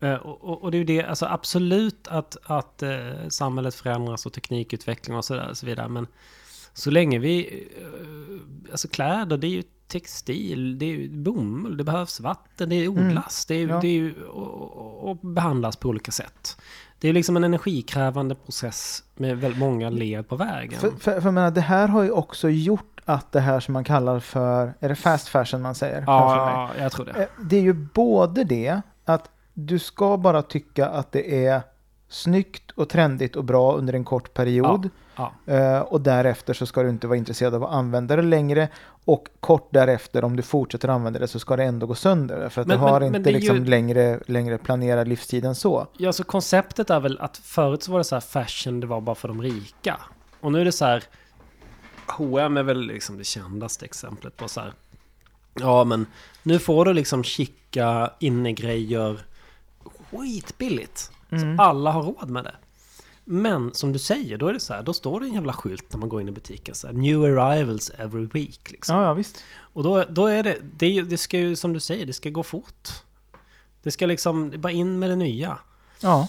[0.00, 4.26] Eh, Och, och, och det är ju det, alltså absolut att, att eh, samhället förändras
[4.26, 5.88] och teknikutveckling och så, där, och så vidare.
[5.88, 6.06] Men
[6.74, 9.62] så länge vi, eh, alltså kläder, det är ju
[9.92, 13.80] textil, det är ju bomull, det behövs vatten, det odlas, det är, ja.
[13.80, 16.56] det är ju och, och, behandlas på olika sätt.
[16.98, 20.80] Det är liksom en energikrävande process med väldigt många led på vägen.
[20.80, 23.72] för, för, för jag menar, det här har ju också gjort att det här som
[23.72, 26.04] man kallar för, är det fast fashion man säger?
[26.06, 27.12] Ja, jag tror det.
[27.12, 31.62] Eh, Det är ju både det att du ska bara tycka att det är
[32.12, 34.88] snyggt och trendigt och bra under en kort period.
[35.16, 38.68] Ja, Eh, och därefter så ska du inte vara intresserad av att använda det längre.
[39.04, 42.48] Och kort därefter om du fortsätter använda det så ska det ändå gå sönder.
[42.48, 45.44] För att Men- du har men- men inte är liksom ju- längre, längre planerad livstid
[45.44, 45.86] än så.
[45.96, 49.00] Ja, så konceptet är väl att förut så var det så här fashion, det var
[49.00, 49.96] bara för de rika.
[50.40, 51.02] Och nu är det så här,
[52.06, 54.72] H&M är väl liksom det kändaste exemplet på så här.
[55.54, 56.06] Ja, men
[56.42, 59.24] nu får du liksom chicka innegrejer
[60.10, 61.11] skitbilligt.
[61.32, 61.56] Mm.
[61.56, 62.54] Så alla har råd med det.
[63.24, 65.92] Men som du säger, då är det så här, då står det en jävla skylt
[65.92, 68.96] när man går in i butiken så här, New arrivals every week liksom.
[68.96, 69.44] Ja, ja visst.
[69.58, 72.42] Och då, då är det, det, det ska ju som du säger, det ska gå
[72.42, 72.88] fort.
[73.82, 75.58] Det ska liksom, bara in med det nya.
[76.00, 76.28] Ja.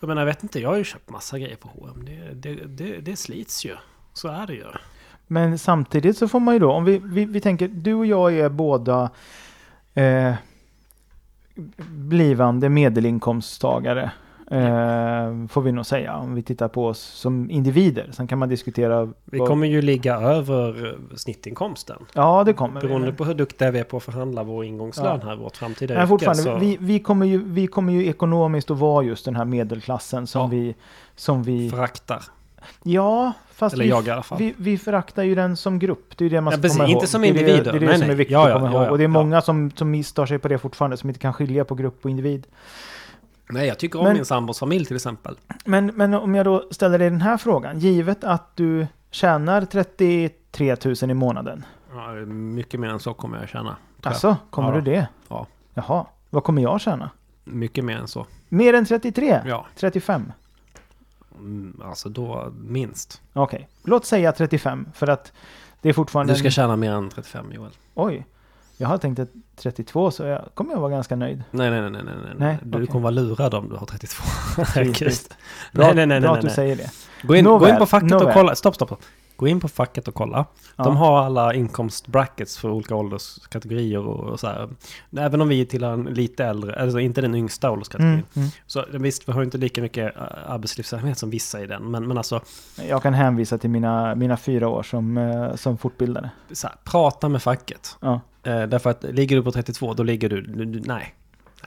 [0.00, 2.04] Jag menar, jag vet inte, jag har ju köpt massa grejer på H&M.
[2.04, 3.76] Det, det, det, det slits ju.
[4.12, 4.64] Så är det ju.
[5.26, 8.34] Men samtidigt så får man ju då, om vi, vi, vi tänker, du och jag
[8.34, 9.10] är båda
[9.94, 10.34] eh,
[11.88, 14.10] blivande medelinkomsttagare.
[14.50, 18.10] Eh, får vi nog säga, om vi tittar på oss som individer.
[18.12, 19.12] Sen kan man diskutera.
[19.24, 21.96] Vi vad- kommer ju ligga över eh, snittinkomsten.
[22.14, 22.86] Ja, det kommer vi.
[22.86, 25.28] Beroende på hur duktiga vi är på att förhandla vår ingångslön Ja.
[25.28, 28.78] här, vårt framtida Men fortfarande, så- vi, vi, kommer ju, vi kommer ju ekonomiskt att
[28.78, 30.46] vara just den här medelklassen som Ja.
[30.48, 30.74] vi...
[31.16, 32.22] Som vi föraktar.
[32.82, 34.38] ja, fast Eller vi, jag i alla fall.
[34.38, 36.16] vi, vi föraktar ju den som grupp.
[36.16, 36.96] Det är det man Ja, ska precis, komma ihåg.
[36.96, 37.72] inte som det är det, individer.
[37.72, 38.16] det är det Nej, som är nej.
[38.16, 38.90] viktigt Ja, att ja, komma ja, ihåg.
[38.92, 39.12] Och det är ja.
[39.12, 42.10] många som, som misstar sig på det fortfarande, som inte kan skilja på grupp och
[42.10, 42.46] individ.
[43.48, 45.36] Nej, jag tycker om Men- min sambos familj till exempel.
[45.64, 47.78] Men, men om jag då ställer dig den här frågan.
[47.78, 51.64] Givet att du tjänar 33 000 i månaden.
[51.94, 53.62] Ja, mycket mer än så kommer jag tjäna.
[53.64, 54.10] tror jag.
[54.12, 55.08] Alltså, kommer Ja du det?
[55.28, 55.46] Ja.
[55.74, 57.10] Jaha, vad kommer jag tjäna?
[57.44, 58.26] Mycket mer än så.
[58.48, 59.40] Mer än 33?
[59.46, 60.32] Ja, 35?
[61.38, 63.22] mm, alltså då minst.
[63.32, 65.32] Okej, låt säga 35 för att
[65.82, 66.32] det är fortfarande...
[66.32, 67.70] Du ska en- tjäna mer än 35 Joel.
[67.94, 68.26] Oj,
[68.76, 71.42] jag har tänkt att 32 så jag kommer jag vara ganska nöjd.
[71.50, 72.14] Nej, nej, nej, nej, nej.
[72.24, 72.34] nej.
[72.38, 72.86] Nej, Du okej.
[72.86, 74.22] kommer vara lurad om du har 32.
[74.74, 75.36] Typiskt.
[75.72, 76.54] nej, nej, nej, nej, Bra nej, att du nej.
[76.54, 76.90] säger det.
[77.22, 78.54] Gå in, gå in på facket och kolla.
[78.54, 79.02] Stopp, stopp, stopp.
[79.36, 80.46] Gå in på facket och kolla.
[80.76, 80.84] Ja.
[80.84, 84.68] De har alla inkomstbrackets för olika ålderskategorier och, så här.
[85.16, 88.14] Även om vi tillhör en lite äldre, alltså inte den yngsta ålderskategorin.
[88.14, 88.48] Mm, mm.
[88.66, 91.90] Så visst, vi har inte lika mycket äh, arbetslivserfarenhet som vissa i den.
[91.90, 92.40] Men, men alltså,
[92.88, 96.30] Jag kan hänvisa till mina, mina fyra år som, eh, som fortbildare.
[96.52, 97.96] så här, prata med facket.
[98.00, 98.20] Ja.
[98.42, 101.14] Eh, därför att ligger du på 32, då ligger du nej.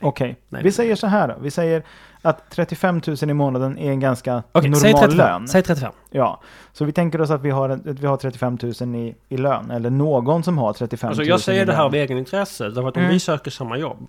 [0.01, 1.35] Okej, Nej, vi säger så här då.
[1.41, 1.84] Vi säger
[2.21, 5.17] att 35 000 i månaden är en ganska Okej, normal säg 35.
[5.17, 5.47] lön.
[5.47, 5.91] Säg 35.
[6.09, 6.41] Ja,
[6.73, 9.71] så vi tänker oss att vi har, att vi har 35 000 i, i lön.
[9.71, 12.63] Eller någon som har 35 000 Alltså jag säger det här av egen intresse.
[12.63, 13.13] Därför att om Mm.
[13.13, 14.07] vi söker samma jobb.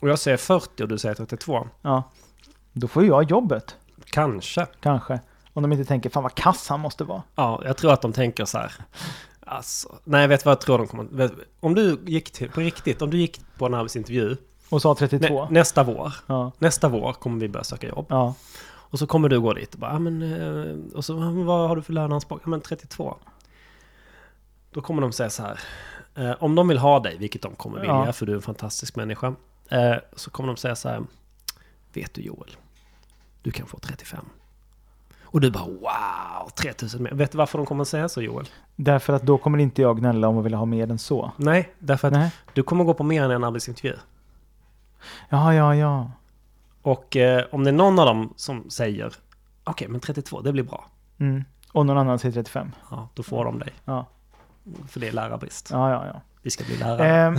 [0.00, 1.68] Och jag säger 40 och du säger 32.
[1.82, 2.02] Ja,
[2.72, 3.76] då får jag jobbet.
[4.04, 4.66] Kanske.
[4.80, 5.20] Kanske.
[5.52, 7.22] Om de inte tänker, fan vad kass han måste vara.
[7.34, 8.72] Ja, jag tror att de tänker så här.
[9.48, 11.30] Alltså, nej, vet vad jag tror de kommer...
[11.60, 14.36] Om du gick till, på riktigt, om du gick på en arbetsintervju
[14.70, 15.44] Och sa 32.
[15.44, 16.12] nä, nästa vår.
[16.26, 18.06] Ja, Nästa vår kommer vi börja söka jobb.
[18.08, 18.34] ja.
[18.88, 20.22] Och så kommer du gå dit och bara, men...
[20.22, 22.40] eh, Och så, "Ja, men vad har du för löneanspråk?
[22.44, 23.16] Ja men 32.
[24.70, 25.60] Då kommer de säga så här.
[26.14, 28.12] eh, Om de vill ha dig, vilket de kommer vilja, Ja.
[28.12, 29.34] för du är en fantastisk människa.
[29.68, 31.02] eh, Så kommer de säga så här.
[31.92, 32.56] Vet du Joel?
[33.42, 34.24] Du kan få 35.
[35.22, 37.10] Och du bara wow, 3000 mer.
[37.10, 38.48] Vet du varför de kommer säga så Joel?
[38.76, 41.32] Därför att då kommer inte jag gnälla om att vilja ha mer än så.
[41.36, 42.30] Nej, därför att Nej.
[42.54, 43.94] du kommer gå på mer än en arbetsintervju.
[45.28, 46.10] Ja, ja, ja.
[46.82, 49.12] Och eh, om det är någon av dem som säger
[49.64, 50.84] okej, men 32, det blir bra.
[51.18, 51.44] Mm.
[51.72, 52.72] Och någon annan säger 35.
[52.90, 53.72] Ja, då får de dig.
[53.84, 54.06] Ja,
[54.88, 55.68] För det är lärarbrist.
[55.72, 56.06] ja, ja.
[56.06, 56.20] ja.
[56.42, 57.06] Vi ska bli lärare.
[57.08, 57.36] Ehm,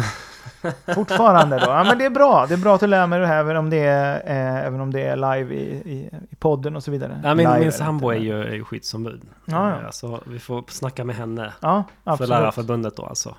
[0.95, 1.65] fortfarande då.
[1.65, 2.45] Ja, men det är bra.
[2.45, 4.79] Det är bra att du lär mig det här, även om det är, eh, även
[4.81, 7.21] om det är live i, i, i podden och så vidare.
[7.23, 9.21] Ja, min, min sambo är ju, är ju skyddsombud.
[9.45, 9.79] Ja, ja.
[9.79, 11.53] Eh, Alltså, vi får snacka med henne.
[11.61, 12.29] Ja, För absolut.
[12.29, 13.35] Lärarförbundet då alltså.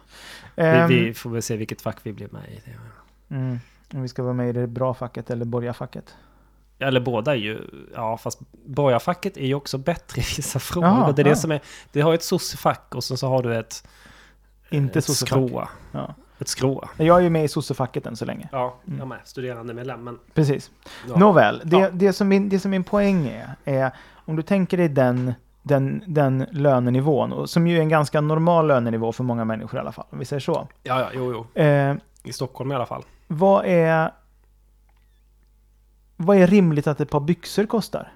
[0.56, 2.60] Ehm, vi, vi får väl se vilket fack vi blir med i.
[3.34, 3.60] mm,
[3.94, 6.14] om vi ska vara med i det bra facket eller borgarfacket.
[6.78, 7.58] Eller båda är ju,
[7.94, 10.88] ja fast borgarfacket är ju också bättre i vissa frågor.
[10.88, 11.30] Ja, det är ja.
[11.30, 11.60] det som är,
[11.92, 13.88] det har ett sossefack och sen så har du ett,
[14.70, 15.68] Inte ett skråa.
[15.92, 16.14] Ja.
[16.38, 16.88] Ett skråa.
[16.96, 18.48] Jag är ju med i sossefacket än så länge.
[18.52, 18.98] Ja, Mm.
[18.98, 19.18] jag med.
[19.24, 20.04] Studerande medlem.
[20.04, 20.70] Men, Precis.
[21.08, 21.16] ja.
[21.16, 21.90] Nåväl, det, Ja.
[21.92, 26.02] det, som min, det som min poäng är, är om du tänker dig den, den,
[26.06, 29.92] den lönenivån, och som ju är en ganska normal lönenivå för många människor i alla
[29.92, 30.68] fall, om vi säger så.
[30.82, 31.62] ja, ja, jo, jo.
[31.62, 31.94] Eh,
[32.24, 33.02] I Stockholm i alla fall.
[33.28, 34.10] Vad är
[36.16, 38.12] vad är rimligt att ett par byxor kostar?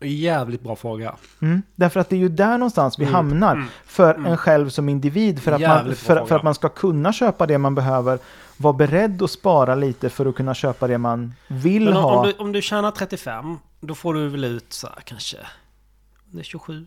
[0.00, 1.16] Jävligt bra fråga.
[1.42, 1.62] Mm.
[1.74, 4.26] Därför att det är ju där någonstans vi Mm, hamnar mm, för mm.
[4.26, 5.42] en själv som individ.
[5.42, 8.18] För att, man, Jävligt för, för att man ska kunna köpa det man behöver,
[8.56, 12.16] vara beredd att spara lite för att kunna köpa det man vill om, ha.
[12.16, 15.36] om, du, om du tjänar 35, då får du väl ut så här kanske...
[16.24, 16.86] Det är 27,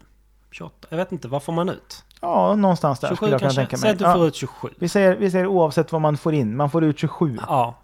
[0.51, 2.03] 28, jag vet inte, vad får man ut?
[2.21, 3.61] Ja, någonstans där 27 skulle jag kunna kanske?
[3.61, 3.93] tänka Säg mig.
[3.93, 4.13] att du Ja.
[4.13, 4.69] får ut 27.
[4.79, 7.37] Vi säger, vi säger oavsett vad man får in, man får ut 27.
[7.47, 7.75] Ja.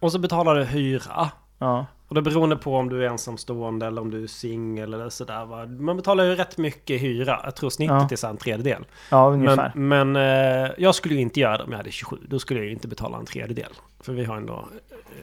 [0.00, 1.30] Och så betalar du hyra.
[1.58, 5.08] Ja, Och det beroende på om du är ensamstående eller om du är singel eller
[5.08, 5.66] sådär va.
[5.66, 7.40] Man betalar ju rätt mycket hyra.
[7.44, 8.08] Jag tror snittet Ja.
[8.10, 8.84] är så en tredjedel.
[9.10, 9.72] ja ungefär.
[9.74, 12.16] Men, men eh, jag skulle ju inte göra det om jag hade 27.
[12.28, 13.72] Då skulle jag ju inte betala en tredjedel.
[14.00, 14.64] För vi har ändå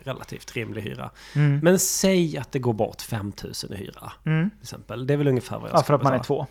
[0.03, 1.09] relativt rimlig hyra.
[1.35, 1.59] Mm.
[1.63, 4.11] Men säg att det går bort 5000 i hyra.
[4.25, 4.49] Mm.
[4.49, 5.07] Till exempel.
[5.07, 6.47] Det är väl ungefär vad jag Ja, ska för att man är två.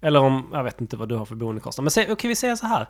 [0.00, 1.84] Eller om, jag vet inte vad du har för boendekostnad.
[1.84, 2.86] Men säg, okej vi säger så här.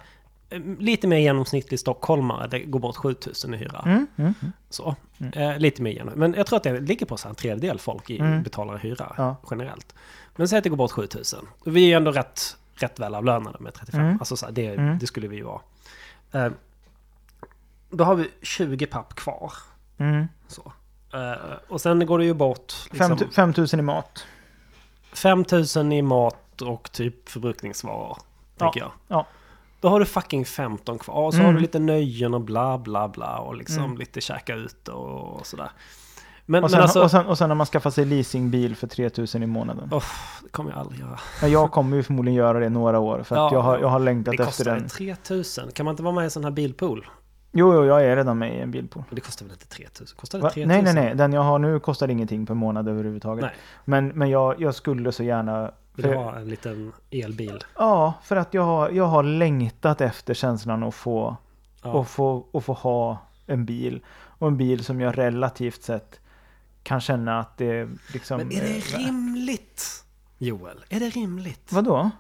[0.51, 3.83] eh, lite mer genomsnittlig stockholmare, det går bort 7000 i hyra.
[3.87, 4.53] Mm, mm, mm.
[4.71, 4.97] Så.
[5.33, 6.15] Eh, lite mer genom.
[6.15, 8.43] Men jag tror att det ligger på så här en tredjedel folk i, Mm.
[8.43, 9.37] betalar hyra Ja.
[9.51, 9.95] generellt.
[10.37, 11.47] Men säg att det går bort 7000.
[11.59, 14.01] Och vi är ändå rätt, rätt väl avlönade med 35.
[14.01, 14.17] Mm.
[14.21, 14.99] Alltså så här, det, Mm.
[14.99, 15.61] det skulle vi ju vara.
[16.33, 16.53] Eh,
[17.97, 19.53] då har vi 20 papp kvar.
[19.99, 20.27] Mm.
[20.49, 20.73] Så.
[21.15, 24.25] Eh, och sen går det ju bort liksom, 5000 i mat.
[25.13, 28.19] 5000 i mat och typ förbrukningsvaror.
[28.59, 28.91] Tänker jag.
[29.09, 29.27] ja.
[29.81, 31.15] Då har du fucking 15 kvar.
[31.27, 31.47] Och så Mm.
[31.47, 33.39] har du lite nöjen och bla bla bla.
[33.39, 33.99] Och liksom Mm.
[33.99, 35.71] lite käka ute och sådär.
[36.49, 37.03] Men, Och men sen, alltså...
[37.03, 39.89] och, sen, och sen när man skaffar sig leasingbil för 3000 i månaden.
[39.93, 40.05] Oh,
[40.43, 41.19] det kommer jag aldrig göra.
[41.43, 43.89] Ja, jag kommer ju förmodligen göra det några år för att Ja, jag, har, jag
[43.89, 44.83] har längtat Det efter kostar den.
[44.83, 45.71] ju 3000.
[45.73, 47.07] Kan man inte vara med i en sån här bilpool?
[47.59, 49.03] Jo, jo, jag är redan med i en bilpool.
[49.09, 50.17] Men Det kostar väl inte 3000?
[50.17, 50.51] Kostar det Va?
[50.51, 50.69] 3000?
[50.69, 51.15] Nej, nej, nej.
[51.15, 53.43] Den jag har nu kostar ingenting per månad överhuvudtaget.
[53.43, 53.55] Nej.
[53.85, 55.71] Men, men jag, jag skulle så gärna...
[55.95, 57.65] Vill du ha en liten elbil?
[57.77, 61.37] ja, för att jag har, jag har längtat efter känslan att få,
[61.83, 62.01] Ja.
[62.01, 64.05] att få, att få ha en bil.
[64.39, 66.21] Och en bil som jag relativt sett
[66.83, 68.37] kan känna att det liksom...
[68.39, 70.05] Men är det eh, rimligt?
[70.39, 71.73] Joel, är det rimligt?
[71.73, 72.11] Vadå?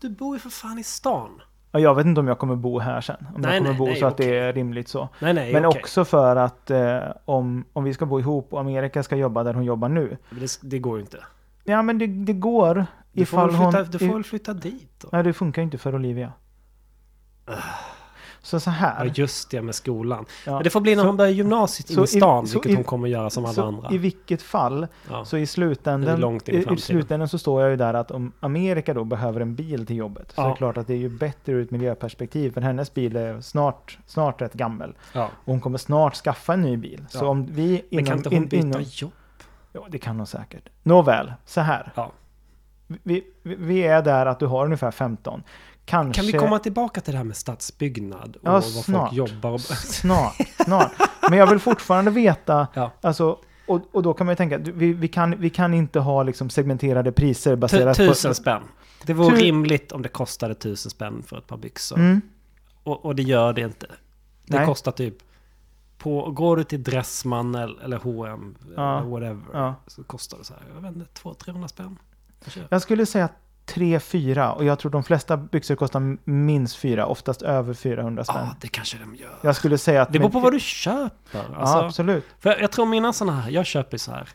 [0.00, 1.40] Du bor ju för fan i stan.
[1.72, 3.16] Ja, jag vet inte om jag kommer bo här sen.
[3.34, 4.26] Om Nej, jag kommer nej, bo nej, så att okej.
[4.26, 5.08] det är rimligt så.
[5.18, 5.66] Men okej.
[5.66, 9.54] också för att eh, om, om vi ska bo ihop och Amerika ska jobba där
[9.54, 10.16] hon jobbar nu.
[10.30, 11.18] Det, det går ju inte.
[11.64, 12.86] Ja men det, det går.
[13.12, 13.90] Du får, ifall väl flytta, hon...
[13.90, 15.08] du får väl flytta dit då?
[15.12, 16.32] Nej det funkar inte för Olivia.
[18.44, 19.12] Så så Ja, här.
[19.14, 20.24] just det med skolan.
[20.46, 20.52] Ja.
[20.54, 22.74] Men det får bli när Så- hon börjar gymnasiet så i stan, så vilket i-
[22.74, 23.90] hon kommer göra som alla andra.
[23.90, 25.24] I vilket fall, Ja.
[25.24, 29.04] så i slutändan, i i, slutändan så står jag ju där att om Amerika då
[29.04, 30.32] behöver en bil till jobbet.
[30.34, 30.46] Så Ja.
[30.46, 32.50] är det klart att det är ju bättre ur ett miljöperspektiv.
[32.54, 34.94] För hennes bil är snart, snart rätt gammal.
[35.12, 35.24] Ja.
[35.24, 37.04] Och hon kommer snart skaffa en ny bil.
[37.08, 37.28] Så Ja.
[37.28, 39.12] om vi Men kan inte hon in- byta inom- jobb?
[39.72, 40.68] Ja, det kan hon säkert.
[40.82, 41.92] Nåväl, så här.
[41.94, 42.12] Ja.
[42.86, 45.42] Vi, vi, vi är där att du har ungefär 15.
[45.92, 46.22] Kanske...
[46.22, 49.08] Kan vi komma tillbaka till det här med stadsbyggnad och Ja, vad snart.
[49.08, 49.60] folk jobbar och...
[49.60, 50.92] Snart, snart.
[51.30, 52.90] Men jag vill fortfarande veta, Ja.
[53.00, 56.22] alltså, och, och då kan man ju tänka, vi, vi, kan, vi kan inte ha
[56.22, 58.34] liksom segmenterade priser baserat Tusen på...
[58.34, 58.62] spänn.
[59.06, 61.98] Det vore Tu- rimligt om det kostade tusen spänn för ett par byxor.
[61.98, 62.20] Mm,
[62.82, 63.86] Och, och det gör det inte.
[64.46, 64.66] Det Nej.
[64.66, 65.14] kostar typ...
[65.98, 68.98] På, går du till Dressman eller, eller H&M Ja.
[68.98, 69.74] eller whatever.
[69.86, 71.98] Så kostar det så här, jag vet inte, 200-300 spänn.
[72.68, 73.28] Jag skulle säga
[73.66, 78.36] 3-4 och jag tror de flesta byxor kostar minst 4, oftast över 400 spänn.
[78.38, 79.38] Ja, det kanske de gör.
[79.42, 80.12] Jag skulle säga att...
[80.12, 81.38] Det beror på vad du köper.
[81.38, 82.24] Alltså, Ja, absolut.
[82.38, 84.28] för jag, tror mina sådana här, jag köper så här.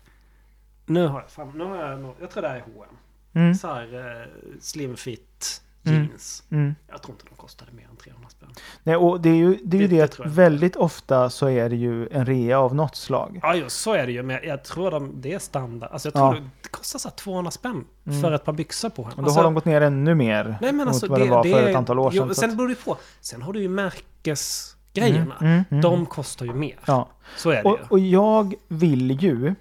[0.86, 2.98] Nu har jag, fan, nu har jag, jag tror det här är H&M.
[3.34, 4.28] Mm, Så här eh,
[4.62, 5.62] slim fit.
[5.94, 6.44] Jeans.
[6.50, 6.76] mm.
[6.88, 8.50] Jag tror inte de kostade mer än 300 spänn.
[8.84, 11.50] Nej, och det är ju det, är ju Det- det, det att väldigt ofta så
[11.50, 13.40] är det ju en rea av något slag.
[13.44, 14.24] Ja, jo, så är det ju.
[14.24, 15.90] Men jag, jag tror de, det är standard.
[15.92, 16.40] Alltså jag tror Ja.
[16.42, 18.22] det, det kostar så här 200 spänn Mm.
[18.22, 19.24] för ett par byxor på henne.
[19.24, 21.70] då har de gått ner ännu mer Nej men mot alltså vad det, var för
[21.70, 22.26] ett antal år sedan.
[22.28, 22.98] Jo, sen beror det på.
[23.22, 25.36] Sen har du ju märkesgrejerna.
[25.42, 25.82] Mm, mm, mm.
[25.82, 26.80] De kostar ju mer.
[26.86, 27.10] Ja.
[27.38, 27.86] Så är det Och, ju.
[27.90, 29.56] och jag vill ju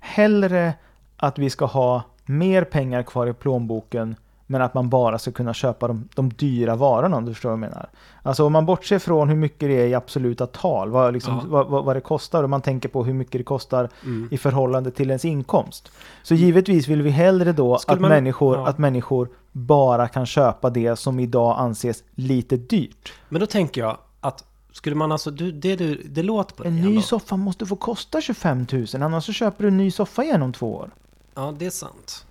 [0.00, 0.74] hellre
[1.16, 4.16] att vi ska ha mer pengar kvar i plånboken
[4.52, 7.52] men att man bara ska kunna köpa de, de dyra varorna om du förstår vad
[7.54, 7.88] jag menar.
[8.22, 11.42] Alltså om man bortser från hur mycket det är i absoluta tal, vad, liksom, Ja.
[11.46, 14.28] vad, vad, vad det kostar och man tänker på hur mycket det kostar Mm.
[14.30, 15.90] i förhållande till ens inkomst.
[16.22, 18.66] Så givetvis vill vi hellre då Skulle att, man- människor, ja.
[18.66, 23.12] att människor bara kan köpa det som idag anses lite dyrt.
[23.28, 26.72] Men då tänker jag att skulle man alltså, du, det, du, det låter på En
[26.74, 27.02] dig ny ändå.
[27.02, 30.52] soffa måste få kosta 25 000 annars så köper du en ny soffa igen om
[30.52, 30.90] två år.
[31.34, 32.26] Ja, det är sant.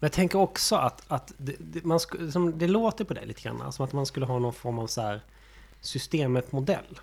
[0.00, 3.26] Men jag tänker också att, att det, det, man sku, som det låter på dig
[3.26, 5.20] lite grann, som att man skulle ha någon form av så här
[5.80, 7.00] systemet-modell.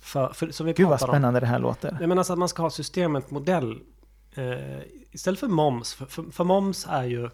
[0.00, 1.14] För, för, som vi Gud vad pratade om.
[1.14, 1.96] spännande det här låter.
[2.00, 3.80] Jag menar alltså att man ska ha systemet-modell
[4.34, 4.80] eh,
[5.10, 5.94] istället för moms.
[5.94, 7.30] För, för, för moms är ju,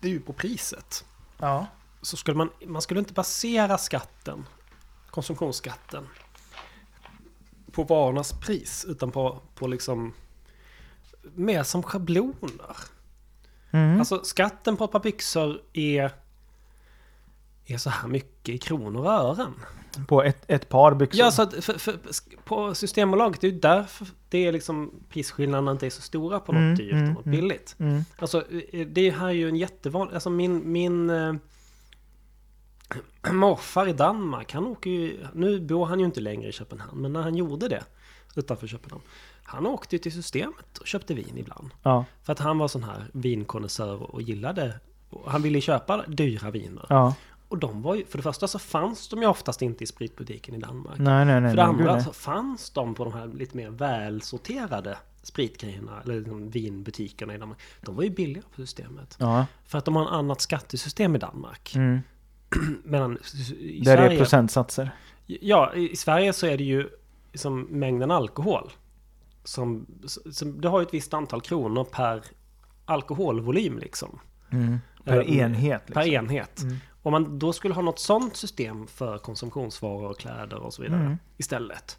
[0.00, 1.04] det är ju på priset.
[1.38, 1.66] Ja.
[2.02, 4.46] Så skulle man, man skulle inte basera skatten,
[5.10, 6.08] konsumtionsskatten,
[7.72, 10.12] på varornas pris, utan på, på liksom
[11.34, 12.76] mer som schabloner.
[13.74, 13.98] Mm.
[13.98, 16.10] Alltså skatten på ett par byxor är,
[17.66, 19.54] är så här mycket i kronor och ören.
[20.08, 21.20] På ett, ett par byxor.
[21.20, 21.98] Ja, så att för, för,
[22.44, 26.52] på Systembolaget, det är ju därför det är liksom prisskillnaderna inte är så stora på
[26.52, 27.40] något Mm, dyrt mm, och något mm.
[27.40, 27.76] billigt.
[27.78, 28.04] Mm.
[28.18, 28.44] Alltså
[28.86, 31.34] det här är ju en jättevanlig, alltså min, min eh,
[33.32, 37.12] morfar i Danmark, han åker ju, nu bor han ju inte längre i Köpenhamn, men
[37.12, 37.84] när han gjorde det
[38.36, 39.02] utanför Köpenhamn,
[39.44, 41.70] han åkte ju till systemet och köpte vin ibland.
[41.82, 42.04] Ja.
[42.22, 46.86] För att han var sån här vinkonnässör och gillade, och han ville köpa dyra viner.
[46.88, 47.14] ja.
[47.48, 50.54] Och de var ju, för det första så fanns de ju oftast inte i spritbutiken
[50.54, 50.98] i Danmark.
[50.98, 51.50] Nej, nej, nej.
[51.50, 56.50] För det andra så fanns de på de här lite mer välsorterade spritgrejerna, eller liksom
[56.50, 57.58] vinbutikerna i Danmark.
[57.80, 59.16] De var ju billiga på systemet.
[59.20, 59.46] Ja.
[59.66, 61.74] För att de har ett annat skattesystem i Danmark.
[61.74, 62.00] Mm.
[62.84, 63.18] medan
[63.58, 64.18] i Där är Sverige...
[64.18, 64.90] procentsatser.
[65.26, 66.88] Ja, i Sverige så är det ju
[67.34, 68.72] som mängden alkohol.
[69.44, 69.86] Som,
[70.32, 72.22] som, du har ju ett visst antal kronor per
[72.84, 74.18] alkoholvolym liksom.
[74.52, 74.78] Mm.
[75.04, 75.82] Per Eh, enhet.
[75.86, 76.02] Liksom.
[76.02, 76.62] Per enhet.
[76.62, 76.76] Mm.
[77.02, 81.00] Om man då skulle ha något sånt system för konsumtionsvaror och kläder och så vidare
[81.00, 81.16] Mm.
[81.36, 81.98] istället.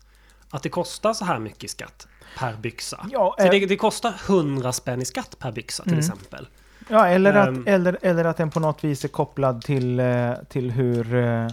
[0.49, 2.07] Att det kostar så här mycket i skatt
[2.39, 3.07] per byxa.
[3.11, 5.99] Ja, Så eh, det, det kostar 100 spänn i skatt per byxa till Mm.
[5.99, 6.47] exempel.
[6.89, 7.61] ja eller, Ehm.
[7.61, 11.47] att, eller, eller att den på något vis är kopplad till, eh, till hur, eh,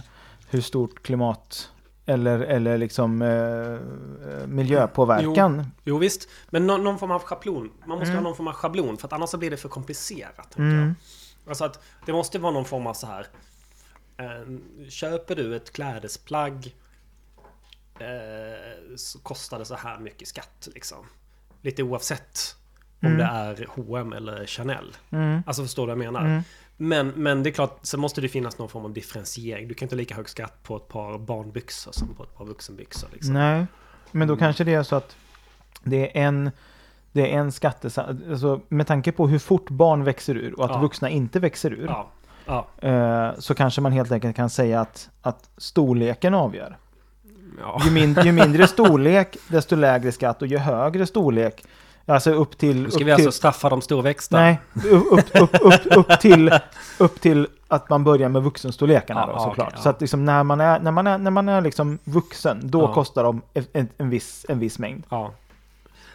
[0.49, 1.69] hur stort klimat
[2.05, 5.65] eller, eller liksom eh, miljöpåverkan.
[5.83, 7.71] Jo visst, men nå- någon form av schablon.
[7.85, 8.15] Man måste Mm.
[8.15, 10.57] ha någon form av schablon för att annars så blir det för komplicerat.
[10.57, 10.95] Mm.
[11.47, 13.27] Alltså att det måste vara någon form av så här.
[14.17, 14.57] Eh,
[14.89, 16.75] köper du ett klädesplagg
[17.99, 21.05] eh, så kostar det så här mycket skatt liksom.
[21.61, 22.55] Lite oavsett
[23.01, 23.17] om Mm.
[23.17, 24.95] det är H&M eller Chanel.
[25.09, 25.43] Mm.
[25.47, 26.43] Alltså förstår du vad jag menar?
[26.87, 29.67] Men, men det är klart, så måste det finnas någon form av differentiering.
[29.67, 32.45] Du kan inte ha lika hög skatt på ett par barnbyxor som på ett par
[32.45, 33.09] vuxenbyxor.
[33.13, 33.33] Liksom.
[33.33, 33.65] Nej,
[34.11, 35.15] men då kanske det är så att
[35.83, 36.51] det är en,
[37.11, 40.71] det är en skattesats, alltså med tanke på hur fort barn växer ur och att
[40.71, 40.79] Ja.
[40.81, 41.85] vuxna inte växer ur.
[41.85, 42.07] Ja,
[42.45, 46.77] ja, eh, Så kanske man helt enkelt kan säga att, att storleken avgör.
[47.85, 51.63] Ju, min, ju mindre storlek, desto lägre skatt och ju högre storlek,
[52.05, 52.81] alltså upp till...
[52.83, 54.37] Nu ska vi alltså till, straffa de storväxta.
[54.37, 54.59] Nej,
[54.91, 56.51] upp, upp, upp, upp, till,
[56.99, 59.73] upp till att man börjar med vuxenstorlekarna Ja, då såklart.
[59.75, 59.81] ja.
[59.81, 62.81] Så att liksom när man är, när man är, när man är liksom vuxen, då
[62.81, 62.93] Ja.
[62.93, 63.41] kostar de
[63.73, 65.03] en, en, viss, en viss mängd.
[65.09, 65.33] Ja.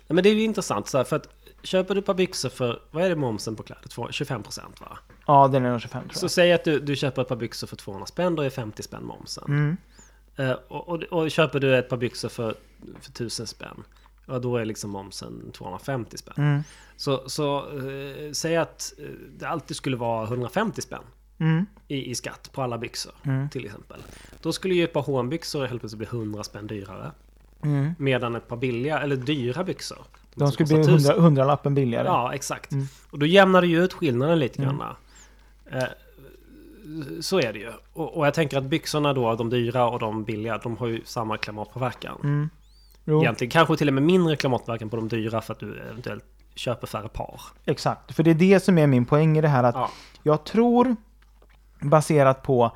[0.07, 1.29] Nej, men det är ju intressant så här, för att
[1.63, 3.89] köper du ett par byxor för, vad är det momsen på kläder?
[3.89, 4.99] Två- 25% va?
[5.27, 6.31] Ja, den är nog 25 tror Så jag.
[6.31, 9.05] säg att du, du köper ett par byxor för 200 spänn, då är 50 spänn
[9.05, 9.45] momsen.
[9.49, 9.77] Mm.
[10.37, 12.55] Eh, och, och, och köper du ett par byxor för,
[13.01, 13.85] för 1000 spänn,
[14.29, 16.35] ja då är liksom momsen 250 spänn.
[16.37, 16.63] Mm.
[16.97, 19.05] Så, så eh, säg att eh,
[19.39, 21.03] det alltid skulle vara 150 spänn
[21.41, 21.67] Mm.
[21.89, 23.49] i, i skatt på alla byxor Mm.
[23.51, 24.01] till exempel.
[24.43, 27.11] Då skulle ju ett par H&M-byxor helt plötsligt bli 100 spänn dyrare.
[27.63, 27.93] Mm.
[27.99, 29.99] Medan ett par billiga, eller dyra byxor.
[30.35, 31.11] De skulle bli 1000.
[31.11, 32.07] 100, 100 lappen billigare.
[32.07, 32.73] Ja, exakt.
[32.73, 32.87] Mm.
[33.11, 34.77] Och då jämnar det ju ut skillnaden lite Mm.
[34.79, 34.95] grann.
[35.73, 35.85] Eh,
[37.21, 37.73] så är det ju.
[37.93, 41.01] Och, och jag tänker att byxorna då, de dyra och de billiga, de har ju
[41.05, 42.51] samma klimatpåverkan.
[43.11, 46.25] Jo, Egentligen kanske till och med mindre klimatpåverkan på de dyra för att du eventuellt
[46.55, 47.41] köper färre par.
[47.65, 48.15] exakt.
[48.15, 49.91] För det är det som är min poäng i det här att Ja.
[50.23, 50.97] jag tror,
[51.81, 52.73] baserat på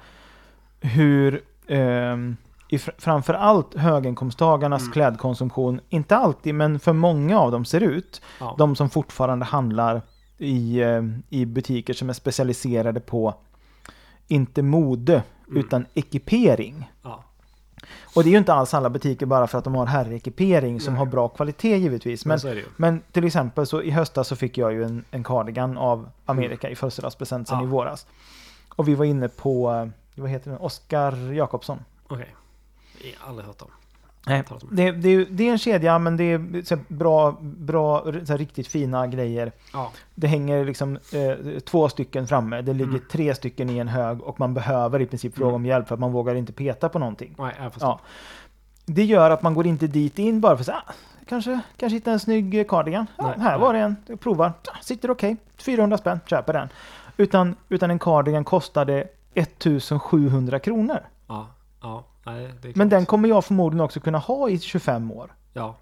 [0.81, 2.36] hur ehm,
[2.69, 4.93] i fr- framför allt höginkomsttagarnas Mm.
[4.93, 8.23] klädkonsumtion, inte alltid, men för många av dem ser ut.
[8.41, 8.55] Ja.
[8.59, 10.02] De som fortfarande handlar
[10.39, 13.35] i, eh, i butiker som är specialiserade på,
[14.28, 15.61] inte mode, Mm.
[15.65, 16.91] utan ekipering.
[17.02, 17.25] Ja.
[18.15, 20.93] Och det är ju inte alls alla butiker bara för att de har herrekipering som
[20.95, 20.99] Nej.
[20.99, 22.25] har bra kvalitet givetvis.
[22.27, 22.65] Men ju.
[22.77, 26.71] men till exempel så i höstas så fick jag ju en, en cardigan av Amerika
[26.71, 27.65] i födelsedagspresent sen Ja.
[27.65, 28.07] i våras.
[28.69, 31.79] Och vi var inne på, eh, vad heter den, Oskar Jakobsson.
[32.09, 32.35] Okej.
[33.19, 33.69] Har aldrig hört om.
[34.26, 38.67] Nej, det, det, det är en kedja men det är så bra, bra så riktigt
[38.68, 39.52] fina grejer.
[39.73, 39.91] Ja.
[40.15, 43.02] Det hänger liksom eh, två stycken framme, det ligger Mm.
[43.10, 45.55] tre stycken i en hög och man behöver i princip fråga Mm.
[45.55, 47.34] om hjälp för att man vågar inte peta på någonting.
[47.39, 47.55] Nej.
[47.81, 48.01] Ja.
[48.86, 50.92] Det gör att man går inte dit in bara för att säga, ah,
[51.28, 53.07] kanske, kanske hitta en snygg cardigan.
[53.17, 53.60] Ja, Nej, här nej.
[53.60, 54.47] var det en, jag provar.
[54.47, 56.68] Ah, Sitter okej, 400 spänn, köper den.
[57.17, 60.99] Utan, utan en cardigan kostade 1700 kronor.
[61.26, 61.47] Ja.
[61.83, 62.05] Ja.
[62.25, 62.91] Nej, det är Men klart.
[62.91, 65.33] den kommer jag förmodligen också kunna ha i 25 år.
[65.52, 65.76] Ja.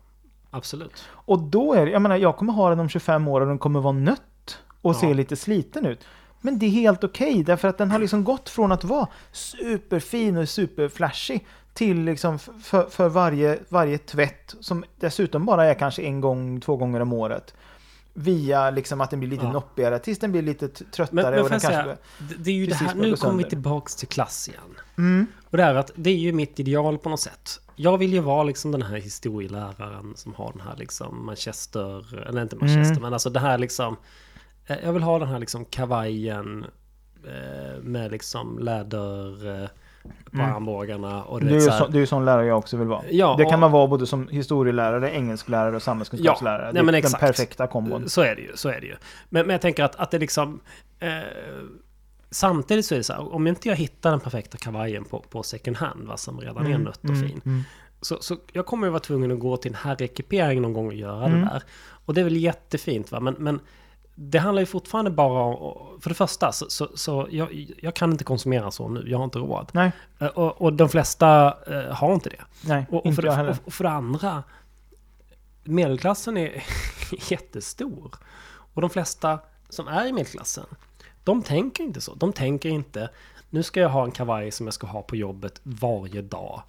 [0.51, 1.05] Absolut.
[1.11, 3.59] Och då är det, jag menar, jag kommer ha den om 25 år och den
[3.59, 4.99] kommer vara nött och Ja.
[5.01, 6.05] se lite sliten ut.
[6.41, 10.37] Men det är helt okej därför att den har liksom gått från att vara superfin
[10.37, 16.21] och superflashig till liksom för, för varje, varje tvätt som dessutom bara är kanske en
[16.21, 17.55] gång, två gånger om året.
[18.15, 19.53] Via liksom att den blir lite Ja.
[19.53, 21.09] noppigare tills den blir lite tröttare.
[21.13, 21.97] Men, men och den kanske säga,
[22.39, 24.61] det, är ju det här, nu kommer vi tillbaks till klass igen.
[24.99, 27.61] mm, Och det är att det är ju mitt ideal på något sätt.
[27.77, 32.43] Jag vill ju vara liksom den här historieläraren som har den här liksom Manchester, eller
[32.43, 33.03] inte Manchester, Mm.
[33.03, 33.97] men alltså det här liksom
[34.67, 36.65] eh, Jag vill ha den här liksom kavajen
[37.27, 39.69] eh, med liksom läder eh,
[40.03, 40.55] på Mm.
[40.55, 42.89] armbågarna och du det, är så här, det är ju sån lärare jag också vill
[42.89, 43.03] vara.
[43.11, 46.63] Ja, det kan och- man vara både som historielärare, engelsklärare och samhällskunskapslärare.
[46.63, 47.21] Ja, det nej, är men den exakt.
[47.21, 48.09] perfekta kombon.
[48.09, 48.97] Så är det ju, så är det ju.
[49.29, 50.61] Men, men jag tänker att, att det liksom...
[51.01, 51.09] Eh,
[52.31, 55.43] samtidigt så är det så här, om inte jag hittar den perfekta kavajen på, på
[55.43, 57.41] second hand, va, som redan är nött och fin.
[57.47, 57.63] mm.
[58.03, 60.95] Så, så jag kommer ju vara tvungen att gå till en herrekipering någon gång och
[60.95, 61.41] göra Mm.
[61.41, 61.63] det där.
[62.05, 63.61] Och det är väl jättefint va, men, men
[64.23, 66.01] det handlar ju fortfarande bara om...
[66.01, 69.25] För det första, så, så, så jag, jag kan inte konsumera så nu, jag har
[69.25, 69.69] inte råd.
[69.73, 72.43] Nej, Eh, Och, och de flesta eh, har inte det.
[72.65, 73.57] nej, Och, och, inte för, jag heller.
[73.65, 74.43] och för det andra,
[75.65, 76.63] medelklassen är
[77.31, 78.11] jättestor.
[78.75, 80.65] Och de flesta som är i medelklassen,
[81.25, 82.15] De tänker inte så.
[82.15, 83.11] De tänker inte,
[83.51, 86.63] nu ska jag ha en kavaj som jag ska ha på jobbet varje dag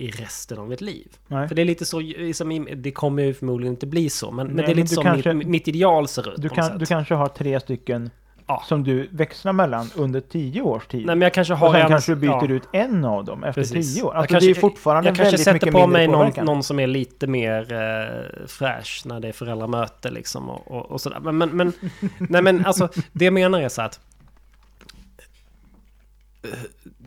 [0.00, 1.08] i resten av mitt liv.
[1.28, 1.48] Nej.
[1.48, 4.56] För det är lite så, liksom, det kommer ju förmodligen inte bli så, men, men
[4.56, 6.86] Nej, det är men lite så kanske- mitt, mitt ideal ser ut Du, kan, du
[6.86, 8.10] kanske har tre stycken
[8.46, 8.62] Ja.
[8.66, 11.06] som du växlar mellan under tio års tid.
[11.06, 12.54] Nej, men jag kanske har och sen en- kanske du byter ja.
[12.54, 13.94] ut en av dem efter Precis.
[13.94, 14.14] tio år.
[14.14, 16.86] Jag Alltså kanske- det är fortfarande jag kanske sätter på mig någon, någon som är
[16.86, 21.20] lite mer eh, fräsch när det är föräldramöte liksom och, och, och sådär.
[21.20, 21.72] Men, men, men,
[22.18, 24.00] nej men alltså det jag menar är så att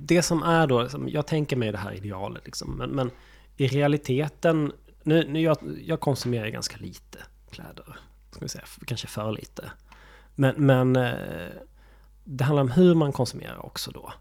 [0.06, 3.12] det som är då, liksom, jag tänker mig det här idealet liksom, men, men
[3.58, 4.72] i realiteten,
[5.04, 7.18] nu, nu jag, jag konsumerar ganska lite
[7.52, 7.98] kläder,
[8.32, 9.72] ska vi säga, kanske för lite.
[10.36, 11.14] Men, men eh,
[12.24, 14.14] det handlar om hur man konsumerar också då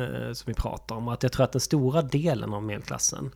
[0.00, 1.08] eh, som vi pratar om.
[1.08, 3.30] Att jag tror att den stora delen av medelklassen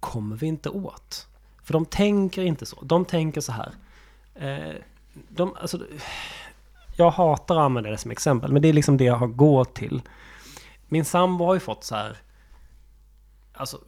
[0.00, 1.26] kommer vi inte åt.
[1.64, 2.82] För de tänker inte så.
[2.82, 3.72] De tänker så här.
[4.34, 4.74] Eh,
[5.28, 5.80] de, alltså,
[6.96, 9.74] jag hatar att använda det som exempel, men det är liksom det jag har gått
[9.74, 10.02] till.
[10.88, 12.16] Min sambo har ju fått så här...
[13.52, 13.80] Alltså,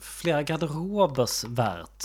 [0.00, 2.04] flera garderobers värt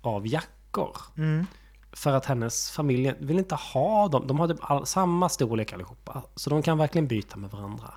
[0.00, 0.96] av jackor.
[1.16, 1.46] Mm.
[1.92, 4.26] För att hennes familj vill inte ha dem.
[4.26, 6.22] De har typ all, samma storlek allihopa.
[6.34, 7.94] Så de kan verkligen byta med varandra.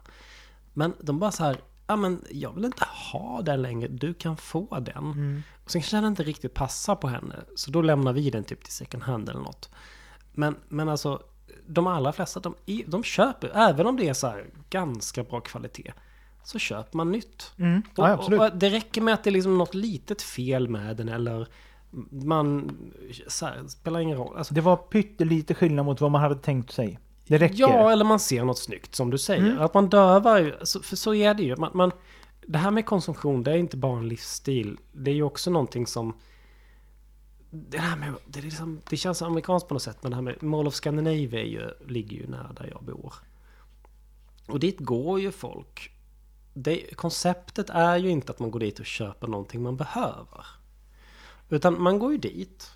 [0.73, 4.37] Men de bara så här, ja men jag vill inte ha den längre, du kan
[4.37, 5.11] få den.
[5.11, 5.43] Mm.
[5.63, 7.35] Och sen kanske den inte riktigt passar på henne.
[7.55, 9.69] Så då lämnar vi den typ till second hand eller något.
[10.33, 11.21] Men, men alltså,
[11.69, 12.55] de allra flesta, de,
[12.87, 14.33] de köper, även om det är så
[14.69, 15.93] ganska bra kvalitet.
[16.43, 17.51] Så köper man nytt.
[17.57, 17.81] Mm.
[17.95, 20.97] Och, Ja, och, och det räcker med att det är liksom något litet fel med
[20.97, 21.47] den eller
[22.11, 22.71] man...
[23.27, 24.37] Så här, spelar ingen roll.
[24.37, 26.99] Alltså, Det var pyttelite skillnad mot vad man hade tänkt sig.
[27.27, 27.55] Det räcker.
[27.55, 29.45] Ja, eller man ser något snyggt som du säger.
[29.45, 29.61] Mm.
[29.61, 31.55] Att man dövar för så är det ju.
[31.55, 31.91] Man, man,
[32.47, 34.77] det här med konsumtion, det är inte bara en livsstil.
[34.91, 36.13] Det är ju också någonting som...
[37.51, 40.21] Det, här med, det, är liksom, det känns amerikanskt på något sätt, men det här
[40.21, 43.13] med Mall of Scandinavia ju, ligger ju nära där jag bor.
[44.47, 45.91] Och dit går ju folk.
[46.53, 50.45] Det, konceptet är ju inte att man går dit och köper någonting man behöver.
[51.49, 52.71] Utan man går ju dit.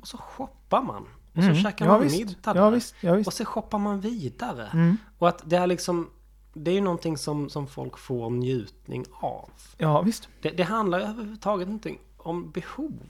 [0.00, 1.02] Och så shoppar man.
[1.02, 1.56] Och så Mm.
[1.62, 2.18] käkar ja, man visst.
[2.18, 2.94] middag Ja visst.
[3.00, 3.26] Ja, visst.
[3.26, 4.66] Och så shoppar man vidare.
[4.72, 4.96] Mm.
[5.18, 6.10] Och att det är liksom...
[6.54, 9.50] Det är ju någonting som, som folk får njutning av.
[9.78, 10.28] Ja visst.
[10.42, 13.00] Det, det handlar ju överhuvudtaget inte om behov.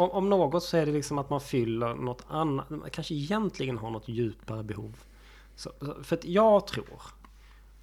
[0.00, 2.70] Om, om något så är det liksom att man fyller något annat.
[2.70, 4.96] Man kanske egentligen har något djupare behov.
[5.56, 5.72] Så,
[6.02, 7.02] för att jag tror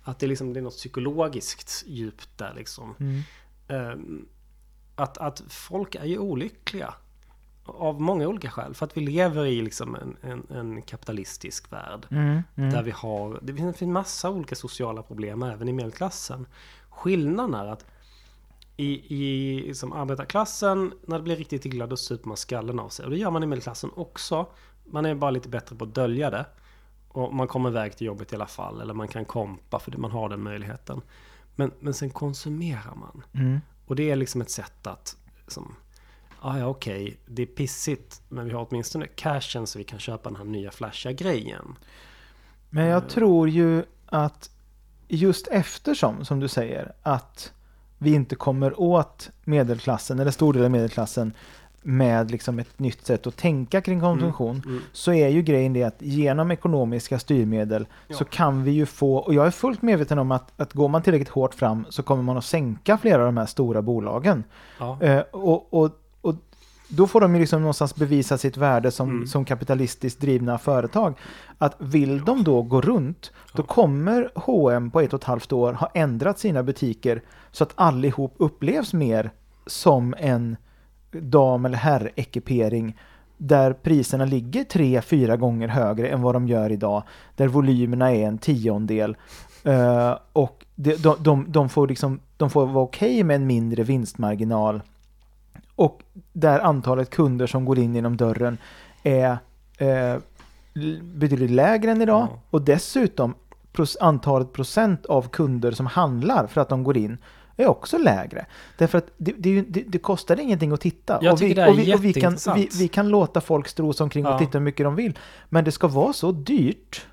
[0.04, 2.96] att det, liksom, det är något psykologiskt djupt där liksom.
[3.00, 3.22] Mm.
[3.68, 4.26] Ehm,
[4.96, 6.94] att, att folk är ju olyckliga.
[7.66, 8.74] Av många olika skäl.
[8.74, 12.08] För att vi lever i liksom en, en, en kapitalistisk värld.
[12.10, 12.44] Mm.
[12.56, 12.70] Mm.
[12.70, 16.48] Där vi har, det finns en massa olika sociala problem även i medelklassen.
[16.90, 17.86] Skillnaden är att
[18.78, 23.06] i, i som arbetarklassen, när det blir riktigt illa, då super man skallen av sig.
[23.06, 24.46] Och det gör man i medelklassen också.
[24.86, 26.46] Man är bara lite bättre på att dölja det.
[27.08, 28.82] Och man kommer iväg till jobbet i alla fall.
[28.82, 31.02] Eller man kan kompa för man har den möjligheten.
[31.56, 33.24] Men, men sen konsumerar man.
[33.34, 33.60] Mm.
[33.86, 35.76] Och det är liksom ett sätt att, som,
[36.40, 40.30] ah, ja okej, det är pissigt, men vi har åtminstone cashen så vi kan köpa
[40.30, 41.76] den här nya flashiga grejen.
[42.70, 44.50] Men jag tror ju att
[45.08, 47.54] just eftersom, som du säger, att
[47.98, 51.34] vi inte kommer åt medelklassen, eller stor del av medelklassen,
[51.82, 54.82] med liksom ett nytt sätt att tänka kring konsumtion, Mm.
[54.92, 58.16] så är ju grejen det att genom ekonomiska styrmedel Ja.
[58.16, 61.02] så kan vi ju få, och jag är fullt medveten om att, att går man
[61.02, 64.44] tillräckligt hårt fram så kommer man att sänka flera av de här stora bolagen.
[64.80, 65.02] Ja.
[65.02, 65.92] Eh, och, och
[66.88, 69.28] då får de ju liksom någonstans bevisa sitt värde som, Mm.
[69.28, 71.18] som kapitalistiskt drivna företag.
[71.58, 75.74] Att vill de då gå runt, då kommer H&M på ett och ett halvt år
[75.74, 79.32] ha ändrat sina butiker så att allihop upplevs mer
[79.66, 80.58] som en
[81.12, 82.98] dam eller herrekipering
[83.38, 87.04] där priserna ligger tre, fyra gånger högre än vad de gör idag.
[87.36, 89.18] Där volymerna är en tiondel.
[89.64, 93.84] Eh, och de, de, de, de, får liksom, de får vara okej med en mindre
[93.84, 94.82] vinstmarginal.
[95.78, 98.58] Och där antalet kunder som går in genom dörren
[99.04, 99.38] är
[99.78, 100.16] eh,
[101.02, 102.28] betydligt lägre än idag.
[102.32, 102.40] Ja.
[102.50, 103.34] Och dessutom
[104.00, 107.18] antalet procent av kunder som handlar för att de går in
[107.58, 108.46] är också lägre.
[108.78, 111.20] Därför att det, det, det, det kostar ingenting att titta.
[111.22, 113.68] Jag och vi, det är och vi, och vi, kan, vi, vi kan låta folk
[113.68, 114.40] strosa omkring och Ja.
[114.40, 115.18] titta hur mycket de vill.
[115.50, 117.06] Men det ska vara så dyrt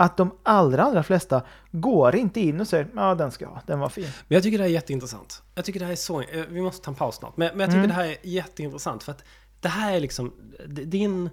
[0.00, 3.62] att de allra, allra flesta går inte in och säger ja den ska jag ha,
[3.66, 4.04] den var fin.
[4.28, 5.42] Men jag tycker det här är jätteintressant.
[5.54, 6.20] Jag tycker det här är så...
[6.20, 7.36] eh, Vi måste ta en paus snart.
[7.36, 7.88] Men, men jag tycker Mm.
[7.88, 9.02] det här är jätteintressant.
[9.02, 9.24] För att
[9.60, 10.32] det här är liksom
[10.66, 11.30] din...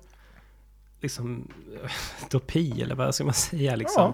[1.02, 1.48] Liksom...
[2.26, 4.14] Utopi, eller vad ska man säga liksom.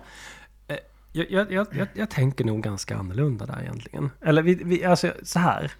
[0.67, 0.77] Eh,
[1.11, 4.09] Jag, jag, jag, jag, tänker nog ganska annorlunda där egentligen.
[4.21, 5.71] Eller vi, vi, alltså så här.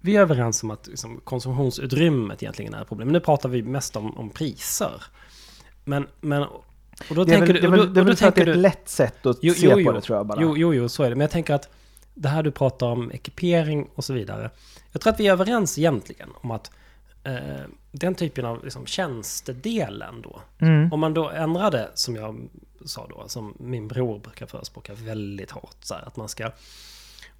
[0.00, 3.08] Vi är överens om att liksom, konsumtionsutrymmet egentligen är ett problem.
[3.08, 5.02] Men nu pratar vi mest om, om priser.
[5.84, 6.46] Men, men
[7.10, 7.70] Och då Det är väl, tänker är du...
[7.70, 9.26] väl, och då- det är väl för att det är tänker ett du- lätt sätt
[9.26, 9.92] att Jo, se jo, på jo.
[9.92, 10.42] det tror jag bara.
[10.42, 11.16] Jo, jo, jo, så är det.
[11.16, 11.68] Men jag tänker att
[12.14, 14.50] det här du pratar om ekipering och så vidare.
[14.92, 16.70] Jag tror att vi är överens egentligen om att
[17.24, 17.34] eh,
[17.92, 20.40] den typen av liksom, tjänstedelen då.
[20.58, 20.92] Mm.
[20.92, 22.48] Om man då ändrar det som jag
[22.84, 25.76] sa då, som min bror brukar förespråka väldigt hårt.
[25.80, 26.50] Så här, att man ska...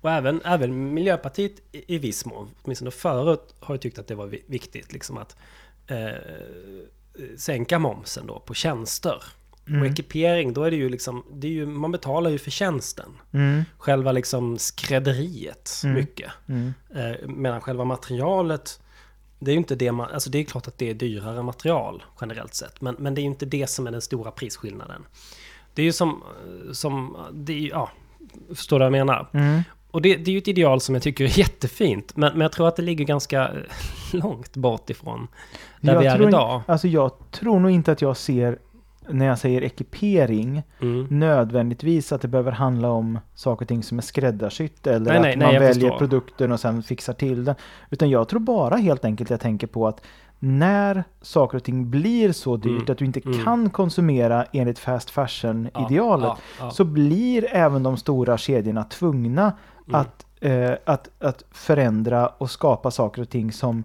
[0.01, 4.15] Och även, även Miljöpartiet i, i viss mån, åtminstone förut, har ju tyckt att det
[4.15, 5.37] var vi- viktigt liksom att
[5.87, 6.09] eh,
[7.37, 9.23] sänka momsen då på tjänster.
[9.67, 13.09] Och ekipering, då är det ju liksom, det är ju, man betalar ju för tjänsten.
[13.33, 13.63] Mm.
[13.79, 15.97] Själva liksom skrädderiet Mm.
[15.97, 16.31] mycket.
[16.49, 16.75] Mm.
[16.95, 18.81] Eh, medan själva materialet,
[19.39, 22.03] det är ju inte det man, alltså det är klart att det är dyrare material
[22.21, 22.81] generellt sett.
[22.81, 25.03] Men, men det är ju inte det som är den stora prisskillnaden.
[25.75, 26.23] Det är ju som,
[26.73, 27.91] som det är, ja,
[28.55, 29.29] förstår du vad jag menar?
[29.33, 29.63] Mm.
[29.91, 32.17] Och det, det är ju ett ideal som jag tycker är jättefint.
[32.17, 33.51] Men, men jag tror att det ligger ganska
[34.13, 35.29] långt bort ifrån
[35.81, 36.63] där Jag vi är idag.
[36.67, 38.59] Alltså jag tror nog inte att jag ser,
[39.09, 41.07] när jag säger ekipering, Mm.
[41.11, 45.33] nödvändigtvis att det behöver handla om saker och ting som är skräddarsytt eller Nej, nej,
[45.33, 45.99] att nej, man jag väljer förstår.
[45.99, 47.55] produkten och sen fixar till den.
[47.91, 50.01] Utan jag tror bara helt enkelt jag tänker på att
[50.39, 53.45] när saker och ting blir så dyrt Mm, att du inte mm.
[53.45, 55.91] kan konsumera enligt fast fashion-idealet
[56.27, 56.71] Ja, ja, ja.
[56.71, 59.53] så blir även de stora kedjorna tvungna
[59.89, 60.01] Mm.
[60.01, 63.85] att, eh, att, att förändra och skapa saker och ting som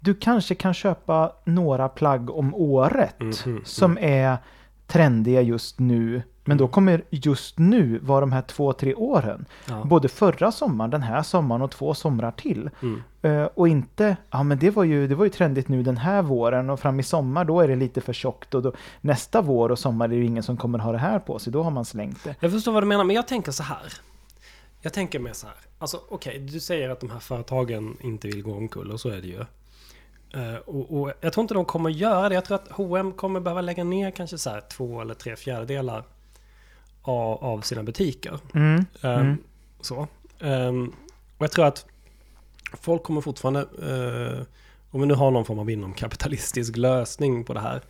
[0.00, 4.36] du kanske kan köpa några plagg om året Mm, mm, som är
[4.86, 6.22] trendiga just nu.
[6.44, 9.44] Men då kommer just nu vara de här två, tre åren.
[9.68, 9.84] Ja.
[9.84, 12.70] Både förra sommaren, den här sommaren och två somrar till.
[12.82, 13.02] Mm.
[13.22, 16.22] Eh, och inte, ja men det var, ju, det var ju trendigt nu den här
[16.22, 19.70] våren och fram i sommar då är det lite för tjockt och då, nästa vår
[19.70, 21.52] och sommar är det ju ingen som kommer ha det här på sig.
[21.52, 22.34] Då har man slängt det.
[22.40, 23.92] Jag förstår vad du menar, men jag tänker så här.
[24.80, 25.56] Jag tänker mer så här.
[25.78, 29.20] Alltså okej, du säger att de här företagen inte vill gå omkull och så är
[29.20, 29.44] det ju.
[30.34, 32.34] Eh, och, och jag tror inte de kommer göra det.
[32.34, 36.04] Jag tror att H&M kommer behöva lägga ner kanske så två eller tre fjärdedelar
[37.02, 38.38] av, av sina butiker.
[38.54, 38.84] Mm.
[39.02, 39.38] Ehm, Mm.
[39.80, 40.06] Så.
[40.40, 40.88] Ehm,
[41.38, 41.86] och jag tror att
[42.80, 44.42] folk kommer fortfarande, uh,
[44.90, 47.82] om vi nu har någon form av inomkapitalistisk lösning på det här.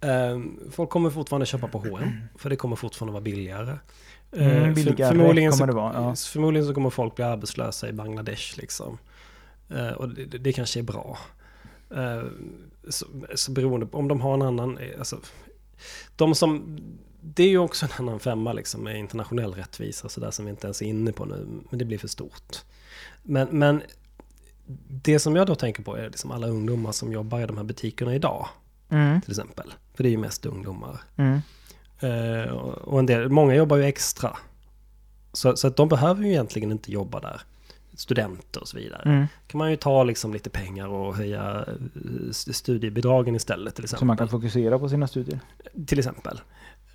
[0.00, 3.78] ehm, folk kommer fortfarande köpa på H&M för det kommer fortfarande vara billigare.
[4.32, 6.14] Mm, Eh, för- billigare förmodligen, kommer så, vara, ja.
[6.16, 8.98] förmodligen så kommer folk bli arbetslösa i Bangladesh liksom.
[9.70, 11.18] Eh, och det- det kanske är bra.
[11.90, 12.22] Eh,
[12.88, 15.18] så, så beroende på om de har en annan, eh, alltså,
[16.16, 16.78] de som,
[17.20, 20.50] det är ju också en annan femma liksom med internationell rättvisa så där som vi
[20.50, 22.62] inte ens är inne på nu, men det blir för stort.
[23.22, 23.82] Men, men
[24.88, 27.64] det som jag då tänker på är liksom alla ungdomar som jobbar i de här
[27.64, 28.48] butikerna idag,
[28.88, 29.20] Mm.
[29.20, 29.74] till exempel.
[29.94, 31.00] För det är ju mest ungdomar.
[31.16, 31.40] Mm.
[32.00, 34.36] Eh, och och en del, många jobbar ju extra.
[35.32, 37.40] Så, så att de behöver ju egentligen inte jobba där.
[37.96, 39.02] Studenter och så vidare.
[39.04, 39.26] Mm.
[39.46, 43.98] kan man ju ta liksom lite pengar och höja eh, st- studiebidragen istället till exempel.
[44.00, 45.40] Så man kan fokusera på sina studier.
[45.86, 46.40] Till exempel.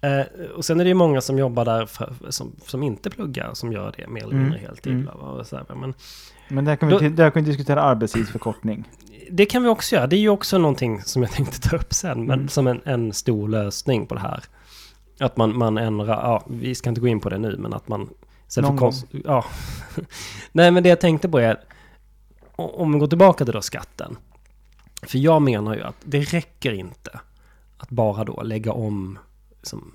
[0.01, 3.53] Eh, och sen är det ju många som jobbar där för, som, som inte pluggar,
[3.53, 4.43] som gör det mer eller Mm.
[4.43, 4.93] mindre heltid.
[4.93, 5.07] Mm.
[5.45, 5.93] så här, men
[6.49, 8.89] Men där kan vi, Då- där kan vi diskutera arbetstidsförkortning.
[9.31, 10.07] det kan vi också göra.
[10.07, 12.47] Det är ju också någonting som jag tänkte ta upp sen, men Mm.
[12.49, 14.43] som en, en stor lösning på det här.
[15.19, 17.87] Att man, man ändrar, ja, vi ska inte gå in på det nu, men att
[17.87, 18.09] man...
[18.51, 19.45] istället Någon kons- ja.
[20.51, 21.59] Nej, men det jag tänkte på är,
[22.55, 24.17] om vi går tillbaka till då skatten.
[25.01, 27.19] För jag menar ju att det räcker inte
[27.77, 29.19] att bara då lägga om
[29.57, 29.91] liksom,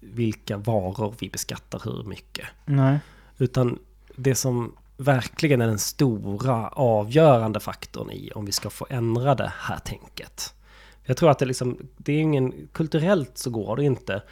[0.00, 2.46] vilka varor vi beskattar hur mycket.
[2.64, 2.98] Nej.
[3.38, 3.78] Utan
[4.16, 9.52] det som verkligen är den stora avgörande faktorn i om vi ska få ändra det
[9.58, 10.54] här tänket.
[11.04, 14.22] Jag tror att det liksom, det är ingen, kulturellt så går det inte.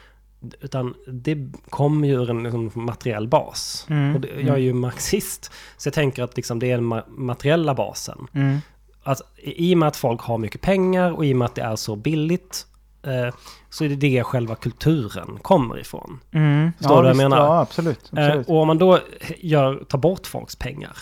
[0.60, 3.86] Utan det kommer ju ur en liksom, materiell bas.
[3.91, 5.50] Mm, Och det, jag är ju marxist.
[5.76, 8.26] Så jag tänker att liksom, det är den ma- materiella basen.
[8.33, 8.58] Mm.
[9.02, 11.62] Att i och med att folk har mycket pengar och i och med att det
[11.62, 12.66] är så billigt
[13.02, 13.34] eh,
[13.70, 16.20] så är det det själva kulturen kommer ifrån.
[16.33, 16.73] Mm.
[16.78, 17.36] Förstår du vad jag menar?
[17.36, 18.12] Ja, absolut.
[18.16, 18.49] Eh, absolut.
[18.49, 18.99] och om man då
[19.39, 20.97] gör, tar bort folks pengar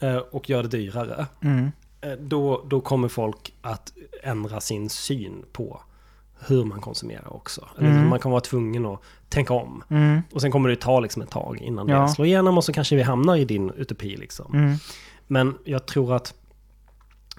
[0.00, 1.72] eh, och gör det dyrare, Mm.
[2.00, 3.92] eh, då, då kommer folk att
[4.22, 5.80] ändra sin syn på
[6.38, 7.68] hur man konsumerar också.
[7.78, 8.08] Mm.
[8.08, 9.82] Man kan vara tvungen att tänka om.
[9.88, 10.22] Mm.
[10.32, 12.02] Och sen kommer det ta liksom ett tag innan Ja.
[12.02, 14.54] det slår igenom och så kanske vi hamnar i din utopi liksom.
[14.54, 14.76] Mm.
[15.26, 16.34] Men jag tror att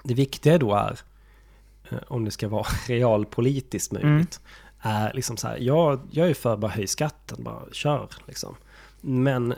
[0.04, 0.98] det viktiga då är,
[1.90, 4.40] eh, om det ska vara realpolitiskt möjligt,
[4.80, 8.54] är liksom så här, jag, jag är för bara höj skatten, bara kör liksom.
[9.00, 9.52] Men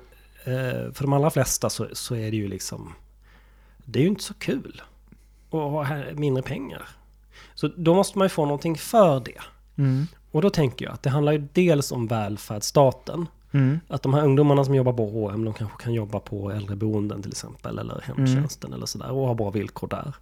[0.44, 2.92] eh, för de allra flesta så, så är det ju liksom,
[3.84, 4.82] det är ju inte så kul
[5.50, 6.88] att ha mindre pengar.
[7.60, 9.40] Så då måste man ju få någonting för det.
[9.76, 10.06] Mm.
[10.30, 13.26] Och då tänker jag att det handlar ju dels om välfärdsstaten.
[13.52, 13.80] Mm.
[13.88, 17.30] Att de här ungdomarna som jobbar på H&M, de kanske kan jobba på äldreboenden till
[17.30, 20.14] exempel, eller hemtjänsten eller sådär, och ha bra villkor där.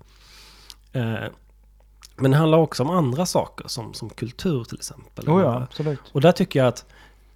[0.93, 1.31] Eh,
[2.17, 5.29] Men det handlar också om andra saker som, som kultur till exempel.
[5.29, 6.01] Oh ja, absolut.
[6.13, 6.85] Och där tycker jag att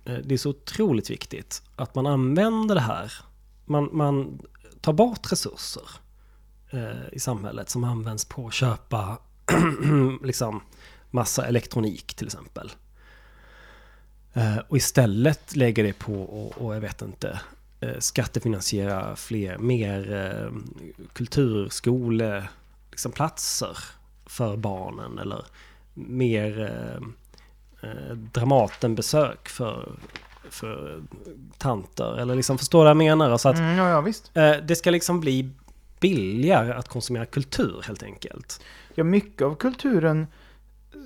[0.05, 3.13] eh, det är så otroligt viktigt att man använder det här.
[3.65, 4.39] Man, man
[4.81, 5.89] tar bort resurser
[6.71, 9.19] eh, i samhället som används på att köpa
[10.23, 10.61] liksom
[11.11, 12.73] massa elektronik till exempel.
[14.33, 17.41] Eh, och istället lägger det på och, och jag vet inte
[17.81, 20.53] eh, skattefinansiera fler, mer eh,
[21.12, 22.45] kulturskole,
[22.91, 23.79] liksom platser
[24.27, 25.45] för barnen eller
[25.95, 27.07] mer eh,
[28.15, 29.93] Dramatenbesök för,
[30.51, 31.03] för
[31.59, 32.19] tanter.
[32.19, 33.31] Eller liksom, förstår du vad jag menar?
[33.31, 34.35] Alltså att Mm, ja, ja, visst.
[34.62, 35.51] det ska liksom bli
[36.03, 38.61] billigare att konsumera kultur helt enkelt.
[38.95, 40.27] Ja, mycket av kulturen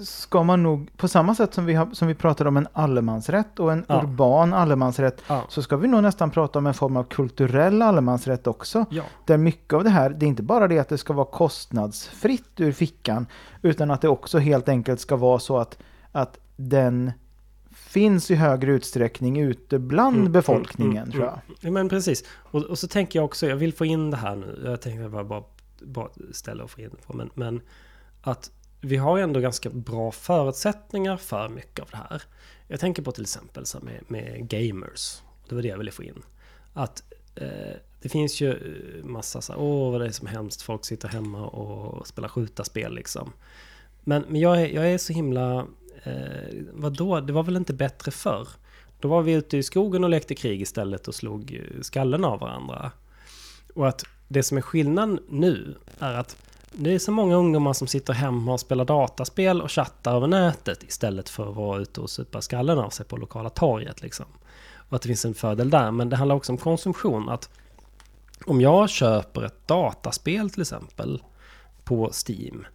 [0.00, 3.58] ska man nog, på samma sätt som vi, har, som vi pratade om en allemansrätt
[3.60, 4.02] och en Ja.
[4.02, 5.44] urban allemansrätt, Ja.
[5.48, 8.84] så ska vi nog nästan prata om en form av kulturell allemansrätt också.
[8.90, 9.02] Ja.
[9.26, 12.60] Där mycket av det här, det är inte bara det att det ska vara kostnadsfritt
[12.60, 13.26] ur fickan,
[13.62, 15.78] utan att det också helt enkelt ska vara så att,
[16.12, 17.12] att den
[17.96, 21.32] finns i högre utsträckning ute bland Mm, befolkningen, mm, tror jag.
[21.32, 21.56] mm.
[21.60, 22.24] Ja, men precis.
[22.30, 24.62] Och, och så tänker jag också, jag vill få in det här nu.
[24.64, 25.44] Jag tänkte bara, bara,
[25.80, 27.16] bara ställa och få in det på.
[27.16, 27.60] Men, men
[28.22, 28.50] att
[28.80, 32.22] vi har ändå ganska bra förutsättningar för mycket av det här.
[32.68, 35.22] Jag tänker på till exempel så med, med gamers.
[35.48, 36.22] Det var det jag ville få in.
[36.72, 37.02] Att
[37.34, 40.84] eh, det finns ju eh, massa så här, åh vad det är som hemskt, folk
[40.84, 43.32] sitter hemma och spelar skjutarspel liksom.
[44.04, 45.66] Men, men jag, är, jag är så himla,
[46.06, 48.48] eh, vadå, det var väl inte bättre förr?
[49.00, 52.40] Då var vi ute i skogen och lekte krig istället och slog eh, skallen av
[52.40, 52.90] varandra.
[53.74, 56.36] Och att det som är skillnaden nu är att
[56.72, 60.82] det är så många ungdomar som sitter hemma och spelar dataspel och chattar över nätet
[60.82, 64.26] istället för att vara ute och supa skallen av sig på lokala torget liksom.
[64.88, 65.90] Och att det finns en fördel där.
[65.90, 67.28] Men det handlar också om konsumtion.
[67.28, 67.50] Att
[68.46, 71.22] om jag köper ett dataspel till exempel
[71.84, 72.66] på Steam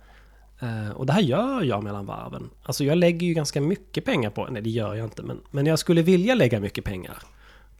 [0.61, 2.49] eh, Och det här gör jag mellan varven.
[2.63, 5.65] Alltså jag lägger ju ganska mycket pengar på, nej det gör jag inte, men, men
[5.65, 7.17] jag skulle vilja lägga mycket pengar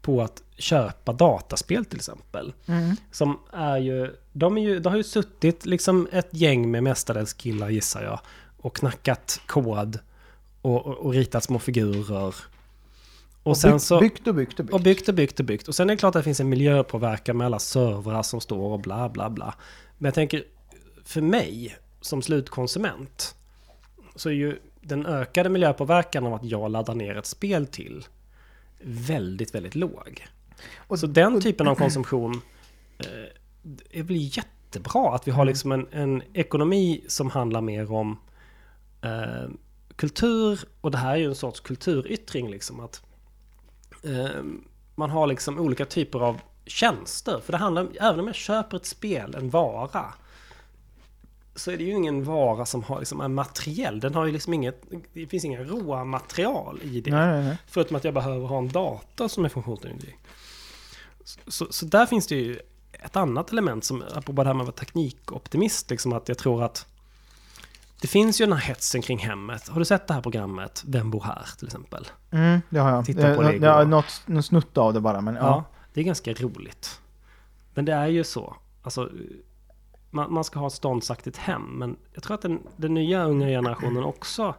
[0.01, 2.53] på att köpa dataspel till exempel.
[2.65, 2.95] Mm.
[3.11, 7.33] Som är ju, de, är ju, de har ju suttit liksom ett gäng med mestadels
[7.33, 8.19] killar gissar jag.
[8.57, 9.99] Och knackat kod
[10.61, 12.27] och, och, och ritat små figurer.
[12.27, 12.35] Och,
[13.43, 13.99] Och sen byggt, så...
[13.99, 14.73] byggt och byggt och byggt.
[14.73, 15.67] Och byggt och byggt och byggt.
[15.67, 18.71] Och sen är det klart att det finns en miljöpåverkan med alla servrar som står
[18.71, 19.53] och bla bla bla.
[19.97, 20.43] Men jag tänker,
[21.05, 23.35] för mig som slutkonsument
[24.15, 28.05] så är ju den ökade miljöpåverkan av att jag laddar ner ett spel till
[28.81, 30.27] väldigt, väldigt låg.
[30.77, 32.41] Och- så den typen av konsumtion
[32.99, 33.05] eh,
[33.63, 38.17] det blir jättebra att vi har liksom en, en ekonomi som handlar mer om
[39.01, 39.49] eh,
[39.95, 43.03] kultur och det här är ju en sorts kulturyttring liksom att
[44.03, 44.41] eh,
[44.95, 47.39] man har liksom olika typer av tjänster.
[47.43, 50.13] För det handlar, även om jag köper ett spel, en vara,
[51.55, 53.99] så är det ju ingen vara som har, liksom, är materiell.
[53.99, 57.11] Den har ju liksom inget, det finns inga råa material i det.
[57.11, 57.57] Nej, nej.
[57.67, 60.17] Förutom att jag behöver ha en dator som är funktionsduglig.
[61.47, 62.59] Så, så där finns det ju
[62.91, 66.63] ett annat element som, apropå det här med att vara teknikoptimist, liksom att jag tror
[66.63, 66.85] att
[68.01, 69.67] det finns ju den här hetsen kring hemmet.
[69.67, 72.07] Har du sett det här programmet Vem bor här till exempel?
[72.31, 73.05] Mm, det har jag.
[73.05, 73.85] Titta på det igår.
[73.85, 75.41] något, något snutt av det bara, men ja.
[75.41, 75.63] Ja,
[75.93, 77.01] det är ganska roligt.
[77.73, 78.55] Men det är ju så.
[78.81, 79.09] Alltså,
[80.11, 81.61] man, man ska ha ett ståndsaktigt hem.
[81.61, 84.55] Men jag tror att den, den nya unga generationen också...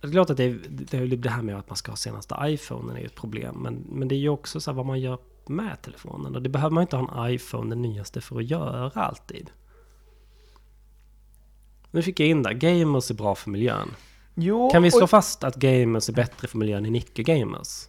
[0.00, 2.36] Det är klart att det, är, det, det här med att man ska ha senaste
[2.42, 3.54] iPhonen är ett problem.
[3.54, 6.34] Men, men det är ju också så vad man gör med telefonen.
[6.36, 9.50] Och det behöver man inte ha en iPhone, den nyaste, för att göra alltid.
[11.90, 13.88] Nu fick jag in där, gamers är bra för miljön.
[14.34, 17.88] Jo, Kan vi slå och- fast att gamers är bättre för miljön än icke-gamers?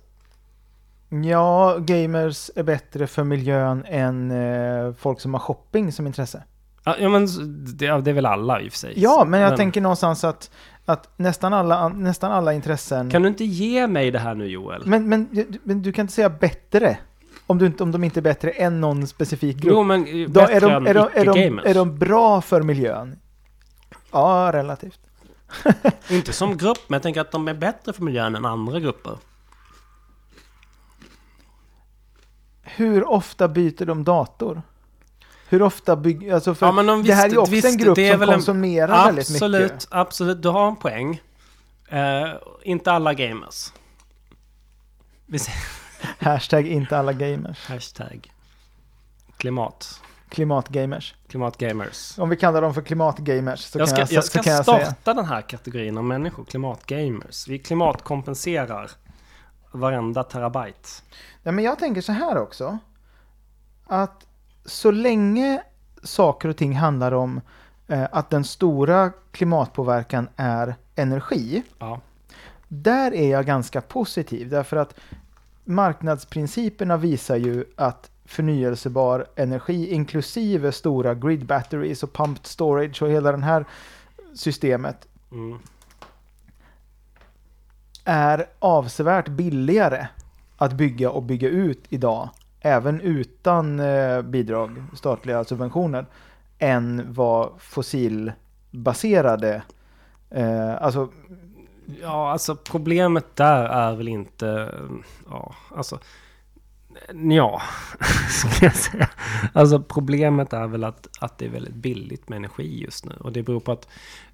[1.14, 6.44] Ja, gamers är bättre för miljön än eh, folk som har shopping som intresse.
[6.84, 7.28] Ja, men
[7.78, 8.94] det, det är väl alla i och för sig.
[8.96, 10.52] Ja, men jag tänker någonstans att,
[10.86, 13.10] att nästan, alla, nästan alla intressen...
[13.10, 14.82] Kan du inte ge mig det här nu Joel?
[14.86, 16.98] Men, men, men du kan inte säga bättre.
[17.48, 19.72] Om, du inte, om de inte är bättre än någon specifik grupp.
[19.74, 21.66] jo, men eh, Då bättre är, de, än är, de, är, de, icke-gamers.
[21.66, 23.20] är de bra för miljön?
[24.12, 25.00] Ja, relativt.
[26.10, 29.18] Inte som grupp, men jag tänker att de är bättre för miljön än andra grupper.
[32.76, 34.62] Hur ofta byter de dator?
[35.50, 36.34] Hur ofta bygger...
[36.34, 38.12] Alltså för Ja, men de det här är ju också visste, en grupp det är
[38.12, 39.42] som väl en- konsumerar väldigt mycket.
[39.44, 40.42] Absolut, absolut.
[40.42, 41.22] Du har en poäng.
[41.90, 42.30] Eh,
[42.64, 43.72] inte alla gamers.
[46.20, 47.66] Hashtag inte alla gamers.
[47.66, 48.32] hashtag
[49.38, 50.02] klimat.
[50.30, 51.16] Klimatgamers.
[51.28, 52.20] Klimatgamers.
[52.20, 54.54] Om vi kallar dem för klimatgamers så Jag kan ska, jag, jag så ska kan
[54.54, 54.96] jag starta säga.
[55.14, 57.48] den här kategorin av människor, klimatgamers.
[57.48, 58.92] Vi klimatkompenserar
[59.72, 60.90] varenda terabyte.
[61.44, 62.78] Ja, men jag tänker så här också.
[63.86, 64.28] Att
[64.66, 65.64] så länge
[66.04, 67.42] saker och ting handlar om
[67.88, 71.64] eh, att den stora klimatpåverkan är energi.
[71.80, 72.02] Ja.
[72.68, 75.00] Där är jag ganska positiv därför att
[75.66, 83.32] marknadsprinciperna visar ju att förnyelsebar energi inklusive stora grid batteries och pumped storage och hela
[83.32, 83.66] det här
[84.34, 85.60] systemet Mm.
[88.06, 90.08] Är avsevärt billigare
[90.58, 96.06] att bygga och bygga ut idag, även utan eh, bidrag, statliga subventioner,
[96.60, 99.62] än vad fossilbaserade,
[100.30, 101.10] eh, alltså
[102.02, 104.76] Ja, alltså problemet där är väl inte...
[105.30, 106.00] Ja, alltså...
[107.14, 107.62] Ja,
[108.30, 109.10] ska jag säga.
[109.54, 113.16] Alltså problemet är väl att, att det är väldigt billigt med energi just nu.
[113.20, 113.88] Och det beror på att...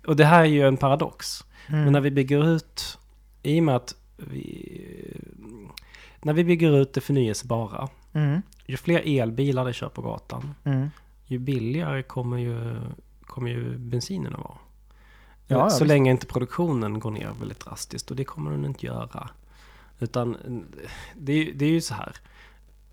[0.07, 1.43] Och det här är ju en paradox.
[1.67, 2.97] Men när vi bygger ut...
[3.47, 5.17] I och med att vi...
[6.21, 7.87] När vi bygger ut det förnyelsebara.
[8.13, 10.53] mm, Ju fler elbilar det kör på gatan.
[10.63, 10.89] mm.
[11.25, 12.75] Ju billigare kommer ju,
[13.25, 14.57] kommer ju bensinen att vara.
[15.47, 15.87] Ja, ja, så visst.
[15.87, 18.11] länge inte produktionen går ner väldigt drastiskt.
[18.11, 19.29] Och det kommer den inte göra.
[19.99, 20.37] Utan
[21.15, 22.15] det, det är ju så här.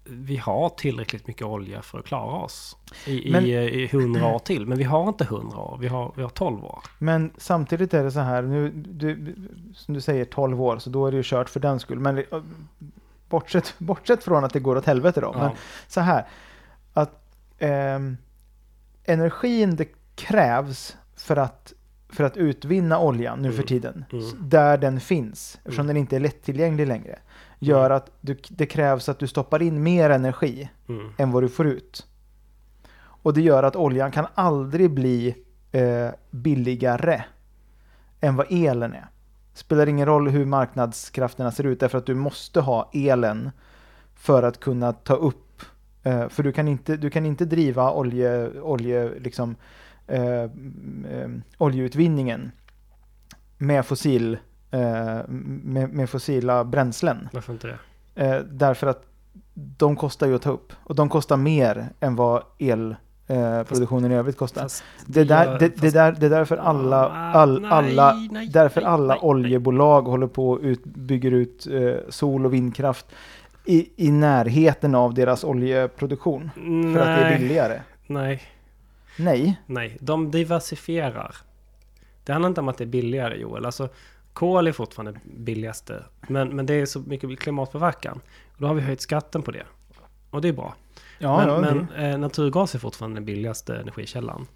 [0.07, 2.77] Vi har tillräckligt mycket olja för att klara oss
[3.07, 4.67] i, Men- i, i 100 år till.
[4.67, 6.79] Men vi har inte 100 år, vi har, vi har 12 år.
[6.99, 9.35] Men samtidigt är det så här, nu, du,
[9.75, 11.99] som du säger 12 år, så då är det ju kört för den skull.
[12.01, 12.25] Men eh,
[13.29, 15.33] bortsett, bortsett från att det går åt helvete då.
[15.33, 15.53] Men Ja.
[15.89, 16.27] så här,
[16.93, 18.17] att ehm,
[19.05, 21.73] energin det krävs för att,
[22.09, 23.67] för att utvinna oljan nu för Mm.
[23.67, 24.25] tiden, Mm.
[24.41, 25.87] där den finns, eftersom Mm.
[25.95, 27.19] den inte är lättillgänglig längre,
[27.65, 31.11] gör att du, det krävs att du stoppar in mer energi Mm.
[31.19, 32.07] än vad du får ut.
[32.97, 35.35] Och det gör att oljan kan aldrig bli
[35.73, 37.23] eh, billigare
[38.21, 39.07] än vad elen är.
[39.55, 43.51] Spelar ingen roll hur marknadskrafterna ser ut därför att du måste ha elen
[44.15, 45.63] för att kunna ta upp.
[46.03, 49.57] Eh, för du kan inte, du kan inte driva olje, olje, liksom,
[50.07, 51.29] eh, eh,
[51.59, 52.53] oljeutvinningen
[53.59, 54.39] med, fossil,
[55.29, 57.29] med, med fossila bränslen.
[57.33, 58.25] Varför inte det?
[58.25, 59.03] Eh, därför att
[59.55, 60.73] de kostar ju att ta upp.
[60.85, 64.63] Och de kostar mer än vad elproduktionen eh, produktionen i övrigt kostar.
[64.63, 68.49] Fast Det, där, det, det, fast- där, det är därför alla, all, nej, alla, nej,
[68.49, 69.29] därför nej, alla nej, nej.
[69.31, 73.07] oljebolag håller på och ut, bygger ut eh, sol och vindkraft
[73.65, 76.51] i, i närheten av deras oljeproduktion.
[76.95, 77.81] För att det är billigare.
[78.07, 78.43] Nej,
[79.19, 79.61] Nej.
[79.67, 79.97] nej.
[80.01, 81.37] De diversifierar.
[82.25, 83.67] Det handlar inte om att det är billigare Joel.
[83.67, 83.89] Alltså,
[84.35, 86.05] kol är fortfarande billigaste.
[86.29, 88.21] Men, men det är så mycket klimatpåverkan.
[88.55, 89.67] Och då har vi höjt skatten på det.
[90.31, 90.75] Och det är bra.
[91.19, 94.47] Ja, men ja, men eh, naturgas är fortfarande den billigaste energikällan.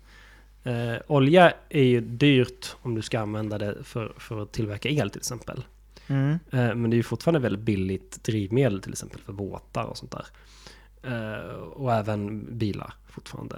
[0.64, 5.10] Eh, olja är ju dyrt om du ska använda det för, för att tillverka el
[5.10, 5.64] till exempel.
[6.06, 6.38] mm.
[6.50, 10.12] Eh, men det är ju fortfarande väldigt billigt drivmedel till exempel för båtar och sånt
[10.12, 10.26] där.
[11.02, 13.56] Eh, och även bilar fortfarande.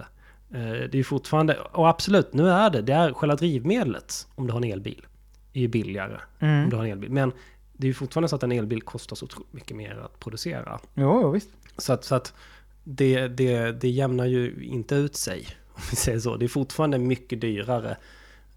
[0.50, 4.46] Eh, det är ju fortfarande, och absolut, nu är det, det är själva drivmedlet om
[4.46, 5.06] du har en elbil.
[5.52, 6.70] Är ju billigare om Mm.
[6.70, 7.10] du har en elbil.
[7.10, 7.32] Men
[7.72, 10.80] det är ju fortfarande så att en elbil kostar så otroligt mycket mer att producera.
[10.94, 11.50] Jo, jo, visst.
[11.76, 12.34] Så att, så att
[12.84, 16.36] det, det, det jämnar ju inte ut sig, om vi säger så.
[16.36, 17.96] Det är fortfarande mycket dyrare,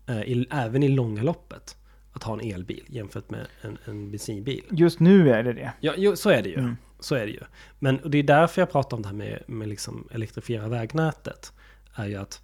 [0.08, 1.78] eh, i, även i långa loppet,
[2.14, 4.64] att ha en elbil jämfört med en, en bensinbil.
[4.70, 5.74] Just nu är det det.
[5.80, 6.60] Ja, jo, så är det ju.
[6.60, 6.78] Mm.
[7.00, 7.40] Så är det ju.
[7.80, 11.54] Men det är därför jag pratar om det här med, med liksom elektrifiera vägnätet.
[11.96, 12.42] Är ju att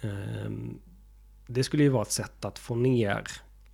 [0.00, 0.78] ehm,
[1.46, 3.24] det skulle ju vara ett sätt att få ner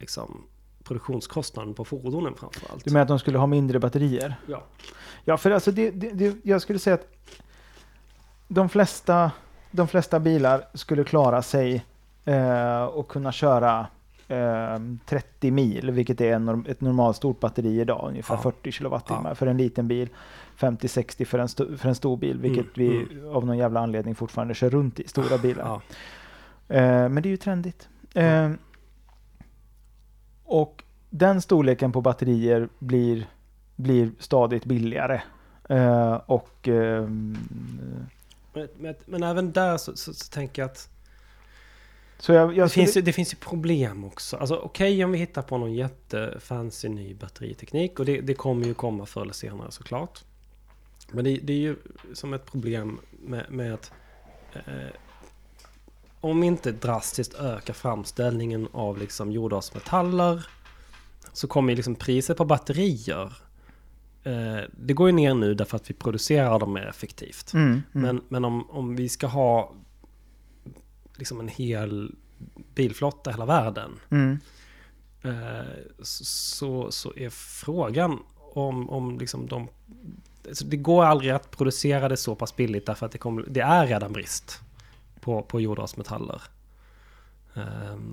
[0.01, 0.43] liksom,
[0.85, 2.85] produktionskostnaden på fordonen framförallt.
[2.85, 4.35] Du menar att de skulle ha mindre batterier?
[4.47, 4.63] Ja.
[5.25, 7.07] Ja, för alltså det, det, det, jag skulle säga att
[8.49, 9.31] de flesta,
[9.71, 11.85] de flesta bilar skulle klara sig
[12.25, 13.87] eh, och kunna köra
[14.29, 18.41] eh, 30 mil, vilket är en, ett normalstort batteri idag, ungefär Ja.
[18.43, 19.35] 40 kilowattimmar Ja.
[19.35, 20.09] för en liten bil,
[20.59, 24.15] 50-60 för, en sto- för en stor bil, vilket Mm, vi av någon jävla anledning
[24.15, 25.65] fortfarande kör runt i, stora bilar.
[26.69, 26.75] Ja.
[26.77, 27.89] Eh, men det är ju trendigt.
[28.15, 28.51] Eh,
[30.51, 33.27] och den storleken på batterier blir,
[33.77, 35.23] blir stadigt billigare.
[35.69, 37.39] Eh, och ehm,
[38.53, 40.89] Men, men, men även där så, så, så tänker jag att
[42.19, 44.37] så jag, jag det, finns, skulle, det finns ju problem också.
[44.37, 48.75] Alltså okej om vi hittar på någon jättefancy ny batteriteknik och det, det kommer ju
[48.75, 50.25] komma förr eller senare såklart.
[51.13, 51.77] Men det, det är ju
[52.15, 53.93] som ett problem med, med att
[54.53, 54.63] eh,
[56.21, 60.47] om inte drastiskt ökar framställningen av liksom jordartsmetaller
[61.33, 63.33] så kommer liksom priset på batterier
[64.25, 67.53] eh, det går ju ner nu därför att vi producerar dem mer effektivt.
[67.55, 69.73] mm, mm, Men, men om, om vi ska ha
[71.15, 72.15] liksom en hel
[72.75, 73.91] bilflotta i hela världen.
[74.11, 74.39] mm,
[75.23, 78.19] Eh, så, så är frågan
[78.53, 79.69] om, om liksom de...
[80.49, 83.61] Alltså det går aldrig att producera det så pass billigt därför att det, kommer, det
[83.61, 84.61] är redan brist
[85.21, 86.43] på, på jordartsmetaller.
[87.57, 87.63] eh,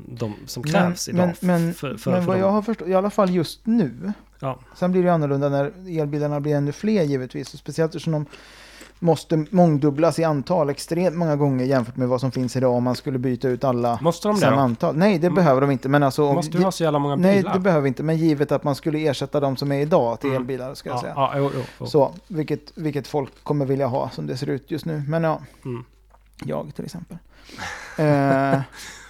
[0.07, 1.33] de som Men- krävs idag.
[1.41, 2.41] men- men- för, för, Men för vad dem.
[2.41, 4.59] jag har förstått, i alla fall just nu, Ja.
[4.75, 5.71] sen blir det annorlunda när
[6.01, 8.25] elbilarna blir ännu fler givetvis, och speciellt eftersom de
[8.99, 12.95] måste mångdubblas i antal extremt många gånger jämfört med vad som finns idag om man
[12.95, 14.61] skulle byta ut alla Måste de det samma då?
[14.61, 14.95] antal.
[14.97, 15.35] Nej, det Mm.
[15.35, 16.33] behöver de inte, men alltså...
[16.33, 17.53] Måste vi ha så jävla många Nej, bilar?
[17.53, 20.29] det behöver vi inte, men givet att man skulle ersätta de som är idag till
[20.29, 20.41] Mm.
[20.41, 21.13] elbilar, ska jag ja, säga.
[21.15, 21.85] ja, jo, jo, jo.
[21.85, 25.03] Så, vilket, vilket folk kommer vilja ha som det ser ut just nu.
[25.07, 25.83] Men ja, Mm.
[26.45, 27.17] Jag till exempel.
[27.97, 28.61] Eh,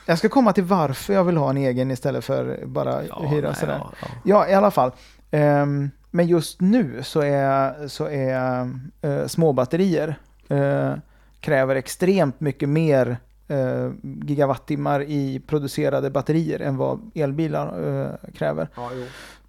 [0.05, 3.47] jag ska komma till varför jag vill ha en egen istället för bara Ja, hyra
[3.47, 3.77] nej, sådär.
[3.79, 4.07] ja, ja.
[4.23, 4.91] Ja, i alla fall.
[5.31, 8.69] Ehm, men just nu så är, så är
[9.01, 10.15] eh, småbatterier
[10.49, 10.93] eh,
[11.39, 13.91] kräver extremt mycket mer eh,
[14.25, 17.67] gigawattimmar i producerade batterier än vad elbilar
[18.01, 18.67] eh, kräver.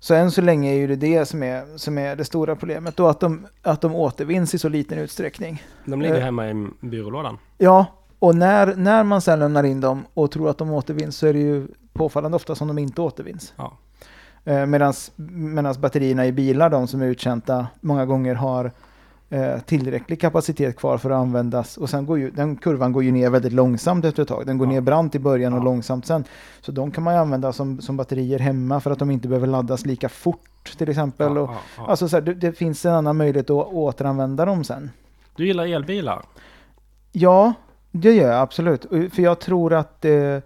[0.00, 3.00] Så än så länge är ju det det som är, som är det stora problemet
[3.00, 5.62] och att de, att de återvinns i så liten utsträckning.
[5.84, 6.20] De ligger Eh.
[6.24, 7.38] hemma i byrålådan.
[7.58, 7.86] Ja,
[8.18, 11.32] och när, när man sen lämnar in dem och tror att de återvinns så är
[11.32, 13.52] det ju påfallande ofta som de inte återvinns.
[13.56, 13.72] Ja.
[14.44, 18.72] Eh, Medan batterierna i bilar, de som är uttjänta, många gånger har
[19.30, 21.76] eh, tillräcklig kapacitet kvar för att användas.
[21.76, 24.46] Och sen går ju, den kurvan går ju ner väldigt långsamt efter ett tag.
[24.46, 24.72] Den går Ja.
[24.72, 25.64] ner brant i början och Ja.
[25.64, 26.24] långsamt sen.
[26.60, 29.46] Så de kan man ju använda som, som batterier hemma för att de inte behöver
[29.46, 31.36] laddas lika fort till exempel.
[31.36, 31.50] Ja, och.
[31.90, 34.90] Alltså så här, det, det finns en annan möjlighet att återanvända dem sen.
[35.36, 36.22] Du gillar elbilar?
[37.12, 37.52] Ja,
[37.92, 38.86] det gör jag absolut.
[38.90, 40.42] För jag tror att det,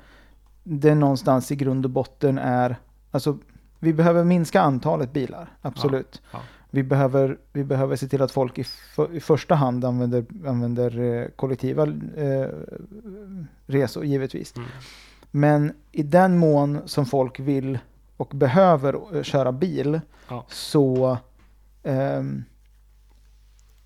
[0.62, 2.76] det någonstans i grund och botten är,
[3.10, 3.38] alltså
[3.78, 6.22] vi behöver minska antalet bilar, absolut.
[6.32, 6.38] ja.
[6.74, 11.00] Vi, behöver, vi behöver se till att folk i, för, i första hand använder, använder
[11.00, 11.82] eh, kollektiva
[12.16, 12.48] eh,
[13.66, 14.56] resor, givetvis.
[14.56, 14.68] Mm.
[15.30, 17.78] Men i den mån som folk vill
[18.16, 20.44] och behöver eh, köra bil Ja.
[20.48, 21.18] så
[21.82, 22.44] ehm,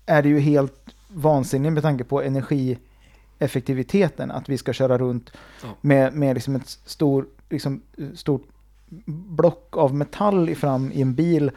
[0.05, 5.31] är det ju helt vansinnigt med tanke på energieffektiviteten att vi ska köra runt
[5.63, 5.67] Ja.
[5.81, 8.43] med, med liksom ett stor, liksom, eh, stort
[9.29, 11.51] block av metall fram i en bil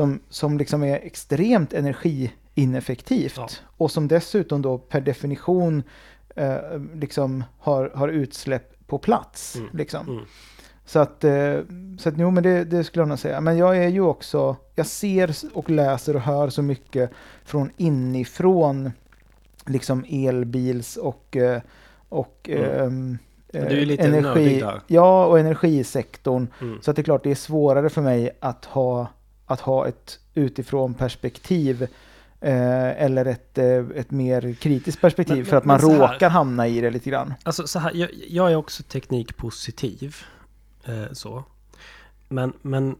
[0.00, 3.48] som, som liksom är extremt energiineffektivt Ja.
[3.76, 5.82] och som dessutom då per definition
[6.36, 6.56] eh,
[6.94, 9.56] liksom har, har utsläpp på plats.
[9.56, 9.68] Mm.
[9.72, 10.08] Liksom.
[10.08, 10.24] Mm.
[10.84, 11.58] Så att, eh,
[11.98, 13.40] så att jo, men det, det skulle jag nog säga.
[13.40, 17.10] Men jag är ju också, jag ser och läser och hör så mycket
[17.44, 18.92] från inifrån
[19.66, 21.60] liksom elbils och, eh,
[22.08, 23.18] och Mm.
[23.52, 24.80] Men du är eh, lite nördig där.
[24.86, 26.46] Ja, och energisektorn.
[26.60, 26.82] Mm.
[26.82, 29.06] Så att det är klart det är svårare för mig att ha,
[29.50, 31.82] att ha ett utifrån perspektiv
[32.40, 36.80] eh, eller ett, eh, ett mer kritiskt perspektiv Men- för att man råkar hamna i
[36.80, 37.34] det lite grann.
[37.42, 40.16] Alltså så här, jag, jag är också teknikpositiv.
[40.84, 41.44] Eh, så.
[42.28, 42.96] Men, men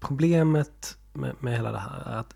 [0.00, 2.34] problemet med, med hela det här är att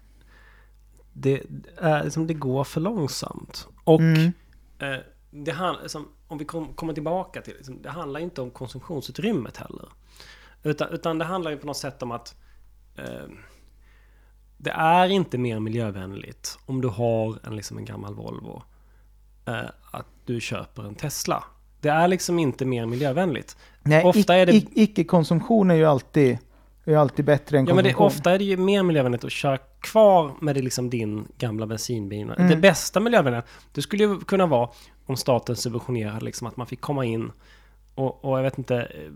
[1.12, 1.42] det,
[1.76, 3.66] är, liksom, det går för långsamt.
[3.84, 4.32] Och Mm.
[4.78, 4.96] eh,
[5.30, 9.56] det handlar, liksom, om vi kom, kommer tillbaka till liksom, det handlar inte om konsumtionsutrymmet
[9.56, 9.88] heller.
[10.64, 12.34] Utan, utan det handlar ju på något sätt om att
[12.96, 13.04] eh,
[14.58, 18.62] det är inte mer miljövänligt om du har en, liksom en gammal Volvo
[19.46, 19.54] eh,
[19.90, 21.44] att du köper en Tesla.
[21.80, 23.56] Det är liksom inte mer miljövänligt.
[23.82, 26.38] Nej, Ofta är det- icke-konsumtion är ju alltid,
[26.84, 28.06] är alltid bättre än Ja men det, konsumtion.
[28.18, 32.30] ofta är det ju mer miljövänligt att köra kvar med det, liksom din gamla bensinbil.
[32.30, 32.48] Mm.
[32.50, 34.68] Det bästa miljövänliga, det skulle ju kunna vara
[35.06, 37.32] om staten subventionerade liksom att man fick komma in
[37.94, 39.10] och, och jag vet inte, eh,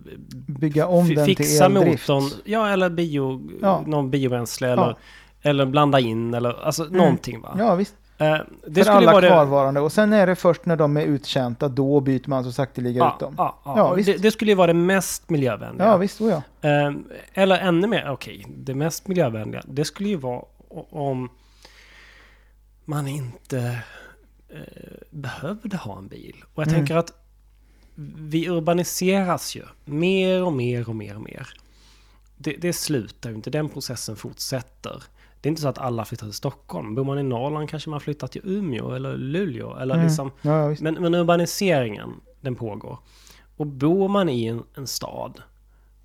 [0.46, 2.08] Bygga om den till eldrift.
[2.08, 3.82] motorn, ja eller bio, Ja.
[3.86, 4.72] någon biobränsle Ja.
[4.72, 4.96] eller,
[5.42, 7.54] eller blanda in eller alltså någonting va.
[7.58, 7.94] Ja, visst.
[8.20, 9.80] Eh, det för skulle alla det, kvarvarande.
[9.80, 13.14] Och sen är det först när de är uttjänta, då byter man så sakteliga ja,
[13.14, 13.34] ut dem.
[13.38, 15.86] ja, ja, Ja, det, det skulle ju vara det mest miljövänliga.
[15.88, 16.20] Ja, visst.
[16.20, 16.68] Oh, ja.
[16.68, 16.92] Eh,
[17.34, 20.42] eller ännu mer, okej, det mest miljövänliga, det skulle ju vara
[20.90, 21.28] om
[22.84, 23.78] man inte
[24.48, 24.58] eh,
[25.10, 26.36] behövde ha en bil.
[26.54, 26.78] Och jag Mm.
[26.80, 27.12] tänker att
[28.16, 31.48] vi urbaniseras ju mer och mer och mer och mer.
[32.36, 35.02] Det, det slutar ju inte, den processen fortsätter.
[35.40, 36.94] Det är inte så att alla flyttar till Stockholm.
[36.94, 39.76] Bor man i Norrland kanske man flyttar till Umeå eller Luleå.
[39.76, 40.06] Eller Mm.
[40.06, 42.10] liksom, Ja, men, men urbaniseringen,
[42.40, 42.98] den pågår.
[43.56, 45.42] Och bor man i en, en stad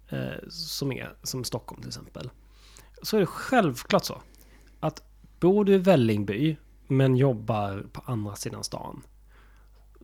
[0.10, 2.30] eh, som är som Stockholm till exempel.
[3.02, 4.22] Så är det självklart så
[4.80, 5.04] att
[5.40, 6.58] bor du i Vällingby
[6.88, 9.02] men jobbar på andra sidan stan.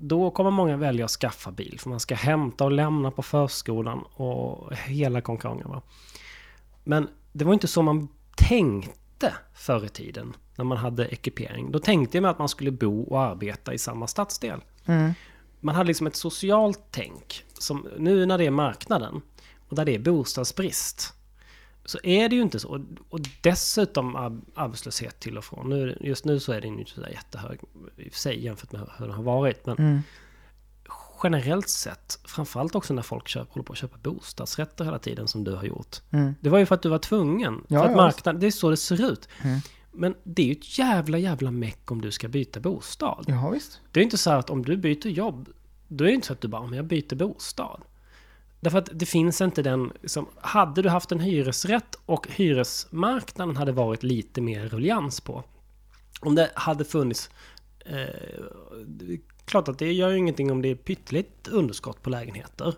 [0.01, 3.99] Då kommer många välja att skaffa bil för man ska hämta och lämna på förskolan
[4.13, 5.69] och hela konkurrensen.
[5.69, 5.81] Va?
[6.83, 11.71] Men det var inte så man tänkte förr i tiden när man hade ekipering.
[11.71, 15.13] Då tänkte man att man skulle bo och arbeta i samma stadsdel Mm.
[15.59, 17.43] man hade liksom ett socialt tänk.
[17.53, 19.21] Som nu när det är marknaden
[19.69, 21.13] och där det är bostadsbrist.
[21.89, 22.67] Så är det ju inte så.
[22.69, 25.69] Och- Och dessutom ar- arbetslöshet till och från.
[25.69, 27.59] Nu, just nu så är den ju inte så där jättehög
[27.97, 29.65] i och för sig jämfört med hur den har varit.
[29.65, 29.99] Men Mm.
[31.23, 35.43] generellt sett, framförallt också när folk köper, håller på att köpa bostadsrätter hela tiden som
[35.43, 35.97] du har gjort.
[36.11, 36.33] Mm.
[36.41, 37.63] Det var ju för att du var tvungen.
[37.67, 39.27] Ja, för att ja, marknaden, det är så det ser ut.
[39.43, 39.59] Mm.
[39.91, 43.25] Men det är ju ett jävla jävla meck om du ska byta bostad.
[43.27, 43.81] Ja, visst.
[43.91, 45.49] Det är inte så att om du byter jobb,
[45.87, 47.81] då är det inte så att du bara, men jag byter bostad.
[48.59, 53.71] Därför att det finns inte den, liksom, hade du haft en hyresrätt och hyresmarknaden hade
[53.71, 55.43] varit lite mer ruljans på.
[56.19, 57.29] Om det hade funnits,
[57.85, 57.95] eh,
[58.85, 62.75] det är klart att det gör ju ingenting om det är pyttligt underskott på lägenheter.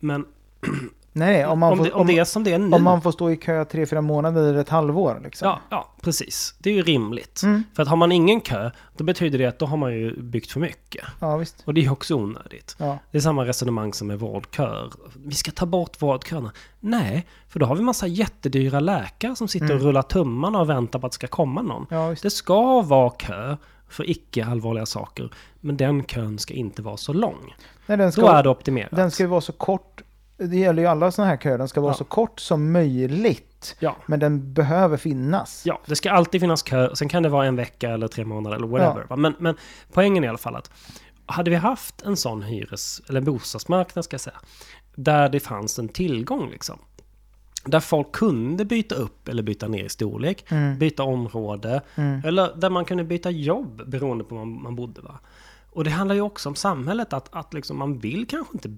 [0.00, 0.26] Men
[1.18, 2.76] Nej, om man, om, får, det, om om, det är som det är nu.
[2.76, 5.20] om man får stå i kö tre, fyra månader eller ett halvår.
[5.24, 5.48] Liksom.
[5.48, 6.54] Ja, ja, precis.
[6.58, 7.42] Det är ju rimligt.
[7.42, 7.64] Mm.
[7.74, 10.50] För att har man ingen kö, då betyder det att då har man ju byggt
[10.50, 11.04] för mycket.
[11.20, 11.62] ja, visst.
[11.64, 12.76] Och det är ju också onödigt.
[12.78, 12.98] Ja.
[13.10, 14.92] Det är samma resonemang som med vårdköer.
[15.24, 16.52] Vi ska ta bort vårdköerna.
[16.80, 19.86] Nej, för då har vi massa jättedyra läkare som sitter och Mm.
[19.86, 21.86] rullar tummarna och väntar på att det ska komma någon.
[21.90, 22.14] Ja.
[22.22, 23.56] Det ska vara kö
[23.88, 25.30] för icke allvarliga saker.
[25.60, 27.54] Men den kön ska inte vara så lång.
[27.86, 28.90] Nej, den, Då ska, är det optimerat.
[28.96, 30.02] den ska ju vara så kort.
[30.38, 31.58] Det gäller ju alla sådana här köer.
[31.58, 31.96] Den ska vara Ja.
[31.96, 33.76] så kort som möjligt.
[33.78, 33.96] Ja.
[34.06, 35.62] Men den behöver finnas.
[35.66, 36.94] Ja, det ska alltid finnas kö.
[36.94, 39.06] Sen kan det vara en vecka eller tre månader eller whatever.
[39.08, 39.16] va?
[39.16, 39.54] Men, men
[39.92, 40.70] poängen är i alla fall att
[41.26, 44.36] hade vi haft en sån hyres eller bostadsmarknad ska jag säga.
[44.94, 46.78] Där det fanns en tillgång liksom.
[47.64, 50.44] Där folk kunde byta upp eller byta ner i storlek.
[50.48, 50.78] Mm.
[50.78, 51.80] Byta område.
[51.94, 52.22] Mm.
[52.24, 55.00] Eller där man kunde byta jobb beroende på var man bodde.
[55.00, 55.18] Va?
[55.70, 57.12] Och det handlar ju också om samhället.
[57.12, 58.76] Att, att liksom man vill kanske inte...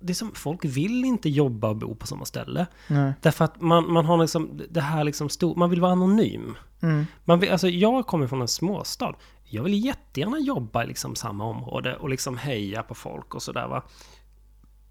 [0.00, 2.66] Det är som, folk vill inte jobba och bo på samma ställe.
[2.88, 3.12] Nej.
[3.22, 6.56] Därför att man, man har liksom det här liksom stor, Man vill vara anonym.
[6.80, 7.06] Mm.
[7.24, 9.14] Man vill, alltså jag kommer från en småstad.
[9.44, 13.68] Jag vill jättegärna jobba i liksom samma område och liksom heja på folk och sådär
[13.68, 13.82] va.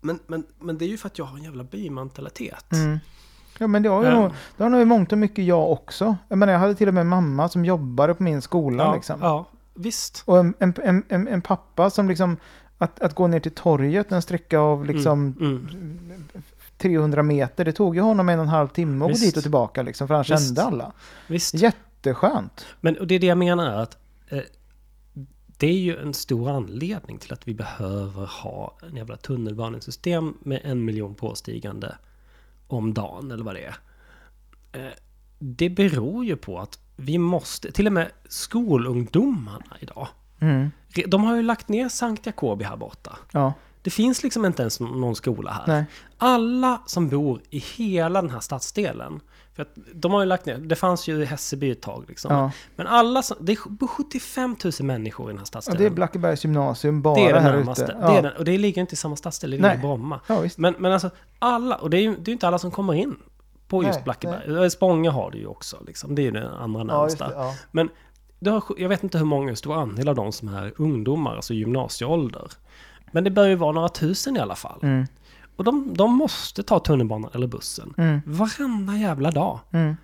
[0.02, 2.72] Men, men, men det är ju för att jag har en jävla bymentalitet.
[2.74, 3.00] Mm.
[3.58, 4.22] Ja, men det har ju Mm.
[4.22, 6.16] nog, det har nog i mångt och mycket jag också.
[6.28, 9.20] Jag menar, jag hade till och med mamma som jobbade på min skola Ja, liksom.
[9.22, 10.24] ja, visst.
[10.26, 12.38] Och en, en, en, en pappa som liksom,
[12.78, 16.24] att, att gå ner till torget en sträcka av liksom Mm, mm.
[16.78, 19.44] 300 meter, det tog ju honom en och en halv timme att gå dit och
[19.44, 20.48] tillbaka liksom, för han Visst.
[20.48, 20.92] kände alla.
[21.28, 21.54] Visst.
[21.54, 22.66] Jätteskönt.
[22.82, 23.98] Men och det är det jag menar att
[24.30, 24.42] eh,
[25.58, 30.62] det är ju en stor anledning till att vi behöver ha en jävla tunnelbanesystem med
[30.64, 31.96] en miljon påstigande
[32.68, 33.76] om dagen eller vad det är.
[34.72, 34.92] Eh,
[35.40, 40.08] det beror ju på att vi måste, till och med skolungdomarna idag,
[40.40, 40.72] Mm.
[41.08, 43.18] de har ju lagt ner Sankt Jakobi här borta.
[43.32, 45.64] Ja, Det finns liksom inte ens någon skola här.
[45.68, 45.86] nej.
[46.18, 49.20] Alla som bor i hela den här stadsdelen,
[49.54, 52.34] för att de har ju lagt ner, det fanns ju i Hässelby ett tag liksom.
[52.36, 52.52] Ja.
[52.76, 55.82] Men alla som, det är 75 000 människor i den här ja, stadsdelen.
[55.82, 57.84] det är Blackebergs gymnasium bara Det är det här närmaste.
[57.84, 57.94] ute.
[57.94, 58.18] Det Ja.
[58.18, 59.78] är den, och det ligger inte i samma stadsdel, det ligger Nej.
[59.78, 60.20] i Bromma.
[60.28, 60.44] ja.
[60.58, 63.16] Men, men alltså, alla, och det är ju det är inte alla som kommer in
[63.68, 64.70] på just Nej, Blackeberg.
[64.72, 66.16] Spånga har det ju också, liksom.
[66.16, 67.28] det är ju den andra Ja, närmsta.
[67.28, 67.56] det, ja.
[67.72, 67.90] Men
[68.46, 72.52] har, jag vet inte hur många, stor andel av dem som är ungdomar, alltså gymnasieålder.
[73.12, 74.80] Men det bör ju vara några tusen i alla fall.
[74.82, 75.06] Mm.
[75.56, 77.94] Och de, de måste ta tunnelbanan eller bussen.
[77.98, 78.22] Mm.
[78.26, 79.60] Varenda jävla dag.
[79.72, 79.96] Mm.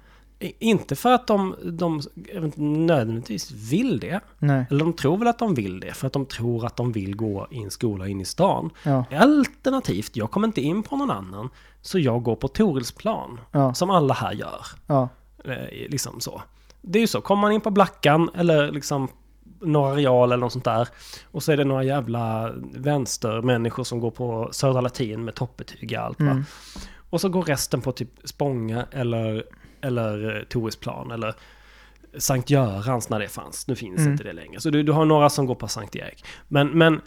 [0.60, 2.01] Inte för att de, de
[2.56, 4.19] nödvändigtvis vill det.
[4.40, 4.66] Nej.
[4.69, 5.93] Eller de tror väl att de vill det.
[5.93, 8.69] För att de tror att de vill gå i en skola in i stan.
[8.84, 9.06] Ja.
[9.11, 11.50] Alternativt, jag kommer inte in på någon annan.
[11.82, 13.40] Så jag går på Torilsplan.
[13.51, 13.74] Ja.
[13.74, 14.66] Som alla här gör.
[14.88, 15.10] Ja.
[15.45, 16.42] Eh, liksom så.
[16.82, 19.08] Det är ju så, kommer man in på Blackan eller liksom
[19.61, 20.88] Norra Real eller något sånt där.
[21.32, 25.95] Och så är det några jävla vänstermänniskor som går på Södra Latin med toppbetyg i
[25.95, 26.32] allt va.
[26.32, 26.43] Mm.
[27.10, 29.45] Och så går resten på typ Spånga eller,
[29.82, 31.35] eller Torisplan eller
[32.18, 33.68] Sankt Görans när det fanns.
[33.68, 34.11] Nu finns Mm.
[34.11, 34.60] inte det längre.
[34.61, 36.26] Så du, du har några som går på Sankt Erik.
[36.48, 37.01] Men, men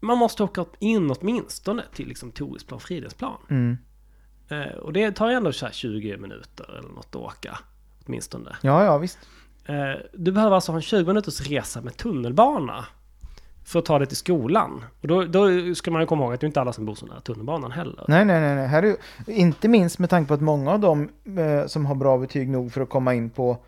[0.00, 3.38] man måste åka in åtminstone till liksom Torisplan, Fridhemsplan.
[3.50, 3.78] Mm.
[4.48, 7.58] Eh, och det tar ju ändå så här 20 minuter eller något att åka.
[8.08, 8.56] Åtminstone.
[8.62, 9.18] ja, ja, visst.
[9.66, 9.74] Eh,
[10.14, 12.84] du behöver alltså ha en 20 minuters resa med tunnelbana.
[13.64, 14.84] För att ta dig till skolan.
[15.00, 16.94] Och då, då ska man ju komma ihåg att det är inte alla som bor
[16.94, 18.04] så nära tunnelbanan heller.
[18.08, 18.54] Nej, nej, nej.
[18.54, 18.66] nej.
[18.66, 18.96] Här är,
[19.26, 22.72] inte minst med tanke på att många av dem eh, som har bra betyg nog
[22.72, 23.58] för att komma in på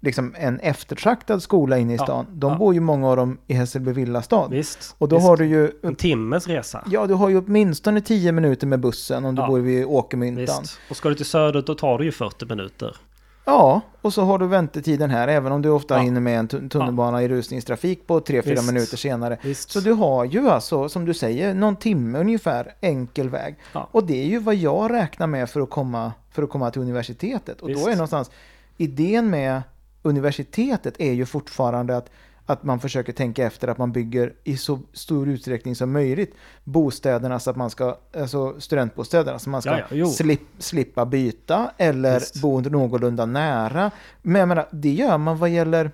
[0.00, 2.26] liksom en eftertraktad skola inne i Ja, stan.
[2.32, 2.58] De ja.
[2.58, 4.48] bor ju många av dem i Hässelby villastad.
[4.48, 4.94] Visst.
[4.98, 5.28] Och då visst.
[5.28, 6.84] har du ju En timmes resa.
[6.90, 9.46] Ja, du har ju åtminstone 10 minuter med bussen om du Ja.
[9.48, 10.60] bor vid Åkermyntan.
[10.62, 10.78] Visst.
[10.90, 12.96] Och ska du till söder då tar du ju 40 minuter.
[13.44, 16.00] Ja, och så har du väntetiden här, även om du ofta Ja.
[16.00, 18.66] hinner med en tu- tunnelbana i rusningstrafik på 3-4 Visst.
[18.66, 19.38] minuter senare.
[19.42, 19.70] Visst.
[19.70, 23.56] Så du har ju alltså, som du säger, någon timme ungefär enkel väg.
[23.72, 23.88] Ja.
[23.92, 26.82] Och det är ju vad jag räknar med för att komma, för att komma till
[26.82, 27.60] universitetet.
[27.60, 27.84] Och Visst.
[27.84, 28.30] då är någonstans,
[28.76, 29.62] idén med
[30.02, 32.10] universitetet är ju fortfarande att,
[32.52, 37.38] att man försöker tänka efter att man bygger i så stor utsträckning som möjligt bostäderna
[37.40, 40.06] så att man ska, alltså studentbostäderna, så man ska Ja, ja, jo.
[40.06, 42.42] slip, slippa byta eller Visst.
[42.42, 43.90] bo någorlunda nära.
[44.22, 45.90] Men jag menar, det gör man vad gäller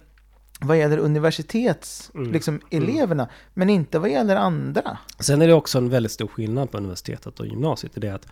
[0.61, 2.33] vad gäller universitets, Mm.
[2.33, 4.99] liksom eleverna, men inte vad gäller andra.
[5.19, 7.93] Sen är det också en väldigt stor skillnad på universitetet och gymnasiet.
[7.95, 8.27] Det är att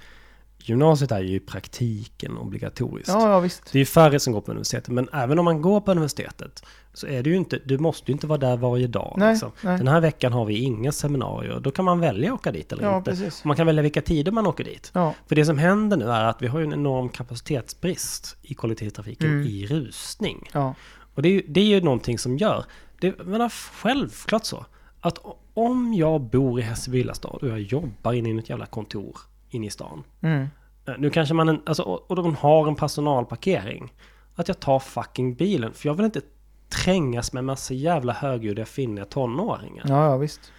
[0.59, 3.09] gymnasiet är ju i praktiken obligatoriskt.
[3.09, 3.73] Ja, ja visst.
[3.73, 6.65] Det är ju färre som går på universitetet, men även om man går på universitetet
[6.97, 9.15] så är det ju inte, du måste ju inte vara där varje dag.
[9.19, 9.53] Nej, liksom.
[9.63, 9.79] nej.
[9.79, 12.83] Den här veckan har vi inga seminarier, då kan man välja att åka dit eller
[12.83, 13.11] Ja, inte.
[13.11, 13.45] precis.
[13.45, 14.91] Man kan välja vilka tider man åker dit.
[14.95, 19.31] Ja, För det som händer nu är att vi har en enorm kapacitetsbrist i kollektivtrafiken
[19.31, 19.47] Mm.
[19.47, 20.49] i rusning.
[20.53, 20.75] ja,
[21.15, 22.65] Och det är, ju, det är ju någonting som gör,
[23.01, 24.65] det menar självklart så,
[25.01, 25.19] att
[25.55, 29.17] om jag bor i Hässelby stad och jag jobbar inne i något jävla kontor
[29.51, 30.05] inne i stan.
[30.21, 30.47] mm,
[30.89, 33.93] Eh, Nu kanske man, en, alltså, och och de har en personalparkering.
[34.35, 36.21] Att jag tar fucking bilen, för jag vill inte
[36.69, 39.85] trängas med massa jävla högljudda finniga tonåringar.
[39.89, 40.53] ja, ja visst.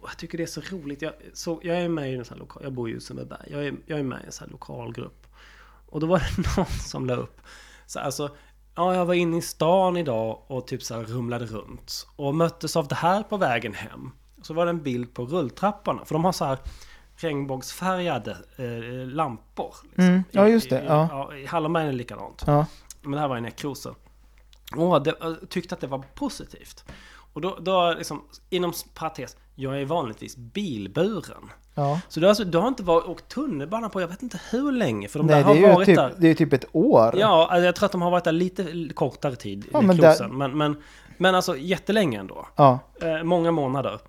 [0.00, 1.02] Och jag tycker det är så roligt.
[1.02, 3.48] Jag, så, jag är med i en sån här lokal, jag bor i Sundbyberg.
[3.50, 5.26] Jag är, jag är med i en sån här lokalgrupp.
[5.88, 7.40] Och då var det någon som la upp.
[7.86, 8.30] Så alltså,
[8.74, 12.06] ja, jag var inne i stan idag och typ så här rumlade runt.
[12.16, 14.10] Och möttes av det här på vägen hem.
[14.42, 16.04] Så var det en bild på rulltrapporna.
[16.04, 16.58] För de har så här
[17.16, 19.74] regnbågsfärgade eh, lampor.
[19.82, 20.04] liksom.
[20.04, 21.08] Mm, ja, I- just det, I, ja.
[21.30, 22.42] ja, I Hallonbergen är det likadant.
[22.46, 22.66] Ja,
[23.02, 23.94] Men det här var i nekroser.
[24.76, 26.84] Och det, jag tyckte att det var positivt.
[27.32, 31.50] Och då, då liksom, inom parentes, jag är vanligtvis bilburen.
[31.74, 32.00] ja.
[32.08, 34.72] Så du, har alltså, du har inte varit, åkt tunnelbana på jag vet inte hur
[34.72, 35.08] länge.
[35.08, 36.14] För de Nej, där det har är varit typ, där.
[36.18, 37.14] det är typ ett år.
[37.18, 40.38] Ja, alltså, jag tror att de har varit där lite kortare tid, Ja, men men,
[40.38, 40.76] men, men,
[41.18, 42.46] men alltså jättelänge ändå.
[42.56, 44.00] Ja, Eh, många månader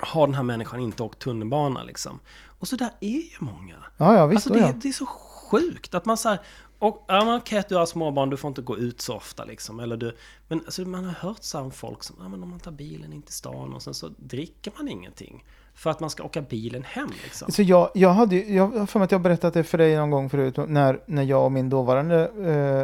[0.00, 2.20] har den här människan inte åkt tunnelbana liksom.
[2.60, 3.74] Och så där är ju många.
[3.96, 4.46] ja, ja visst.
[4.46, 4.74] Alltså det, ja.
[4.82, 6.38] det är så sjukt att man så här,
[6.78, 9.44] och, ja, men okej att du har småbarn, du får inte gå ut så ofta
[9.44, 9.80] liksom.
[9.80, 10.16] Eller du,
[10.48, 13.12] men alltså, man har hört så om folk som, ja men om man tar bilen
[13.12, 15.44] in till stan och sen så dricker man ingenting.
[15.74, 17.52] För att man ska åka bilen hem liksom.
[17.52, 20.10] Så jag, jag hade jag har för mig att jag berättat det för dig någon
[20.10, 22.28] gång förut, när, när jag och min dåvarande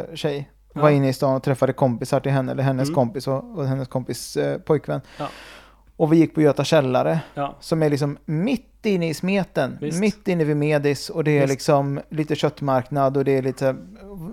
[0.09, 0.95] eh, tjej var Ja.
[0.95, 2.95] inne i stan och träffade kompisar till henne, eller hennes Mm.
[2.95, 5.01] kompis och, och hennes kompis eh, pojkvän.
[5.19, 5.27] Ja.
[5.97, 9.99] Och vi gick på Göta källare, Ja, som är liksom mitt inne i smeten, Visst.
[9.99, 11.49] mitt inne vid Medis och det är Visst.
[11.51, 13.75] liksom lite köttmarknad och det är lite,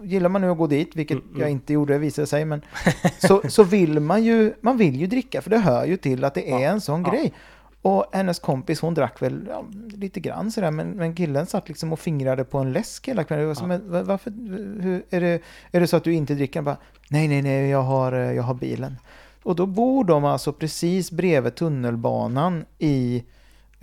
[0.02, 1.40] gillar man nu att gå dit, vilket Mm, mm.
[1.40, 2.62] jag inte gjorde visade sig, men
[3.18, 6.34] så, så vill man ju, man vill ju dricka för det hör ju till att
[6.34, 6.68] det är Ja.
[6.70, 7.10] en sån Ja.
[7.10, 7.32] grej.
[7.82, 9.64] Och hennes kompis hon drack väl ja,
[9.96, 13.48] lite grann sådär men, men killen satt liksom och fingrade på en läsk hela kvällen.
[13.48, 13.66] Jag var Ja.
[13.66, 14.30] Men va- varför,
[14.82, 15.40] hur, är, det,
[15.72, 16.58] är det så att du inte dricker?
[16.60, 16.76] Han bara,
[17.10, 18.96] nej nej nej jag har, eh, jag har bilen.
[19.42, 23.24] Och då bor de alltså precis bredvid tunnelbanan i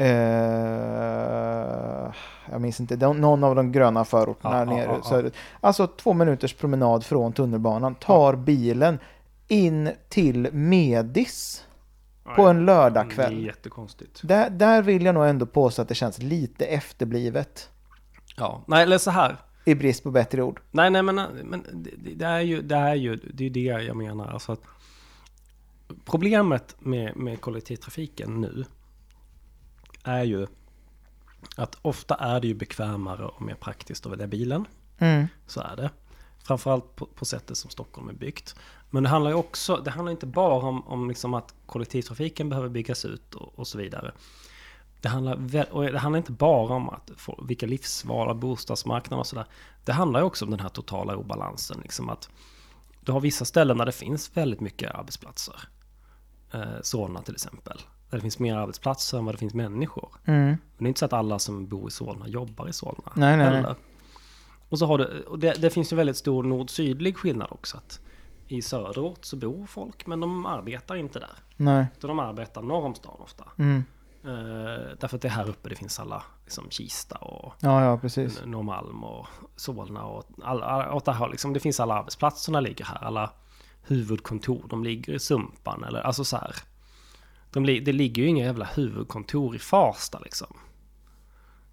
[0.02, 2.12] Eh,
[2.52, 5.34] jag minns inte, de- någon av de gröna förorterna Ja, nere ja, söderut.
[5.62, 9.00] Alltså två minuters promenad från tunnelbanan, tar bilen
[9.48, 11.66] in till Medis
[12.36, 13.46] på en Det är lördagkväll.
[13.46, 14.20] jättekonstigt.
[14.24, 17.70] Där, där vill jag nog ändå påstå att det känns lite efterblivet.
[18.38, 19.36] Ja, nej eller så här.
[19.66, 20.62] I brist på bättre ord.
[20.72, 23.60] Nej, nej, men, men det, det- det är ju det, är ju, det, är det
[23.60, 24.28] jag menar.
[24.28, 24.62] Alltså att
[26.06, 28.66] problemet med, med kollektivtrafiken nu
[30.04, 30.48] är ju
[31.56, 34.66] att ofta är det ju bekvämare och mer praktiskt att välja bilen.
[34.98, 35.28] Mm.
[35.48, 35.90] Så är det.
[36.44, 38.56] Framförallt på, på sättet som Stockholm är byggt.
[38.90, 42.70] Men det handlar ju också, det handlar inte bara om, om liksom att kollektivtrafiken behöver
[42.70, 44.12] byggas ut och, och så vidare.
[45.02, 45.36] Det handlar,
[45.72, 49.46] och det handlar inte bara om att få, vilka livsval, bostadsmarknaden och sådär.
[49.86, 51.80] Det handlar ju också om den här totala obalansen.
[51.82, 52.30] Liksom att
[53.02, 55.56] du har vissa ställen där det finns väldigt mycket arbetsplatser.
[56.52, 57.78] Eh, Solna till exempel.
[58.10, 60.10] Där det finns mer arbetsplatser än vad det finns människor.
[60.26, 60.46] Mm.
[60.48, 63.12] Men det är inte så att alla som bor i Solna jobbar i Solna.
[63.14, 63.76] Nej, nej, nej.
[64.70, 67.78] Och så har du, och det, det finns ju väldigt stor nord-sydlig skillnad också.
[67.78, 68.00] Att
[68.48, 71.36] I söderort så bor folk men de arbetar inte där.
[71.58, 71.86] Nej.
[71.98, 73.44] Utan de arbetar norr om stan ofta.
[73.58, 73.84] Mm.
[74.24, 77.98] Eh, därför att det är här uppe det finns alla, liksom Kista och Ja, ja,
[77.98, 78.42] precis.
[78.46, 83.04] Norrmalm och Solna och alla, det, här, liksom, det finns alla arbetsplatserna ligger här.
[83.04, 83.32] Alla
[83.90, 86.56] huvudkontor, de ligger i Sumpan eller alltså så här.
[87.52, 90.48] De, det ligger ju inga jävla huvudkontor i Farsta liksom.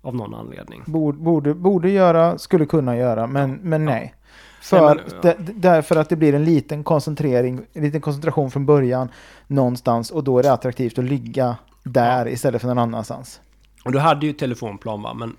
[0.03, 0.83] Av någon anledning.
[0.87, 4.15] Borde, borde, borde göra, skulle kunna göra, men, men nej.
[4.61, 5.53] För, Nej, men, ja.
[5.55, 9.09] därför att det blir en liten koncentrering, en liten koncentration från början
[9.47, 13.41] någonstans och då är det attraktivt att ligga där istället för någon annanstans.
[13.85, 15.37] Och du hade ju telefonplan va, men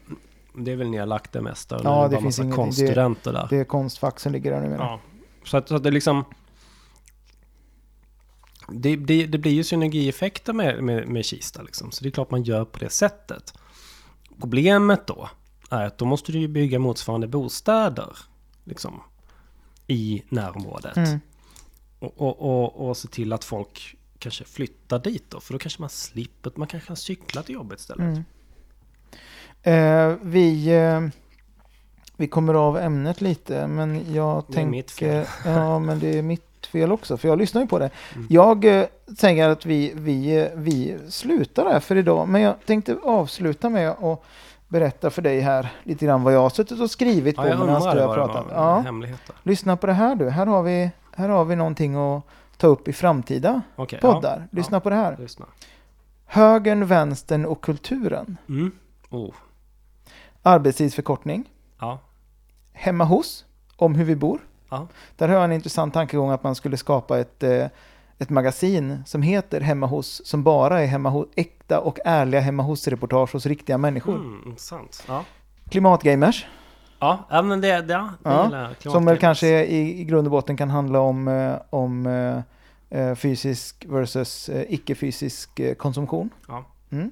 [0.56, 1.81] det är väl nedlagt det mesta.
[1.83, 3.47] Ja, Nu det var finns konststudenter där.
[3.49, 4.80] Det är konstfack som ligger där numera.
[4.80, 4.99] Ja.
[5.43, 6.25] Så att, så att det liksom...
[8.71, 11.91] Det, det, det blir ju synergieffekter med, med, med Kista liksom.
[11.91, 13.53] Så det är klart man gör på det sättet.
[14.39, 15.29] Problemet då
[15.69, 18.17] är att då måste du ju bygga motsvarande bostäder.
[18.63, 19.01] Liksom.
[19.87, 20.97] I närområdet.
[20.97, 21.19] Mm.
[21.99, 25.39] Och, och, och, och se till att folk kanske flyttar dit då.
[25.39, 28.03] För då kanske man slipper, man kanske kan cykla till jobbet istället.
[28.05, 28.23] Mm.
[29.61, 31.01] Eh, vi, eh,
[32.17, 35.23] vi kommer av ämnet lite, men jag Det är mitt tänker...
[35.23, 35.53] fel.
[35.53, 37.89] Ja, men det är mitt fel också, för jag lyssnar ju på det.
[38.15, 38.27] Mm.
[38.30, 38.85] Jag eh,
[39.17, 43.89] tänker att vi, vi, eh, vi slutar där för idag, men jag tänkte avsluta med
[43.89, 44.23] att
[44.67, 47.59] berätta för dig här lite grann vad jag har suttit och skrivit på Ja, jag
[47.59, 48.45] medan du har pratat.
[48.51, 48.85] Ja,
[49.43, 50.30] lyssna på det här du.
[50.30, 52.23] Här har vi, här har vi någonting att
[52.57, 54.47] ta upp i framtida Okej, poddar.
[54.51, 54.80] Lyssna ja.
[54.80, 55.11] på det här.
[55.11, 55.45] Ja, lyssna.
[56.25, 58.38] Högern, vänstern och kulturen.
[58.49, 58.72] Mm.
[59.09, 59.33] Oh.
[60.43, 61.49] Arbetstidsförkortning.
[61.80, 61.99] Ja.
[62.73, 63.45] Hemma hos,
[63.77, 64.39] om hur vi bor.
[64.69, 64.87] Ja.
[65.15, 67.65] Där har jag en intressant tankegång att man skulle skapa ett, eh,
[68.17, 72.63] ett magasin som heter Hemma hos, som bara är hemma hos, äkta och ärliga hemma
[72.63, 74.15] hos-reportage hos riktiga människor.
[74.15, 75.03] Mm, intressant.
[75.07, 75.23] Ja.
[75.69, 76.45] Klimatgamers,
[76.99, 80.31] Ja, ja, men det, det, ja, det Ja, som väl kanske i, i grund och
[80.31, 82.05] botten kan handla om, eh, om
[82.89, 86.29] eh, fysisk versus icke-fysisk konsumtion.
[86.47, 86.65] Ja.
[86.89, 87.11] Mm.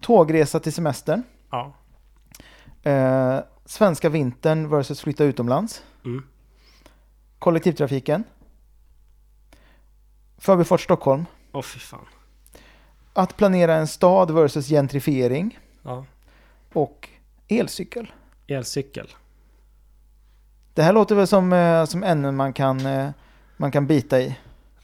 [0.00, 1.22] Tågresa till semestern.
[1.50, 1.72] Ja.
[2.90, 5.82] Eh, svenska vintern versus flytta utomlands.
[6.04, 6.24] Mm.
[7.44, 8.24] Kollektivtrafiken.
[10.38, 11.26] Förbifart Stockholm.
[11.52, 12.06] Åh, fy fan.
[13.12, 15.58] Att planera en stad versus gentrifiering.
[15.82, 16.04] Ja.
[16.72, 17.08] Och
[17.48, 18.12] elcykel.
[18.46, 19.08] Elcykel.
[20.74, 23.10] Det här låter väl som, eh, som ämnen man kan, eh,
[23.56, 24.38] man kan bita i.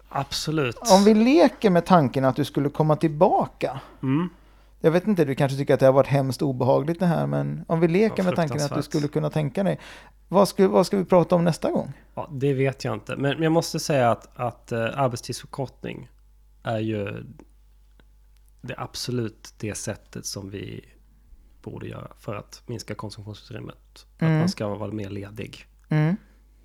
[0.09, 0.79] Absolut.
[0.93, 3.81] Om vi leker med tanken att du skulle komma tillbaka.
[4.03, 4.31] Mm.
[4.81, 7.65] Jag vet inte, du kanske tycker att det har varit hemskt obehagligt det här, men
[7.69, 9.79] om vi leker Ja, med tanken att du skulle kunna tänka dig.
[10.29, 11.93] Vad ska, vad ska vi prata om nästa gång?
[12.15, 13.17] Ja, det vet jag inte.
[13.17, 16.09] Men, jag måste säga att, att eh, arbetstidsförkortning
[16.63, 17.25] är ju
[18.61, 20.85] det absolut det sättet som vi
[21.63, 24.07] borde göra för att minska konsumtionsutrymmet.
[24.17, 24.39] Att Mm.
[24.39, 26.17] man ska vara mer ledig Mm.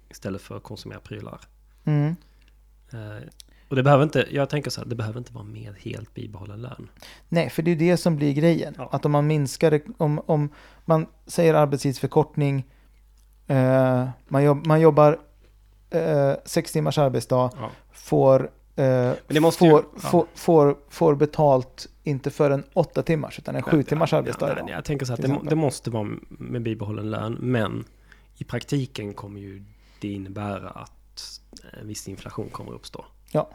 [0.09, 1.41] istället för att konsumera prylar.
[1.85, 2.15] Mm.
[3.65, 6.13] Eh, och det behöver inte, jag tänker så här, det behöver inte vara med helt
[6.13, 6.89] bibehållen lön.
[7.29, 8.73] Nej, för det är det som blir grejen.
[8.77, 8.89] Ja.
[8.91, 10.49] Att om man minskar det, om, om
[10.85, 12.65] man säger arbetstidsförkortning,
[13.47, 15.19] eh, man, jobb, man jobbar
[15.89, 17.69] eh, sex timmars arbetsdag, Ja.
[17.93, 19.11] får, eh,
[19.41, 19.99] måste ju- får, ja.
[20.09, 24.57] får, får, får betalt inte för en åtta timmars utan en sju timmars arbetsdag.
[24.63, 27.83] nej, jag tänker så att det, det måste vara med bibehållen lön, men
[28.37, 29.63] i praktiken kommer ju
[30.01, 30.91] det innebära att
[31.81, 33.05] en viss inflation kommer att uppstå.
[33.35, 33.49] Ja.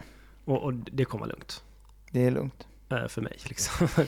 [0.44, 1.64] Och, och det kommer lugnt
[2.10, 2.66] Det är lugnt.
[2.90, 3.36] eh, för mig.
[3.44, 3.88] Liksom.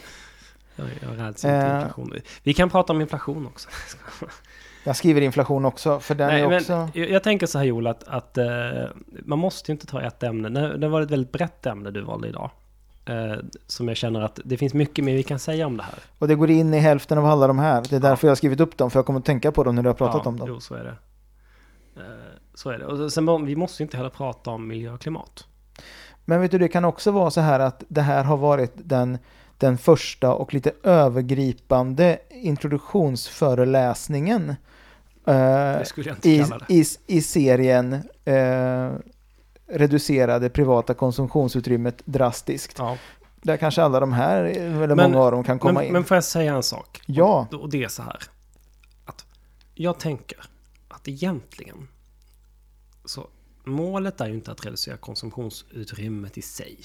[0.76, 1.74] jag, jag räds inte Eh.
[1.76, 2.14] inflation.
[2.42, 3.68] Vi kan prata om inflation också.
[4.84, 6.88] Jag skriver inflation också, för den Nej, är men också...
[6.94, 8.46] jag, jag tänker så här Joel, att, att eh,
[9.24, 10.48] man måste ju inte ta ett ämne.
[10.48, 12.50] Det, det var ett väldigt brett ämne du valde idag.
[13.04, 13.34] Eh,
[13.66, 15.98] som jag känner att det finns mycket mer vi kan säga om det här.
[16.18, 17.84] Och det går in i hälften av alla de här.
[17.90, 19.74] Det är därför jag har skrivit upp dem, för jag kommer att tänka på dem
[19.74, 20.48] när du har pratat ja, om dem.
[20.48, 20.96] Jo, så är det.
[22.02, 22.06] Eh,
[22.54, 22.86] så är det.
[22.86, 25.46] Och sen, vi måste ju inte heller prata om miljö och klimat.
[26.24, 29.18] Men vet du, det kan också vara så här att det här har varit den,
[29.58, 34.54] den första och lite övergripande introduktionsföreläsningen
[35.26, 35.82] eh,
[36.22, 37.92] i, i, i serien
[38.24, 38.90] eh,
[39.66, 42.78] reducerade privata konsumtionsutrymmet drastiskt.
[42.78, 42.96] Ja.
[43.42, 45.92] Där kanske alla de här, eller Men- många av dem kan komma Men, in.
[45.92, 47.00] men får jag säga en sak?
[47.06, 47.46] Ja.
[47.52, 48.18] Och, och det är så här.
[49.04, 49.24] Att
[49.74, 50.38] jag tänker
[50.88, 51.88] att egentligen
[53.04, 53.26] så
[53.64, 56.78] målet är ju inte att reducera konsumtionsutrymmet i sig.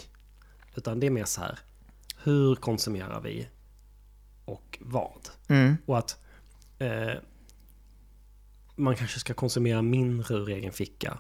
[0.75, 1.59] Utan det är mer så här.
[2.23, 3.47] Hur konsumerar vi?
[4.45, 5.29] Och vad?
[5.47, 5.77] Mm.
[5.85, 6.23] Och att
[6.79, 7.13] eh,
[8.75, 11.17] man kanske ska konsumera mindre ur egen ficka.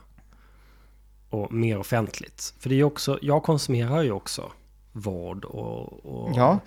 [1.29, 2.53] Och mer offentligt.
[2.59, 4.51] För det är också, jag konsumerar ju också
[4.91, 6.59] vård och, och Ja.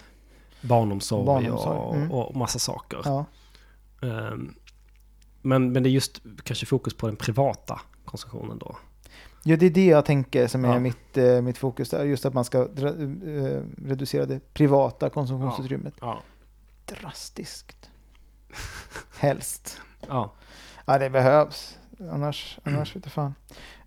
[0.60, 2.12] barnomsorg, Barnomsorg, och, mm.
[2.12, 3.01] och massa saker.
[3.05, 3.25] Ja.
[4.02, 4.55] Ehm,
[5.43, 8.76] men, men det är just kanske fokus på den privata konsumtionen då.
[9.44, 10.78] ja, det är det jag tänker som är Ja.
[10.78, 12.05] mitt, eh, mitt fokus där.
[12.05, 15.94] Just att man ska dra, eh, reducera det privata konsumtionsutrymmet.
[16.00, 16.22] Ja.
[16.84, 17.90] Drastiskt.
[19.18, 19.80] Helst.
[20.08, 20.32] ja.
[20.84, 21.78] Ja, det behövs.
[22.12, 23.34] Annars, annars jag fan.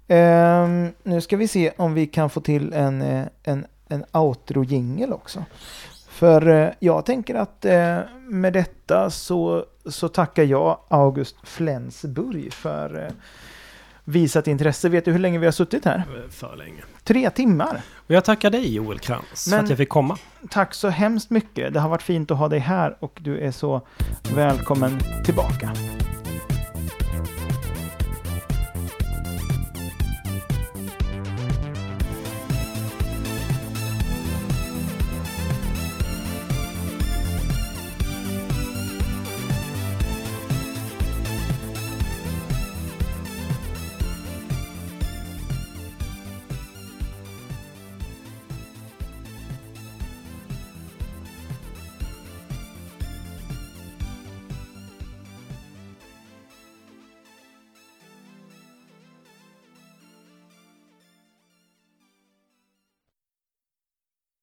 [0.08, 5.14] Ehm, nu ska vi se om vi kan få till en, eh, en, en outro-jingel
[5.14, 5.46] också.
[6.08, 13.04] För eh, jag tänker att eh, med detta så, så tackar jag August Flensburg för
[13.06, 13.12] eh,
[14.04, 14.90] visat intresse.
[14.90, 16.04] Vet du hur länge vi har suttit här?
[16.30, 16.84] För länge.
[17.04, 17.82] Tre timmar.
[17.96, 20.18] Och jag tackar dig Joel Krantz för att jag fick komma.
[20.50, 21.74] Tack så hemskt mycket.
[21.74, 23.82] Det har varit fint att ha dig här och du är så
[24.36, 25.74] välkommen tillbaka.